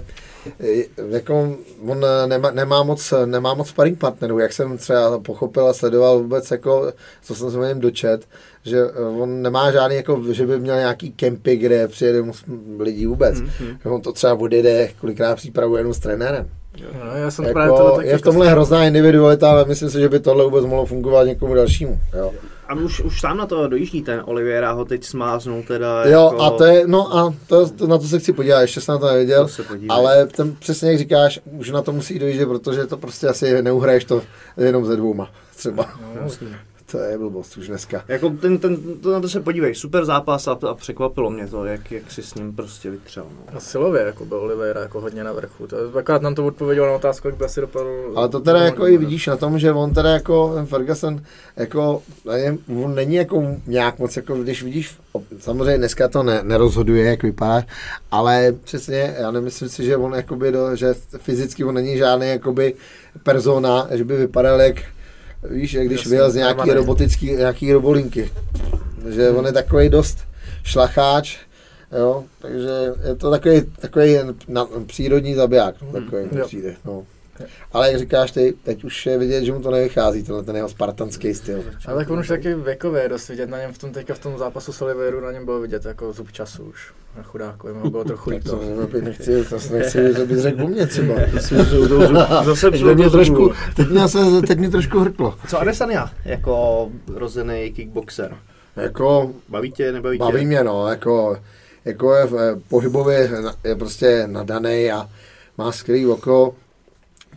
jako 1.08 1.56
on 1.86 2.06
nemá, 2.26 2.50
nemá, 2.50 2.82
moc, 2.82 3.14
nemá 3.24 3.54
moc 3.54 3.68
sparring 3.68 3.98
partnerů, 3.98 4.38
jak 4.38 4.52
jsem 4.52 4.78
třeba 4.78 5.18
pochopil 5.18 5.68
a 5.68 5.72
sledoval 5.72 6.18
vůbec 6.18 6.50
jako, 6.50 6.92
co 7.22 7.34
jsem 7.34 7.50
se 7.50 7.58
o 7.58 7.64
něm 7.64 7.80
dočet, 7.80 8.26
že 8.64 8.78
eh, 8.78 9.00
on 9.00 9.42
nemá 9.42 9.70
žádný, 9.70 9.96
jako, 9.96 10.22
že 10.30 10.46
by 10.46 10.60
měl 10.60 10.76
nějaký 10.76 11.12
kempy, 11.12 11.56
kde 11.56 11.88
přijede 11.88 12.22
moc 12.22 12.44
lidí 12.78 13.06
vůbec. 13.06 13.34
Mm-hmm. 13.34 13.94
On 13.94 14.00
to 14.00 14.12
třeba 14.12 14.34
odjede, 14.34 14.88
kolikrát 15.00 15.36
přípravuje 15.36 15.80
jenom 15.80 15.94
s 15.94 15.98
trenérem. 15.98 16.48
No, 17.04 17.16
já 17.16 17.30
jsem 17.30 17.44
právě 17.44 17.74
Jako, 17.74 17.96
taky 17.96 18.08
je 18.08 18.18
v 18.18 18.22
tomhle 18.22 18.50
hrozná 18.50 18.84
individualita, 18.84 19.50
ale 19.50 19.64
myslím 19.64 19.90
si, 19.90 20.00
že 20.00 20.08
by 20.08 20.20
tohle 20.20 20.44
vůbec 20.44 20.64
mohlo 20.64 20.86
fungovat 20.86 21.24
někomu 21.24 21.54
dalšímu. 21.54 21.98
Jo, 22.18 22.32
A 22.68 22.74
už, 22.74 23.00
už 23.00 23.20
sám 23.20 23.36
na 23.36 23.46
to 23.46 23.68
dojíždí 23.68 24.02
ten 24.02 24.22
Oliviera 24.24 24.72
ho 24.72 24.84
teď 24.84 25.04
smáznul 25.04 25.62
teda 25.62 26.04
jo 26.04 26.24
jako... 26.32 26.42
a 26.42 26.50
to 26.50 26.64
je, 26.64 26.86
no 26.86 27.16
a 27.16 27.34
to, 27.46 27.68
to, 27.68 27.86
na 27.86 27.98
to 27.98 28.04
se 28.04 28.18
chci 28.18 28.32
podívat, 28.32 28.60
ještě 28.60 28.80
jsem 28.80 28.92
na 28.92 28.98
to 28.98 29.06
neviděl, 29.06 29.48
To 29.56 29.62
ale 29.88 30.26
ten, 30.26 30.56
přesně 30.58 30.90
jak 30.90 30.98
říkáš, 30.98 31.40
už 31.58 31.70
na 31.70 31.82
to 31.82 31.92
musí 31.92 32.18
dojít, 32.18 32.46
protože 32.46 32.86
to 32.86 32.96
prostě 32.96 33.28
asi 33.28 33.62
neuhraješ 33.62 34.04
to 34.04 34.22
jenom 34.56 34.84
ze 34.84 34.96
dvouma, 34.96 35.30
třeba. 35.56 35.90
No, 36.22 36.28
To 36.96 37.02
je 37.02 37.18
blbost 37.18 37.56
už 37.56 37.68
dneska. 37.68 38.04
Jako 38.08 38.30
ten, 38.30 38.58
ten, 38.58 38.76
to, 39.02 39.12
na 39.12 39.20
to 39.20 39.28
se 39.28 39.40
podívej, 39.40 39.74
super 39.74 40.04
zápas 40.04 40.48
a, 40.48 40.58
a 40.68 40.74
překvapilo 40.74 41.30
mě 41.30 41.46
to, 41.46 41.64
jak, 41.64 41.92
jak 41.92 42.10
si 42.10 42.22
s 42.22 42.34
ním 42.34 42.52
prostě 42.52 42.90
vytřel. 42.90 43.24
No. 43.30 43.56
A 43.56 43.60
silově 43.60 44.02
jako 44.02 44.24
byl 44.24 44.38
Oliveira 44.38 44.80
jako 44.80 45.00
hodně 45.00 45.24
na 45.24 45.32
vrchu. 45.32 45.66
To, 45.66 45.76
akorát 45.98 46.22
nám 46.22 46.34
to 46.34 46.46
odpověděl 46.46 46.86
na 46.86 46.92
otázku, 46.92 47.28
jak 47.28 47.36
by 47.36 47.44
asi 47.44 47.60
dopadl. 47.60 48.12
Ale 48.14 48.28
to 48.28 48.40
teda 48.40 48.58
jako 48.58 48.86
i 48.86 48.98
vidíš 48.98 49.26
na 49.26 49.36
tom, 49.36 49.58
že 49.58 49.72
on 49.72 49.94
teda 49.94 50.10
jako 50.10 50.54
ten 50.54 50.66
Ferguson 50.66 51.20
jako, 51.56 52.02
nevím, 52.24 52.84
on 52.84 52.94
není 52.94 53.14
jako 53.14 53.56
nějak 53.66 53.98
moc 53.98 54.16
jako, 54.16 54.34
když 54.34 54.62
vidíš, 54.62 54.98
samozřejmě 55.38 55.78
dneska 55.78 56.08
to 56.08 56.22
ne, 56.22 56.40
nerozhoduje, 56.42 57.04
jak 57.04 57.22
vypadá, 57.22 57.62
ale 58.10 58.52
přesně, 58.64 59.14
já 59.18 59.30
nemyslím 59.30 59.68
si, 59.68 59.84
že 59.84 59.96
on 59.96 60.14
jakoby, 60.14 60.52
do, 60.52 60.76
že 60.76 60.94
fyzicky 61.18 61.64
on 61.64 61.74
není 61.74 61.96
žádný 61.96 62.28
jakoby 62.28 62.74
persona, 63.22 63.88
že 63.90 64.04
by 64.04 64.16
vypadal 64.16 64.60
jak, 64.60 64.76
víš, 65.50 65.72
jak 65.72 65.86
když 65.86 66.06
vyjel 66.06 66.30
z 66.30 66.34
nějaký 66.34 66.70
robotický, 66.70 67.32
nějaký 67.32 67.72
robolinky. 67.72 68.30
Že 69.08 69.30
on 69.30 69.46
je 69.46 69.52
takový 69.52 69.88
dost 69.88 70.18
šlacháč, 70.64 71.36
jo, 71.98 72.24
takže 72.38 72.68
je 73.08 73.14
to 73.14 73.30
takový, 73.30 73.62
takový 73.80 74.16
na, 74.48 74.66
přírodní 74.86 75.34
zabiják, 75.34 75.74
no, 75.82 75.92
takový 76.00 76.28
Jo. 76.32 76.46
přijde, 76.46 76.76
no. 76.84 77.06
Ale 77.72 77.88
jak 77.90 77.98
říkáš 77.98 78.30
ty, 78.30 78.54
teď 78.62 78.84
už 78.84 79.06
je 79.06 79.18
vidět, 79.18 79.44
že 79.44 79.52
mu 79.52 79.60
to 79.60 79.70
nevychází, 79.70 80.22
tenhle 80.22 80.42
ten 80.44 80.56
jeho 80.56 80.68
spartanský 80.68 81.34
styl. 81.34 81.64
Ale 81.86 81.96
tak 81.96 82.10
on 82.10 82.18
už 82.18 82.28
taky 82.28 82.54
věkově 82.54 83.02
je 83.02 83.08
dost 83.08 83.28
vidět 83.28 83.50
na 83.50 83.58
něm 83.58 83.72
v 83.72 83.78
tom 83.78 83.90
teďka 83.92 84.14
v 84.14 84.18
tom 84.18 84.38
zápasu 84.38 84.72
s 84.72 84.82
Oliveru, 84.82 85.20
na 85.20 85.32
něm 85.32 85.44
bylo 85.44 85.60
vidět 85.60 85.84
jako 85.84 86.12
zub 86.12 86.32
času 86.32 86.62
už. 86.64 86.92
Na 87.16 87.22
chudáku, 87.22 87.68
mu 87.82 87.90
bylo 87.90 88.04
trochu 88.04 88.30
Tak 88.30 88.42
to 88.44 88.58
líto. 88.60 88.80
nevím, 88.80 89.04
nechci, 89.04 89.44
to 89.44 89.56
nechci, 89.72 89.98
že 90.16 90.24
bys 90.24 90.38
řekl 90.38 90.62
o 90.64 90.66
mě 90.68 90.86
třeba. 90.86 91.14
Zase 92.44 92.70
Teď 92.70 92.82
mě 92.96 93.10
trošku, 93.10 93.52
teď 93.76 93.88
mě, 93.88 94.08
se, 94.08 94.18
teď 94.46 94.58
mě 94.58 94.70
trošku 94.70 94.98
hrklo. 95.00 95.34
Co 95.48 95.58
Adesanya 95.60 96.12
jako 96.24 96.88
rozený 97.14 97.72
kickboxer? 97.72 98.36
Jako, 98.76 99.30
Baví 99.48 99.72
tě, 99.72 99.92
nebaví 99.92 100.18
tě? 100.18 100.24
baví 100.24 100.46
mě 100.46 100.64
no, 100.64 100.88
jako, 100.88 101.36
jako 101.84 102.14
je 102.14 102.26
v- 102.26 102.60
pohybově 102.68 103.30
je 103.64 103.76
prostě 103.76 104.22
nadaný 104.26 104.92
a 104.92 105.08
má 105.58 105.72
skvělý 105.72 106.06
oko. 106.06 106.54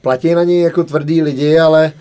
Platí 0.02 0.34
na 0.34 0.44
něj 0.44 0.62
jako 0.62 0.84
tvrdý 0.84 1.22
lidi, 1.22 1.60
ale 1.60 1.92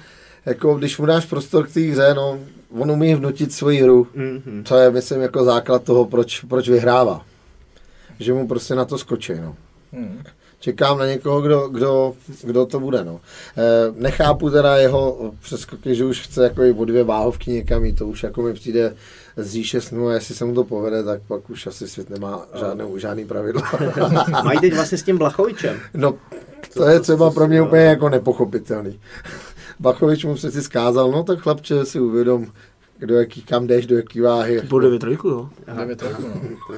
jako 0.47 0.75
když 0.75 0.99
mu 0.99 1.07
dáš 1.07 1.27
prostor 1.27 1.67
k 1.67 1.73
té 1.73 1.81
hře, 1.81 2.15
no, 2.15 2.39
on 2.71 2.91
umí 2.91 3.15
vnutit 3.15 3.53
svoji 3.53 3.83
hru. 3.83 4.07
Mhm. 4.15 4.65
To 4.69 4.77
je, 4.77 4.91
myslím, 4.91 5.21
jako 5.21 5.45
základ 5.45 5.83
toho, 5.83 6.05
proč, 6.05 6.41
proč 6.41 6.69
vyhrává. 6.69 7.25
Že 8.21 8.33
mu 8.33 8.49
prostě 8.49 8.75
na 8.75 8.85
to 8.85 8.99
skočí, 8.99 9.33
no. 9.43 9.57
Hmm. 9.93 10.23
Čekám 10.61 10.99
na 10.99 11.07
někoho, 11.07 11.41
kdo, 11.41 11.69
kdo, 11.69 12.15
kdo 12.43 12.67
to 12.67 12.81
bude, 12.81 13.05
no. 13.05 13.21
E, 13.57 13.93
nechápu 14.03 14.51
teda 14.51 14.77
jeho 14.77 15.33
přeskoky, 15.41 15.95
že 15.95 16.05
už 16.05 16.21
chce 16.21 16.45
jako 16.45 16.63
i 16.63 16.73
o 16.73 16.85
dvě 16.85 17.05
váhovky 17.05 17.51
někam 17.51 17.85
jít, 17.85 17.99
to 17.99 18.07
už 18.07 18.23
jako 18.23 18.43
mi 18.43 18.55
přijde 18.55 18.95
z 19.45 19.51
říše 19.51 19.81
snů 19.81 20.09
a 20.09 20.15
jestli 20.15 20.35
se 20.35 20.45
mu 20.45 20.55
to 20.55 20.65
povede, 20.65 21.03
tak 21.05 21.23
pak 21.29 21.51
už 21.51 21.67
asi 21.67 21.89
svět 21.89 22.11
nemá 22.11 22.47
žádnou, 22.61 22.99
žádný 22.99 23.25
pravidla. 23.25 23.63
Mají 24.45 24.59
teď 24.59 24.75
vlastně 24.75 24.99
s 24.99 25.03
tím 25.03 25.19
Blachovičem. 25.19 25.77
no, 25.95 26.15
to 26.75 26.89
je 26.89 27.01
třeba 27.01 27.31
pro 27.31 27.49
mě 27.49 27.63
úplně 27.63 27.83
jako 27.83 28.09
nepochopitelný. 28.09 29.01
Bachovič 29.81 30.25
mu 30.25 30.35
přeci 30.35 30.63
skázal, 30.63 31.11
no 31.11 31.25
tak 31.25 31.39
chlapče 31.39 31.85
si 31.85 32.01
uvědom, 32.01 32.47
do 33.07 33.15
jaký, 33.15 33.43
kam 33.43 33.67
jdeš, 33.67 33.87
do 33.87 33.97
jaký 33.97 34.21
váhy. 34.21 34.63
Po 34.69 34.79
9 34.81 34.99
trojku, 34.99 35.29
jo. 35.29 35.49
Devět 35.79 36.03
roku, 36.03 36.23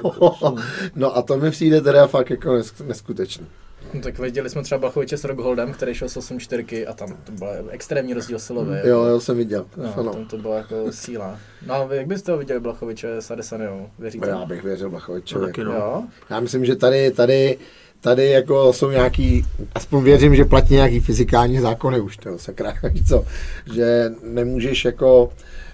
no. 0.03 0.55
no 0.95 1.17
a 1.17 1.21
to 1.21 1.37
mi 1.37 1.51
přijde 1.51 1.81
teda 1.81 2.07
fakt 2.07 2.29
jako 2.29 2.49
nesk- 2.49 2.85
neskutečný. 2.87 3.47
No. 3.93 4.01
tak 4.03 4.19
viděli 4.19 4.49
jsme 4.49 4.63
třeba 4.63 4.79
Blachoviče 4.79 5.17
s 5.17 5.23
Rockholdem, 5.23 5.73
který 5.73 5.93
šel 5.93 6.09
s 6.09 6.17
8 6.17 6.39
čtyřky 6.39 6.87
a 6.87 6.93
tam 6.93 7.17
to 7.23 7.31
byl 7.31 7.47
extrémní 7.69 8.13
rozdíl 8.13 8.39
silový. 8.39 8.75
Jo, 8.83 9.03
jo, 9.03 9.19
jsem 9.19 9.37
viděl. 9.37 9.65
No, 9.77 9.93
ano. 9.97 10.13
tam 10.13 10.25
to 10.25 10.37
byla 10.37 10.57
jako 10.57 10.91
síla. 10.91 11.39
No 11.67 11.73
a 11.73 11.85
vy, 11.85 11.97
jak 11.97 12.07
byste 12.07 12.31
ho 12.31 12.37
viděli 12.37 12.59
Blachoviče 12.59 13.17
s 13.17 13.31
Adesanyou? 13.31 13.89
Věříte? 13.99 14.29
Já 14.29 14.45
bych 14.45 14.63
věřil 14.63 14.89
Bachovičovi. 14.89 15.41
No, 15.41 15.47
taky 15.47 15.63
no. 15.63 15.71
Jo? 15.71 16.03
Já 16.29 16.39
myslím, 16.39 16.65
že 16.65 16.75
tady, 16.75 17.11
tady, 17.11 17.57
tady 18.01 18.29
jako 18.29 18.73
jsou 18.73 18.89
nějaký, 18.89 19.45
aspoň 19.75 20.03
věřím, 20.03 20.35
že 20.35 20.45
platí 20.45 20.73
nějaký 20.73 20.99
fyzikální 20.99 21.59
zákony 21.59 21.99
už, 21.99 22.17
to 22.17 22.37
sakra, 22.37 22.73
co, 23.07 23.25
že 23.73 24.11
nemůžeš 24.23 24.85
jako, 24.85 25.31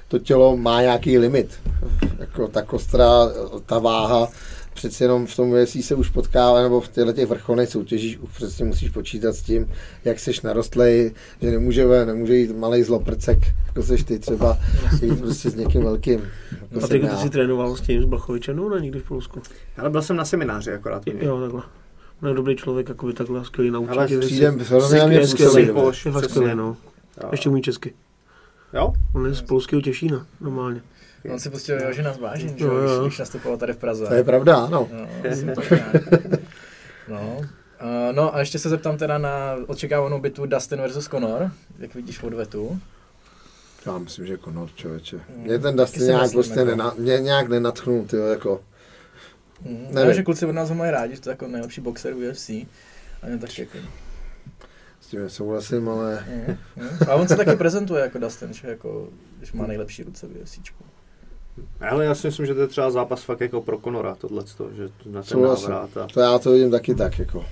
to 0.08 0.20
tělo 0.20 0.58
má 0.58 0.82
nějaký 0.82 1.18
limit, 1.18 1.60
jako 2.20 2.48
ta 2.48 2.62
kostra, 2.62 3.08
ta 3.66 3.80
váha, 3.80 4.30
přeci 4.78 5.04
jenom 5.04 5.26
v 5.26 5.36
tom, 5.36 5.56
jestli 5.56 5.84
se 5.84 5.96
už 5.96 6.10
potkává, 6.10 6.62
nebo 6.62 6.82
v 6.82 6.88
těchto 6.88 7.14
těch 7.14 7.28
vrcholných 7.28 7.70
soutěžích 7.70 8.24
už 8.24 8.30
přesně 8.36 8.66
musíš 8.66 8.90
počítat 8.90 9.34
s 9.34 9.42
tím, 9.42 9.72
jak 10.06 10.20
seš 10.20 10.42
narostlej, 10.42 11.14
že 11.42 11.52
nemůže, 11.52 12.06
nemůže 12.06 12.36
jít 12.38 12.58
malý 12.58 12.84
zloprcek, 12.84 13.40
jako 13.68 13.84
seš 13.84 14.04
ty 14.04 14.20
třeba, 14.20 14.58
jít 15.02 15.20
prostě 15.20 15.50
s 15.50 15.56
někým 15.56 15.84
velkým. 15.84 16.20
Jako 16.52 16.68
jsem 16.72 16.82
Patrik, 16.82 17.02
ty 17.02 17.08
já. 17.08 17.18
jsi 17.18 17.30
trénoval 17.30 17.76
s 17.76 17.82
tím, 17.82 18.02
s 18.02 18.06
Blachovičem, 18.06 18.56
no, 18.56 18.70
ne, 18.70 18.82
někdy 18.82 19.00
v 19.00 19.08
Polsku. 19.08 19.42
Ale 19.78 19.90
byl 19.90 20.02
jsem 20.02 20.16
na 20.16 20.26
semináři 20.26 20.72
akorát. 20.72 21.04
Jo, 21.08 21.42
takhle. 21.42 21.62
On 22.22 22.30
je 22.30 22.36
dobrý 22.36 22.56
člověk, 22.56 22.90
jako 22.90 23.06
by 23.06 23.14
takhle 23.14 23.46
skvělý 23.46 23.72
naučit. 23.72 23.92
Ale. 23.92 24.08
Přijdem, 24.20 24.60
hrozně 24.60 25.00
na 25.00 25.08
mě 25.08 25.18
Je 25.18 25.28
skvělý, 25.28 25.68
je 26.06 26.12
fakt 26.12 26.30
skvělý, 26.30 26.56
no. 26.56 26.78
Jo. 27.24 27.30
Ještě 27.32 27.50
umí 27.50 27.62
česky. 27.62 27.94
Jo? 28.74 28.94
On 29.14 29.26
je 29.26 29.34
z 29.34 29.42
polského 29.42 29.82
Těšína, 29.82 30.26
normálně. 30.42 30.82
On 31.34 31.40
si 31.40 31.50
pustil 31.50 31.82
Jožina 31.82 32.14
z 32.14 32.18
Vážin, 32.20 32.58
že 32.58 32.66
Jo, 32.66 32.72
jo, 32.74 32.78
jo. 32.82 32.88
když- 33.00 33.08
když 33.08 33.20
nastupoval 33.20 33.58
tady 33.58 33.74
v 33.74 33.78
Praze. 33.78 34.06
To 34.08 34.14
je 34.14 34.24
pravda, 34.24 34.56
ano. 34.58 34.90
No, 34.94 35.08
tak 35.56 35.72
no. 37.08 37.38
Uh, 37.38 37.46
no 38.16 38.36
a 38.36 38.40
ještě 38.40 38.60
se 38.60 38.70
zeptám 38.70 38.98
teda 38.98 39.18
na 39.18 39.56
očekávanou 39.68 40.20
bitvu 40.20 40.46
Dustin 40.46 40.80
versus 40.82 41.08
Conor, 41.08 41.52
jak 41.80 41.96
vidíš 41.96 42.24
odvetu. 42.24 42.80
Já 43.86 43.98
myslím, 43.98 44.26
že 44.26 44.38
Conor, 44.38 44.70
člověče. 44.76 45.16
Mm. 45.16 45.44
Mě 45.44 45.60
ten 45.60 45.76
Taky 45.76 45.78
Dustin 45.78 46.02
si 46.02 46.08
nějak 46.08 46.32
prostě 46.32 46.60
jako. 46.60 46.66
nena, 46.72 46.94
mě 46.98 47.20
nějak 47.20 47.48
nenatchnul, 47.48 48.06
ty 48.06 48.18
jako. 48.18 48.62
Mm. 49.62 49.88
Nevím. 49.92 50.14
Že 50.14 50.24
kluci 50.24 50.46
od 50.46 50.52
nás 50.52 50.70
ho 50.70 50.76
mají 50.76 50.92
rádi, 50.92 51.16
že 51.16 51.22
to 51.22 51.30
je 51.30 51.32
jako 51.32 51.48
nejlepší 51.48 51.82
boxer 51.82 52.14
UFC. 52.14 52.50
A 52.50 52.68
mě 53.28 53.38
taky 53.38 53.62
jako. 53.62 53.78
S 55.02 55.08
tím 55.08 55.22
nesouhlasím, 55.22 55.90
ale 55.90 56.26
Mm. 56.30 56.58
Mm. 56.84 56.90
A 57.10 57.16
on 57.16 57.28
se 57.28 57.36
taky 57.36 57.56
prezentuje 57.56 58.02
jako 58.02 58.18
Dustin, 58.20 58.54
že 58.54 58.68
jako, 58.68 59.08
když 59.38 59.54
má 59.54 59.68
nejlepší 59.68 60.04
ruce 60.04 60.28
v 60.28 60.42
UFCčku. 60.42 60.84
Ale 61.90 62.06
já 62.06 62.16
si 62.16 62.28
myslím, 62.28 62.46
že 62.46 62.54
to 62.54 62.62
je 62.62 62.68
třeba 62.68 62.92
zápas 62.92 63.24
fakt 63.24 63.42
jako 63.42 63.62
pro 63.62 63.78
Conora, 63.78 64.16
tohleto, 64.16 64.70
že 64.76 64.90
na 65.06 65.24
ten 65.24 65.42
návrat. 65.42 65.98
A... 65.98 66.08
To 66.14 66.20
já 66.20 66.40
to 66.40 66.52
vidím 66.52 66.72
taky 66.72 66.96
tak, 66.96 67.20
jako. 67.20 67.46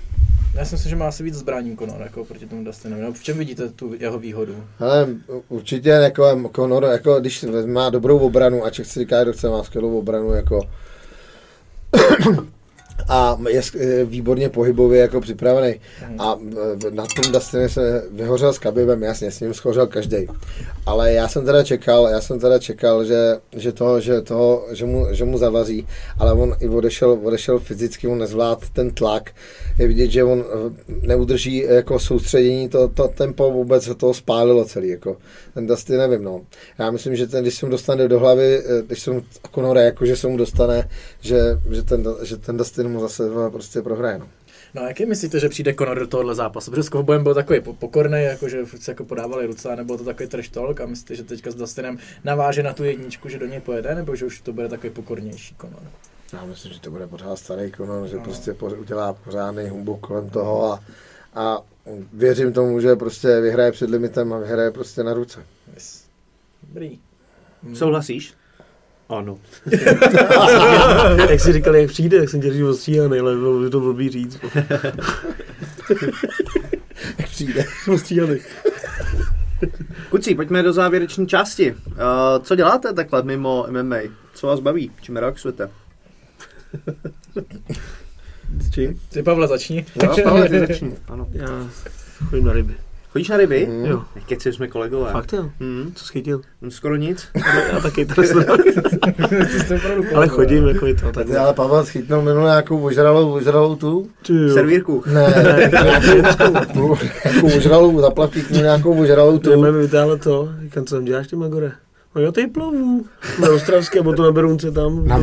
Já 0.54 0.64
si 0.64 0.74
myslím, 0.74 0.90
že 0.90 0.96
má 0.96 1.08
asi 1.08 1.22
víc 1.22 1.34
zbraní 1.34 1.76
Conor 1.76 2.00
jako 2.00 2.24
proti 2.24 2.46
tomu 2.46 2.64
Dustinovi. 2.64 3.02
No, 3.02 3.12
v 3.12 3.22
čem 3.22 3.38
vidíte 3.38 3.68
tu 3.68 3.94
jeho 3.98 4.18
výhodu? 4.18 4.64
Ale 4.78 5.08
určitě 5.48 5.88
jako 5.88 6.50
Conor, 6.56 6.84
jako 6.84 7.20
když 7.20 7.44
má 7.66 7.90
dobrou 7.90 8.18
obranu, 8.18 8.64
a 8.64 8.70
Čech 8.70 8.86
si 8.86 9.00
říká, 9.00 9.22
kdo 9.22 9.32
chce 9.32 9.48
má 9.48 9.64
skvělou 9.64 9.98
obranu, 9.98 10.32
jako 10.32 10.60
a 13.08 13.38
je 13.48 13.62
výborně 14.04 14.48
pohybově 14.48 15.00
jako 15.00 15.20
připravený. 15.20 15.74
Hmm. 16.00 16.20
A 16.20 16.38
e, 16.86 16.90
na 16.90 17.06
tom 17.06 17.32
Dustiny 17.32 17.68
se 17.68 18.04
vyhořel 18.10 18.52
s 18.52 18.58
Khabibem, 18.58 19.02
jasně, 19.02 19.30
s 19.30 19.40
ním 19.40 19.54
schořel 19.54 19.86
každý. 19.86 20.26
Ale 20.86 21.12
já 21.12 21.28
jsem 21.28 21.44
teda 21.44 21.64
čekal, 21.64 22.08
já 22.08 22.20
jsem 22.20 22.40
teda 22.40 22.58
čekal, 22.58 23.04
že, 23.04 23.38
že, 23.56 23.72
toho, 23.72 24.00
že, 24.00 24.20
toho, 24.20 24.66
že, 24.72 24.84
mu, 24.84 25.06
že 25.10 25.24
mu 25.24 25.38
zavaří, 25.38 25.86
ale 26.18 26.32
on 26.32 26.56
i 26.60 26.68
odešel, 26.68 27.18
odešel 27.22 27.58
fyzicky, 27.58 28.08
on 28.08 28.18
nezvlád 28.18 28.70
ten 28.72 28.90
tlak. 28.90 29.30
Je 29.78 29.88
vidět, 29.88 30.10
že 30.10 30.24
on 30.24 30.40
e, 30.40 31.06
neudrží 31.06 31.56
jako 31.56 31.98
soustředění, 31.98 32.68
to, 32.68 32.88
to 32.88 33.08
tempo 33.08 33.50
vůbec 33.50 33.84
se 33.84 33.94
toho 33.94 34.14
spálilo 34.14 34.64
celý. 34.64 34.88
Jako. 34.88 35.16
Ten 35.54 35.66
Dusty 35.66 35.96
nevím, 35.96 36.24
no. 36.24 36.40
Já 36.78 36.90
myslím, 36.90 37.16
že 37.16 37.26
ten, 37.26 37.42
když 37.42 37.54
se 37.54 37.66
mu 37.66 37.72
dostane 37.72 38.08
do 38.08 38.18
hlavy, 38.18 38.58
e, 38.58 38.82
když 38.86 39.02
se 39.02 39.10
mu 39.10 39.22
konore, 39.50 39.84
jako 39.84 40.06
že 40.06 40.16
se 40.16 40.28
mu 40.28 40.36
dostane, 40.36 40.88
že, 41.20 41.40
že 41.70 41.82
ten, 41.82 42.04
že 42.22 42.36
ten 42.36 42.56
Dusty 42.56 42.85
7 42.86 43.00
zase 43.00 43.50
prostě 43.50 43.82
prohraje. 43.82 44.18
No. 44.18 44.28
No 44.74 44.82
a 44.82 44.88
jaký 44.88 45.06
myslíte, 45.06 45.40
že 45.40 45.48
přijde 45.48 45.74
Conor 45.74 45.98
do 45.98 46.06
tohohle 46.06 46.34
zápasu? 46.34 46.70
Protože 46.70 46.82
s 46.82 46.88
Kovbojem 46.88 47.22
byl 47.22 47.34
takový 47.34 47.60
pokorný, 47.60 48.22
jako 48.22 48.48
že 48.48 48.66
se 48.80 48.90
jako 48.90 49.04
podávali 49.04 49.46
ruce, 49.46 49.76
nebo 49.76 49.98
to 49.98 50.04
takový 50.04 50.28
trash 50.28 50.48
talk 50.48 50.80
a 50.80 50.86
myslíte, 50.86 51.14
že 51.14 51.22
teďka 51.22 51.50
s 51.50 51.54
Dustinem 51.54 51.98
naváže 52.24 52.62
na 52.62 52.72
tu 52.72 52.84
jedničku, 52.84 53.28
že 53.28 53.38
do 53.38 53.46
něj 53.46 53.60
pojede, 53.60 53.94
nebo 53.94 54.16
že 54.16 54.26
už 54.26 54.40
to 54.40 54.52
bude 54.52 54.68
takový 54.68 54.90
pokornější 54.92 55.56
Conor? 55.60 55.82
Já 56.32 56.44
myslím, 56.44 56.72
že 56.72 56.80
to 56.80 56.90
bude 56.90 57.06
pořád 57.06 57.36
starý 57.36 57.72
Conor, 57.72 58.08
že 58.08 58.16
no. 58.16 58.22
prostě 58.22 58.52
udělá 58.52 59.12
pořádný 59.12 59.68
humbuk 59.68 60.00
kolem 60.00 60.30
toho 60.30 60.72
a, 60.72 60.80
a 61.34 61.58
věřím 62.12 62.52
tomu, 62.52 62.80
že 62.80 62.96
prostě 62.96 63.40
vyhraje 63.40 63.72
před 63.72 63.90
limitem 63.90 64.32
a 64.32 64.38
vyhraje 64.38 64.70
prostě 64.70 65.02
na 65.02 65.14
ruce. 65.14 65.46
Yes. 65.74 66.04
Dobrý. 66.62 66.98
Hmm. 67.62 67.76
Souhlasíš? 67.76 68.34
Ano. 69.08 69.38
jak 71.30 71.40
jsi 71.40 71.52
říkal, 71.52 71.76
jak 71.76 71.90
přijde, 71.90 72.16
jak 72.16 72.28
jsem 72.28 72.40
tě 72.40 72.52
říkal 72.52 72.68
ostříhaný, 72.68 73.18
ale 73.18 73.36
bylo 73.36 73.60
by 73.60 73.70
to 73.70 73.80
blbý 73.80 74.08
říct. 74.10 74.38
Jak 77.18 77.28
přijde. 77.28 77.64
Ostříhaný. 77.92 78.38
Kuci, 80.10 80.34
pojďme 80.34 80.62
do 80.62 80.72
závěrečné 80.72 81.26
části. 81.26 81.72
Uh, 81.72 81.94
co 82.42 82.56
děláte 82.56 82.92
takhle 82.92 83.22
mimo 83.22 83.66
MMA? 83.70 83.96
Co 84.34 84.46
vás 84.46 84.60
baví? 84.60 84.90
Čím 85.00 85.16
relaxujete? 85.16 85.70
Čím? 88.74 89.00
Ty 89.08 89.22
Pavle 89.22 89.48
začni. 89.48 89.86
Jo, 90.02 90.16
Pavle, 90.24 90.48
ty 90.48 90.60
začni. 90.66 90.96
Ano. 91.08 91.28
Já 91.32 91.68
chodím 92.28 92.44
na 92.44 92.52
ryby. 92.52 92.74
Chodíš 93.16 93.28
na 93.28 93.36
ryby? 93.36 93.66
Mm. 93.70 93.84
Jo, 93.84 94.02
Keci 94.26 94.52
jsme 94.52 94.68
kolegové. 94.68 95.12
fakt 95.12 95.32
jo. 95.32 95.50
Hmm. 95.60 95.92
Co 95.94 96.04
jsi 96.04 96.12
chytil? 96.12 96.40
Skoro 96.68 96.96
nic. 96.96 97.28
Já 97.72 97.80
taky 97.80 98.04
opravdu 98.04 98.40
Ale 100.14 100.28
chodím 100.28 100.68
jako 100.68 100.86
je 100.86 100.94
to. 100.94 101.12
Tak 101.12 101.30
ale 101.30 101.54
Pavel 101.54 101.84
schytnul 101.84 102.22
minule 102.22 102.50
nějakou 102.50 102.84
ožralou, 102.84 103.32
ožralou 103.32 103.76
tu? 103.76 104.08
Servírku. 104.54 105.02
Ne, 105.06 105.34
nějakou, 105.70 106.96
nějakou 107.24 107.56
ožralou, 107.56 108.00
zaplavky 108.00 108.42
nějakou 108.52 109.00
ožralou 109.00 109.38
tu. 109.38 109.50
Jdeme 109.50 109.72
vytáhlet 109.72 110.22
to. 110.22 110.48
Říkám, 110.62 110.84
co 110.84 110.94
tam 110.94 111.04
děláš 111.04 111.26
ty 111.26 111.36
Magore? 111.36 111.72
No 112.14 112.22
jo, 112.22 112.32
tady 112.32 112.46
plavu. 112.46 113.04
Na 113.42 113.50
Ostravské, 113.50 113.98
nebo 113.98 114.12
to 114.12 114.22
na 114.22 114.32
Berunce 114.32 114.72
tam. 114.72 115.08
Na 115.08 115.18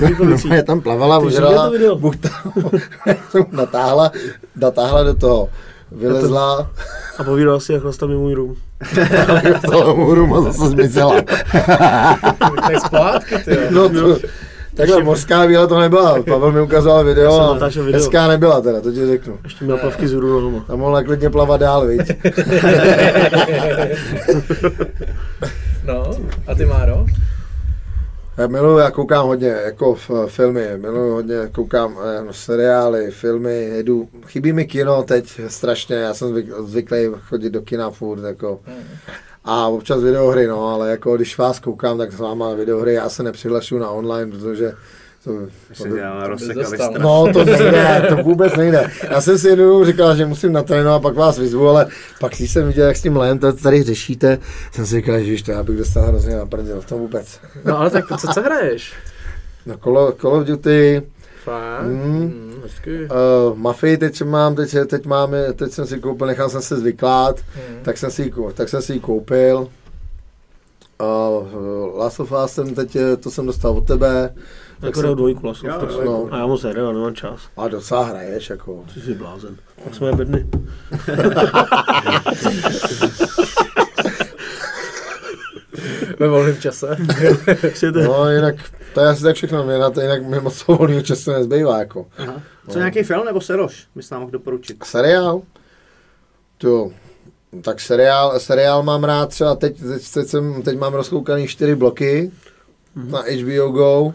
je 0.56 0.64
tam 0.64 0.82
plavala, 0.82 1.20
Ty 1.20 1.26
jsi 1.26 1.28
ožrala, 1.28 1.70
to 1.70 1.76
jsem 3.30 3.46
natáhla, 3.52 4.12
natáhla 4.56 5.04
do 5.04 5.14
toho. 5.14 5.50
Vylezla, 5.96 6.70
A 7.18 7.24
povídal 7.24 7.60
si, 7.60 7.74
jak 7.74 7.82
chlasta 7.82 8.06
mi 8.06 8.16
můj 8.16 8.34
rum. 8.34 8.56
celou 9.70 9.96
hůru 9.96 10.36
a 10.36 10.42
zase 10.42 10.70
zmizela. 10.70 11.16
Tak 12.68 12.80
z 12.86 12.90
pohádky, 12.90 13.38
ty 13.38 13.52
jo. 13.56 13.62
No 13.72 13.90
to, 13.90 14.18
Takhle 14.76 15.04
mořská 15.04 15.46
víla 15.46 15.68
to 15.68 15.80
nebyla. 15.80 16.24
Pavel 16.24 16.52
mi 16.52 16.62
ukazoval 16.62 17.04
video 17.04 17.40
a 17.40 17.54
video. 17.68 17.94
hezká 17.94 18.28
nebyla 18.28 18.62
teda, 18.62 18.82
to 18.82 18.92
ti 18.92 19.06
řeknu. 19.06 19.38
Ještě 19.44 19.66
měl 19.66 19.78
plavky 19.78 20.08
z 20.08 20.14
nohama. 20.14 20.60
Tam 20.68 20.80
mohla 20.80 21.04
klidně 21.04 21.30
plavat 21.30 21.62
dál, 21.62 21.88
viď? 21.88 22.02
No, 25.86 26.12
a 26.48 26.56
ty 26.56 26.66
Máro? 26.66 27.06
Já 28.38 28.48
miluju, 28.48 28.78
já 28.78 28.92
koukám 28.92 29.28
hodně 29.28 29.48
jako 29.48 29.94
f- 29.96 30.12
filmy, 30.28 30.70
miluju 30.78 31.14
hodně, 31.14 31.36
koukám 31.52 31.98
eh, 32.04 32.24
seriály, 32.32 33.12
filmy, 33.12 33.64
jedu, 33.64 34.10
chybí 34.26 34.54
mi 34.54 34.66
kino 34.66 35.04
teď 35.04 35.42
strašně, 35.48 35.96
já 35.96 36.14
jsem 36.14 36.28
zvyk, 36.30 36.48
zvyklý 36.60 36.98
chodit 37.30 37.50
do 37.50 37.62
kina 37.62 37.90
furt, 37.92 38.24
jako. 38.24 38.60
A 39.46 39.68
občas 39.68 40.02
videohry, 40.04 40.48
no, 40.48 40.68
ale 40.68 40.90
jako 40.90 41.16
když 41.16 41.38
vás 41.38 41.60
koukám, 41.60 41.98
tak 41.98 42.12
s 42.12 42.20
váma 42.20 42.54
videohry, 42.54 42.94
já 42.94 43.10
se 43.10 43.24
nepřihlašuju 43.24 43.82
na 43.82 43.90
online, 43.90 44.32
protože 44.32 44.74
to, 45.24 45.32
to, 45.78 45.84
Si 45.84 46.02
a 46.02 46.28
dostal. 46.28 46.56
vystrat. 46.56 46.92
No, 47.00 47.34
to 47.34 47.46
nejde, 47.46 48.06
to 48.10 48.16
vůbec 48.16 48.56
nejde. 48.56 48.92
Já 49.12 49.22
jsem 49.22 49.38
si 49.38 49.48
jednou 49.48 49.86
říkal, 49.86 50.16
že 50.16 50.26
musím 50.26 50.52
natrénovat, 50.54 51.02
pak 51.02 51.16
vás 51.16 51.38
vyzvu, 51.38 51.68
ale 51.68 51.88
pak 52.20 52.32
když 52.36 52.52
jsem 52.52 52.68
viděl, 52.68 52.88
jak 52.88 52.98
s 52.98 53.02
tím 53.02 53.18
lem 53.18 53.40
to 53.40 53.54
tady 53.54 53.84
řešíte, 53.84 54.38
jsem 54.72 54.86
si 54.86 54.96
říkal, 54.96 55.20
že 55.20 55.44
to 55.44 55.52
já 55.52 55.64
bych 55.64 55.78
dostal 55.78 56.04
hrozně 56.04 56.36
na 56.36 56.46
prdel, 56.46 56.82
to 56.90 56.98
vůbec. 56.98 57.40
No 57.66 57.80
ale 57.80 57.90
tak 57.90 58.06
co, 58.20 58.28
co 58.28 58.42
hraješ? 58.42 58.94
No 59.66 59.78
Call, 59.78 60.12
Call 60.22 60.34
of 60.34 60.48
Duty, 60.48 61.02
Fakt? 61.44 61.84
Mm. 61.84 62.22
Mm, 62.22 62.54
hezky. 62.64 63.00
uh, 63.52 63.58
Mafii 63.58 63.98
teď 63.98 64.22
mám, 64.22 64.56
teď, 64.56 64.76
teď 64.88 65.06
máme, 65.06 65.54
teď 65.54 65.72
jsem 65.72 65.88
si 65.88 66.00
koupil, 66.00 66.28
nechal 66.28 66.50
jsem 66.50 66.62
se 66.62 66.76
zvyklát, 66.78 67.40
Mm. 67.70 67.80
tak 67.84 67.98
jsem 67.98 68.12
si, 68.12 68.34
tak 68.54 68.70
jsem 68.70 68.82
si 68.82 68.94
ji 68.94 69.00
koupil. 69.00 69.68
Uh, 71.02 71.98
Last 71.98 72.20
of 72.20 72.32
Us 72.46 72.52
jsem 72.52 72.76
teď, 72.76 72.96
eh, 72.96 73.18
to 73.18 73.32
jsem 73.32 73.46
dostal 73.46 73.72
od 73.72 73.88
tebe, 73.88 74.34
Jako 74.84 75.02
jsem- 75.02 75.16
dvojku 75.16 75.48
lasu. 75.48 75.68
Jo, 75.68 75.74
tak 75.80 75.90
dvojku. 75.90 76.12
no, 76.12 76.28
A 76.32 76.38
já 76.38 76.46
moc 76.48 76.64
nehraju, 76.64 76.92
nemám 76.92 77.16
čas. 77.16 77.42
a 77.58 77.68
docela 77.68 78.04
hraješ, 78.06 78.50
jako. 78.50 78.84
Ty 78.94 79.02
jsi 79.02 79.14
blázen. 79.14 79.56
Tak 79.84 79.96
jsme 79.96 80.12
bedny. 80.14 80.48
Ve 86.20 86.28
volném 86.28 86.58
čase. 86.58 86.98
No, 88.08 88.30
jinak, 88.32 88.56
to 88.94 89.00
je 89.02 89.08
asi 89.08 89.24
tak 89.24 89.36
všechno, 89.36 89.64
mě 89.64 89.78
na 89.78 89.90
to 89.90 90.02
jinak 90.02 90.24
mi 90.26 90.40
moc 90.40 90.64
toho 90.66 90.78
volného 90.78 91.02
času 91.02 91.32
nezbývá, 91.32 91.80
jako. 91.80 92.06
Aha. 92.18 92.42
Co 92.70 92.78
nějaký 92.78 93.04
film 93.04 93.26
nebo 93.26 93.42
seroš 93.42 93.88
bys 93.96 94.10
nám 94.10 94.22
mohl 94.22 94.32
doporučit? 94.32 94.84
Seriál? 94.84 95.42
To, 96.58 96.92
tak 97.62 97.80
seriál, 97.80 98.40
seriál 98.40 98.84
mám 98.84 99.04
rád 99.04 99.30
třeba 99.30 99.56
teď, 99.56 99.80
teď, 99.80 100.12
teď, 100.14 100.28
jsem, 100.28 100.62
teď 100.62 100.78
mám 100.80 100.94
rozkoukaný 100.94 101.48
čtyři 101.48 101.76
bloky 101.76 102.32
na 102.96 103.20
HBO 103.22 103.70
Go. 103.70 104.14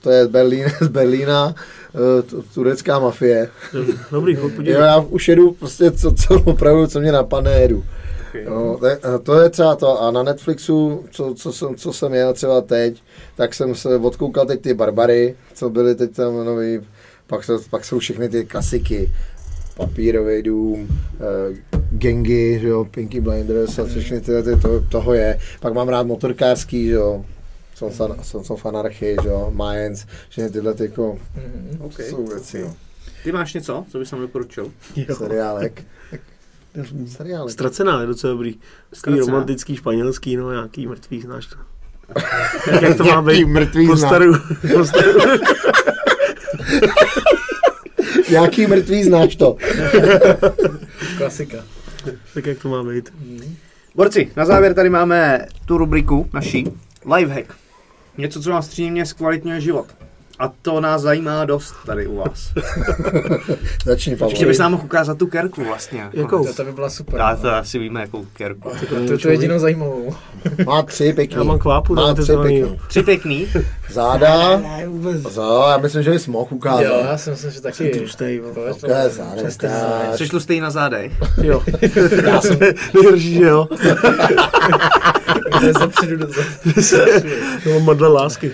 To 0.00 0.10
je 0.10 0.24
z, 0.24 0.28
Berlín, 0.28 0.64
z 0.80 0.88
Berlína, 0.88 1.54
eh, 1.94 2.22
tu- 2.22 2.42
turecká 2.54 2.98
mafie. 2.98 3.48
Dobrý, 4.12 4.34
chod 4.34 4.52
podívej. 4.52 4.80
já 4.82 4.98
už 5.00 5.28
jedu 5.28 5.52
prostě, 5.52 5.90
co, 5.90 6.12
co 6.14 6.34
opravdu, 6.44 6.86
co 6.86 7.00
mě 7.00 7.12
napadne, 7.12 7.52
jedu. 7.60 7.84
No, 8.48 8.78
to, 8.78 8.86
je- 8.86 8.98
třeba 9.50 9.76
to. 9.76 10.02
A 10.02 10.10
na 10.10 10.22
Netflixu, 10.22 11.04
co, 11.10 11.34
co, 11.34 11.52
jsem, 11.52 11.74
co 11.74 11.92
jsem 11.92 12.14
jel 12.14 12.32
třeba 12.32 12.60
teď, 12.60 13.02
tak 13.36 13.54
jsem 13.54 13.74
se 13.74 13.96
odkoukal 13.96 14.46
teď 14.46 14.60
ty 14.60 14.74
Barbary, 14.74 15.34
co 15.54 15.70
byly 15.70 15.94
teď 15.94 16.10
tam 16.16 16.44
nový, 16.44 16.80
pak, 17.26 17.44
jsou- 17.44 17.60
pak 17.70 17.84
jsou 17.84 17.98
všechny 17.98 18.28
ty 18.28 18.44
klasiky. 18.44 19.12
Papírový 19.76 20.42
dům, 20.42 20.88
uh, 21.50 21.56
Gengy, 21.98 22.58
že 22.60 22.68
jo, 22.68 22.84
Pinky 22.84 23.20
Blinders 23.20 23.78
a 23.78 23.84
všechny 23.84 24.20
tyhle, 24.20 24.42
ty, 24.42 24.56
to, 24.56 24.80
toho 24.88 25.14
je. 25.14 25.38
Pak 25.60 25.74
mám 25.74 25.88
rád 25.88 26.02
motorkářský, 26.06 26.86
že 26.86 26.94
jo, 26.94 27.24
fan, 27.90 28.16
jsem, 28.22 28.44
jsem 28.44 28.56
fanarchy, 28.56 29.16
že 29.22 29.28
jo, 29.28 29.50
Mayans, 29.54 30.06
všechny 30.28 30.50
tyhle 30.50 30.74
ty 30.74 30.82
jako, 30.84 31.18
Mm. 31.36 31.78
Okay. 31.80 32.10
jsou 32.10 32.26
věci. 32.26 32.70
Ty 33.24 33.32
máš 33.32 33.54
něco, 33.54 33.84
co 33.92 33.98
bys 33.98 34.10
nám 34.12 34.20
doporučil? 34.20 34.72
Seriálek. 35.16 35.82
Seriálek. 37.06 37.52
Ztracená 37.52 38.00
je 38.00 38.06
docela 38.06 38.32
dobrý. 38.32 38.52
Takový 38.54 38.62
Ztracená. 38.98 39.26
romantický, 39.26 39.76
španělský, 39.76 40.36
no 40.36 40.52
nějaký 40.52 40.86
mrtvý, 40.86 41.20
znáš 41.20 41.46
to. 41.46 41.56
Jak, 42.72 42.82
jak 42.82 42.96
to 42.96 43.04
má 43.04 43.22
být? 43.22 43.44
mrtvý 43.44 43.86
Po 43.86 43.96
staru, 43.96 44.32
po 44.74 44.84
staru. 44.84 45.18
Nějaký 48.30 48.66
mrtvý 48.66 49.04
znáš 49.04 49.36
to. 49.36 49.56
Klasika. 51.18 51.56
tak 52.34 52.46
jak 52.46 52.58
to 52.58 52.68
má 52.68 52.82
být? 52.84 53.12
Borci, 53.94 54.30
na 54.36 54.44
závěr 54.44 54.74
tady 54.74 54.90
máme 54.90 55.46
tu 55.64 55.78
rubriku 55.78 56.28
naší 56.32 56.72
Lifehack. 57.16 57.54
Něco, 58.18 58.40
co 58.42 58.50
vám 58.50 58.62
střímně 58.62 59.06
zkvalitňuje 59.06 59.60
život. 59.60 59.86
A 60.38 60.52
to 60.62 60.80
nás 60.80 61.02
zajímá 61.02 61.44
dost 61.44 61.74
tady 61.86 62.06
u 62.06 62.16
vás. 62.16 62.52
Začni, 63.84 64.16
Pavel. 64.16 64.30
Ještě 64.30 64.46
bys 64.46 64.58
nám 64.58 64.72
mohl 64.72 64.84
ukázat 64.84 65.18
tu 65.18 65.26
kerku 65.26 65.64
vlastně. 65.64 66.08
Jakou? 66.12 66.46
To, 66.46 66.54
to 66.54 66.64
by 66.64 66.72
byla 66.72 66.90
super. 66.90 67.20
Já 67.20 67.30
no. 67.30 67.36
to 67.36 67.50
asi 67.54 67.78
víme, 67.78 68.00
jakou 68.00 68.26
kerku. 68.32 68.70
To 68.88 69.12
je 69.12 69.18
tu 69.18 69.28
jedinou 69.28 69.58
zajímavou. 69.58 70.14
Má 70.66 70.82
tři 70.82 71.12
pěkný. 71.12 71.36
Já 71.36 71.42
mám 71.42 71.58
kvápu, 71.58 71.94
Má 71.94 72.14
tři 72.14 72.32
pěkný. 72.42 72.80
Tři 72.88 73.02
pěkný. 73.02 73.48
Záda. 73.90 74.56
Ne, 74.56 74.84
vůbec. 74.86 75.16
Za, 75.16 75.68
já 75.70 75.78
myslím, 75.78 76.02
že 76.02 76.10
bys 76.10 76.26
mohl 76.26 76.48
Jo, 76.50 76.56
ukázat. 76.56 76.82
já 76.82 77.18
si 77.18 77.30
myslím, 77.30 77.50
že 77.50 77.60
Jsem 77.60 77.72
taky. 77.72 77.90
tlustej. 77.90 78.40
Pojď, 78.54 78.80
To 78.80 78.90
je 78.90 79.08
záda. 79.08 79.42
Jsi 80.16 80.28
tlustý 80.28 80.60
na 80.60 80.70
zádech. 80.70 81.12
Jo. 81.42 81.62
Já 82.26 82.40
jsem 82.40 82.58
nejhorší, 82.94 83.34
že 83.34 83.44
jo. 83.44 83.68
To 85.60 85.66
je 85.66 85.72
zepředu 85.72 86.16
do 86.16 86.26
To 87.64 87.70
mám 87.70 87.82
modle 87.82 88.08
lásky. 88.08 88.52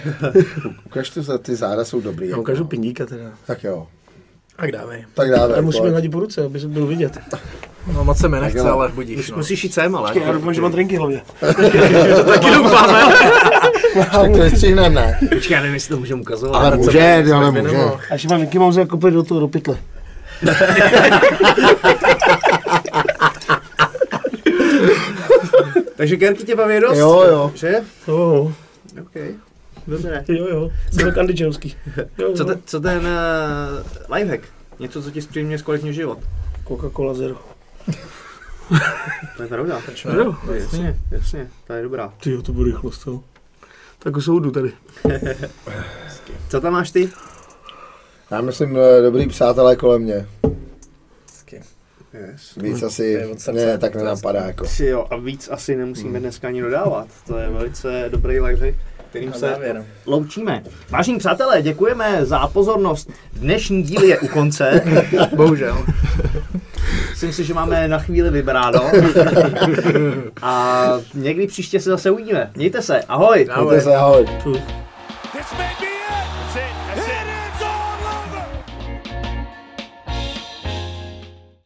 Ukaž 0.87 1.11
tu, 1.11 1.23
za- 1.23 1.39
ty 1.39 1.57
záda 1.57 1.85
jsou 1.85 2.01
dobrý. 2.01 2.27
Já 2.27 2.31
jako. 2.31 2.41
ukážu 2.41 2.65
pindíka 2.65 3.07
teda. 3.07 3.25
Tak 3.47 3.65
jo. 3.65 3.87
Tak 4.57 4.73
dávej. 4.73 5.05
Tak 5.15 5.31
dáme. 5.31 5.53
Ale 5.55 5.63
musíme 5.63 5.91
hladit 5.91 6.13
po 6.13 6.21
ruce, 6.21 6.45
aby 6.45 6.61
se 6.61 6.69
byl 6.69 6.87
vidět. 6.87 7.19
No 7.93 8.05
moc 8.05 8.19
se 8.19 8.29
mi 8.29 8.41
nechce, 8.41 8.61
ale 8.61 8.89
budíš. 8.89 9.31
No. 9.31 9.37
Musíš 9.37 9.65
jít 9.65 9.75
sem, 9.75 9.97
ale. 9.97 10.13
Já 10.25 10.33
doufám, 10.33 10.55
že 10.55 10.61
mám 10.61 10.73
drinky 10.73 10.97
hlavně. 10.97 11.23
taky 12.27 12.51
doufáme. 12.55 13.01
Tak 13.95 14.13
to 14.33 14.39
vystřihneme, 14.39 14.89
ne? 14.89 15.19
Počkej, 15.35 15.55
já 15.55 15.61
nevím, 15.61 15.75
jestli 15.75 15.89
to 15.95 16.01
můžeme 16.01 16.21
ukazovat. 16.21 16.65
Ale 16.65 16.77
může, 16.77 17.25
ale 17.35 17.51
může. 17.51 17.63
nemohl. 17.63 18.01
A 18.11 18.13
ještě 18.13 18.29
mám 18.29 18.41
Mickey 18.41 18.59
Mouse 18.59 18.81
jako 18.81 18.97
do 18.97 19.23
toho, 19.23 19.41
do 19.41 19.49
pytle. 19.49 19.77
Takže 25.97 26.17
kerky 26.17 26.45
tě 26.45 26.57
baví 26.57 26.81
dost? 26.81 26.99
Jo, 26.99 27.23
jo. 27.29 27.53
Že? 27.55 27.81
Jo, 28.09 28.53
Okay. 29.03 29.35
Dobré. 29.87 30.25
jo, 30.29 30.47
jo. 30.49 30.71
Jsem 30.93 31.07
tak 31.07 31.19
andičovský. 31.19 31.77
Jo, 32.19 32.33
Co, 32.37 32.43
jo. 32.43 32.45
te, 32.49 32.59
co 32.65 32.81
ten 32.81 32.99
uh, 33.07 34.15
lifehack? 34.17 34.43
Něco, 34.79 35.03
co 35.03 35.11
ti 35.11 35.23
zpříjemně 35.23 35.59
zkvalitňuje 35.59 35.93
život. 35.95 36.19
Coca-Cola 36.69 37.15
Zero. 37.15 37.35
To 39.37 39.43
je 39.43 39.49
pravda. 39.49 39.81
Jo. 40.17 40.35
Jasně, 40.55 40.97
jasně, 41.11 41.49
to 41.67 41.73
je 41.73 41.83
dobrá. 41.83 42.13
Ty 42.23 42.31
jo, 42.31 42.43
to 42.43 42.53
bude 42.53 42.71
rychlost, 42.71 43.07
jo. 43.07 43.21
Tak 43.99 44.17
u 44.17 44.21
soudu 44.21 44.51
tady. 44.51 44.73
Co 46.49 46.61
tam 46.61 46.73
máš 46.73 46.91
ty? 46.91 47.11
Já 48.31 48.41
myslím, 48.41 48.77
eh, 48.79 49.03
dobrý 49.03 49.29
přátelé 49.29 49.77
kolem 49.77 50.03
mě. 50.03 50.27
Yes. 52.15 52.55
Víc 52.57 52.81
To 52.81 52.87
asi, 52.87 53.23
ne, 53.53 53.79
tak 53.79 53.95
nenapadá 53.95 54.41
jako. 54.41 54.65
Jo, 54.79 55.07
a 55.11 55.17
víc 55.17 55.49
asi 55.53 55.77
nemusíme 55.77 56.21
dneska 56.21 56.49
ani 56.49 56.61
dodávat. 56.61 57.09
To 57.27 57.39
je 57.39 57.49
velice 57.49 58.05
dobrý 58.09 58.41
lifehack, 58.41 58.77
kterým 59.11 59.33
se 59.33 59.57
loučíme. 60.07 60.63
Vážení 60.91 61.19
přátelé, 61.19 61.63
děkujeme 61.63 62.27
za 62.27 62.47
pozornost. 62.47 63.11
Dnešní 63.33 63.83
díl 63.83 64.03
je 64.03 64.19
u 64.19 64.29
konce. 64.29 64.83
Bohužel. 65.37 65.87
Myslím 67.11 67.33
si, 67.33 67.45
že 67.45 67.55
máme 67.55 67.89
na 67.89 67.99
chvíli 67.99 68.31
vybráno. 68.31 68.91
A 70.43 70.87
někdy 71.15 71.47
příště 71.47 71.81
se 71.81 71.91
zase 71.91 72.11
uvidíme. 72.11 72.51
Mějte 72.57 72.83
se, 72.83 73.03
ahoj. 73.03 73.47
Ahoj. 73.51 73.67
Mějte 73.67 73.85
se, 73.85 73.97
ahoj. 73.97 74.27
This 75.33 75.53
may 75.59 75.69
be 75.81 75.94